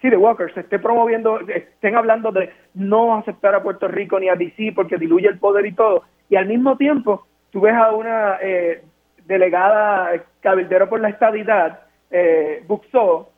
de 0.09 0.17
Walker, 0.17 0.53
se 0.53 0.61
esté 0.61 0.79
promoviendo, 0.79 1.39
estén 1.47 1.95
hablando 1.95 2.31
de 2.31 2.49
no 2.73 3.15
aceptar 3.15 3.55
a 3.55 3.63
Puerto 3.63 3.87
Rico 3.87 4.19
ni 4.19 4.29
a 4.29 4.35
DC 4.35 4.73
porque 4.75 4.97
diluye 4.97 5.27
el 5.27 5.39
poder 5.39 5.65
y 5.65 5.73
todo, 5.73 6.03
y 6.29 6.35
al 6.35 6.47
mismo 6.47 6.77
tiempo 6.77 7.25
tú 7.51 7.61
ves 7.61 7.75
a 7.75 7.91
una 7.91 8.37
eh, 8.41 8.83
delegada 9.25 10.11
cabildero 10.41 10.89
por 10.89 10.99
la 10.99 11.09
estadidad, 11.09 11.81
eh, 12.09 12.63
Buxó, 12.67 13.29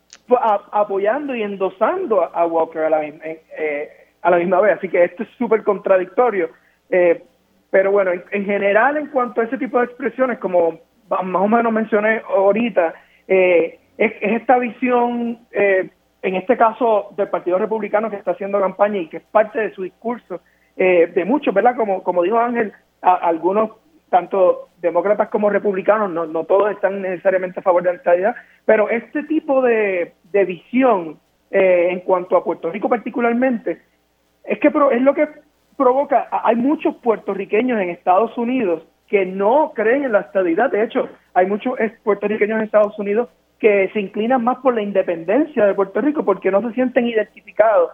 apoyando 0.72 1.34
y 1.34 1.42
endosando 1.42 2.22
a, 2.22 2.46
Walker 2.46 2.82
a 2.82 2.90
la, 2.90 3.04
eh, 3.04 3.90
a 4.22 4.30
la 4.30 4.38
misma 4.38 4.60
vez. 4.60 4.78
Así 4.78 4.88
que 4.88 5.04
esto 5.04 5.22
es 5.22 5.28
súper 5.36 5.62
contradictorio. 5.62 6.50
Eh, 6.90 7.22
pero 7.70 7.90
bueno, 7.92 8.12
en, 8.12 8.44
general, 8.44 8.96
en 8.96 9.08
cuanto 9.08 9.40
a 9.40 9.44
ese 9.44 9.58
tipo 9.58 9.78
de 9.78 9.86
expresiones, 9.86 10.38
como 10.38 10.78
más 11.10 11.42
o 11.42 11.48
menos 11.48 11.72
mencioné 11.72 12.22
ahorita, 12.28 12.94
eh, 13.28 13.78
es, 13.98 14.12
esta 14.20 14.58
visión, 14.58 15.38
eh, 15.52 15.90
en 16.24 16.34
este 16.34 16.56
caso 16.56 17.10
del 17.16 17.28
Partido 17.28 17.58
Republicano 17.58 18.10
que 18.10 18.16
está 18.16 18.32
haciendo 18.32 18.60
campaña 18.60 18.98
y 18.98 19.08
que 19.08 19.18
es 19.18 19.22
parte 19.24 19.60
de 19.60 19.74
su 19.74 19.82
discurso, 19.82 20.40
de 20.76 21.24
muchos, 21.24 21.54
¿verdad? 21.54 21.76
Como, 21.76 22.02
como 22.02 22.24
dijo 22.24 22.36
Ángel, 22.36 22.72
algunos 23.00 23.70
tanto 24.14 24.68
demócratas 24.80 25.28
como 25.28 25.50
republicanos, 25.50 26.08
no, 26.08 26.24
no 26.24 26.44
todos 26.44 26.70
están 26.70 27.02
necesariamente 27.02 27.58
a 27.58 27.64
favor 27.64 27.82
de 27.82 27.90
la 27.90 27.96
estabilidad, 27.96 28.36
pero 28.64 28.88
este 28.88 29.24
tipo 29.24 29.60
de, 29.60 30.12
visión 30.46 31.18
eh, 31.50 31.88
en 31.90 31.98
cuanto 31.98 32.36
a 32.36 32.44
Puerto 32.44 32.70
Rico 32.70 32.88
particularmente, 32.88 33.82
es 34.44 34.60
que 34.60 34.68
es 34.68 35.02
lo 35.02 35.14
que 35.14 35.28
provoca, 35.76 36.28
hay 36.30 36.54
muchos 36.54 36.94
puertorriqueños 36.96 37.80
en 37.80 37.90
Estados 37.90 38.38
Unidos 38.38 38.84
que 39.08 39.26
no 39.26 39.72
creen 39.74 40.04
en 40.04 40.12
la 40.12 40.20
estabilidad, 40.20 40.70
de 40.70 40.84
hecho, 40.84 41.08
hay 41.34 41.46
muchos 41.46 41.74
puertorriqueños 42.04 42.58
en 42.58 42.64
Estados 42.64 42.96
Unidos 42.98 43.28
que 43.64 43.88
se 43.94 44.00
inclinan 44.00 44.44
más 44.44 44.58
por 44.58 44.74
la 44.74 44.82
independencia 44.82 45.64
de 45.64 45.72
Puerto 45.72 45.98
Rico 46.02 46.22
porque 46.22 46.50
no 46.50 46.60
se 46.60 46.74
sienten 46.74 47.08
identificados 47.08 47.92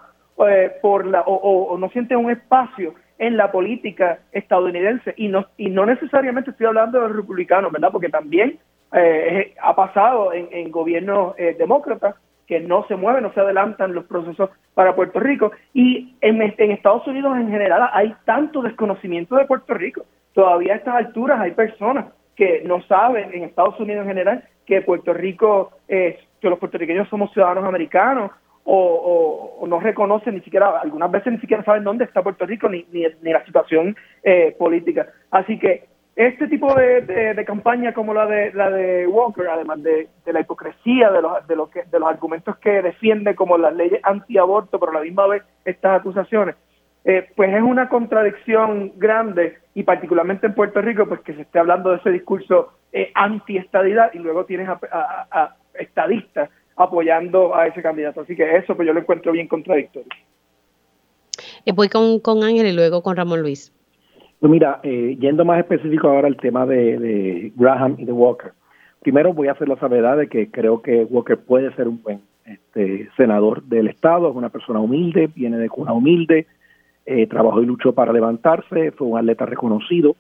eh, 0.49 0.73
por 0.83 1.07
la 1.07 1.21
o 1.21 1.79
no 1.79 1.89
sienten 1.91 2.19
un 2.19 2.33
espacio 2.33 2.97
en 3.21 3.37
la 3.37 3.53
política 3.53 4.19
estadounidense 4.33 5.15
y 5.17 5.29
no 5.29 5.47
y 5.57 5.71
no 5.71 5.87
necesariamente 5.87 6.51
estoy 6.51 6.67
hablando 6.67 6.99
de 6.99 7.07
los 7.07 7.17
republicanos, 7.17 7.71
¿verdad? 7.71 7.91
Porque 7.93 8.09
también 8.09 8.59
eh, 8.93 9.55
ha 9.63 9.77
pasado 9.77 10.33
en, 10.33 10.49
en 10.51 10.73
gobiernos 10.73 11.39
eh, 11.39 11.55
demócratas 11.57 12.17
que 12.49 12.59
no 12.59 12.85
se 12.89 12.97
mueven, 12.97 13.23
no 13.23 13.33
se 13.33 13.39
adelantan 13.39 13.95
los 13.95 14.07
procesos 14.07 14.51
para 14.75 14.97
Puerto 14.97 15.21
Rico 15.21 15.53
y 15.73 16.17
en, 16.21 16.43
en 16.43 16.71
Estados 16.73 17.07
Unidos 17.07 17.37
en 17.37 17.49
general 17.49 17.91
hay 17.93 18.13
tanto 18.25 18.61
desconocimiento 18.61 19.37
de 19.37 19.45
Puerto 19.45 19.73
Rico. 19.75 20.05
Todavía 20.35 20.73
a 20.73 20.77
estas 20.79 20.97
alturas 20.97 21.39
hay 21.41 21.53
personas 21.53 22.07
que 22.37 22.63
no 22.65 22.83
saben 22.83 23.33
en 23.33 23.45
Estados 23.45 23.79
Unidos 23.81 24.03
en 24.03 24.09
general 24.09 24.45
que 24.67 24.83
Puerto 24.83 25.13
Rico, 25.13 25.73
es 25.89 26.17
que 26.41 26.49
los 26.49 26.59
puertorriqueños 26.59 27.09
somos 27.09 27.33
ciudadanos 27.33 27.65
americanos 27.65 28.31
o, 28.65 29.67
no 29.67 29.81
reconocen 29.81 30.35
ni 30.35 30.41
siquiera, 30.43 30.79
algunas 30.81 31.11
veces 31.11 31.33
ni 31.33 31.39
siquiera 31.39 31.65
saben 31.65 31.85
dónde 31.85 32.05
está 32.05 32.23
Puerto 32.23 32.47
Rico 32.47 32.69
ni, 32.69 32.87
ni, 32.93 33.33
la 33.33 33.45
situación 33.45 33.97
eh, 34.23 34.55
política. 34.59 35.09
Así 35.31 35.59
que 35.59 35.85
este 36.17 36.49
tipo 36.49 36.75
de, 36.75 37.43
campaña 37.47 37.95
como 37.95 38.13
la 38.13 38.27
de 38.27 38.53
la 38.53 38.71
de 38.71 39.07
Walker, 39.07 39.49
además 39.49 39.83
de, 39.83 40.09
la 40.27 40.41
hipocresía 40.41 41.11
de 41.11 41.23
los, 41.23 41.47
de, 41.47 41.57
los 41.57 41.71
que, 41.71 41.85
de 41.85 41.99
los 41.99 42.09
argumentos 42.09 42.59
que 42.59 42.83
defiende 42.83 43.35
como 43.35 43.57
las 43.57 43.75
leyes 43.75 44.01
antiaborto, 44.03 44.79
pero 44.79 44.93
a 44.93 44.97
la 44.97 45.01
misma 45.01 45.27
vez 45.27 45.43
estas 45.65 46.01
acusaciones, 46.01 46.57
eh, 47.05 47.29
pues 47.35 47.55
es 47.55 47.63
una 47.63 47.89
contradicción 47.89 48.93
grande 48.97 49.59
y 49.75 49.83
particularmente 49.83 50.47
en 50.47 50.55
Puerto 50.55 50.81
Rico, 50.81 51.07
pues 51.07 51.21
que 51.21 51.35
se 51.35 51.43
esté 51.43 51.59
hablando 51.59 51.91
de 51.91 51.97
ese 51.97 52.11
discurso 52.11 52.73
eh, 52.93 53.11
anti-estadidad 53.15 54.13
y 54.15 54.19
luego 54.19 54.45
tienes 54.45 54.69
a 54.69 55.57
estadistas 55.75 56.51
apoyando 56.77 57.55
a 57.55 57.67
ese 57.67 57.83
candidato. 57.83 58.23
Así 58.23 58.35
que 58.35 58.57
eso 58.57 58.75
pues 58.75 58.87
yo 58.87 58.95
lo 58.95 59.01
encuentro 59.01 59.33
bien 59.33 59.49
contradictorio. 59.49 60.09
Eh, 61.65 61.73
voy 61.73 61.89
con, 61.89 62.21
con 62.21 62.43
Ángel 62.43 62.67
y 62.67 62.73
luego 62.73 63.03
con 63.03 63.17
Ramón 63.17 63.43
Luis. 63.43 63.73
Pues 64.39 64.51
mira, 64.51 64.81
eh, 64.83 65.17
yendo 65.21 65.45
más 65.45 65.59
específico 65.59 66.09
ahora 66.09 66.29
al 66.29 66.37
tema 66.37 66.65
de, 66.65 67.53
Graham 67.57 67.97
y 67.99 68.07
de 68.07 68.13
Walker. 68.13 68.53
Primero 69.01 69.35
voy 69.35 69.49
a 69.49 69.53
hacer 69.53 69.69
la 69.69 69.77
salvedad 69.77 70.17
de 70.17 70.29
que 70.29 70.51
creo 70.51 70.81
que 70.81 71.05
Walker 71.05 71.39
puede 71.39 71.75
ser 71.75 71.89
un 71.89 72.03
buen 72.03 72.21
este, 72.47 73.09
senador 73.17 73.63
del 73.65 73.89
Estado, 73.89 74.31
es 74.31 74.37
una 74.37 74.49
persona 74.49 74.81
humilde, 74.81 75.29
viene 75.35 75.59
de 75.59 75.69
cuna 75.69 75.93
humilde, 75.93 76.47
eh, 77.07 77.27
trabajó 77.27 77.63
y 77.63 77.67
luchó 77.67 77.93
para 77.93 78.13
levantarse, 78.13 78.93
fue 78.93 79.09
un 79.09 79.19
atleta 79.19 79.47
reconocido. 79.47 80.17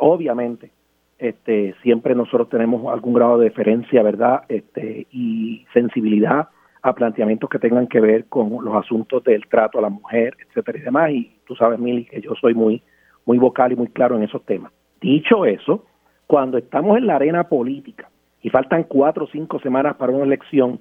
obviamente, 0.00 0.70
este, 1.18 1.74
siempre 1.82 2.14
nosotros 2.14 2.48
tenemos 2.48 2.92
algún 2.92 3.14
grado 3.14 3.38
de 3.38 3.44
deferencia, 3.44 4.02
¿verdad? 4.02 4.42
Este, 4.48 5.06
y 5.10 5.64
sensibilidad 5.72 6.48
a 6.82 6.94
planteamientos 6.94 7.48
que 7.50 7.58
tengan 7.58 7.86
que 7.86 8.00
ver 8.00 8.26
con 8.26 8.64
los 8.64 8.74
asuntos 8.74 9.24
del 9.24 9.46
trato 9.48 9.78
a 9.78 9.82
la 9.82 9.88
mujer, 9.88 10.36
etcétera 10.46 10.78
y 10.78 10.82
demás. 10.82 11.10
Y 11.10 11.36
tú 11.46 11.56
sabes, 11.56 11.78
Mili, 11.78 12.04
que 12.04 12.20
yo 12.20 12.34
soy 12.40 12.54
muy, 12.54 12.82
muy 13.24 13.38
vocal 13.38 13.72
y 13.72 13.76
muy 13.76 13.88
claro 13.88 14.16
en 14.16 14.22
esos 14.22 14.44
temas. 14.44 14.72
Dicho 15.00 15.44
eso, 15.44 15.84
cuando 16.26 16.58
estamos 16.58 16.96
en 16.98 17.06
la 17.06 17.16
arena 17.16 17.48
política 17.48 18.08
y 18.42 18.50
faltan 18.50 18.84
cuatro 18.84 19.24
o 19.24 19.28
cinco 19.28 19.58
semanas 19.58 19.96
para 19.96 20.12
una 20.12 20.24
elección, 20.24 20.80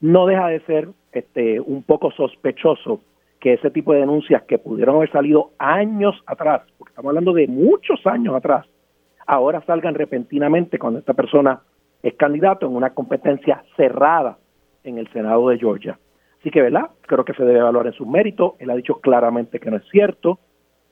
no 0.00 0.26
deja 0.26 0.48
de 0.48 0.60
ser 0.60 0.88
este, 1.12 1.60
un 1.60 1.82
poco 1.82 2.10
sospechoso 2.12 3.00
que 3.44 3.52
ese 3.52 3.70
tipo 3.70 3.92
de 3.92 4.00
denuncias 4.00 4.42
que 4.44 4.56
pudieron 4.56 4.96
haber 4.96 5.12
salido 5.12 5.50
años 5.58 6.18
atrás, 6.24 6.62
porque 6.78 6.92
estamos 6.92 7.10
hablando 7.10 7.34
de 7.34 7.46
muchos 7.46 8.00
años 8.06 8.34
atrás, 8.34 8.64
ahora 9.26 9.60
salgan 9.66 9.94
repentinamente 9.94 10.78
cuando 10.78 10.98
esta 10.98 11.12
persona 11.12 11.60
es 12.02 12.14
candidato 12.14 12.64
en 12.64 12.74
una 12.74 12.94
competencia 12.94 13.62
cerrada 13.76 14.38
en 14.82 14.96
el 14.96 15.12
Senado 15.12 15.50
de 15.50 15.58
Georgia. 15.58 15.98
Así 16.40 16.50
que, 16.50 16.62
¿verdad? 16.62 16.88
Creo 17.02 17.26
que 17.26 17.34
se 17.34 17.44
debe 17.44 17.58
evaluar 17.58 17.86
en 17.86 17.92
su 17.92 18.06
mérito. 18.06 18.56
Él 18.60 18.70
ha 18.70 18.76
dicho 18.76 18.94
claramente 19.02 19.60
que 19.60 19.70
no 19.70 19.76
es 19.76 19.84
cierto 19.90 20.38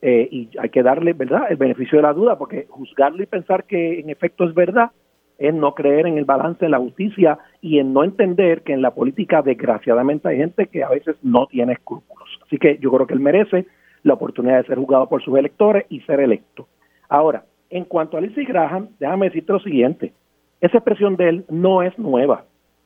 eh, 0.02 0.28
y 0.30 0.50
hay 0.58 0.68
que 0.68 0.82
darle, 0.82 1.14
¿verdad?, 1.14 1.46
el 1.48 1.56
beneficio 1.56 1.96
de 1.96 2.02
la 2.02 2.12
duda, 2.12 2.36
porque 2.36 2.66
juzgarlo 2.68 3.22
y 3.22 3.26
pensar 3.26 3.64
que 3.64 3.98
en 3.98 4.10
efecto 4.10 4.44
es 4.44 4.52
verdad 4.52 4.90
es 5.38 5.54
no 5.54 5.74
creer 5.74 6.06
en 6.06 6.18
el 6.18 6.24
balance 6.24 6.64
de 6.64 6.70
la 6.70 6.78
justicia 6.78 7.38
y 7.60 7.78
en 7.78 7.92
no 7.92 8.04
entender 8.04 8.62
que 8.62 8.74
en 8.74 8.82
la 8.82 8.94
política, 8.94 9.42
desgraciadamente, 9.42 10.28
hay 10.28 10.36
gente 10.36 10.66
que 10.66 10.84
a 10.84 10.90
veces 10.90 11.16
no 11.22 11.46
tiene 11.46 11.72
escrúpulos. 11.72 12.21
Así 12.52 12.58
que 12.58 12.76
yo 12.82 12.90
creo 12.90 13.06
que 13.06 13.14
él 13.14 13.20
merece 13.20 13.64
la 14.02 14.12
oportunidad 14.12 14.58
de 14.58 14.66
ser 14.66 14.76
juzgado 14.76 15.08
por 15.08 15.22
sus 15.22 15.38
electores 15.38 15.86
y 15.88 16.00
ser 16.00 16.20
electo. 16.20 16.68
Ahora, 17.08 17.46
en 17.70 17.86
cuanto 17.86 18.18
a 18.18 18.20
Lindsey 18.20 18.44
Graham, 18.44 18.90
déjame 19.00 19.30
decirte 19.30 19.54
lo 19.54 19.60
siguiente, 19.60 20.12
esa 20.60 20.76
expresión 20.76 21.16
de 21.16 21.30
él 21.30 21.44
no 21.48 21.82
es 21.82 21.98
nueva. 21.98 22.44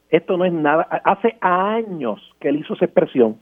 Esto 0.08 0.36
no 0.36 0.44
es 0.44 0.52
nada. 0.52 0.82
Hace 1.02 1.36
años 1.40 2.20
que 2.38 2.50
él 2.50 2.60
hizo 2.60 2.74
esa 2.74 2.84
expresión 2.84 3.38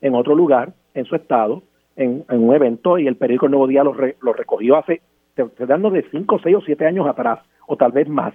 en 0.00 0.14
otro 0.14 0.36
lugar, 0.36 0.74
en 0.94 1.06
su 1.06 1.16
estado, 1.16 1.64
en, 1.96 2.24
un 2.28 2.54
evento, 2.54 2.96
y 2.96 3.08
el 3.08 3.16
periódico 3.16 3.46
El 3.46 3.52
Nuevo 3.52 3.66
Día 3.66 3.82
lo, 3.82 4.32
recogió 4.32 4.76
hace, 4.76 5.02
te, 5.34 5.44
dando 5.66 5.90
de 5.90 6.06
5, 6.08 6.38
6 6.40 6.56
o 6.56 6.60
7 6.60 6.86
años 6.86 7.08
atrás, 7.08 7.40
o 7.66 7.76
tal 7.76 7.90
vez 7.90 8.08
más. 8.08 8.32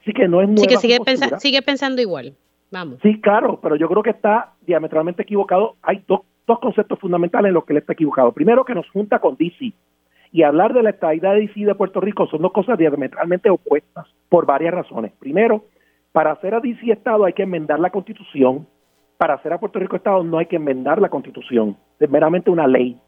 Así 0.00 0.12
que 0.12 0.26
no 0.26 0.42
es 0.42 0.48
nueva. 0.48 0.62
Sí, 0.62 0.66
que 0.66 0.78
sigue, 0.78 0.98
sigue 1.38 1.62
pensando 1.62 2.02
igual. 2.02 2.34
Vamos. 2.72 2.98
Sí, 3.02 3.20
claro, 3.20 3.60
pero 3.62 3.76
yo 3.76 3.88
creo 3.88 4.02
que 4.02 4.10
está 4.10 4.54
diametralmente 4.62 5.22
equivocado. 5.22 5.76
Hay 5.82 6.02
dos, 6.08 6.22
dos 6.52 6.60
conceptos 6.60 6.98
fundamentales 6.98 7.48
en 7.48 7.54
los 7.54 7.64
que 7.64 7.72
él 7.72 7.78
está 7.78 7.94
equivocado. 7.94 8.32
Primero, 8.32 8.64
que 8.64 8.74
nos 8.74 8.88
junta 8.90 9.18
con 9.18 9.36
DC 9.36 9.72
y 10.32 10.42
hablar 10.42 10.72
de 10.72 10.82
la 10.82 10.90
estabilidad 10.90 11.34
de 11.34 11.40
DC 11.40 11.60
de 11.64 11.74
Puerto 11.74 12.00
Rico 12.00 12.26
son 12.26 12.42
dos 12.42 12.52
cosas 12.52 12.78
diametralmente 12.78 13.50
opuestas 13.50 14.06
por 14.28 14.46
varias 14.46 14.74
razones. 14.74 15.12
Primero, 15.18 15.64
para 16.12 16.32
hacer 16.32 16.54
a 16.54 16.60
DC 16.60 16.90
Estado 16.90 17.24
hay 17.24 17.32
que 17.32 17.42
enmendar 17.42 17.80
la 17.80 17.90
Constitución. 17.90 18.66
Para 19.18 19.34
hacer 19.34 19.52
a 19.52 19.60
Puerto 19.60 19.78
Rico 19.78 19.96
Estado 19.96 20.22
no 20.24 20.38
hay 20.38 20.46
que 20.46 20.56
enmendar 20.56 21.00
la 21.00 21.08
Constitución. 21.08 21.76
Es 22.00 22.10
meramente 22.10 22.50
una 22.50 22.66
ley 22.66 22.98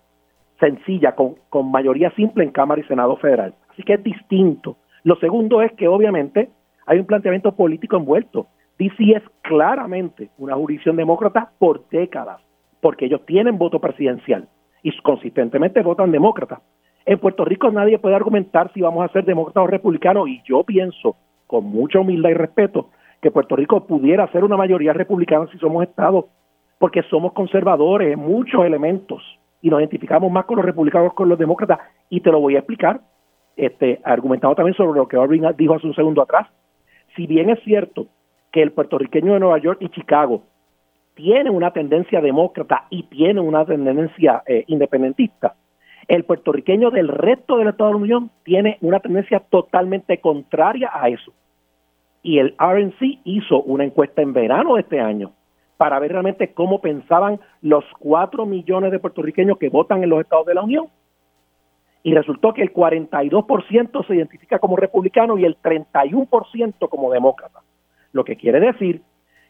sencilla, 0.60 1.14
con, 1.14 1.34
con 1.50 1.70
mayoría 1.70 2.10
simple 2.12 2.44
en 2.44 2.50
Cámara 2.50 2.80
y 2.80 2.84
Senado 2.84 3.16
Federal. 3.16 3.54
Así 3.70 3.82
que 3.82 3.94
es 3.94 4.04
distinto. 4.04 4.76
Lo 5.02 5.16
segundo 5.16 5.62
es 5.62 5.72
que 5.72 5.88
obviamente 5.88 6.50
hay 6.86 6.98
un 6.98 7.06
planteamiento 7.06 7.52
político 7.52 7.96
envuelto. 7.96 8.46
DC 8.78 9.12
es 9.16 9.22
claramente 9.42 10.30
una 10.38 10.54
jurisdicción 10.54 10.96
demócrata 10.96 11.52
por 11.58 11.88
décadas, 11.88 12.40
porque 12.84 13.06
ellos 13.06 13.24
tienen 13.24 13.56
voto 13.56 13.78
presidencial 13.78 14.46
y 14.82 14.94
consistentemente 14.98 15.80
votan 15.80 16.12
demócrata. 16.12 16.60
En 17.06 17.18
Puerto 17.18 17.42
Rico 17.42 17.70
nadie 17.70 17.98
puede 17.98 18.14
argumentar 18.14 18.70
si 18.74 18.82
vamos 18.82 19.02
a 19.02 19.10
ser 19.10 19.24
demócratas 19.24 19.64
o 19.64 19.66
republicanos 19.66 20.28
y 20.28 20.42
yo 20.44 20.64
pienso, 20.64 21.16
con 21.46 21.64
mucha 21.64 22.00
humildad 22.00 22.28
y 22.28 22.34
respeto, 22.34 22.90
que 23.22 23.30
Puerto 23.30 23.56
Rico 23.56 23.86
pudiera 23.86 24.30
ser 24.32 24.44
una 24.44 24.58
mayoría 24.58 24.92
republicana 24.92 25.46
si 25.50 25.56
somos 25.56 25.82
Estado, 25.82 26.28
porque 26.78 27.02
somos 27.04 27.32
conservadores 27.32 28.12
en 28.12 28.18
muchos 28.18 28.62
elementos 28.66 29.22
y 29.62 29.70
nos 29.70 29.80
identificamos 29.80 30.30
más 30.30 30.44
con 30.44 30.56
los 30.56 30.66
republicanos 30.66 31.12
que 31.12 31.16
con 31.16 31.30
los 31.30 31.38
demócratas 31.38 31.78
y 32.10 32.20
te 32.20 32.30
lo 32.30 32.38
voy 32.38 32.56
a 32.56 32.58
explicar, 32.58 33.00
este, 33.56 34.02
argumentado 34.04 34.54
también 34.54 34.76
sobre 34.76 35.00
lo 35.00 35.08
que 35.08 35.16
Orwin 35.16 35.46
dijo 35.56 35.72
hace 35.72 35.86
un 35.86 35.94
segundo 35.94 36.20
atrás. 36.20 36.48
Si 37.16 37.26
bien 37.26 37.48
es 37.48 37.60
cierto 37.64 38.08
que 38.52 38.60
el 38.60 38.72
puertorriqueño 38.72 39.32
de 39.32 39.40
Nueva 39.40 39.56
York 39.56 39.78
y 39.80 39.88
Chicago 39.88 40.42
tiene 41.14 41.50
una 41.50 41.72
tendencia 41.72 42.20
demócrata 42.20 42.86
y 42.90 43.04
tiene 43.04 43.40
una 43.40 43.64
tendencia 43.64 44.42
eh, 44.46 44.64
independentista, 44.66 45.54
el 46.08 46.24
puertorriqueño 46.24 46.90
del 46.90 47.08
resto 47.08 47.56
del 47.56 47.68
Estado 47.68 47.90
de 47.90 47.94
la 47.94 48.02
Unión 48.02 48.30
tiene 48.42 48.78
una 48.82 49.00
tendencia 49.00 49.40
totalmente 49.40 50.20
contraria 50.20 50.90
a 50.92 51.08
eso. 51.08 51.32
Y 52.22 52.38
el 52.38 52.54
RNC 52.58 53.20
hizo 53.24 53.62
una 53.62 53.84
encuesta 53.84 54.22
en 54.22 54.32
verano 54.32 54.74
de 54.74 54.82
este 54.82 55.00
año, 55.00 55.32
para 55.76 55.98
ver 55.98 56.12
realmente 56.12 56.52
cómo 56.52 56.80
pensaban 56.80 57.40
los 57.60 57.84
cuatro 57.98 58.46
millones 58.46 58.92
de 58.92 58.98
puertorriqueños 58.98 59.58
que 59.58 59.68
votan 59.68 60.02
en 60.02 60.10
los 60.10 60.20
estados 60.20 60.46
de 60.46 60.54
la 60.54 60.62
Unión. 60.62 60.88
Y 62.02 62.14
resultó 62.14 62.52
que 62.52 62.62
el 62.62 62.72
42% 62.72 64.06
se 64.06 64.14
identifica 64.14 64.58
como 64.58 64.76
republicano 64.76 65.38
y 65.38 65.44
el 65.44 65.56
31% 65.56 66.88
como 66.88 67.10
demócrata. 67.10 67.60
Lo 68.12 68.24
que 68.24 68.36
quiere 68.36 68.60
decir 68.60 69.02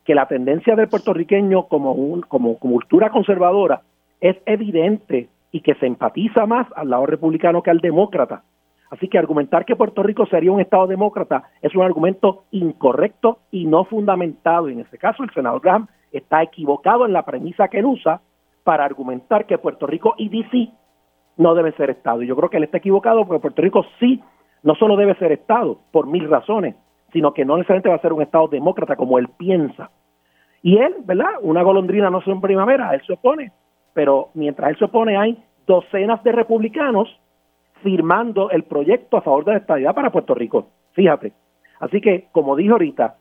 que 0.05 0.15
la 0.15 0.27
tendencia 0.27 0.77
del 0.77 0.89
puertorriqueño 0.89 1.67
como, 1.69 1.93
un, 1.93 2.21
como 2.23 2.59
cultura 2.59 3.11
conservadora 3.11 3.83
es 4.21 4.37
evidente 4.47 5.29
y 5.51 5.61
que 5.61 5.75
se 5.77 5.87
empatiza 5.87 6.47
más 6.47 6.67
al 6.77 6.91
lado 6.91 7.07
republicano 7.07 7.63
que 7.63 7.71
al 7.71 7.79
demócrata. 7.79 8.43
Así 8.91 9.09
que 9.09 9.19
argumentar 9.19 9.65
que 9.65 9.77
Puerto 9.77 10.03
Rico 10.03 10.27
sería 10.27 10.53
un 10.53 10.61
Estado 10.61 10.87
demócrata 10.87 11.45
es 11.63 11.75
un 11.75 11.83
argumento 11.83 12.45
incorrecto 12.51 13.39
y 13.51 13.65
no 13.65 13.85
fundamentado. 13.85 14.69
En 14.69 14.81
este 14.81 14.99
caso, 14.99 15.23
el 15.23 15.31
senador 15.33 15.61
Graham 15.63 15.89
está 16.13 16.43
equivocado 16.43 17.07
en 17.07 17.13
la 17.13 17.25
premisa 17.25 17.69
que 17.69 17.79
él 17.79 17.87
usa 17.87 18.21
para 18.63 18.85
argumentar 18.85 19.47
que 19.47 19.59
Puerto 19.59 19.87
Rico 19.87 20.15
y 20.17 20.29
DC 20.29 20.71
no 21.37 21.55
deben 21.55 21.77
ser 21.77 21.91
Estado. 21.91 22.23
Y 22.23 22.27
yo 22.27 22.37
creo 22.37 22.51
que 22.51 22.59
él 22.59 22.65
está 22.65 22.79
equivocado 22.79 23.27
porque 23.27 23.43
Puerto 23.43 23.63
Rico 23.63 23.85
sí, 23.99 24.23
no 24.63 24.75
solo 24.75 24.97
debe 24.97 25.15
ser 25.17 25.33
Estado, 25.33 25.79
por 25.91 26.07
mil 26.07 26.29
razones, 26.29 26.77
sino 27.15 27.33
que 27.33 27.45
no 27.45 27.57
necesariamente 27.57 27.89
va 27.89 27.95
a 27.95 28.01
ser 28.01 28.13
un 28.13 28.23
Estado 28.23 28.49
demócrata 28.49 28.97
como 28.97 29.19
él 29.19 29.29
piensa. 29.39 29.91
Y 30.63 30.79
él, 30.79 30.97
¿verdad? 31.05 31.31
Una 31.43 31.63
golondrina 31.63 32.11
no 32.11 32.21
son 32.23 32.41
primavera, 32.41 32.93
él 32.93 33.03
se 33.07 33.13
opone, 33.13 33.53
pero 33.95 34.31
mientras 34.35 34.71
él 34.71 34.79
se 34.79 34.87
opone 34.87 35.17
hay 35.17 35.43
docenas 35.65 36.23
de 36.25 36.33
republicanos 36.33 37.09
firmando 37.85 38.51
el 38.51 38.65
proyecto 38.65 39.17
a 39.17 39.23
favor 39.23 39.45
de 39.45 39.53
la 39.53 39.59
estabilidad 39.59 39.95
para 39.95 40.11
Puerto 40.11 40.35
Rico. 40.35 40.67
Fíjate. 40.93 41.33
Así 41.79 42.01
que, 42.01 42.27
como 42.33 42.57
dije 42.57 42.73
ahorita, 42.73 43.17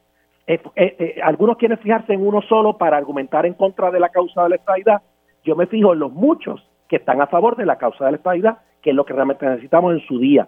eh, 0.47 0.59
eh, 0.75 0.95
eh, 0.97 1.15
algunos 1.21 1.57
quieren 1.57 1.77
fijarse 1.77 2.13
en 2.13 2.25
uno 2.25 2.41
solo 2.41 2.77
para 2.77 2.97
argumentar 2.97 3.45
en 3.45 3.53
contra 3.53 3.91
de 3.91 3.99
la 3.99 4.09
causa 4.09 4.43
de 4.43 4.49
la 4.49 4.55
estabilidad. 4.55 5.01
Yo 5.43 5.55
me 5.55 5.67
fijo 5.67 5.93
en 5.93 5.99
los 5.99 6.11
muchos 6.11 6.67
que 6.89 6.95
están 6.95 7.21
a 7.21 7.27
favor 7.27 7.55
de 7.57 7.67
la 7.67 7.77
causa 7.77 8.05
de 8.05 8.11
la 8.11 8.17
estabilidad, 8.17 8.57
que 8.81 8.89
es 8.89 8.95
lo 8.95 9.05
que 9.05 9.13
realmente 9.13 9.45
necesitamos 9.45 9.93
en 9.93 9.99
su 10.07 10.17
día. 10.17 10.47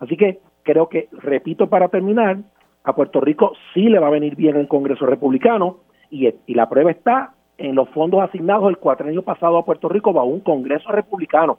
Así 0.00 0.16
que 0.16 0.40
creo 0.64 0.88
que, 0.88 1.08
repito 1.12 1.68
para 1.68 1.88
terminar, 1.88 2.38
a 2.84 2.94
Puerto 2.94 3.20
Rico 3.20 3.52
sí 3.74 3.88
le 3.88 3.98
va 3.98 4.08
a 4.08 4.10
venir 4.10 4.36
bien 4.36 4.56
el 4.56 4.68
Congreso 4.68 5.06
Republicano 5.06 5.78
y, 6.10 6.32
la 6.48 6.68
prueba 6.68 6.90
está 6.90 7.34
en 7.58 7.74
los 7.74 7.88
fondos 7.90 8.22
asignados 8.22 8.68
el 8.70 8.78
cuatrenio 8.78 9.22
pasado 9.22 9.58
a 9.58 9.64
Puerto 9.64 9.88
Rico 9.88 10.12
va 10.12 10.24
un 10.24 10.40
Congreso 10.40 10.90
Republicano. 10.90 11.58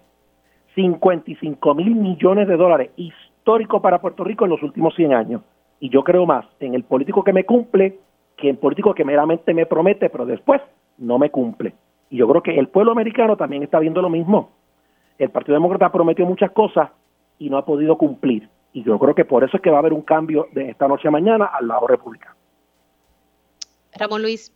55 0.75 1.75
mil 1.75 1.95
millones 1.95 2.47
de 2.47 2.57
dólares, 2.57 2.91
histórico 2.95 3.81
para 3.81 4.01
Puerto 4.01 4.23
Rico 4.23 4.45
en 4.45 4.51
los 4.51 4.63
últimos 4.63 4.95
100 4.95 5.13
años. 5.13 5.41
Y 5.79 5.89
yo 5.89 6.03
creo 6.03 6.25
más 6.25 6.45
en 6.59 6.73
el 6.73 6.83
político 6.83 7.23
que 7.23 7.33
me 7.33 7.45
cumple 7.45 7.99
que 8.37 8.49
en 8.49 8.57
político 8.57 8.93
que 8.93 9.05
meramente 9.05 9.53
me 9.53 9.65
promete, 9.65 10.09
pero 10.09 10.25
después 10.25 10.61
no 10.97 11.19
me 11.19 11.29
cumple. 11.29 11.73
Y 12.09 12.17
yo 12.17 12.27
creo 12.27 12.41
que 12.41 12.57
el 12.57 12.67
pueblo 12.67 12.91
americano 12.91 13.37
también 13.37 13.63
está 13.63 13.79
viendo 13.79 14.01
lo 14.01 14.09
mismo. 14.09 14.49
El 15.17 15.29
Partido 15.29 15.53
Demócrata 15.53 15.91
prometió 15.91 16.25
muchas 16.25 16.51
cosas 16.51 16.89
y 17.37 17.49
no 17.49 17.57
ha 17.57 17.65
podido 17.65 17.97
cumplir. 17.97 18.49
Y 18.73 18.83
yo 18.83 18.97
creo 18.99 19.13
que 19.15 19.25
por 19.25 19.43
eso 19.43 19.57
es 19.57 19.63
que 19.63 19.69
va 19.69 19.77
a 19.77 19.79
haber 19.79 19.93
un 19.93 20.01
cambio 20.01 20.47
de 20.53 20.69
esta 20.69 20.87
noche 20.87 21.07
a 21.07 21.11
mañana 21.11 21.45
al 21.45 21.67
lado 21.67 21.87
republicano. 21.87 22.35
Ramón 23.97 24.21
Luis. 24.21 24.53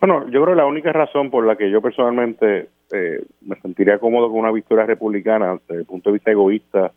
Bueno, 0.00 0.24
yo 0.28 0.42
creo 0.42 0.54
que 0.54 0.62
la 0.62 0.66
única 0.66 0.92
razón 0.92 1.30
por 1.30 1.46
la 1.46 1.56
que 1.56 1.70
yo 1.70 1.80
personalmente 1.80 2.68
eh, 2.92 3.24
me 3.42 3.56
sentiría 3.60 3.98
cómodo 3.98 4.28
con 4.28 4.40
una 4.40 4.50
victoria 4.50 4.86
republicana 4.86 5.58
desde 5.66 5.80
el 5.80 5.86
punto 5.86 6.10
de 6.10 6.14
vista 6.14 6.30
egoísta 6.30 6.92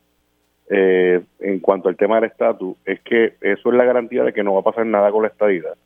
eh, 0.69 1.22
en 1.39 1.60
cuanto 1.60 1.88
al 1.88 1.95
tema 1.95 2.15
del 2.15 2.26
estatus 2.26 2.76
es 2.85 2.99
que 3.02 3.35
eso 3.39 3.69
es 3.69 3.76
la 3.76 3.85
garantía 3.85 4.23
de 4.23 4.34
que 4.34 4.44
no 4.44 4.53
va 4.53 4.60
a 4.60 4.64
pasar 4.64 4.85
nada 4.85 5.11
con 5.11 5.22
la 5.22 5.30
estadidad. 5.30 5.77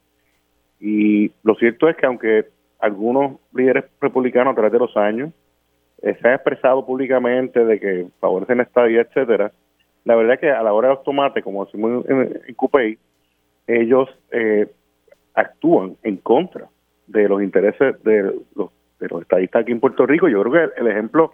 Y 0.79 1.31
lo 1.43 1.53
cierto 1.55 1.87
es 1.87 1.95
que 1.95 2.07
aunque 2.07 2.45
algunos 2.79 3.33
líderes 3.53 3.85
republicanos 3.99 4.53
a 4.53 4.55
través 4.55 4.71
de 4.71 4.79
los 4.79 4.97
años 4.97 5.31
eh, 6.01 6.17
se 6.19 6.27
han 6.27 6.33
expresado 6.33 6.83
públicamente 6.83 7.63
de 7.63 7.79
que 7.79 8.07
favorecen 8.19 8.57
la 8.57 8.63
estadía, 8.63 9.01
etcétera, 9.01 9.51
la 10.05 10.15
verdad 10.15 10.39
que 10.39 10.49
a 10.49 10.63
la 10.63 10.73
hora 10.73 10.89
de 10.89 10.95
los 10.95 11.03
tomates, 11.03 11.43
como 11.43 11.65
decimos 11.65 12.05
en, 12.07 12.41
en 12.47 12.97
ellos 13.67 14.09
actúan 15.33 15.95
en 16.03 16.17
contra 16.17 16.67
de 17.07 17.27
los 17.27 17.41
intereses 17.41 18.01
de 18.03 18.23
los, 18.55 18.71
de 18.99 19.07
los 19.07 19.21
estadistas 19.21 19.61
aquí 19.61 19.71
en 19.71 19.79
Puerto 19.79 20.05
Rico. 20.05 20.27
Yo 20.27 20.41
creo 20.43 20.69
que 20.69 20.79
el 20.79 20.87
ejemplo 20.87 21.33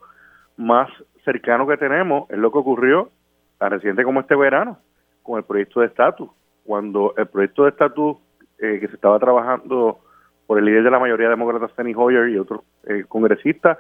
más 0.58 0.90
cercano 1.24 1.68
que 1.68 1.78
tenemos 1.78 2.30
es 2.30 2.38
lo 2.38 2.52
que 2.52 2.58
ocurrió 2.58 3.10
tan 3.58 3.72
reciente 3.72 4.04
como 4.04 4.20
este 4.20 4.36
verano 4.36 4.80
con 5.24 5.38
el 5.38 5.44
proyecto 5.44 5.82
de 5.82 5.88
estatus. 5.88 6.30
Cuando 6.66 7.14
el 7.18 7.28
proyecto 7.28 7.64
de 7.64 7.70
estatus 7.70 8.18
eh, 8.60 8.80
que 8.80 8.88
se 8.88 8.96
estaba 8.96 9.20
trabajando 9.20 10.00
por 10.46 10.58
el 10.58 10.66
líder 10.66 10.84
de 10.84 10.92
la 10.92 11.00
mayoría 11.00 11.30
demócrata, 11.30 11.68
Steny 11.70 11.94
Hoyer, 11.96 12.30
y 12.30 12.38
otros 12.38 12.62
eh, 12.86 13.04
congresistas, 13.08 13.78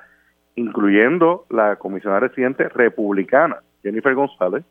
incluyendo 0.55 1.45
la 1.49 1.77
comisionada 1.77 2.21
residente 2.21 2.67
republicana, 2.69 3.57
Jennifer 3.83 4.13
González, 4.13 4.65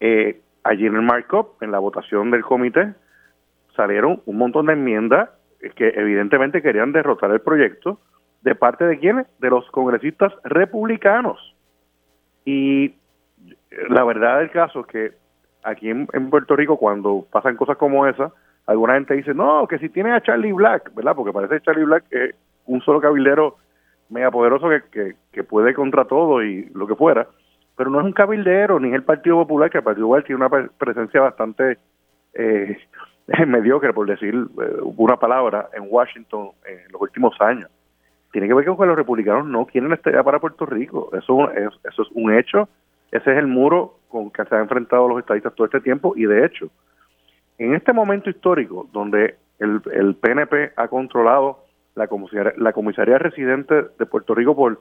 eh, 0.00 0.40
allí 0.64 0.86
en 0.86 0.96
el 0.96 1.02
markup, 1.02 1.62
en 1.62 1.70
la 1.70 1.78
votación 1.78 2.30
del 2.30 2.42
comité, 2.42 2.94
salieron 3.74 4.22
un 4.26 4.36
montón 4.36 4.66
de 4.66 4.72
enmiendas 4.72 5.30
que 5.74 5.88
evidentemente 5.96 6.62
querían 6.62 6.92
derrotar 6.92 7.30
el 7.30 7.40
proyecto 7.40 7.98
de 8.42 8.54
parte 8.54 8.84
de 8.84 8.98
quienes? 8.98 9.26
De 9.40 9.50
los 9.50 9.68
congresistas 9.70 10.32
republicanos. 10.44 11.54
Y 12.44 12.94
la 13.88 14.04
verdad 14.04 14.38
del 14.38 14.50
caso 14.50 14.80
es 14.80 14.86
que 14.86 15.12
aquí 15.64 15.90
en, 15.90 16.06
Puerto 16.30 16.54
Rico 16.54 16.76
cuando 16.76 17.26
pasan 17.30 17.56
cosas 17.56 17.76
como 17.76 18.06
esa, 18.06 18.32
alguna 18.66 18.94
gente 18.94 19.14
dice, 19.14 19.34
no, 19.34 19.66
que 19.66 19.78
si 19.78 19.88
tiene 19.88 20.12
a 20.12 20.20
Charlie 20.20 20.52
Black, 20.52 20.94
¿verdad? 20.94 21.16
Porque 21.16 21.32
parece 21.32 21.56
que 21.56 21.62
Charlie 21.62 21.84
Black 21.84 22.04
es 22.10 22.34
un 22.66 22.80
solo 22.82 23.00
cabildero 23.00 23.56
mega 24.08 24.30
poderoso 24.30 24.68
que, 24.92 25.16
que, 25.32 25.44
puede 25.44 25.74
contra 25.74 26.04
todo 26.04 26.42
y 26.44 26.70
lo 26.74 26.86
que 26.86 26.94
fuera, 26.94 27.26
pero 27.76 27.90
no 27.90 28.00
es 28.00 28.06
un 28.06 28.12
cabildero, 28.12 28.80
ni 28.80 28.88
es 28.88 28.94
el 28.94 29.02
Partido 29.02 29.36
Popular, 29.36 29.70
que 29.70 29.78
el 29.78 29.84
Partido 29.84 30.06
Popular 30.06 30.24
tiene 30.24 30.44
una 30.44 30.68
presencia 30.78 31.20
bastante 31.20 31.78
eh, 32.34 32.76
mediocre, 33.46 33.92
por 33.92 34.06
decir 34.06 34.34
eh, 34.34 34.76
una 34.82 35.16
palabra, 35.16 35.68
en 35.74 35.84
Washington 35.88 36.50
en 36.64 36.92
los 36.92 37.02
últimos 37.02 37.38
años. 37.40 37.70
Tiene 38.32 38.48
que 38.48 38.54
ver 38.54 38.66
con 38.66 38.76
que 38.76 38.86
los 38.86 38.96
republicanos 38.96 39.46
no 39.46 39.66
quieren 39.66 39.92
estar 39.92 40.22
para 40.24 40.40
Puerto 40.40 40.66
Rico. 40.66 41.10
Eso 41.12 41.50
es, 41.52 41.70
eso 41.84 42.02
es 42.02 42.08
un 42.12 42.34
hecho. 42.34 42.68
Ese 43.10 43.32
es 43.32 43.38
el 43.38 43.46
muro 43.46 43.98
con 44.08 44.30
que 44.30 44.44
se 44.44 44.54
han 44.54 44.62
enfrentado 44.62 45.08
los 45.08 45.18
estadistas 45.18 45.54
todo 45.54 45.66
este 45.66 45.80
tiempo. 45.80 46.12
Y 46.16 46.26
de 46.26 46.44
hecho, 46.44 46.68
en 47.58 47.74
este 47.74 47.92
momento 47.92 48.28
histórico, 48.28 48.88
donde 48.92 49.36
el, 49.58 49.80
el 49.92 50.16
PNP 50.16 50.72
ha 50.76 50.88
controlado 50.88 51.64
la 51.94 52.08
comisaría, 52.08 52.52
la 52.58 52.72
comisaría 52.72 53.18
residente 53.18 53.86
de 53.98 54.06
Puerto 54.06 54.34
Rico 54.34 54.54
por 54.54 54.80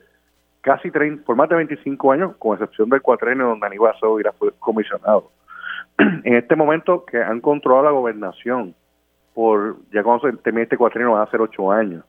casi 0.66 0.90
30, 0.90 1.24
por 1.24 1.36
más 1.36 1.48
de 1.48 1.56
25 1.58 2.12
años, 2.12 2.36
con 2.38 2.54
excepción 2.54 2.90
del 2.90 3.04
cuatrenio 3.04 3.46
donde 3.46 3.68
Aníbal 3.68 3.92
Acevedo 3.92 4.34
fue 4.40 4.52
comisionado 4.58 5.30
en 6.00 6.36
este 6.36 6.56
momento 6.56 7.06
que 7.06 7.22
han 7.22 7.40
controlado 7.40 7.86
la 7.86 7.92
gobernación 7.92 8.74
por, 9.36 9.76
ya 9.94 10.02
cuando 10.02 10.28
se 10.28 10.38
termine 10.38 10.64
este 10.64 10.76
cuatrienio 10.76 11.14
van 11.14 11.22
a 11.22 11.30
ser 11.30 11.40
ocho 11.40 11.72
años, 11.72 12.04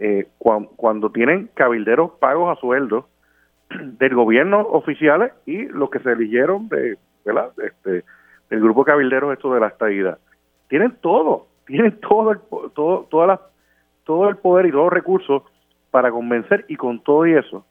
eh, 0.00 0.26
cuando, 0.38 1.12
tienen 1.12 1.48
cabilderos 1.54 2.10
pagos 2.18 2.58
a 2.58 2.60
sueldo 2.60 3.06
del 3.70 4.14
gobierno 4.16 4.58
oficiales 4.58 5.32
y 5.46 5.66
los 5.66 5.88
que 5.88 6.00
se 6.00 6.10
eligieron 6.10 6.68
de, 6.68 6.98
¿verdad? 7.24 7.52
Este, 7.62 8.02
del 8.50 8.60
grupo 8.60 8.82
de 8.82 8.90
cabilderos 8.90 9.32
esto 9.34 9.54
de 9.54 9.60
la 9.60 9.68
estadidad. 9.68 10.18
Tienen 10.66 10.96
todo, 11.00 11.46
tienen 11.66 12.00
todo 12.00 12.32
el, 12.32 12.40
todo, 12.74 13.06
todas 13.08 13.28
las, 13.28 13.40
todo 14.02 14.28
el 14.28 14.36
poder 14.36 14.66
y 14.66 14.72
todos 14.72 14.86
los 14.86 14.92
recursos 14.92 15.44
para 15.92 16.10
convencer 16.10 16.64
y 16.66 16.74
con 16.74 16.98
todo 16.98 17.24
y 17.24 17.34
eso 17.34 17.64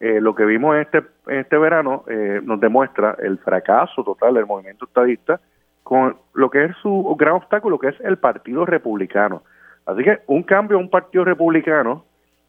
eh, 0.00 0.18
lo 0.18 0.34
que 0.34 0.46
vimos 0.46 0.76
este, 0.78 1.04
este 1.26 1.58
verano 1.58 2.04
eh, 2.08 2.40
nos 2.42 2.58
demuestra 2.58 3.16
el 3.18 3.38
fracaso 3.38 4.02
total 4.02 4.32
del 4.32 4.46
movimiento 4.46 4.86
estadista 4.86 5.40
con 5.82 6.16
lo 6.32 6.48
que 6.48 6.64
es 6.64 6.76
su 6.78 7.14
gran 7.18 7.34
obstáculo, 7.34 7.78
que 7.78 7.88
es 7.88 8.00
el 8.00 8.16
Partido 8.16 8.64
Republicano. 8.64 9.42
Así 9.84 10.02
que 10.02 10.20
un 10.26 10.42
cambio 10.42 10.78
a 10.78 10.80
un 10.80 10.88
Partido 10.88 11.24
Republicano 11.24 12.06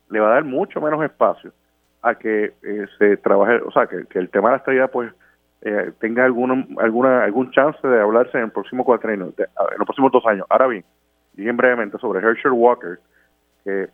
le 0.10 0.22
va 0.22 0.30
a 0.30 0.34
dar 0.36 0.46
mucho 0.46 0.80
menos 0.80 1.04
espacio 1.04 1.52
a 2.02 2.16
que 2.16 2.54
eh, 2.64 2.86
se 2.98 3.18
trabaje, 3.18 3.60
o 3.66 3.72
sea, 3.72 3.86
que, 3.86 4.06
el 4.18 4.30
tema 4.30 4.48
de 4.48 4.54
la 4.54 4.58
estabilidad 4.58 4.92
pues 4.92 5.12
tenga 6.00 6.26
alguna, 6.26 6.66
alguna, 6.80 7.24
algún 7.24 7.52
chance 7.52 7.88
de 7.88 8.02
hablarse 8.02 8.36
en 8.36 8.46
el 8.46 8.52
próximo 8.52 8.84
cuatrenio, 8.84 9.32
en 9.38 9.78
los 9.78 9.86
próximos 9.86 10.12
dos 10.12 10.26
años. 10.26 10.48
Ahora 10.50 10.66
bien, 10.68 10.84
bien 11.34 11.56
brevemente 11.56 12.00
sobre 12.00 12.20
Herschel 12.26 12.54
Walker, 12.54 12.98
que 13.64 13.90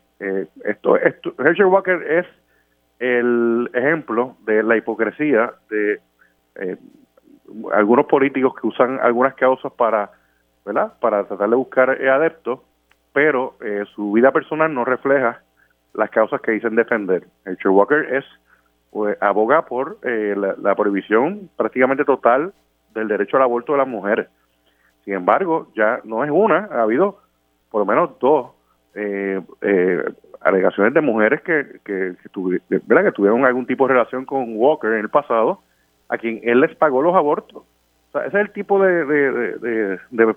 esto, 0.64 0.96
esto, 0.96 1.34
Herschel 1.38 1.66
Walker 1.66 2.02
es 2.10 2.26
el 3.00 3.70
ejemplo 3.74 4.36
de 4.46 4.64
la 4.64 4.78
hipocresía 4.78 5.54
de 5.70 6.00
eh, 6.56 6.78
algunos 7.74 8.06
políticos 8.08 8.56
que 8.60 8.68
usan 8.68 9.00
algunas 9.02 9.36
causas 9.36 9.72
para, 9.74 10.12
¿verdad? 10.66 10.94
Para 11.00 11.24
tratar 11.26 11.50
de 11.50 11.56
buscar 11.56 11.90
adeptos, 11.90 12.60
pero 13.14 13.56
eh, 13.62 13.84
su 13.96 14.12
vida 14.12 14.32
personal 14.32 14.74
no 14.74 14.86
refleja 14.86 15.42
las 15.94 16.10
causas 16.10 16.42
que 16.42 16.52
dicen 16.52 16.76
defender. 16.76 17.28
El 17.46 17.58
Walker 17.68 18.16
es 18.16 18.26
pues, 18.92 19.18
aboga 19.22 19.64
por 19.66 19.98
eh, 20.04 20.36
la, 20.36 20.76
prohibición 20.76 21.50
prácticamente 21.56 22.06
total 22.06 22.54
del 22.94 23.08
derecho 23.08 23.38
al 23.38 23.44
aborto 23.44 23.74
de 23.74 23.80
las 23.80 23.88
mujeres. 23.88 24.28
Sin 25.04 25.14
embargo, 25.14 25.68
ya 25.76 26.00
no 26.04 26.24
es 26.24 26.32
una, 26.32 26.70
ha 26.72 26.82
habido 26.82 27.20
por 27.70 27.82
lo 27.82 27.86
menos 27.86 28.18
dos 28.20 28.52
eh, 28.96 29.42
eh, 29.62 30.04
alegaciones 30.42 30.94
de 30.94 31.02
mujeres 31.02 31.42
que, 31.42 31.80
que, 31.84 32.16
¿verdad? 32.86 33.06
que 33.06 33.12
tuvieron 33.12 33.46
algún 33.46 33.66
tipo 33.66 33.88
de 33.88 33.94
relación 33.94 34.26
con 34.26 34.56
Walker 34.56 34.92
en 34.94 35.00
el 35.00 35.10
pasado, 35.10 35.62
a 36.10 36.18
quien 36.18 36.40
él 36.44 36.62
les 36.62 36.76
pagó 36.76 37.02
los 37.02 37.16
abortos. 37.16 37.64
O 38.14 38.20
ese 38.20 38.28
es 38.28 38.46
el 38.46 38.52
tipo 38.52 38.82
de, 38.82 39.06
de, 39.06 40.00
de, 40.12 40.36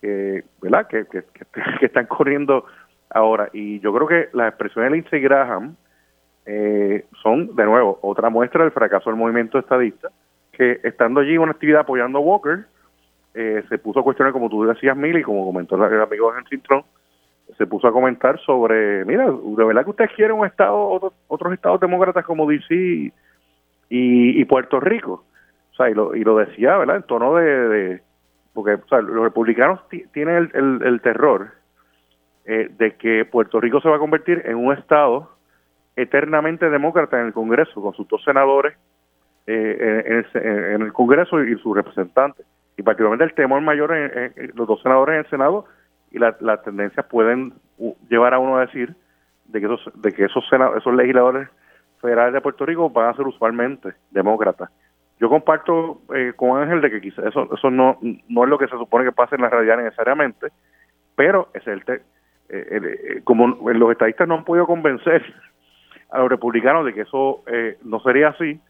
que, 0.00 0.44
¿verdad? 0.60 0.86
Que, 0.88 1.06
que, 1.80 1.86
están 1.86 2.06
corriendo 2.06 2.66
ahora. 3.10 3.48
Y 3.52 3.80
yo 3.80 3.92
creo 3.94 4.06
que 4.06 4.28
las 4.32 4.48
expresiones 4.48 4.90
de 4.90 4.96
Lindsey 4.96 5.20
Graham 5.20 5.76
eh, 6.44 7.04
son, 7.22 7.54
de 7.54 7.64
nuevo, 7.64 7.98
otra 8.02 8.28
muestra 8.28 8.64
del 8.64 8.72
fracaso 8.72 9.10
del 9.10 9.18
movimiento 9.18 9.58
estadista, 9.58 10.08
que 10.52 10.80
estando 10.82 11.20
allí 11.20 11.34
en 11.34 11.40
una 11.40 11.52
actividad 11.52 11.80
apoyando 11.82 12.18
a 12.18 12.22
Walker, 12.22 12.66
eh, 13.34 13.62
se 13.68 13.78
puso 13.78 14.00
a 14.00 14.04
cuestionar, 14.04 14.32
como 14.32 14.50
tú 14.50 14.64
decías, 14.64 14.96
Mili, 14.96 15.22
como 15.22 15.46
comentó 15.46 15.76
el 15.76 16.00
amigo 16.00 16.36
Henry 16.36 16.58
Trump, 16.58 16.84
se 17.62 17.66
puso 17.68 17.86
a 17.86 17.92
comentar 17.92 18.40
sobre, 18.40 19.04
mira, 19.04 19.30
de 19.30 19.64
verdad 19.64 19.84
que 19.84 19.90
ustedes 19.90 20.10
quieren 20.16 20.36
un 20.36 20.44
estado, 20.44 21.12
otros 21.28 21.52
estados 21.52 21.78
demócratas 21.78 22.24
como 22.24 22.50
DC 22.50 23.12
y, 23.88 24.44
Puerto 24.46 24.80
Rico. 24.80 25.24
O 25.70 25.74
sea, 25.76 25.88
y 25.88 25.94
lo, 25.94 26.16
y 26.16 26.24
lo 26.24 26.38
decía, 26.38 26.76
¿verdad? 26.76 26.96
En 26.96 27.02
tono 27.04 27.36
de, 27.36 28.02
porque 28.52 28.78
los 28.90 29.22
republicanos 29.22 29.78
tienen 30.12 30.50
el, 30.52 30.82
el, 30.82 31.00
terror 31.02 31.52
eh, 32.46 32.68
de 32.76 32.96
que 32.96 33.24
Puerto 33.26 33.60
Rico 33.60 33.80
se 33.80 33.88
va 33.88 33.94
a 33.94 34.00
convertir 34.00 34.42
en 34.44 34.56
un 34.56 34.72
estado 34.72 35.30
eternamente 35.94 36.68
demócrata 36.68 37.20
en 37.20 37.26
el 37.26 37.32
Congreso, 37.32 37.80
con 37.80 37.94
sus 37.94 38.08
dos 38.08 38.24
senadores 38.24 38.74
eh, 39.46 40.02
en, 40.04 40.16
el, 40.16 40.72
en, 40.74 40.82
el, 40.82 40.92
Congreso 40.92 41.40
y, 41.44 41.56
sus 41.58 41.76
representantes. 41.76 42.44
Y 42.76 42.82
particularmente 42.82 43.22
el 43.22 43.34
temor 43.34 43.60
mayor 43.60 43.94
en, 43.94 44.50
los 44.56 44.66
dos 44.66 44.82
senadores 44.82 45.12
en 45.14 45.20
el 45.20 45.30
Senado 45.30 45.66
y 46.12 46.18
las 46.18 46.62
tendencias 46.62 47.06
pueden 47.06 47.54
llevar 48.08 48.34
a 48.34 48.38
uno 48.38 48.56
a 48.56 48.66
decir 48.66 48.94
de 49.46 49.60
que 49.60 49.66
esos, 49.66 49.90
de 49.94 50.12
que 50.12 50.24
esos, 50.24 50.44
legisladores 50.94 51.48
federales 52.00 52.34
de 52.34 52.40
Puerto 52.40 52.66
Rico 52.66 52.90
van 52.90 53.08
a 53.08 53.16
ser 53.16 53.26
usualmente 53.26 53.94
demócratas. 54.10 54.70
Yo 55.20 55.28
comparto 55.28 56.00
eh, 56.14 56.32
con 56.34 56.60
Ángel 56.60 56.80
de 56.80 56.90
que 56.90 57.00
quizás 57.00 57.26
eso, 57.26 57.48
eso 57.54 57.70
no, 57.70 57.98
no 58.28 58.44
es 58.44 58.50
lo 58.50 58.58
que 58.58 58.66
se 58.66 58.76
supone 58.76 59.04
que 59.04 59.12
pase 59.12 59.36
en 59.36 59.42
la 59.42 59.50
realidad 59.50 59.76
necesariamente, 59.76 60.48
pero 61.14 61.48
es 61.54 61.66
el, 61.66 61.84
te, 61.84 62.02
eh, 62.48 63.20
como 63.24 63.70
los 63.72 63.92
estadistas 63.92 64.28
no 64.28 64.34
han 64.34 64.44
podido 64.44 64.66
convencer 64.66 65.22
a 66.10 66.18
los 66.18 66.28
republicanos 66.28 66.84
de 66.84 66.92
que 66.92 67.02
eso 67.02 67.42
eh, 67.46 67.78
no 67.82 68.00
sería 68.00 68.28
así, 68.28 68.60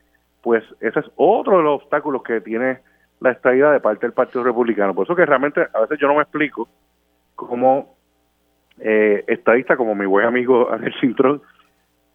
pues 0.42 0.62
ese 0.80 1.00
es 1.00 1.06
otro 1.16 1.58
de 1.58 1.64
los 1.64 1.82
obstáculos 1.82 2.22
que 2.22 2.40
tiene 2.40 2.78
la 3.20 3.30
estadidad 3.30 3.72
de 3.72 3.80
parte 3.80 4.06
del 4.06 4.12
Partido 4.12 4.44
Republicano. 4.44 4.94
Por 4.94 5.06
eso 5.06 5.16
que 5.16 5.26
realmente 5.26 5.66
a 5.72 5.80
veces 5.80 5.98
yo 5.98 6.08
no 6.08 6.14
me 6.14 6.22
explico 6.22 6.68
cómo 7.46 7.96
eh, 8.78 9.24
estadistas 9.26 9.76
como 9.76 9.94
mi 9.94 10.06
buen 10.06 10.26
amigo 10.26 10.70
Ángel 10.72 10.94
Cintrón 11.00 11.42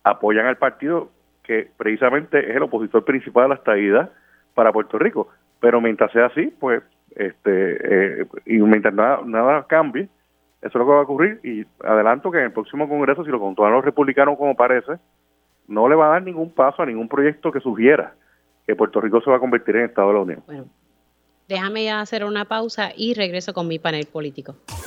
apoyan 0.04 0.46
al 0.46 0.58
partido 0.58 1.10
que 1.44 1.70
precisamente 1.78 2.50
es 2.50 2.56
el 2.56 2.64
opositor 2.64 3.06
principal 3.06 3.44
de 3.44 3.50
la 3.50 3.56
estadidad 3.56 4.12
para 4.54 4.74
Puerto 4.74 5.00
Rico. 5.00 5.30
Pero 5.60 5.80
mientras 5.80 6.12
sea 6.12 6.26
así, 6.26 6.54
pues, 6.60 6.84
este, 7.16 8.22
eh, 8.22 8.28
y 8.46 8.58
mientras 8.60 8.94
nada, 8.94 9.22
nada 9.26 9.66
cambie, 9.68 10.10
eso 10.62 10.68
es 10.68 10.76
lo 10.76 10.86
que 10.86 10.92
va 10.92 11.00
a 11.00 11.04
ocurrir. 11.04 11.40
Y 11.44 11.66
adelanto 11.84 12.32
que 12.32 12.40
en 12.40 12.46
el 12.46 12.52
próximo 12.52 12.90
Congreso, 12.90 13.24
si 13.24 13.32
lo 13.32 13.40
controlan 13.40 13.76
los 13.76 13.86
republicanos 13.86 14.38
como 14.38 14.56
parece, 14.56 14.94
no 15.68 15.88
le 15.88 15.96
va 15.96 16.08
a 16.08 16.12
dar 16.14 16.24
ningún 16.24 16.52
paso 16.52 16.82
a 16.82 16.86
ningún 16.86 17.08
proyecto 17.08 17.52
que 17.52 17.60
sugiera 17.60 18.14
que 18.66 18.76
Puerto 18.76 19.00
Rico 19.00 19.22
se 19.22 19.30
va 19.30 19.38
a 19.38 19.40
convertir 19.40 19.78
en 19.78 19.86
Estado 19.86 20.10
de 20.10 20.14
la 20.14 20.20
Unión. 20.20 20.44
Bueno, 20.46 20.66
déjame 21.48 21.86
ya 21.86 22.02
hacer 22.02 22.26
una 22.26 22.46
pausa 22.46 22.92
y 22.96 23.14
regreso 23.14 23.54
con 23.54 23.68
mi 23.68 23.80
panel 23.80 24.06
político. 24.12 24.56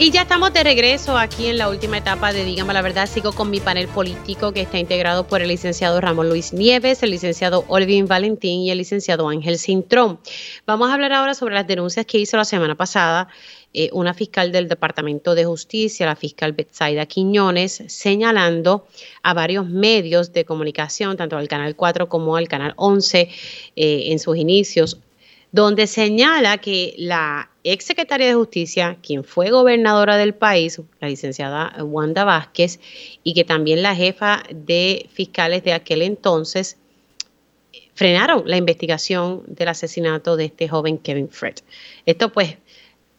Y 0.00 0.12
ya 0.12 0.22
estamos 0.22 0.52
de 0.52 0.62
regreso 0.62 1.18
aquí 1.18 1.46
en 1.46 1.58
la 1.58 1.68
última 1.68 1.98
etapa 1.98 2.32
de 2.32 2.44
Dígame 2.44 2.72
la 2.72 2.82
verdad. 2.82 3.08
Sigo 3.08 3.32
con 3.32 3.50
mi 3.50 3.58
panel 3.58 3.88
político 3.88 4.52
que 4.52 4.60
está 4.60 4.78
integrado 4.78 5.26
por 5.26 5.42
el 5.42 5.48
licenciado 5.48 6.00
Ramón 6.00 6.28
Luis 6.28 6.52
Nieves, 6.52 7.02
el 7.02 7.10
licenciado 7.10 7.64
Olvin 7.66 8.06
Valentín 8.06 8.60
y 8.60 8.70
el 8.70 8.78
licenciado 8.78 9.28
Ángel 9.28 9.58
Cintrón. 9.58 10.20
Vamos 10.66 10.88
a 10.88 10.94
hablar 10.94 11.12
ahora 11.12 11.34
sobre 11.34 11.56
las 11.56 11.66
denuncias 11.66 12.06
que 12.06 12.18
hizo 12.18 12.36
la 12.36 12.44
semana 12.44 12.76
pasada 12.76 13.26
eh, 13.74 13.90
una 13.92 14.14
fiscal 14.14 14.52
del 14.52 14.68
Departamento 14.68 15.34
de 15.34 15.44
Justicia, 15.44 16.06
la 16.06 16.14
fiscal 16.14 16.52
Betsaida 16.52 17.04
Quiñones, 17.06 17.82
señalando 17.88 18.86
a 19.24 19.34
varios 19.34 19.66
medios 19.66 20.32
de 20.32 20.44
comunicación, 20.44 21.16
tanto 21.16 21.36
al 21.36 21.48
Canal 21.48 21.74
4 21.74 22.08
como 22.08 22.36
al 22.36 22.46
Canal 22.46 22.72
11 22.76 23.28
eh, 23.74 24.02
en 24.06 24.20
sus 24.20 24.36
inicios, 24.36 25.00
donde 25.50 25.88
señala 25.88 26.58
que 26.58 26.94
la 26.98 27.50
ex 27.72 27.84
secretaria 27.84 28.26
de 28.26 28.34
Justicia, 28.34 28.98
quien 29.02 29.24
fue 29.24 29.50
gobernadora 29.50 30.16
del 30.16 30.34
país, 30.34 30.80
la 31.00 31.08
licenciada 31.08 31.74
Wanda 31.82 32.24
Vázquez, 32.24 32.80
y 33.22 33.34
que 33.34 33.44
también 33.44 33.82
la 33.82 33.94
jefa 33.94 34.42
de 34.50 35.08
fiscales 35.12 35.64
de 35.64 35.72
aquel 35.72 36.02
entonces, 36.02 36.76
frenaron 37.94 38.44
la 38.46 38.56
investigación 38.56 39.42
del 39.48 39.68
asesinato 39.68 40.36
de 40.36 40.44
este 40.44 40.68
joven 40.68 40.98
Kevin 40.98 41.28
Fred. 41.28 41.56
Esto 42.06 42.30
pues 42.30 42.56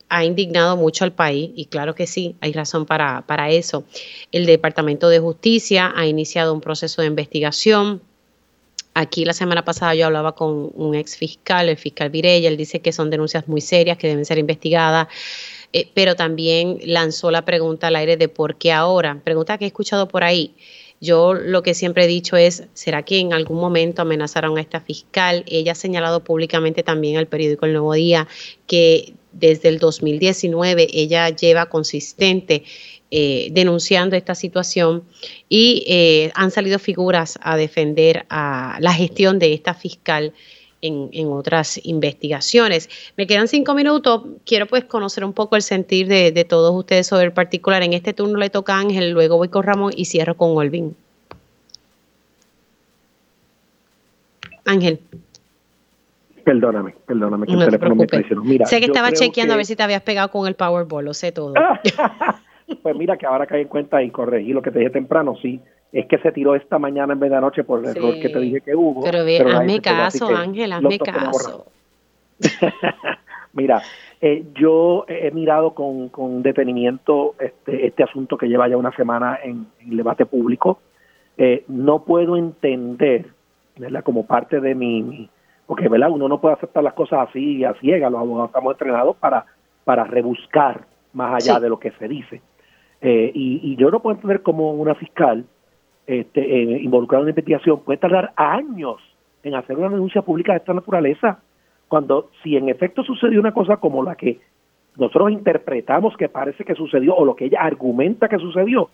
ha 0.07 0.25
indignado 0.25 0.77
mucho 0.77 1.03
al 1.03 1.11
país 1.11 1.51
y 1.55 1.65
claro 1.65 1.95
que 1.95 2.07
sí, 2.07 2.35
hay 2.41 2.51
razón 2.53 2.85
para, 2.85 3.25
para 3.27 3.49
eso. 3.49 3.83
El 4.31 4.45
Departamento 4.45 5.09
de 5.09 5.19
Justicia 5.19 5.93
ha 5.95 6.07
iniciado 6.07 6.53
un 6.53 6.61
proceso 6.61 7.01
de 7.01 7.07
investigación. 7.07 8.01
Aquí 8.99 9.23
la 9.23 9.31
semana 9.31 9.63
pasada 9.63 9.95
yo 9.95 10.07
hablaba 10.07 10.35
con 10.35 10.71
un 10.75 10.93
ex 10.93 11.15
fiscal, 11.15 11.69
el 11.69 11.77
fiscal 11.77 12.09
Virella, 12.09 12.49
él 12.49 12.57
dice 12.57 12.81
que 12.81 12.91
son 12.91 13.09
denuncias 13.09 13.47
muy 13.47 13.61
serias 13.61 13.97
que 13.97 14.09
deben 14.09 14.25
ser 14.25 14.37
investigadas. 14.39 15.07
Eh, 15.71 15.89
pero 15.93 16.17
también 16.17 16.79
lanzó 16.83 17.31
la 17.31 17.45
pregunta 17.45 17.87
al 17.87 17.95
aire 17.95 18.17
de 18.17 18.27
por 18.27 18.57
qué 18.57 18.73
ahora. 18.73 19.21
Pregunta 19.23 19.57
que 19.57 19.63
he 19.63 19.67
escuchado 19.67 20.09
por 20.09 20.25
ahí. 20.25 20.53
Yo 20.99 21.33
lo 21.33 21.63
que 21.63 21.75
siempre 21.75 22.03
he 22.03 22.07
dicho 22.07 22.35
es, 22.35 22.65
¿será 22.73 23.03
que 23.03 23.19
en 23.19 23.31
algún 23.31 23.61
momento 23.61 24.01
amenazaron 24.01 24.57
a 24.57 24.61
esta 24.61 24.81
fiscal? 24.81 25.45
Ella 25.47 25.71
ha 25.71 25.75
señalado 25.75 26.21
públicamente 26.25 26.83
también 26.83 27.15
al 27.15 27.27
periódico 27.27 27.67
El 27.67 27.71
Nuevo 27.71 27.93
Día 27.93 28.27
que 28.67 29.13
desde 29.31 29.69
el 29.69 29.79
2019 29.79 30.89
ella 30.91 31.29
lleva 31.29 31.67
consistente 31.67 32.63
eh, 33.11 33.49
denunciando 33.51 34.15
esta 34.15 34.35
situación 34.35 35.03
y 35.47 35.83
eh, 35.87 36.31
han 36.35 36.51
salido 36.51 36.77
figuras 36.77 37.39
a 37.41 37.57
defender 37.57 38.27
a 38.29 38.77
la 38.81 38.93
gestión 38.93 39.39
de 39.39 39.53
esta 39.53 39.73
fiscal 39.73 40.31
en, 40.81 41.27
otras 41.27 41.79
investigaciones. 41.83 42.87
Me 43.17 43.25
quedan 43.25 43.47
cinco 43.47 43.73
minutos. 43.73 44.23
Quiero 44.45 44.67
pues 44.67 44.83
conocer 44.85 45.25
un 45.25 45.33
poco 45.33 45.55
el 45.55 45.63
sentir 45.63 46.07
de, 46.07 46.45
todos 46.47 46.73
ustedes 46.75 47.07
sobre 47.07 47.25
el 47.25 47.33
particular. 47.33 47.81
En 47.81 47.93
este 47.93 48.13
turno 48.13 48.37
le 48.37 48.51
toca 48.51 48.75
a 48.75 48.79
Ángel, 48.79 49.09
luego 49.09 49.37
voy 49.37 49.49
con 49.49 49.63
Ramón 49.63 49.91
y 49.95 50.05
cierro 50.05 50.37
con 50.37 50.55
Olvin. 50.55 50.95
Ángel. 54.65 54.99
Perdóname, 56.43 56.93
perdóname 57.07 57.47
que 57.47 57.53
el 57.53 57.59
teléfono 57.59 57.95
me 57.95 58.07
Mira, 58.43 58.65
sé 58.67 58.79
que 58.79 58.85
estaba 58.85 59.11
chequeando 59.11 59.55
a 59.55 59.57
ver 59.57 59.65
si 59.65 59.75
te 59.75 59.83
habías 59.83 60.01
pegado 60.01 60.29
con 60.29 60.47
el 60.47 60.55
Powerball, 60.55 61.05
lo 61.05 61.13
sé 61.13 61.31
todo. 61.31 61.53
pues 62.75 62.95
mira 62.95 63.17
que 63.17 63.25
ahora 63.25 63.45
caí 63.45 63.61
en 63.61 63.67
cuenta 63.67 64.01
y 64.01 64.09
corregí 64.09 64.53
lo 64.53 64.61
que 64.61 64.71
te 64.71 64.79
dije 64.79 64.91
temprano, 64.91 65.35
sí, 65.41 65.59
es 65.91 66.05
que 66.07 66.17
se 66.19 66.31
tiró 66.31 66.55
esta 66.55 66.77
mañana 66.77 67.13
en 67.13 67.19
vez 67.19 67.31
de 67.31 67.37
anoche 67.37 67.63
por 67.63 67.79
el 67.79 67.85
error 67.85 68.19
que 68.19 68.29
te 68.29 68.39
dije 68.39 68.61
que 68.61 68.75
hubo. 68.75 69.03
Pero, 69.03 69.25
ve, 69.25 69.39
hazme 69.39 69.81
caso, 69.81 70.27
Ángel, 70.27 70.71
hazme 70.71 70.99
caso. 70.99 71.65
Mira, 73.53 73.81
eh, 74.21 74.45
yo 74.53 75.05
he 75.07 75.31
mirado 75.31 75.73
con, 75.73 76.09
con 76.09 76.43
detenimiento 76.43 77.35
este, 77.39 77.87
este 77.87 78.03
asunto 78.03 78.37
que 78.37 78.47
lleva 78.47 78.67
ya 78.67 78.77
una 78.77 78.95
semana 78.95 79.39
en, 79.43 79.67
el 79.89 79.97
debate 79.97 80.25
público. 80.25 80.79
Eh, 81.37 81.63
no 81.67 82.03
puedo 82.03 82.37
entender, 82.37 83.27
¿verdad? 83.77 84.03
como 84.03 84.27
parte 84.27 84.59
de 84.59 84.75
mi, 84.75 85.29
porque 85.65 85.89
¿verdad? 85.89 86.09
uno 86.11 86.27
no 86.27 86.39
puede 86.39 86.55
aceptar 86.55 86.83
las 86.83 86.93
cosas 86.93 87.29
así 87.29 87.63
a 87.63 87.73
ciegas, 87.75 88.11
los 88.11 88.21
abogados 88.21 88.49
estamos 88.49 88.73
entrenados 88.73 89.15
para, 89.17 89.45
para 89.83 90.03
rebuscar 90.03 90.85
más 91.13 91.35
allá 91.35 91.59
de 91.59 91.69
lo 91.69 91.79
que 91.79 91.91
se 91.91 92.07
dice. 92.07 92.41
Eh, 93.01 93.31
y, 93.33 93.75
yo 93.77 93.89
no 93.91 94.01
puedo 94.01 94.15
entender 94.15 94.41
como 94.41 94.71
una 94.71 94.93
fiscal 94.95 95.45
este, 96.05 96.41
eh, 96.41 96.81
involucrada 96.81 97.21
en 97.21 97.23
una 97.23 97.31
investigación 97.31 97.81
puede 97.81 97.97
tardar 97.97 98.33
años 98.35 98.97
en 99.43 99.55
hacer 99.55 99.77
una 99.77 99.89
denuncia 99.89 100.21
pública 100.21 100.51
de 100.51 100.57
esta 100.57 100.73
naturaleza, 100.73 101.39
cuando 101.87 102.29
si 102.43 102.57
en 102.57 102.67
efecto 102.67 103.03
sucedió 103.03 103.39
una 103.39 103.53
cosa 103.53 103.77
como 103.77 104.03
la 104.03 104.15
que 104.15 104.39
nosotros 104.97 105.31
interpretamos 105.31 106.17
que 106.17 106.27
parece 106.27 106.65
que 106.65 106.75
sucedió 106.75 107.15
o 107.15 107.23
lo 107.23 107.35
que 107.35 107.45
ella 107.45 107.61
argumenta 107.61 108.27
que 108.27 108.37
sucedió, 108.37 108.89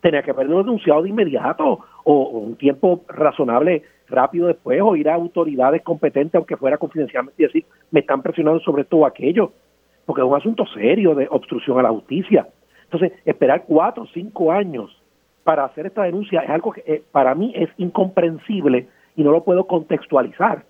tenía 0.00 0.22
que 0.22 0.30
haberlo 0.30 0.58
denunciado 0.58 1.02
de 1.02 1.08
inmediato 1.08 1.80
o, 2.04 2.28
un 2.28 2.56
tiempo 2.56 3.02
razonable 3.08 3.82
rápido 4.08 4.46
después 4.46 4.80
o 4.82 4.94
ir 4.94 5.08
a 5.08 5.14
autoridades 5.14 5.82
competentes 5.82 6.34
aunque 6.34 6.56
fuera 6.56 6.78
confidencialmente 6.78 7.42
y 7.42 7.46
decir 7.46 7.64
me 7.90 8.00
están 8.00 8.22
presionando 8.22 8.60
sobre 8.60 8.84
todo 8.84 9.06
aquello 9.06 9.52
porque 10.06 10.22
es 10.22 10.26
un 10.26 10.36
asunto 10.36 10.64
serio 10.66 11.14
de 11.14 11.26
obstrucción 11.30 11.78
a 11.78 11.82
la 11.82 11.90
justicia 11.90 12.46
entonces 12.90 13.12
esperar 13.24 13.64
cuatro 13.66 14.04
o 14.04 14.06
cinco 14.06 14.52
años 14.52 14.96
para 15.44 15.64
hacer 15.64 15.86
esta 15.86 16.02
denuncia 16.02 16.40
es 16.40 16.50
algo 16.50 16.72
que 16.72 16.82
eh, 16.86 17.02
para 17.12 17.34
mí 17.34 17.52
es 17.54 17.68
incomprensible 17.76 18.88
y 19.16 19.22
no 19.22 19.30
lo 19.30 19.44
puedo 19.44 19.66
contextualizar 19.66 20.64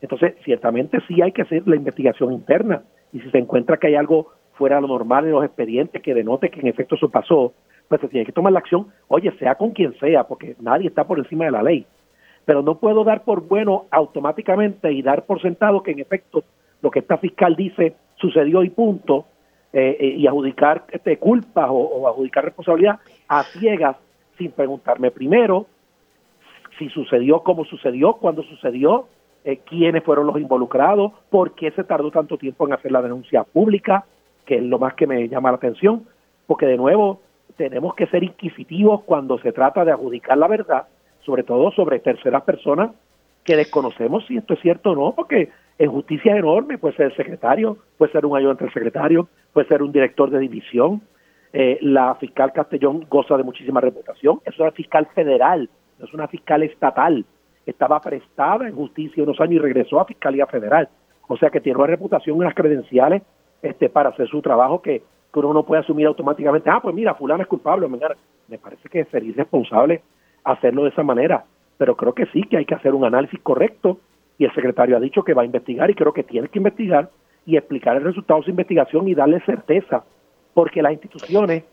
entonces 0.00 0.34
ciertamente 0.44 0.98
sí 1.08 1.20
hay 1.22 1.32
que 1.32 1.42
hacer 1.42 1.66
la 1.66 1.76
investigación 1.76 2.32
interna 2.32 2.82
y 3.12 3.20
si 3.20 3.30
se 3.30 3.38
encuentra 3.38 3.76
que 3.76 3.88
hay 3.88 3.94
algo 3.94 4.32
fuera 4.52 4.76
de 4.76 4.82
lo 4.82 4.88
normal 4.88 5.24
en 5.24 5.32
los 5.32 5.44
expedientes 5.44 6.02
que 6.02 6.14
denote 6.14 6.50
que 6.50 6.60
en 6.60 6.68
efecto 6.68 6.94
eso 6.96 7.08
pasó 7.08 7.54
pues 7.88 8.00
se 8.00 8.08
tiene 8.08 8.26
que 8.26 8.32
tomar 8.32 8.52
la 8.52 8.58
acción, 8.60 8.88
oye, 9.08 9.32
sea 9.38 9.54
con 9.54 9.70
quien 9.70 9.98
sea, 9.98 10.24
porque 10.24 10.56
nadie 10.60 10.88
está 10.88 11.04
por 11.04 11.18
encima 11.18 11.46
de 11.46 11.50
la 11.50 11.62
ley. 11.62 11.86
Pero 12.44 12.62
no 12.62 12.78
puedo 12.78 13.04
dar 13.04 13.24
por 13.24 13.46
bueno 13.46 13.86
automáticamente 13.90 14.92
y 14.92 15.02
dar 15.02 15.24
por 15.24 15.40
sentado 15.40 15.82
que 15.82 15.92
en 15.92 16.00
efecto 16.00 16.44
lo 16.82 16.90
que 16.90 17.00
esta 17.00 17.18
fiscal 17.18 17.56
dice 17.56 17.94
sucedió 18.16 18.62
y 18.62 18.70
punto, 18.70 19.26
eh, 19.72 19.96
eh, 20.00 20.14
y 20.16 20.26
adjudicar 20.26 20.84
este, 20.90 21.18
culpas 21.18 21.68
o, 21.70 22.08
adjudicar 22.08 22.44
responsabilidad 22.44 23.00
a 23.28 23.42
ciegas 23.44 23.96
sin 24.38 24.50
preguntarme 24.52 25.10
primero 25.10 25.66
si 26.78 26.88
sucedió, 26.90 27.40
cómo 27.40 27.64
sucedió, 27.64 28.14
cuándo 28.14 28.42
sucedió, 28.44 29.08
eh, 29.44 29.58
quiénes 29.66 30.04
fueron 30.04 30.26
los 30.26 30.38
involucrados, 30.38 31.12
por 31.28 31.54
qué 31.54 31.70
se 31.72 31.84
tardó 31.84 32.10
tanto 32.10 32.38
tiempo 32.38 32.66
en 32.66 32.72
hacer 32.72 32.92
la 32.92 33.02
denuncia 33.02 33.44
pública, 33.44 34.04
que 34.46 34.56
es 34.56 34.62
lo 34.62 34.78
más 34.78 34.94
que 34.94 35.06
me 35.06 35.28
llama 35.28 35.50
la 35.50 35.56
atención, 35.56 36.06
porque 36.46 36.66
de 36.66 36.76
nuevo 36.76 37.20
tenemos 37.56 37.94
que 37.94 38.06
ser 38.06 38.22
inquisitivos 38.22 39.02
cuando 39.02 39.38
se 39.40 39.52
trata 39.52 39.84
de 39.84 39.92
adjudicar 39.92 40.38
la 40.38 40.48
verdad, 40.48 40.86
sobre 41.24 41.42
todo 41.42 41.72
sobre 41.72 41.98
terceras 41.98 42.42
personas 42.42 42.92
que 43.44 43.56
desconocemos 43.56 44.24
si 44.26 44.36
esto 44.36 44.54
es 44.54 44.60
cierto 44.60 44.92
o 44.92 44.94
no, 44.94 45.14
porque 45.14 45.50
en 45.78 45.90
justicia 45.90 46.32
es 46.32 46.38
enorme, 46.38 46.78
puede 46.78 46.96
ser 46.96 47.06
el 47.06 47.16
secretario, 47.16 47.78
puede 47.96 48.12
ser 48.12 48.26
un 48.26 48.36
ayudante 48.36 48.64
del 48.64 48.72
secretario, 48.72 49.28
puede 49.58 49.68
ser 49.70 49.82
un 49.82 49.90
director 49.90 50.30
de 50.30 50.38
división. 50.38 51.02
Eh, 51.52 51.78
la 51.80 52.14
fiscal 52.14 52.52
Castellón 52.52 53.04
goza 53.10 53.36
de 53.36 53.42
muchísima 53.42 53.80
reputación, 53.80 54.40
es 54.44 54.56
una 54.56 54.70
fiscal 54.70 55.08
federal, 55.16 55.68
no 55.98 56.06
es 56.06 56.14
una 56.14 56.28
fiscal 56.28 56.62
estatal, 56.62 57.24
estaba 57.66 58.00
prestada 58.00 58.68
en 58.68 58.76
justicia 58.76 59.24
unos 59.24 59.40
años 59.40 59.54
y 59.54 59.58
regresó 59.58 59.98
a 59.98 60.04
Fiscalía 60.04 60.46
Federal, 60.46 60.88
o 61.26 61.36
sea 61.36 61.50
que 61.50 61.60
tiene 61.60 61.76
una 61.76 61.88
reputación 61.88 62.36
y 62.36 62.40
unas 62.40 62.54
credenciales 62.54 63.22
este, 63.60 63.88
para 63.88 64.10
hacer 64.10 64.28
su 64.28 64.40
trabajo 64.42 64.80
que 64.80 65.02
que 65.32 65.40
uno 65.40 65.52
no 65.52 65.64
puede 65.64 65.82
asumir 65.82 66.06
automáticamente, 66.06 66.70
ah, 66.70 66.80
pues 66.80 66.94
mira, 66.94 67.14
fulano 67.14 67.42
es 67.42 67.48
culpable. 67.48 67.86
Me 68.48 68.58
parece 68.58 68.88
que 68.88 69.04
sería 69.06 69.30
irresponsable 69.30 70.02
hacerlo 70.44 70.84
de 70.84 70.90
esa 70.90 71.02
manera, 71.02 71.44
pero 71.76 71.96
creo 71.96 72.14
que 72.14 72.26
sí, 72.26 72.44
que 72.44 72.56
hay 72.56 72.64
que 72.64 72.76
hacer 72.76 72.94
un 72.94 73.04
análisis 73.04 73.38
correcto 73.40 73.98
y 74.38 74.44
el 74.44 74.54
secretario 74.54 74.96
ha 74.96 75.00
dicho 75.00 75.24
que 75.24 75.34
va 75.34 75.42
a 75.42 75.44
investigar 75.44 75.90
y 75.90 75.94
creo 75.94 76.14
que 76.14 76.22
tiene 76.22 76.48
que 76.48 76.60
investigar 76.60 77.10
y 77.48 77.56
explicar 77.56 77.96
el 77.96 78.04
resultado 78.04 78.40
de 78.40 78.44
su 78.44 78.50
investigación 78.50 79.08
y 79.08 79.14
darle 79.14 79.40
certeza, 79.40 80.04
porque 80.52 80.82
las 80.82 80.92
instituciones, 80.92 81.64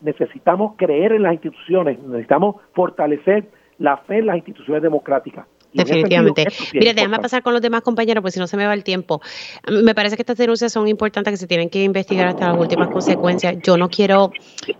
necesitamos 0.00 0.74
creer 0.76 1.10
en 1.10 1.24
las 1.24 1.32
instituciones, 1.32 1.98
necesitamos 1.98 2.56
fortalecer 2.72 3.48
la 3.78 3.96
fe 3.96 4.18
en 4.18 4.26
las 4.26 4.36
instituciones 4.36 4.80
democráticas. 4.80 5.48
Definitivamente. 5.74 6.46
Mire, 6.72 6.94
déjame 6.94 7.18
pasar 7.18 7.42
con 7.42 7.52
los 7.52 7.60
demás 7.60 7.82
compañeros, 7.82 8.22
pues 8.22 8.34
si 8.34 8.40
no 8.40 8.46
se 8.46 8.56
me 8.56 8.64
va 8.64 8.72
el 8.74 8.84
tiempo. 8.84 9.20
Me 9.68 9.94
parece 9.94 10.16
que 10.16 10.22
estas 10.22 10.36
denuncias 10.36 10.72
son 10.72 10.86
importantes, 10.88 11.32
que 11.32 11.36
se 11.36 11.46
tienen 11.46 11.68
que 11.68 11.82
investigar 11.82 12.28
hasta 12.28 12.52
las 12.52 12.58
últimas 12.58 12.88
consecuencias. 12.88 13.56
Yo 13.62 13.76
no 13.76 13.90
quiero 13.90 14.32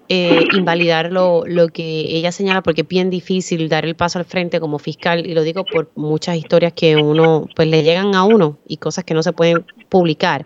eh, 0.09 0.45
invalidar 0.53 1.13
lo, 1.13 1.45
lo 1.47 1.69
que 1.69 1.83
ella 1.85 2.31
señala, 2.33 2.63
porque 2.63 2.83
es 2.83 2.89
bien 2.89 3.11
difícil 3.11 3.69
dar 3.69 3.85
el 3.85 3.97
paso 3.97 4.19
al 4.19 4.25
frente 4.25 4.61
como 4.61 4.79
fiscal, 4.79 5.27
y 5.27 5.35
lo 5.35 5.43
digo 5.43 5.65
por 5.65 5.91
muchas 5.97 6.37
historias 6.37 6.73
que 6.73 6.97
uno, 6.97 7.49
pues 7.55 7.69
le 7.69 7.83
llegan 7.83 8.15
a 8.15 8.25
uno 8.25 8.59
y 8.67 8.77
cosas 8.77 9.05
que 9.05 9.15
no 9.15 9.23
se 9.23 9.33
pueden 9.33 9.67
publicar 9.89 10.45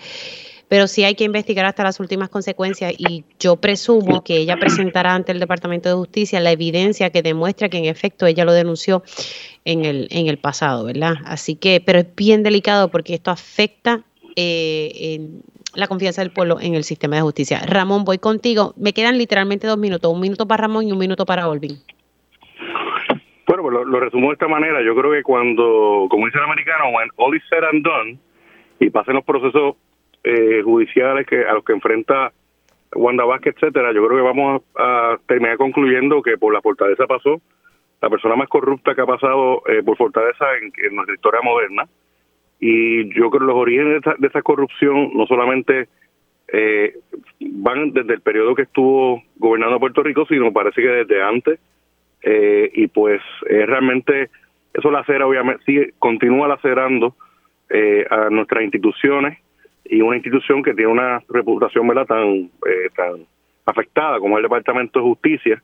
pero 0.69 0.87
sí 0.87 1.03
hay 1.05 1.15
que 1.15 1.25
investigar 1.25 1.65
hasta 1.65 1.83
las 1.83 1.99
últimas 1.99 2.29
consecuencias 2.29 2.93
y 2.97 3.25
yo 3.41 3.57
presumo 3.57 4.23
que 4.23 4.37
ella 4.37 4.57
presentará 4.57 5.15
ante 5.15 5.33
el 5.33 5.41
Departamento 5.41 5.89
de 5.89 5.95
Justicia 5.95 6.41
la 6.41 6.53
evidencia 6.53 7.11
que 7.11 7.23
demuestra 7.23 7.69
que 7.69 7.79
en 7.79 7.87
efecto 7.87 8.27
ella 8.27 8.45
lo 8.45 8.53
denunció 8.53 9.03
en 9.65 9.85
el, 9.85 10.09
en 10.11 10.29
el 10.29 10.39
pasado, 10.39 10.85
¿verdad? 10.85 11.17
Así 11.25 11.57
que, 11.57 11.83
pero 11.85 11.99
es 11.99 12.15
bien 12.15 12.43
delicado 12.43 12.89
porque 12.91 13.15
esto 13.15 13.31
afecta 13.31 14.03
eh, 14.37 15.21
la 15.75 15.87
confianza 15.87 16.23
del 16.23 16.31
pueblo 16.31 16.59
en 16.61 16.75
el 16.75 16.85
sistema 16.85 17.17
de 17.17 17.23
justicia. 17.23 17.61
Ramón, 17.67 18.05
voy 18.05 18.19
contigo. 18.19 18.75
Me 18.77 18.93
quedan 18.93 19.19
literalmente 19.19 19.67
dos 19.67 19.79
minutos, 19.79 20.13
un 20.13 20.21
minuto 20.21 20.47
para 20.47 20.63
Ramón 20.63 20.89
y 20.89 20.93
un 20.93 20.99
minuto 20.99 21.27
para 21.27 21.49
Olvin. 21.49 21.77
Bueno, 23.47 23.63
pues 23.63 23.87
lo, 23.87 24.01
resumo 24.01 24.29
de 24.29 24.35
esta 24.35 24.49
manera. 24.49 24.83
Yo 24.83 24.95
creo 24.95 25.13
que 25.13 25.23
cuando, 25.23 26.07
como 26.11 26.27
dice 26.27 26.39
el 26.39 26.45
americano, 26.45 26.91
when 26.91 27.09
all 27.17 27.35
is 27.35 27.43
said 27.49 27.65
and 27.65 27.83
done, 27.83 28.19
y 28.79 28.91
pasen 28.91 29.15
los 29.15 29.25
procesos 29.25 29.77
eh, 30.25 30.63
judiciales 30.63 31.27
que 31.27 31.45
a 31.45 31.55
los 31.55 31.65
que 31.65 31.73
enfrenta 31.73 32.33
Wanda 32.95 33.25
Vázquez, 33.25 33.55
etcétera, 33.57 33.93
yo 33.93 34.07
creo 34.07 34.19
que 34.19 34.25
vamos 34.25 34.63
a, 34.77 35.17
terminar 35.27 35.57
concluyendo 35.57 36.23
que 36.23 36.37
por 36.37 36.53
la 36.53 36.61
fortaleza 36.61 37.07
pasó 37.07 37.41
la 38.01 38.11
persona 38.11 38.37
más 38.37 38.49
corrupta 38.49 38.95
que 38.95 39.01
ha 39.01 39.07
pasado 39.07 39.63
eh, 39.67 39.83
por 39.83 39.97
fortaleza 39.97 40.45
en, 40.61 40.95
nuestra 40.95 41.15
historia 41.15 41.41
moderna. 41.43 41.89
Y 42.61 43.09
yo 43.15 43.31
creo 43.31 43.41
que 43.41 43.47
los 43.47 43.57
orígenes 43.57 44.03
de 44.19 44.27
esa, 44.27 44.43
corrupción 44.43 45.11
no 45.15 45.27
solamente 45.27 45.89
eh, 46.49 46.95
van 47.41 47.93
desde 47.93 48.15
el 48.15 48.21
periodo 48.21 48.55
que 48.55 48.63
estuvo 48.63 49.23
gobernando 49.37 49.79
Puerto 49.79 50.03
Rico, 50.03 50.27
sino 50.27 50.53
parece 50.53 50.83
que 50.83 50.89
desde 50.89 51.23
antes. 51.23 51.61
y 52.23 52.87
pues 52.89 53.21
realmente 53.49 54.31
eso 54.75 54.91
lacera, 54.91 55.27
obviamente, 55.27 55.63
sigue, 55.65 55.95
continúa 55.99 56.49
lacerando 56.49 57.15
a 58.11 58.31
nuestras 58.31 58.65
instituciones 58.65 59.39
y 59.89 60.03
una 60.03 60.17
institución 60.17 60.63
que 60.63 60.75
tiene 60.75 60.91
una 60.91 61.23
reputación 61.29 61.89
¿verdad? 61.89 62.07
tan 62.07 62.51
eh, 62.67 62.91
tan 62.95 63.27
afectada 63.65 64.19
como 64.19 64.37
el 64.37 64.43
Departamento 64.43 64.99
de 64.99 65.05
Justicia, 65.05 65.63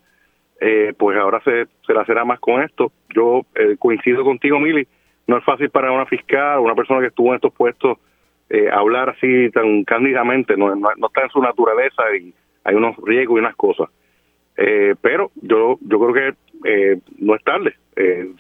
eh, 0.67 0.95
pues 0.97 1.19
ahora 1.19 1.43
se, 1.45 1.67
se 1.87 1.93
la 1.93 2.05
será 2.07 2.25
más 2.25 2.41
con 2.41 2.63
esto. 2.63 2.91
Yo 3.15 3.43
eh, 3.55 3.77
coincido 3.79 4.25
contigo, 4.25 4.59
Mili, 4.59 4.87
no 5.27 5.37
es 5.37 5.45
fácil 5.45 5.69
para 5.69 5.93
una 5.93 6.07
fiscal 6.07 6.61
una 6.61 6.75
persona 6.75 7.01
que 7.01 7.09
estuvo 7.09 7.29
en 7.29 7.37
estos 7.37 7.53
puestos 7.53 7.99
hablar 8.73 9.09
así 9.09 9.51
tan 9.51 9.83
cándidamente, 9.83 10.57
no, 10.57 10.77
no, 10.77 10.91
está 11.07 11.23
en 11.23 11.31
su 11.31 11.41
naturaleza 11.41 12.03
y 12.17 12.33
hay 12.63 12.75
unos 12.77 12.95
riesgos 12.99 13.39
y 13.39 13.41
unas 13.41 13.57
cosas. 13.57 13.89
pero 15.01 15.33
yo 15.43 15.77
yo 15.81 15.99
creo 15.99 16.13
que 16.15 16.99
no 17.19 17.35
es 17.35 17.43
tarde. 17.43 17.75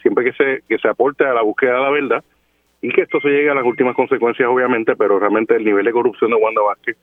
siempre 0.02 0.24
que 0.24 0.32
se, 0.34 0.62
que 0.68 0.78
se 0.78 0.88
aporte 0.88 1.24
a 1.24 1.34
la 1.34 1.42
búsqueda 1.42 1.74
de 1.76 1.80
la 1.80 1.90
verdad, 1.90 2.24
y 2.84 2.90
que 2.90 3.01
esto 3.01 3.18
se 3.20 3.28
llegue 3.28 3.48
a 3.48 3.55
las 3.55 3.64
últimas 3.64 3.96
consecuencias, 3.96 4.46
obviamente, 4.46 4.94
pero 4.94 5.18
realmente 5.18 5.56
el 5.56 5.64
nivel 5.64 5.86
de 5.86 5.92
corrupción 5.92 6.30
de 6.30 6.36
Wanda 6.36 6.60
Vázquez 6.60 6.98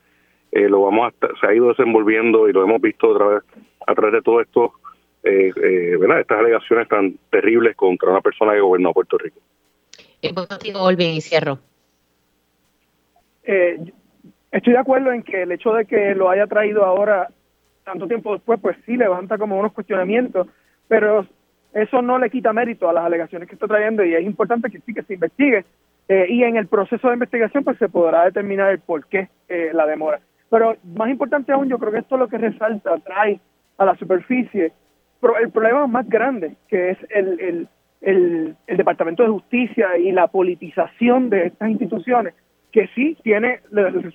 eh, 0.52 0.68
lo 0.68 0.82
vamos 0.82 1.12
a, 1.12 1.36
se 1.40 1.46
ha 1.46 1.54
ido 1.54 1.70
desenvolviendo 1.70 2.48
y 2.48 2.52
lo 2.52 2.62
hemos 2.62 2.80
visto 2.80 3.08
otra 3.08 3.26
vez 3.26 3.42
a 3.84 3.94
través 3.94 4.12
de 4.12 4.22
todo 4.22 4.40
esto, 4.40 4.74
eh, 5.24 5.52
eh, 5.54 5.96
¿verdad? 5.98 6.20
Estas 6.20 6.38
alegaciones 6.38 6.88
tan 6.88 7.16
terribles 7.30 7.76
contra 7.76 8.10
una 8.10 8.20
persona 8.20 8.52
que 8.52 8.60
gobernó 8.60 8.92
Puerto 8.92 9.18
Rico. 9.18 9.40
y 10.20 11.20
cierro. 11.20 11.58
estoy 13.42 14.72
de 14.72 14.78
acuerdo 14.78 15.12
en 15.12 15.22
que 15.22 15.42
el 15.42 15.52
hecho 15.52 15.72
de 15.72 15.84
que 15.84 16.14
lo 16.14 16.30
haya 16.30 16.46
traído 16.46 16.84
ahora, 16.84 17.28
tanto 17.84 18.06
tiempo 18.06 18.34
después, 18.34 18.60
pues 18.60 18.76
sí 18.86 18.96
levanta 18.96 19.38
como 19.38 19.58
unos 19.58 19.72
cuestionamientos, 19.72 20.46
pero 20.88 21.26
eso 21.72 22.02
no 22.02 22.18
le 22.18 22.30
quita 22.30 22.52
mérito 22.52 22.88
a 22.88 22.92
las 22.92 23.04
alegaciones 23.04 23.48
que 23.48 23.54
está 23.54 23.66
trayendo 23.66 24.04
y 24.04 24.14
es 24.14 24.24
importante 24.24 24.70
que 24.70 24.80
sí 24.80 24.92
que 24.92 25.02
se 25.02 25.14
investigue 25.14 25.64
eh, 26.08 26.26
y 26.28 26.42
en 26.42 26.56
el 26.56 26.66
proceso 26.66 27.08
de 27.08 27.14
investigación 27.14 27.64
pues 27.64 27.78
se 27.78 27.88
podrá 27.88 28.24
determinar 28.24 28.70
el 28.70 28.80
por 28.80 29.06
qué 29.06 29.28
eh, 29.48 29.70
la 29.72 29.86
demora. 29.86 30.20
Pero 30.50 30.76
más 30.94 31.08
importante 31.08 31.52
aún, 31.52 31.68
yo 31.68 31.78
creo 31.78 31.92
que 31.92 32.00
esto 32.00 32.16
es 32.16 32.18
lo 32.18 32.28
que 32.28 32.38
resalta, 32.38 32.98
trae 32.98 33.40
a 33.78 33.84
la 33.86 33.96
superficie 33.96 34.72
el 35.40 35.50
problema 35.50 35.86
más 35.86 36.08
grande, 36.08 36.56
que 36.68 36.90
es 36.90 36.98
el, 37.10 37.68
el, 38.00 38.56
el, 38.66 38.76
Departamento 38.76 39.22
de 39.22 39.28
Justicia 39.28 39.96
y 39.98 40.10
la 40.12 40.26
politización 40.26 41.30
de 41.30 41.46
estas 41.46 41.70
instituciones, 41.70 42.34
que 42.72 42.88
sí 42.94 43.16
tiene 43.22 43.60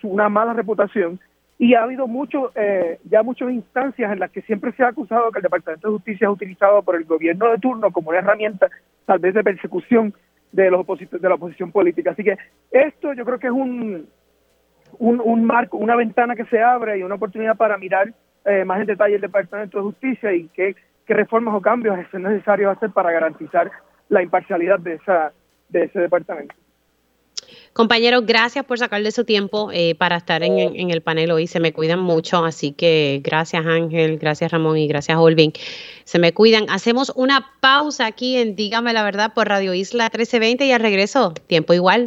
una 0.03 0.29
mala 0.29 0.53
reputación 0.53 1.19
y 1.59 1.73
ha 1.73 1.83
habido 1.83 2.07
mucho, 2.07 2.51
eh, 2.55 2.99
ya 3.09 3.23
muchas 3.23 3.49
instancias 3.51 4.11
en 4.11 4.19
las 4.19 4.31
que 4.31 4.41
siempre 4.43 4.71
se 4.73 4.83
ha 4.83 4.89
acusado 4.89 5.31
que 5.31 5.39
el 5.39 5.43
Departamento 5.43 5.87
de 5.87 5.93
Justicia 5.93 6.27
es 6.27 6.33
utilizado 6.33 6.83
por 6.83 6.95
el 6.95 7.05
gobierno 7.05 7.49
de 7.49 7.57
turno 7.57 7.91
como 7.91 8.09
una 8.09 8.19
herramienta 8.19 8.69
tal 9.05 9.19
vez 9.19 9.33
de 9.33 9.43
persecución 9.43 10.13
de 10.51 10.69
los 10.69 10.85
de 10.85 11.29
la 11.29 11.35
oposición 11.35 11.71
política. 11.71 12.11
Así 12.11 12.23
que 12.23 12.37
esto 12.71 13.13
yo 13.13 13.25
creo 13.25 13.39
que 13.39 13.47
es 13.47 13.53
un, 13.53 14.07
un, 14.99 15.21
un 15.23 15.43
marco, 15.45 15.77
una 15.77 15.95
ventana 15.95 16.35
que 16.35 16.45
se 16.45 16.61
abre 16.61 16.99
y 16.99 17.03
una 17.03 17.15
oportunidad 17.15 17.57
para 17.57 17.77
mirar 17.77 18.13
eh, 18.45 18.63
más 18.63 18.79
en 18.79 18.87
detalle 18.87 19.15
el 19.15 19.21
Departamento 19.21 19.77
de 19.77 19.83
Justicia 19.83 20.33
y 20.33 20.47
qué, 20.53 20.75
qué 21.07 21.13
reformas 21.13 21.55
o 21.55 21.61
cambios 21.61 21.97
es 21.97 22.13
necesario 22.19 22.69
hacer 22.69 22.91
para 22.91 23.11
garantizar 23.11 23.71
la 24.09 24.21
imparcialidad 24.21 24.79
de 24.79 24.95
esa 24.95 25.31
de 25.69 25.83
ese 25.83 25.99
departamento. 25.99 26.55
Compañeros, 27.73 28.25
gracias 28.25 28.65
por 28.65 28.79
sacarle 28.79 29.11
su 29.11 29.23
tiempo 29.23 29.69
eh, 29.71 29.93
para 29.95 30.17
estar 30.17 30.41
en, 30.41 30.89
el 30.89 31.01
panel 31.01 31.29
hoy. 31.29 31.45
Se 31.45 31.59
me 31.59 31.73
cuidan 31.73 31.99
mucho, 31.99 32.43
así 32.43 32.71
que 32.71 33.21
gracias 33.23 33.65
Ángel, 33.65 34.17
gracias 34.17 34.51
Ramón 34.51 34.77
y 34.77 34.87
gracias 34.87 35.17
Olvin. 35.17 35.53
Se 36.03 36.17
me 36.17 36.33
cuidan. 36.33 36.65
Hacemos 36.69 37.13
una 37.15 37.51
pausa 37.61 38.07
aquí 38.07 38.37
en 38.37 38.55
Dígame 38.55 38.93
la 38.93 39.03
verdad 39.03 39.33
por 39.35 39.47
Radio 39.47 39.75
Isla 39.75 40.05
1320 40.05 40.65
y 40.65 40.71
al 40.71 40.81
regreso, 40.81 41.33
tiempo 41.45 41.75
igual. 41.75 42.05